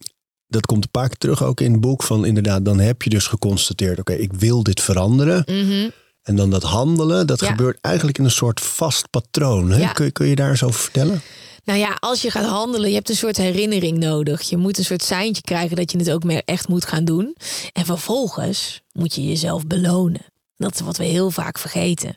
dat 0.46 0.66
komt 0.66 0.84
een 0.84 0.90
paar 0.90 1.08
keer 1.08 1.18
terug 1.18 1.42
ook 1.44 1.60
in 1.60 1.72
het 1.72 1.80
boek. 1.80 2.02
Van 2.02 2.24
inderdaad, 2.24 2.64
dan 2.64 2.78
heb 2.78 3.02
je 3.02 3.10
dus 3.10 3.26
geconstateerd: 3.26 3.98
oké, 3.98 4.12
ik 4.12 4.32
wil 4.32 4.62
dit 4.62 4.80
veranderen. 4.80 5.42
mhm. 5.46 5.88
En 6.22 6.36
dan 6.36 6.50
dat 6.50 6.62
handelen, 6.62 7.26
dat 7.26 7.40
Ja. 7.40 7.46
gebeurt 7.50 7.78
eigenlijk 7.80 8.18
in 8.18 8.24
een 8.24 8.30
soort 8.30 8.60
vast 8.60 9.10
patroon. 9.10 9.70
Hè? 9.70 9.78
Ja. 9.78 9.92
Kun, 9.92 10.04
je- 10.04 10.10
kun 10.10 10.26
je 10.26 10.34
daar 10.34 10.50
eens 10.50 10.62
over 10.62 10.80
vertellen? 10.80 11.20
Nou 11.64 11.78
ja, 11.78 11.96
als 12.00 12.22
je 12.22 12.30
gaat 12.30 12.44
handelen, 12.46 12.88
je 12.88 12.94
hebt 12.94 13.08
een 13.08 13.16
soort 13.16 13.36
herinnering 13.36 13.98
nodig. 13.98 14.40
Je 14.42 14.56
moet 14.56 14.78
een 14.78 14.84
soort 14.84 15.02
seintje 15.02 15.42
krijgen 15.42 15.76
dat 15.76 15.92
je 15.92 15.98
het 15.98 16.10
ook 16.10 16.24
meer 16.24 16.42
echt 16.44 16.68
moet 16.68 16.84
gaan 16.84 17.04
doen. 17.04 17.36
En 17.72 17.84
vervolgens 17.84 18.80
moet 18.92 19.14
je 19.14 19.24
jezelf 19.26 19.66
belonen. 19.66 20.20
Dat 20.56 20.74
is 20.74 20.80
wat 20.80 20.96
we 20.96 21.04
heel 21.04 21.30
vaak 21.30 21.58
vergeten. 21.58 22.16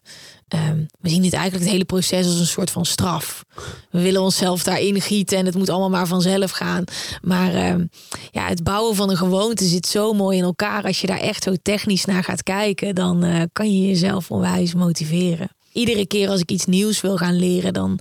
Ehm, 0.54 0.84
we 1.00 1.10
zien 1.10 1.22
dit 1.22 1.34
eigenlijk 1.34 1.64
het 1.64 1.74
hele 1.74 1.86
proces 1.86 2.26
als 2.26 2.40
een 2.40 2.46
soort 2.46 2.72
van 2.72 2.86
straf. 2.86 3.46
We 3.92 4.02
willen 4.02 4.22
onszelf 4.22 4.64
daarin 4.64 5.02
gieten 5.02 5.38
en 5.38 5.46
het 5.46 5.56
moet 5.56 5.70
allemaal 5.70 5.90
maar 5.90 6.08
vanzelf 6.08 6.52
gaan. 6.52 6.84
Maar 7.22 7.54
ehm, 7.54 7.86
ja, 8.32 8.48
het 8.48 8.64
bouwen 8.64 8.96
van 8.96 9.10
een 9.10 9.18
gewoonte 9.18 9.66
zit 9.66 9.88
zo 9.88 10.14
mooi 10.14 10.38
in 10.38 10.44
elkaar. 10.44 10.84
Als 10.84 11.02
je 11.02 11.08
daar 11.08 11.20
echt 11.20 11.44
zo 11.44 11.54
technisch 11.62 12.06
naar 12.06 12.24
gaat 12.24 12.44
kijken, 12.44 12.96
dan 12.96 13.24
eh, 13.24 13.42
kan 13.54 13.74
je 13.74 13.88
jezelf 13.88 14.32
onwijs 14.32 14.74
motiveren. 14.74 15.50
Iedere 15.72 16.08
keer 16.08 16.30
als 16.30 16.40
ik 16.40 16.52
iets 16.52 16.66
nieuws 16.66 17.02
wil 17.02 17.18
gaan 17.18 17.36
leren, 17.36 17.74
dan 17.74 18.00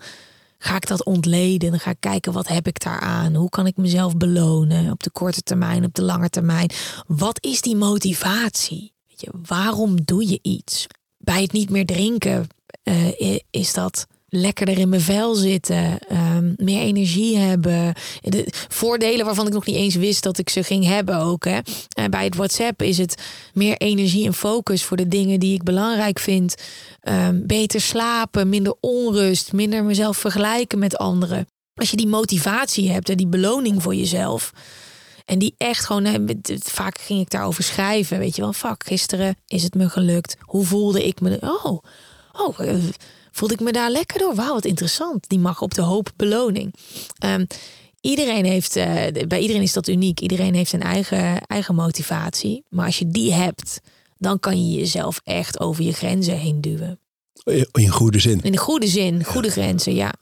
ga 0.58 0.76
ik 0.76 0.86
dat 0.86 1.04
ontleden. 1.04 1.70
Dan 1.70 1.80
ga 1.80 1.90
ik 1.90 2.00
kijken 2.00 2.32
wat 2.32 2.48
heb 2.48 2.66
ik 2.66 2.84
daaraan. 2.84 3.34
Hoe 3.34 3.48
kan 3.48 3.66
ik 3.66 3.76
mezelf 3.76 4.16
belonen 4.16 4.90
op 4.90 5.02
de 5.02 5.10
korte 5.10 5.42
termijn, 5.42 5.84
op 5.84 5.94
de 5.94 6.02
lange 6.02 6.30
termijn. 6.30 6.70
Wat 7.06 7.44
is 7.44 7.60
die 7.60 7.76
motivatie? 7.76 8.92
Weet 9.08 9.20
je, 9.20 9.30
waarom 9.46 10.04
doe 10.04 10.28
je 10.28 10.38
iets? 10.42 10.86
Bij 11.24 11.42
het 11.42 11.52
niet 11.52 11.70
meer 11.70 11.86
drinken 11.86 12.46
eh, 12.82 13.38
is 13.50 13.72
dat 13.72 14.06
lekkerder 14.28 14.78
in 14.78 14.88
mijn 14.88 15.00
vel 15.00 15.34
zitten, 15.34 15.98
ehm, 15.98 16.52
meer 16.56 16.80
energie 16.80 17.36
hebben. 17.36 17.94
De 18.20 18.46
voordelen 18.68 19.24
waarvan 19.24 19.46
ik 19.46 19.52
nog 19.52 19.66
niet 19.66 19.76
eens 19.76 19.94
wist 19.94 20.22
dat 20.22 20.38
ik 20.38 20.48
ze 20.48 20.62
ging 20.62 20.84
hebben 20.84 21.18
ook. 21.18 21.44
Hè. 21.44 21.58
Eh, 21.88 22.04
bij 22.10 22.24
het 22.24 22.36
WhatsApp 22.36 22.82
is 22.82 22.98
het 22.98 23.22
meer 23.52 23.76
energie 23.76 24.26
en 24.26 24.34
focus 24.34 24.84
voor 24.84 24.96
de 24.96 25.08
dingen 25.08 25.40
die 25.40 25.54
ik 25.54 25.62
belangrijk 25.62 26.18
vind. 26.18 26.54
Ehm, 27.00 27.46
beter 27.46 27.80
slapen, 27.80 28.48
minder 28.48 28.74
onrust, 28.80 29.52
minder 29.52 29.84
mezelf 29.84 30.16
vergelijken 30.16 30.78
met 30.78 30.96
anderen. 30.96 31.46
Als 31.74 31.90
je 31.90 31.96
die 31.96 32.06
motivatie 32.06 32.90
hebt 32.90 33.08
en 33.08 33.16
die 33.16 33.26
beloning 33.26 33.82
voor 33.82 33.94
jezelf. 33.94 34.52
En 35.32 35.38
die 35.38 35.54
echt 35.58 35.84
gewoon, 35.84 36.30
vaak 36.58 37.00
ging 37.00 37.20
ik 37.20 37.30
daarover 37.30 37.64
schrijven. 37.64 38.18
Weet 38.18 38.36
je 38.36 38.42
wel, 38.42 38.52
fuck, 38.52 38.86
gisteren 38.86 39.36
is 39.46 39.62
het 39.62 39.74
me 39.74 39.88
gelukt. 39.88 40.36
Hoe 40.40 40.64
voelde 40.64 41.06
ik 41.06 41.20
me? 41.20 41.38
Oh, 41.40 41.78
oh 42.32 42.60
eh, 42.60 42.74
voelde 43.30 43.54
ik 43.54 43.60
me 43.60 43.72
daar 43.72 43.90
lekker 43.90 44.18
door? 44.18 44.34
Wauw, 44.34 44.52
wat 44.52 44.64
interessant. 44.64 45.28
Die 45.28 45.38
mag 45.38 45.62
op 45.62 45.74
de 45.74 45.82
hoop 45.82 46.12
beloning. 46.16 46.74
Ehm, 47.18 47.44
iedereen 48.00 48.44
heeft, 48.44 48.76
eh, 48.76 49.26
bij 49.28 49.40
iedereen 49.40 49.62
is 49.62 49.72
dat 49.72 49.88
uniek. 49.88 50.20
Iedereen 50.20 50.54
heeft 50.54 50.70
zijn 50.70 50.82
eigen, 50.82 51.40
eigen 51.40 51.74
motivatie. 51.74 52.64
Maar 52.68 52.86
als 52.86 52.98
je 52.98 53.08
die 53.08 53.32
hebt, 53.32 53.80
dan 54.18 54.40
kan 54.40 54.68
je 54.68 54.78
jezelf 54.78 55.20
echt 55.24 55.60
over 55.60 55.84
je 55.84 55.92
grenzen 55.92 56.38
heen 56.38 56.60
duwen. 56.60 56.98
In 57.72 57.88
goede 57.88 58.18
zin. 58.18 58.40
In 58.42 58.52
de 58.52 58.58
goede 58.58 58.86
zin, 58.86 59.24
goede 59.24 59.50
grenzen, 59.50 59.94
ja. 59.94 60.12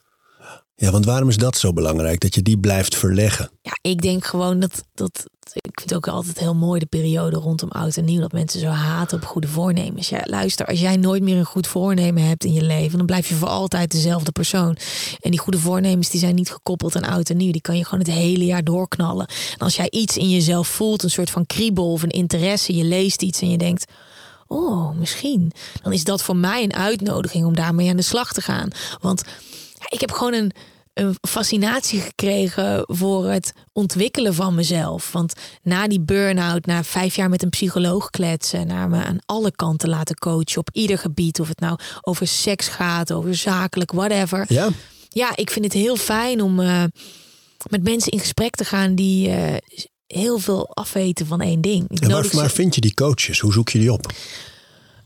Ja, 0.81 0.91
want 0.91 1.05
waarom 1.05 1.29
is 1.29 1.37
dat 1.37 1.57
zo 1.57 1.73
belangrijk? 1.73 2.21
Dat 2.21 2.35
je 2.35 2.43
die 2.43 2.59
blijft 2.59 2.97
verleggen? 2.97 3.51
Ja, 3.63 3.79
ik 3.81 4.03
denk 4.03 4.25
gewoon 4.25 4.61
dat, 4.61 4.85
dat. 4.95 5.25
Ik 5.53 5.81
vind 5.81 5.95
ook 5.95 6.09
altijd 6.09 6.39
heel 6.39 6.55
mooi 6.55 6.81
de 6.81 6.87
periode 6.87 7.37
rondom 7.37 7.71
oud 7.71 7.97
en 7.97 8.05
nieuw. 8.05 8.21
Dat 8.21 8.33
mensen 8.33 8.61
zo 8.61 8.67
haten 8.67 9.17
op 9.17 9.25
goede 9.25 9.49
voornemens. 9.49 10.09
Ja, 10.09 10.21
luister, 10.25 10.67
als 10.67 10.81
jij 10.81 10.97
nooit 10.97 11.23
meer 11.23 11.37
een 11.37 11.45
goed 11.45 11.67
voornemen 11.67 12.23
hebt 12.23 12.45
in 12.45 12.53
je 12.53 12.63
leven, 12.63 12.97
dan 12.97 13.07
blijf 13.07 13.29
je 13.29 13.35
voor 13.35 13.49
altijd 13.49 13.91
dezelfde 13.91 14.33
persoon. 14.33 14.77
En 15.21 15.31
die 15.31 15.41
goede 15.41 15.59
voornemens 15.59 16.11
die 16.11 16.21
zijn 16.21 16.35
niet 16.35 16.51
gekoppeld 16.51 16.97
aan 16.97 17.13
oud 17.13 17.31
en 17.31 17.37
nieuw. 17.37 17.53
Die 17.53 17.61
kan 17.61 17.77
je 17.77 17.85
gewoon 17.85 18.05
het 18.05 18.15
hele 18.15 18.45
jaar 18.45 18.65
doorknallen. 18.65 19.27
En 19.53 19.59
als 19.59 19.77
jij 19.77 19.91
iets 19.91 20.17
in 20.17 20.31
jezelf 20.31 20.69
voelt, 20.69 21.03
een 21.03 21.11
soort 21.11 21.31
van 21.31 21.47
kriebel 21.47 21.93
of 21.93 22.03
een 22.03 22.11
interesse, 22.11 22.77
je 22.77 22.85
leest 22.85 23.23
iets 23.23 23.41
en 23.41 23.51
je 23.51 23.59
denkt. 23.59 23.93
Oh, 24.47 24.99
misschien. 24.99 25.53
Dan 25.83 25.93
is 25.93 26.05
dat 26.05 26.23
voor 26.23 26.37
mij 26.37 26.63
een 26.63 26.75
uitnodiging 26.75 27.45
om 27.45 27.55
daarmee 27.55 27.91
aan 27.91 27.97
de 27.97 28.03
slag 28.03 28.33
te 28.33 28.41
gaan. 28.41 28.71
Want 29.01 29.23
ja, 29.81 29.87
ik 29.89 30.01
heb 30.01 30.11
gewoon 30.13 30.33
een, 30.35 30.53
een 30.95 31.15
fascinatie 31.29 32.01
gekregen 32.01 32.83
voor 32.87 33.25
het 33.27 33.53
ontwikkelen 33.73 34.35
van 34.35 34.55
mezelf. 34.55 35.13
Want 35.13 35.33
na 35.63 35.89
die 35.89 36.01
burn-out, 36.01 36.67
na 36.67 36.85
vijf 36.85 37.17
jaar 37.17 37.29
met 37.29 37.43
een 37.43 37.51
psycholoog 37.51 38.11
kletsen, 38.11 38.67
naar 38.67 38.89
me 38.89 39.05
aan 39.05 39.19
alle 39.27 39.51
kanten 39.53 39.89
laten 39.89 40.17
coachen 40.17 40.59
op 40.59 40.69
ieder 40.73 40.99
gebied, 40.99 41.41
of 41.41 41.49
het 41.49 41.61
nou 41.61 41.79
over 42.01 42.27
seks 42.27 42.69
gaat, 42.69 43.13
over 43.13 43.35
zakelijk, 43.35 43.93
whatever. 43.93 44.45
Ja? 44.49 44.69
Ja, 45.09 45.37
ik 45.37 45.51
vind 45.51 45.65
het 45.65 45.75
heel 45.75 45.97
fijn 45.97 46.41
om 46.43 46.61
eh, 46.61 46.85
met 47.71 47.83
mensen 47.83 48.13
in 48.13 48.19
gesprek 48.19 48.55
te 48.55 48.65
gaan 48.65 48.95
die 48.95 49.29
eh, 49.31 49.57
heel 50.07 50.39
veel 50.39 50.69
afweten 50.75 51.27
van 51.27 51.41
één 51.41 51.61
ding. 51.61 51.83
Ik 51.85 51.91
En 51.91 52.07
waar, 52.09 52.17
nodig 52.17 52.31
ze- 52.31 52.37
waar 52.37 52.51
vind 52.51 52.75
je 52.75 52.81
die 52.81 52.95
coaches? 52.95 53.39
Hoe 53.41 53.53
zoek 53.53 53.69
je 53.69 53.79
die 53.79 53.93
op? 53.93 54.13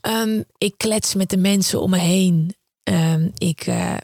Ehm, 0.01 0.43
ik 0.59 0.75
klets 0.77 1.14
met 1.14 1.31
de 1.31 1.37
mensen 1.37 1.81
om 1.81 1.91
me 1.91 1.99
heen. 1.99 2.55
Ehm, 2.83 3.29
ik. 3.39 3.61
eh, 3.66 3.95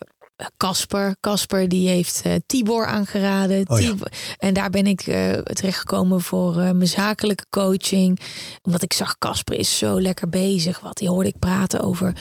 Casper, 0.56 1.16
Casper 1.20 1.68
die 1.68 1.88
heeft 1.88 2.20
eh, 2.24 2.34
Tibor 2.46 2.86
aangeraden. 2.86 3.68
Oh 3.68 3.80
ja. 3.80 3.86
Tibor- 3.90 4.12
En 4.38 4.54
daar 4.54 4.70
ben 4.70 4.86
ik 4.86 5.00
eh, 5.00 5.32
terechtgekomen 5.32 6.20
voor 6.20 6.50
eh, 6.60 6.70
mijn 6.70 6.88
zakelijke 6.88 7.46
coaching. 7.50 8.20
Omdat 8.62 8.82
ik 8.82 8.92
zag, 8.92 9.18
Casper 9.18 9.58
is 9.58 9.78
zo 9.78 10.00
lekker 10.00 10.28
bezig. 10.28 10.80
Wat 10.80 10.96
die 10.96 11.08
hoorde 11.08 11.28
ik 11.28 11.38
praten 11.38 11.80
over 11.80 12.14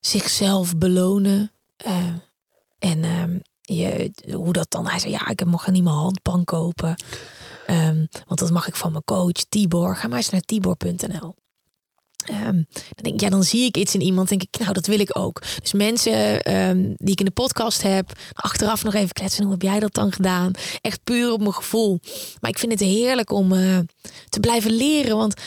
zichzelf 0.00 0.76
belonen. 0.76 1.52
En 2.78 3.04
ehm, 3.04 3.38
je, 3.60 4.10
hoe 4.32 4.52
dat 4.52 4.70
dan. 4.70 4.86
Hij 4.86 4.98
zei, 4.98 5.12
ja, 5.12 5.28
ik 5.28 5.44
mag 5.44 5.70
niet 5.70 5.82
mijn 5.84 5.96
handpan 5.96 6.44
kopen. 6.44 6.94
Ehm, 7.66 8.06
want 8.26 8.40
dat 8.40 8.50
mag 8.50 8.66
ik 8.68 8.76
van 8.76 8.90
mijn 8.92 9.04
coach 9.04 9.32
Tibor. 9.48 9.96
Ga 9.96 10.08
maar 10.08 10.16
eens 10.16 10.30
naar 10.30 10.40
tibor.nl. 10.40 11.34
Ehm, 12.28 12.62
dan 12.72 13.02
denk 13.02 13.20
ja, 13.20 13.28
dan 13.28 13.44
zie 13.44 13.64
ik 13.64 13.76
iets 13.76 13.94
in 13.94 14.00
iemand, 14.00 14.28
denk 14.28 14.42
ik, 14.42 14.58
nou, 14.58 14.72
dat 14.72 14.86
wil 14.86 15.00
ik 15.00 15.18
ook. 15.18 15.42
Dus 15.60 15.72
mensen 15.72 16.42
ehm, 16.42 16.94
die 16.96 17.12
ik 17.12 17.18
in 17.18 17.24
de 17.24 17.30
podcast 17.30 17.82
heb, 17.82 18.12
achteraf 18.32 18.84
nog 18.84 18.94
even 18.94 19.12
kletsen, 19.12 19.42
hoe 19.42 19.52
heb 19.52 19.62
jij 19.62 19.80
dat 19.80 19.94
dan 19.94 20.12
gedaan? 20.12 20.52
Echt 20.80 21.04
puur 21.04 21.32
op 21.32 21.40
mijn 21.40 21.54
gevoel. 21.54 22.00
Maar 22.40 22.50
ik 22.50 22.58
vind 22.58 22.72
het 22.72 22.80
heerlijk 22.80 23.32
om 23.32 23.52
eh, 23.52 23.78
te 24.28 24.40
blijven 24.40 24.70
leren, 24.70 25.16
want 25.16 25.40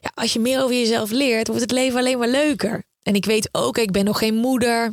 ja, 0.00 0.10
als 0.14 0.32
je 0.32 0.38
meer 0.38 0.62
over 0.62 0.76
jezelf 0.76 1.10
leert, 1.10 1.46
wordt 1.46 1.62
het 1.62 1.70
leven 1.70 1.98
alleen 1.98 2.18
maar 2.18 2.28
leuker. 2.28 2.84
En 3.02 3.14
ik 3.14 3.24
weet 3.24 3.48
ook, 3.52 3.78
ik 3.78 3.90
ben 3.90 4.04
nog 4.04 4.18
geen 4.18 4.34
moeder. 4.34 4.92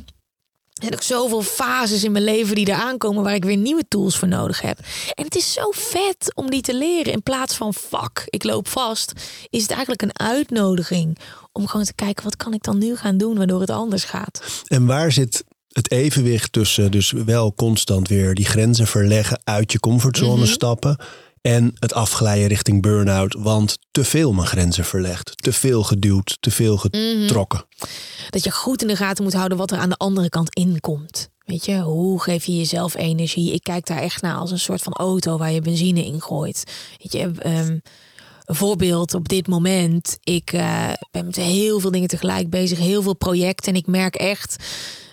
Er 0.82 0.88
zijn 0.88 0.94
ook 0.94 1.02
zoveel 1.24 1.42
fases 1.42 2.04
in 2.04 2.12
mijn 2.12 2.24
leven 2.24 2.56
die 2.56 2.68
eraan 2.68 2.98
komen 2.98 3.24
waar 3.24 3.36
ik 3.36 3.46
weer 3.46 3.58
nieuwe 3.58 3.84
tools 3.88 4.18
voor 4.18 4.28
nodig 4.28 4.62
heb. 4.62 4.80
En 5.14 5.24
het 5.24 5.36
is 5.36 5.54
zo 5.54 5.72
vet 5.72 6.32
om 6.36 6.50
die 6.50 6.62
te 6.62 6.76
leren. 6.76 7.14
In 7.14 7.24
plaats 7.24 7.56
van 7.56 7.74
fuck, 7.74 8.24
ik 8.26 8.44
loop 8.44 8.68
vast, 8.68 9.14
is 9.50 9.62
het 9.62 9.72
eigenlijk 9.72 10.02
een 10.02 10.20
uitnodiging 10.20 11.18
om 11.52 11.68
gewoon 11.68 11.86
te 11.86 11.94
kijken 11.94 12.24
wat 12.24 12.36
kan 12.38 12.54
ik 12.54 12.64
dan 12.64 12.78
nu 12.78 12.96
gaan 12.96 13.18
doen 13.18 13.38
waardoor 13.38 13.60
het 13.62 13.70
anders 13.70 14.04
gaat. 14.04 14.42
En 14.68 14.86
waar 14.86 15.12
zit 15.12 15.44
het 15.72 15.92
evenwicht 15.92 16.52
tussen 16.52 16.92
dus 16.92 17.12
wel 17.12 17.54
constant 17.54 18.08
weer 18.08 18.36
die 18.36 18.46
grenzen 18.46 18.88
verleggen, 18.88 19.42
uit 19.44 19.72
je 19.72 19.80
comfortzone 19.80 20.42
Mhm. 20.42 20.52
stappen 20.52 20.98
en 21.42 21.72
het 21.80 21.94
afglijden 21.94 22.48
richting 22.48 22.82
burn-out, 22.82 23.36
want 23.40 23.78
te 23.92 24.04
veel 24.04 24.34
mijn 24.34 24.48
grenzen 24.48 24.86
verlegd, 24.86 25.32
te 25.44 25.54
veel 25.54 25.84
geduwd, 25.84 26.38
te 26.40 26.52
veel 26.52 26.78
getrokken. 26.78 27.66
Dat 28.30 28.44
je 28.44 28.52
goed 28.52 28.82
in 28.82 28.88
de 28.88 28.96
gaten 28.96 29.24
moet 29.24 29.34
houden 29.34 29.58
wat 29.58 29.72
er 29.72 29.78
aan 29.78 29.90
de 29.90 29.98
andere 29.98 30.30
kant 30.30 30.56
inkomt. 30.56 31.30
Weet 31.46 31.66
je, 31.66 31.80
hoe 31.80 32.22
geef 32.22 32.46
je 32.46 32.58
jezelf 32.58 32.96
energie? 32.96 33.54
Ik 33.54 33.64
kijk 33.64 33.86
daar 33.86 33.98
echt 33.98 34.22
naar 34.22 34.36
als 34.36 34.52
een 34.52 34.60
soort 34.60 34.82
van 34.82 34.94
auto 34.94 35.38
waar 35.38 35.52
je 35.52 35.62
benzine 35.62 36.06
in 36.06 36.22
gooit. 36.22 36.64
Weet 36.98 37.12
je, 37.12 37.32
ehm, 37.40 37.78
een 38.46 38.56
voorbeeld 38.56 39.14
op 39.14 39.30
dit 39.30 39.48
moment. 39.48 40.18
Ik 40.24 40.52
eh, 40.54 40.90
ben 41.12 41.26
met 41.26 41.36
heel 41.36 41.80
veel 41.80 41.92
dingen 41.92 42.08
tegelijk 42.08 42.50
bezig, 42.50 42.78
heel 42.80 43.02
veel 43.02 43.16
projecten. 43.16 43.74
En 43.74 43.80
ik 43.80 43.88
merk 43.88 44.16
echt, 44.16 44.56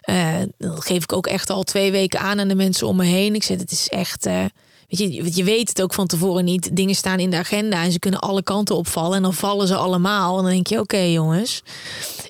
eh, 0.00 0.34
dat 0.58 0.84
geef 0.84 1.02
ik 1.02 1.12
ook 1.12 1.26
echt 1.26 1.50
al 1.50 1.62
twee 1.62 1.90
weken 1.90 2.20
aan 2.20 2.40
aan 2.40 2.48
de 2.48 2.54
mensen 2.54 2.86
om 2.86 2.96
me 2.96 3.04
heen. 3.04 3.34
Ik 3.34 3.42
zeg, 3.42 3.58
het 3.58 3.70
is 3.70 3.88
echt. 3.88 4.26
eh, 4.26 4.44
Weet 4.88 4.98
je, 4.98 5.36
je 5.36 5.44
weet 5.44 5.68
het 5.68 5.82
ook 5.82 5.94
van 5.94 6.06
tevoren 6.06 6.44
niet. 6.44 6.76
Dingen 6.76 6.94
staan 6.94 7.18
in 7.18 7.30
de 7.30 7.36
agenda 7.36 7.84
en 7.84 7.92
ze 7.92 7.98
kunnen 7.98 8.20
alle 8.20 8.42
kanten 8.42 8.76
opvallen. 8.76 9.16
En 9.16 9.22
dan 9.22 9.34
vallen 9.34 9.66
ze 9.66 9.76
allemaal. 9.76 10.36
En 10.36 10.42
dan 10.42 10.52
denk 10.52 10.66
je, 10.66 10.80
oké 10.80 10.98
jongens. 10.98 11.62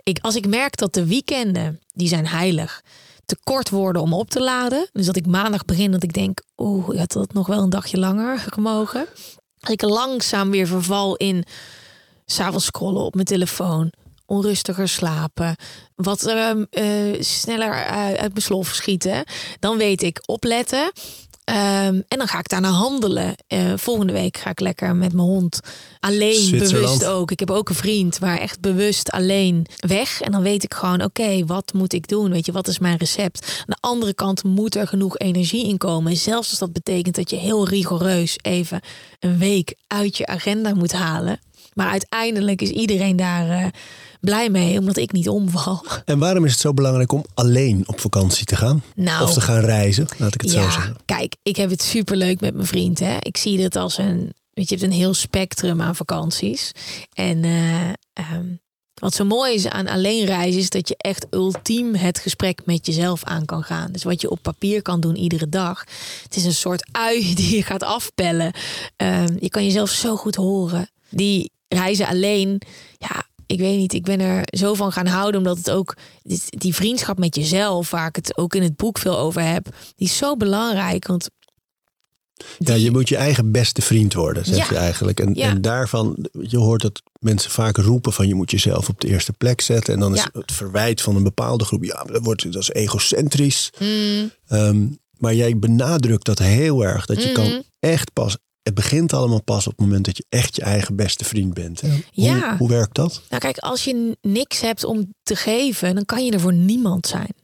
Ik, 0.03 0.19
als 0.21 0.37
ik 0.37 0.47
merk 0.47 0.77
dat 0.77 0.95
de 0.95 1.07
weekenden, 1.07 1.81
die 1.95 2.09
zijn 2.09 2.27
heilig, 2.27 2.83
te 3.25 3.37
kort 3.45 3.71
worden 3.71 4.03
om 4.03 4.13
op 4.13 4.31
te 4.31 4.41
laden. 4.41 4.89
Dus 4.93 5.07
dat 5.07 5.17
ik 5.17 5.27
maandag 5.27 5.65
begin 5.65 5.91
dat 5.91 6.03
ik 6.03 6.13
denk, 6.13 6.41
oeh, 6.57 6.93
je 6.93 6.99
had 6.99 7.13
dat 7.13 7.33
nog 7.33 7.47
wel 7.47 7.63
een 7.63 7.71
dagje 7.71 7.99
langer 7.99 8.39
gemogen. 8.39 9.07
Dat 9.59 9.71
ik 9.71 9.83
langzaam 9.83 10.51
weer 10.51 10.67
verval 10.67 11.17
in 11.17 11.45
s'avonds 12.27 12.65
scrollen 12.65 13.03
op 13.03 13.15
mijn 13.15 13.27
telefoon. 13.27 13.93
Onrustiger 14.27 14.89
slapen. 14.89 15.57
Wat 15.95 16.27
ehm, 16.27 16.65
eh, 16.71 17.21
sneller 17.21 17.73
uit 17.95 18.33
mijn 18.33 18.43
slof 18.43 18.69
schieten. 18.69 19.25
Dan 19.59 19.77
weet 19.77 20.03
ik 20.03 20.23
opletten. 20.27 20.93
Ehm, 21.49 22.01
en 22.09 22.18
dan 22.18 22.28
ga 22.28 22.38
ik 22.38 22.49
daarna 22.49 22.70
handelen. 22.70 23.34
Eh, 23.46 23.72
volgende 23.76 24.12
week 24.12 24.36
ga 24.36 24.51
ik 24.51 24.61
lekker 24.61 24.96
met 24.96 25.12
mijn 25.12 25.26
hond 25.26 25.61
alleen 26.01 26.59
bewust 26.59 27.05
ook. 27.05 27.30
Ik 27.30 27.38
heb 27.38 27.51
ook 27.51 27.68
een 27.68 27.74
vriend, 27.74 28.20
maar 28.20 28.38
echt 28.38 28.61
bewust 28.61 29.11
alleen 29.11 29.66
weg. 29.76 30.20
En 30.20 30.32
dan 30.32 30.42
weet 30.42 30.64
ik 30.64 30.74
gewoon, 30.74 31.03
oké, 31.03 31.44
wat 31.46 31.72
moet 31.72 31.92
ik 31.92 32.09
doen? 32.09 32.30
Weet 32.30 32.46
je, 32.46 32.53
wat 32.53 32.68
is 32.68 32.78
mijn 32.78 32.96
recept? 32.96 33.57
Aan 33.59 33.64
de 33.66 33.76
andere 33.80 34.14
kant 34.14 34.44
moet 34.44 34.74
er 34.74 34.86
genoeg 34.86 35.18
energie 35.18 35.68
in 35.68 35.78
komen. 35.78 36.16
Zelfs 36.16 36.51
als 36.51 36.59
dat 36.59 36.72
betekent 36.72 37.14
dat 37.14 37.30
je 37.30 37.36
heel 37.36 37.68
rigoureus 37.68 38.38
even 38.42 38.80
een 39.20 39.38
week 39.38 39.74
uit 39.86 40.16
je 40.16 40.26
agenda 40.26 40.74
moet 40.74 40.92
halen. 40.92 41.40
Maar 41.79 41.91
uiteindelijk 41.91 42.62
is 42.62 42.70
iedereen 42.70 43.16
daar 43.16 43.51
eh, 43.51 43.66
blij 44.20 44.51
mee, 44.51 44.79
omdat 44.79 44.97
ik 44.97 45.12
niet 45.12 45.29
omval. 45.29 45.85
En 46.05 46.18
waarom 46.18 46.45
is 46.45 46.51
het 46.53 46.61
zo 46.61 46.74
belangrijk 46.74 47.12
om 47.12 47.24
alleen 47.35 47.83
op 47.87 48.01
vakantie 48.01 48.45
te 48.45 48.57
gaan? 48.57 48.83
Nou, 48.95 49.22
Of 49.22 49.33
te 49.33 49.41
gaan 49.41 49.61
reizen, 49.61 50.07
laat 50.16 50.35
ik 50.35 50.41
het 50.41 50.51
zo 50.51 50.61
zeggen. 50.61 50.97
kijk, 51.05 51.37
ik 51.43 51.57
heb 51.57 51.70
het 51.70 51.83
superleuk 51.83 52.41
met 52.41 52.55
mijn 52.55 52.66
vriend. 52.66 52.99
Hè. 52.99 53.16
Ik 53.20 53.37
zie 53.37 53.57
dit 53.57 53.76
als 53.76 53.99
een, 53.99 54.33
weet 54.53 54.68
je, 54.68 54.74
je 54.74 54.81
hebt 54.81 54.83
een 54.83 54.99
heel 54.99 55.14
spectrum 55.14 55.81
aan 55.81 55.97
vakanties. 55.97 56.72
En 57.12 57.45
eh, 57.45 57.89
ehm, 58.12 58.47
wat 58.95 59.14
zo 59.14 59.24
mooi 59.24 59.55
is 59.55 59.68
aan 59.68 59.89
alleen 59.89 60.24
reizen, 60.24 60.61
is 60.61 60.70
dat 60.70 60.89
je 60.89 60.97
echt 60.97 61.26
ultiem 61.31 61.95
het 61.95 62.18
gesprek 62.18 62.61
met 62.64 62.87
jezelf 62.87 63.24
aan 63.24 63.45
kan 63.45 63.62
gaan. 63.62 63.93
Dus 63.93 64.05
wat 64.05 64.20
je 64.20 64.31
op 64.31 64.43
papier 64.43 64.83
kan 64.83 65.01
doen 65.01 65.16
iedere 65.16 65.49
dag. 65.49 65.85
Het 66.22 66.37
is 66.37 66.45
een 66.45 66.55
soort 66.55 66.89
ui 66.93 67.35
die 67.35 67.57
je 67.57 67.62
gaat 67.62 67.83
afpellen. 67.83 68.53
Ehm, 68.97 69.37
je 69.41 69.49
kan 69.49 69.64
jezelf 69.64 69.91
zo 69.91 70.16
goed 70.16 70.35
horen. 70.35 70.91
Die 71.11 71.57
reizen 71.69 72.07
alleen, 72.07 72.61
ja, 72.99 73.27
ik 73.47 73.59
weet 73.59 73.79
niet, 73.79 73.93
ik 73.93 74.03
ben 74.05 74.21
er 74.21 74.43
zo 74.59 74.75
van 74.75 74.93
gaan 74.93 75.07
houden, 75.07 75.39
omdat 75.41 75.57
het 75.57 75.71
ook 75.71 75.97
die, 76.51 76.75
vriendschap 76.75 77.19
met 77.19 77.35
jezelf, 77.37 77.91
waar 77.91 78.09
ik 78.09 78.16
het 78.16 78.37
ook 78.39 78.55
in 78.55 78.62
het 78.62 78.77
boek 78.77 78.99
veel 78.99 79.19
over 79.19 79.43
heb, 79.43 79.64
die 79.97 80.07
is 80.09 80.16
zo 80.16 80.37
belangrijk. 80.37 81.07
Want 81.07 81.29
Ja, 82.59 82.75
je 82.75 82.91
moet 82.91 83.09
je 83.09 83.16
eigen 83.16 83.51
beste 83.53 83.83
vriend 83.83 84.14
worden, 84.14 84.45
zeg 84.45 84.57
Ja. 84.57 84.66
je 84.71 84.77
eigenlijk. 84.77 85.21
En, 85.21 85.35
Ja. 85.35 85.49
en 85.49 85.61
daarvan, 85.61 86.27
je 86.41 86.57
hoort 86.57 86.83
dat 86.83 87.03
mensen 87.21 87.51
vaak 87.51 87.77
roepen 87.77 88.12
van 88.12 88.29
je 88.29 88.35
moet 88.35 88.51
jezelf 88.51 88.89
op 88.89 89.01
de 89.01 89.09
eerste 89.09 89.33
plek 89.33 89.61
zetten. 89.61 89.95
En 89.95 90.01
dan 90.01 90.14
is 90.14 90.21
Ja. 90.23 90.29
het 90.33 90.53
verwijt 90.53 91.01
van 91.01 91.16
een 91.16 91.23
bepaalde 91.23 91.64
groep, 91.64 91.85
ja, 91.85 92.05
dat, 92.05 92.23
wordt, 92.23 92.53
dat 92.53 92.62
is 92.62 92.71
egocentrisch. 92.73 93.71
mm, 93.79 94.31
Ehm, 94.49 94.87
maar 95.19 95.35
jij 95.35 95.59
benadrukt 95.59 96.25
dat 96.27 96.39
heel 96.39 96.85
erg, 96.85 97.07
dat 97.07 97.23
je 97.23 97.29
Mhm. 97.29 97.35
kan 97.35 97.62
echt 97.81 98.12
pas, 98.12 98.37
het 98.69 98.77
begint 98.77 99.12
allemaal 99.12 99.43
pas 99.43 99.66
op 99.66 99.73
het 99.73 99.81
moment 99.87 100.05
dat 100.05 100.16
je 100.16 100.25
echt 100.29 100.57
je 100.57 100.62
eigen 100.62 100.97
beste 100.97 101.25
vriend 101.25 101.55
bent. 101.55 101.81
Hè? 101.81 101.89
Hoe, 101.89 102.03
Ja. 102.12 102.57
hoe 102.57 102.69
werkt 102.69 102.95
dat? 102.95 103.23
nou 103.29 103.41
kijk, 103.43 103.59
als 103.59 103.85
je 103.85 104.16
niks 104.21 104.61
hebt 104.61 104.85
om 104.85 105.14
te 105.23 105.37
geven, 105.37 105.95
dan 105.95 106.05
kan 106.05 106.25
je 106.25 106.31
er 106.33 106.41
voor 106.41 106.53
niemand 106.53 107.07
zijn. 107.07 107.35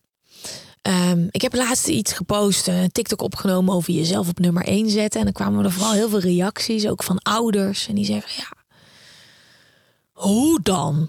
Ehm, 0.82 1.26
ik 1.30 1.42
heb 1.42 1.54
laatst 1.54 1.86
iets 1.88 2.12
gepost, 2.12 2.66
een 2.68 2.92
TikTok 2.92 3.22
opgenomen 3.22 3.74
over 3.74 3.92
jezelf 3.92 4.28
op 4.28 4.38
nummer 4.38 4.68
1 4.68 4.90
zetten. 4.90 5.18
En 5.18 5.24
dan 5.26 5.34
kwamen 5.34 5.64
er 5.64 5.72
vooral 5.72 5.92
heel 5.92 6.08
veel 6.08 6.20
reacties, 6.20 6.86
ook 6.86 7.02
van 7.02 7.18
ouders. 7.18 7.88
En 7.88 7.94
die 7.94 8.04
zeggen, 8.04 8.32
ja, 8.36 8.48
hoe 10.12 10.60
dan? 10.62 11.08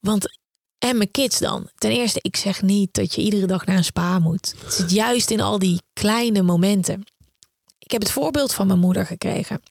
Want, 0.00 0.38
en 0.78 0.96
mijn 0.96 1.10
kids 1.10 1.38
dan? 1.38 1.68
Ten 1.74 1.90
eerste, 1.90 2.18
ik 2.22 2.36
zeg 2.36 2.62
niet 2.62 2.94
dat 2.94 3.14
je 3.14 3.22
iedere 3.22 3.46
dag 3.46 3.66
naar 3.66 3.76
een 3.76 3.84
spa 3.84 4.18
moet. 4.18 4.54
Het 4.64 4.72
zit 4.74 4.90
juist 4.90 5.30
in 5.30 5.40
al 5.40 5.58
die 5.58 5.80
kleine 5.92 6.42
momenten. 6.42 7.04
Ik 7.86 7.92
heb 7.92 8.02
het 8.02 8.10
voorbeeld 8.10 8.52
van 8.52 8.66
mijn 8.66 8.78
moeder 8.78 9.06
gekregen. 9.06 9.62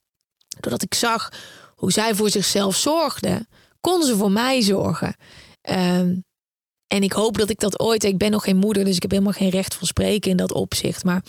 Doordat 0.60 0.82
ik 0.82 0.94
zag 0.94 1.30
hoe 1.76 1.92
zij 1.92 2.16
voor 2.16 2.30
zichzelf 2.30 2.76
zorgde, 2.76 3.48
kon 3.82 4.04
ze 4.04 4.16
voor 4.16 4.32
mij 4.32 4.62
zorgen. 4.62 5.16
Ehm, 5.62 6.16
en 6.88 7.04
ik 7.04 7.12
hoop 7.12 7.38
dat 7.38 7.50
ik 7.50 7.60
dat 7.60 7.80
ooit. 7.80 8.04
Ik 8.04 8.18
ben 8.18 8.32
nog 8.32 8.44
geen 8.44 8.58
moeder, 8.58 8.86
dus 8.86 8.96
ik 8.96 9.02
heb 9.02 9.12
helemaal 9.12 9.34
geen 9.34 9.50
recht 9.50 9.76
van 9.76 9.88
spreken 9.88 10.32
in 10.32 10.38
dat 10.38 10.52
opzicht. 10.52 11.04
Maar 11.04 11.24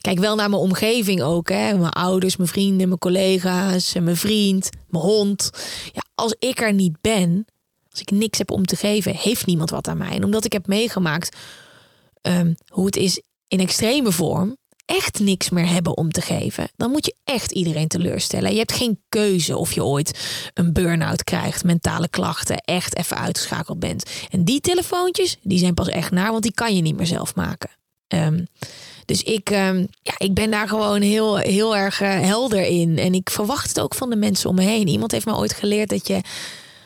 kijk 0.00 0.18
wel 0.18 0.34
naar 0.34 0.50
mijn 0.50 0.62
omgeving 0.62 1.22
ook. 1.22 1.48
Hè? 1.48 1.78
Mijn 1.78 1.92
ouders, 1.92 2.36
mijn 2.36 2.48
vrienden, 2.48 2.88
mijn 2.88 3.00
collega's, 3.00 3.94
mijn 3.94 4.16
vriend, 4.16 4.68
mijn 4.88 5.04
hond. 5.04 5.50
Ja, 5.92 6.02
als 6.14 6.34
ik 6.38 6.60
er 6.60 6.72
niet 6.72 7.00
ben, 7.00 7.44
als 7.90 8.00
ik 8.00 8.10
niks 8.10 8.38
heb 8.38 8.50
om 8.50 8.64
te 8.64 8.76
geven, 8.76 9.14
heeft 9.14 9.46
niemand 9.46 9.70
wat 9.70 9.88
aan 9.88 9.98
mij. 9.98 10.10
En 10.10 10.24
omdat 10.24 10.44
ik 10.44 10.52
heb 10.52 10.66
meegemaakt 10.66 11.36
ehm, 12.20 12.54
hoe 12.68 12.86
het 12.86 12.96
is 12.96 13.22
in 13.48 13.60
extreme 13.60 14.12
vorm, 14.12 14.56
echt 14.84 15.20
niks 15.20 15.50
meer 15.50 15.68
hebben 15.68 15.96
om 15.96 16.10
te 16.10 16.20
geven, 16.20 16.68
dan 16.76 16.90
moet 16.90 17.06
je 17.06 17.14
echt 17.24 17.52
iedereen 17.52 17.88
teleurstellen. 17.88 18.52
Je 18.52 18.58
hebt 18.58 18.72
geen 18.72 19.00
keuze 19.08 19.56
of 19.56 19.72
je 19.72 19.84
ooit 19.84 20.20
een 20.54 20.72
burn-out 20.72 21.24
krijgt, 21.24 21.64
mentale 21.64 22.08
klachten, 22.08 22.56
echt 22.56 22.96
even 22.96 23.16
uitgeschakeld 23.16 23.78
bent. 23.78 24.10
En 24.30 24.44
die 24.44 24.60
telefoontjes, 24.60 25.38
die 25.42 25.58
zijn 25.58 25.74
pas 25.74 25.88
echt 25.88 26.10
naar, 26.10 26.30
want 26.30 26.42
die 26.42 26.54
kan 26.54 26.76
je 26.76 26.82
niet 26.82 26.96
meer 26.96 27.06
zelf 27.06 27.34
maken. 27.34 27.70
Ehm, 28.08 28.44
dus 29.04 29.22
ik, 29.22 29.50
ehm, 29.50 29.86
ja, 30.02 30.14
ik 30.18 30.34
ben 30.34 30.50
daar 30.50 30.68
gewoon 30.68 31.00
heel, 31.00 31.36
heel 31.36 31.76
erg 31.76 32.00
eh, 32.00 32.20
helder 32.20 32.62
in. 32.62 32.98
En 32.98 33.14
ik 33.14 33.30
verwacht 33.30 33.68
het 33.68 33.80
ook 33.80 33.94
van 33.94 34.10
de 34.10 34.16
mensen 34.16 34.48
om 34.48 34.54
me 34.54 34.62
heen. 34.62 34.88
Iemand 34.88 35.12
heeft 35.12 35.26
me 35.26 35.36
ooit 35.36 35.52
geleerd 35.52 35.88
dat 35.88 36.06
je 36.06 36.20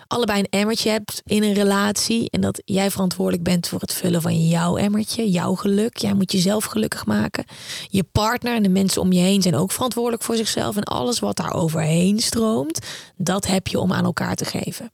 allebei 0.07 0.39
een 0.39 0.59
emmertje 0.61 0.91
hebt 0.91 1.23
in 1.25 1.43
een 1.43 1.55
relatie. 1.55 2.31
En 2.31 2.41
dat 2.41 2.63
jij 2.65 2.91
verantwoordelijk 2.91 3.45
bent 3.45 3.69
voor 3.69 3.81
het 3.81 3.93
vullen 3.93 4.23
van 4.23 4.49
jouw 4.49 4.77
emmertje, 4.77 5.31
jouw 5.31 5.55
geluk. 5.55 5.97
Jij 5.97 6.15
moet 6.15 6.33
jezelf 6.33 6.65
gelukkig 6.65 7.07
maken. 7.07 7.45
Je 7.89 8.05
partner 8.13 8.55
en 8.55 8.63
de 8.63 8.69
mensen 8.69 9.03
om 9.03 9.13
je 9.13 9.21
heen 9.21 9.43
zijn 9.43 9.57
ook 9.57 9.73
verantwoordelijk 9.73 10.23
voor 10.23 10.37
zichzelf. 10.37 10.77
En 10.77 10.83
alles 10.83 11.19
wat 11.19 11.37
daar 11.37 11.55
overheen 11.55 12.19
stroomt, 12.19 12.87
dat 13.17 13.47
heb 13.47 13.67
je 13.67 13.81
om 13.81 13.93
aan 13.93 14.05
elkaar 14.05 14.35
te 14.35 14.45
geven. 14.45 14.91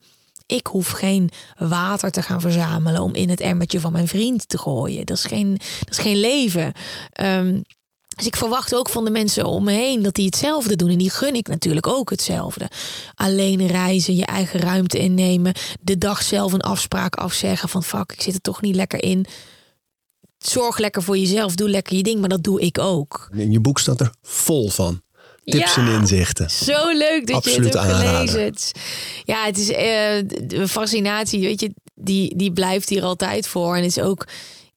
Ik 0.46 0.66
hoef 0.66 0.90
geen 0.90 1.30
water 1.58 2.10
te 2.10 2.22
gaan 2.22 2.40
verzamelen 2.40 3.02
om 3.02 3.14
in 3.14 3.28
het 3.28 3.40
emmertje 3.40 3.80
van 3.80 3.92
mijn 3.92 4.08
vriend 4.08 4.48
te 4.48 4.58
gooien. 4.58 5.06
Dat 5.06 5.16
is 5.16 5.24
geen, 5.24 5.50
dat 5.78 5.90
is 5.90 5.98
geen 5.98 6.20
leven. 6.20 6.72
Ehm, 7.12 7.60
dus 8.14 8.26
ik 8.26 8.36
verwacht 8.36 8.74
ook 8.74 8.88
van 8.88 9.04
de 9.04 9.10
mensen 9.10 9.44
om 9.44 9.64
me 9.64 9.72
heen 9.72 10.02
dat 10.02 10.14
die 10.14 10.26
hetzelfde 10.26 10.76
doen. 10.76 10.90
En 10.90 10.98
die 10.98 11.10
gun 11.10 11.34
ik 11.34 11.48
natuurlijk 11.48 11.86
ook 11.86 12.10
hetzelfde. 12.10 12.70
Alleen 13.14 13.66
reizen, 13.66 14.16
je 14.16 14.26
eigen 14.26 14.60
ruimte 14.60 14.98
innemen. 14.98 15.54
De 15.80 15.98
dag 15.98 16.22
zelf 16.22 16.52
een 16.52 16.60
afspraak 16.60 17.16
afzeggen 17.16 17.68
van 17.68 17.84
fuck, 17.84 18.12
ik 18.12 18.22
zit 18.22 18.34
er 18.34 18.40
toch 18.40 18.60
niet 18.60 18.74
lekker 18.74 19.02
in. 19.02 19.26
Zorg 20.38 20.78
lekker 20.78 21.02
voor 21.02 21.18
jezelf, 21.18 21.54
doe 21.54 21.68
lekker 21.68 21.96
je 21.96 22.02
ding, 22.02 22.20
maar 22.20 22.28
dat 22.28 22.42
doe 22.42 22.60
ik 22.60 22.78
ook. 22.78 23.28
In 23.32 23.50
je 23.50 23.60
boek 23.60 23.78
staat 23.78 24.00
er 24.00 24.12
vol 24.22 24.68
van. 24.68 25.02
tips 25.44 25.74
Ja. 25.74 25.86
en 25.86 26.00
inzichten. 26.00 26.50
Zo 26.50 26.88
leuk 26.88 27.26
dat 27.26 27.36
Absoluut 27.36 27.72
je 27.72 27.78
het 27.78 27.88
hebt 27.88 28.02
gelezen. 28.02 28.44
Het 28.44 28.72
ja, 29.24 29.44
het 29.44 29.58
is 29.58 29.70
eh, 29.70 30.38
de 30.46 30.68
fascinatie, 30.68 31.40
weet 31.40 31.60
je, 31.60 31.74
die, 31.94 32.36
die 32.36 32.52
blijft 32.52 32.88
hier 32.88 33.02
altijd 33.02 33.46
voor. 33.46 33.76
En 33.76 33.82
het 33.82 33.96
is 33.96 34.02
ook, 34.02 34.26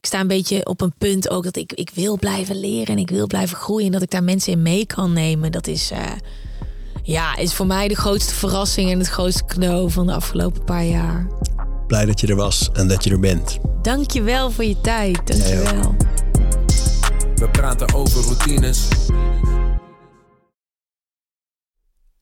ik 0.06 0.12
sta 0.12 0.20
een 0.20 0.26
beetje 0.26 0.66
op 0.66 0.80
een 0.80 0.94
punt 0.98 1.30
ook 1.30 1.44
dat 1.44 1.56
ik, 1.56 1.72
ik 1.72 1.90
wil 1.94 2.18
blijven 2.18 2.60
leren 2.60 2.86
en 2.86 2.98
ik 2.98 3.10
wil 3.10 3.26
blijven 3.26 3.56
groeien. 3.56 3.86
En 3.86 3.92
dat 3.92 4.02
ik 4.02 4.10
daar 4.10 4.24
mensen 4.24 4.52
in 4.52 4.62
mee 4.62 4.86
kan 4.86 5.12
nemen. 5.12 5.52
Dat 5.52 5.66
is, 5.66 5.90
eh, 5.90 6.00
ja, 7.02 7.36
is 7.36 7.54
voor 7.54 7.66
mij 7.66 7.88
de 7.88 7.94
grootste 7.94 8.34
verrassing 8.34 8.90
en 8.90 8.98
het 8.98 9.08
grootste 9.08 9.44
cadeau 9.44 9.90
van 9.90 10.06
de 10.06 10.12
afgelopen 10.12 10.64
paar 10.64 10.84
jaar. 10.84 11.26
Blij 11.86 12.04
dat 12.04 12.20
je 12.20 12.26
er 12.26 12.36
was 12.36 12.70
en 12.72 12.88
dat 12.88 13.04
je 13.04 13.10
er 13.10 13.20
bent. 13.20 13.58
Dank 13.82 14.10
je 14.10 14.22
wel 14.22 14.50
voor 14.50 14.64
je 14.64 14.80
tijd. 14.80 15.26
Dank 15.26 15.42
je 15.42 15.62
wel. 15.72 15.94
We 17.34 17.48
praten 17.50 17.94
over 17.94 18.22
routines. 18.22 18.88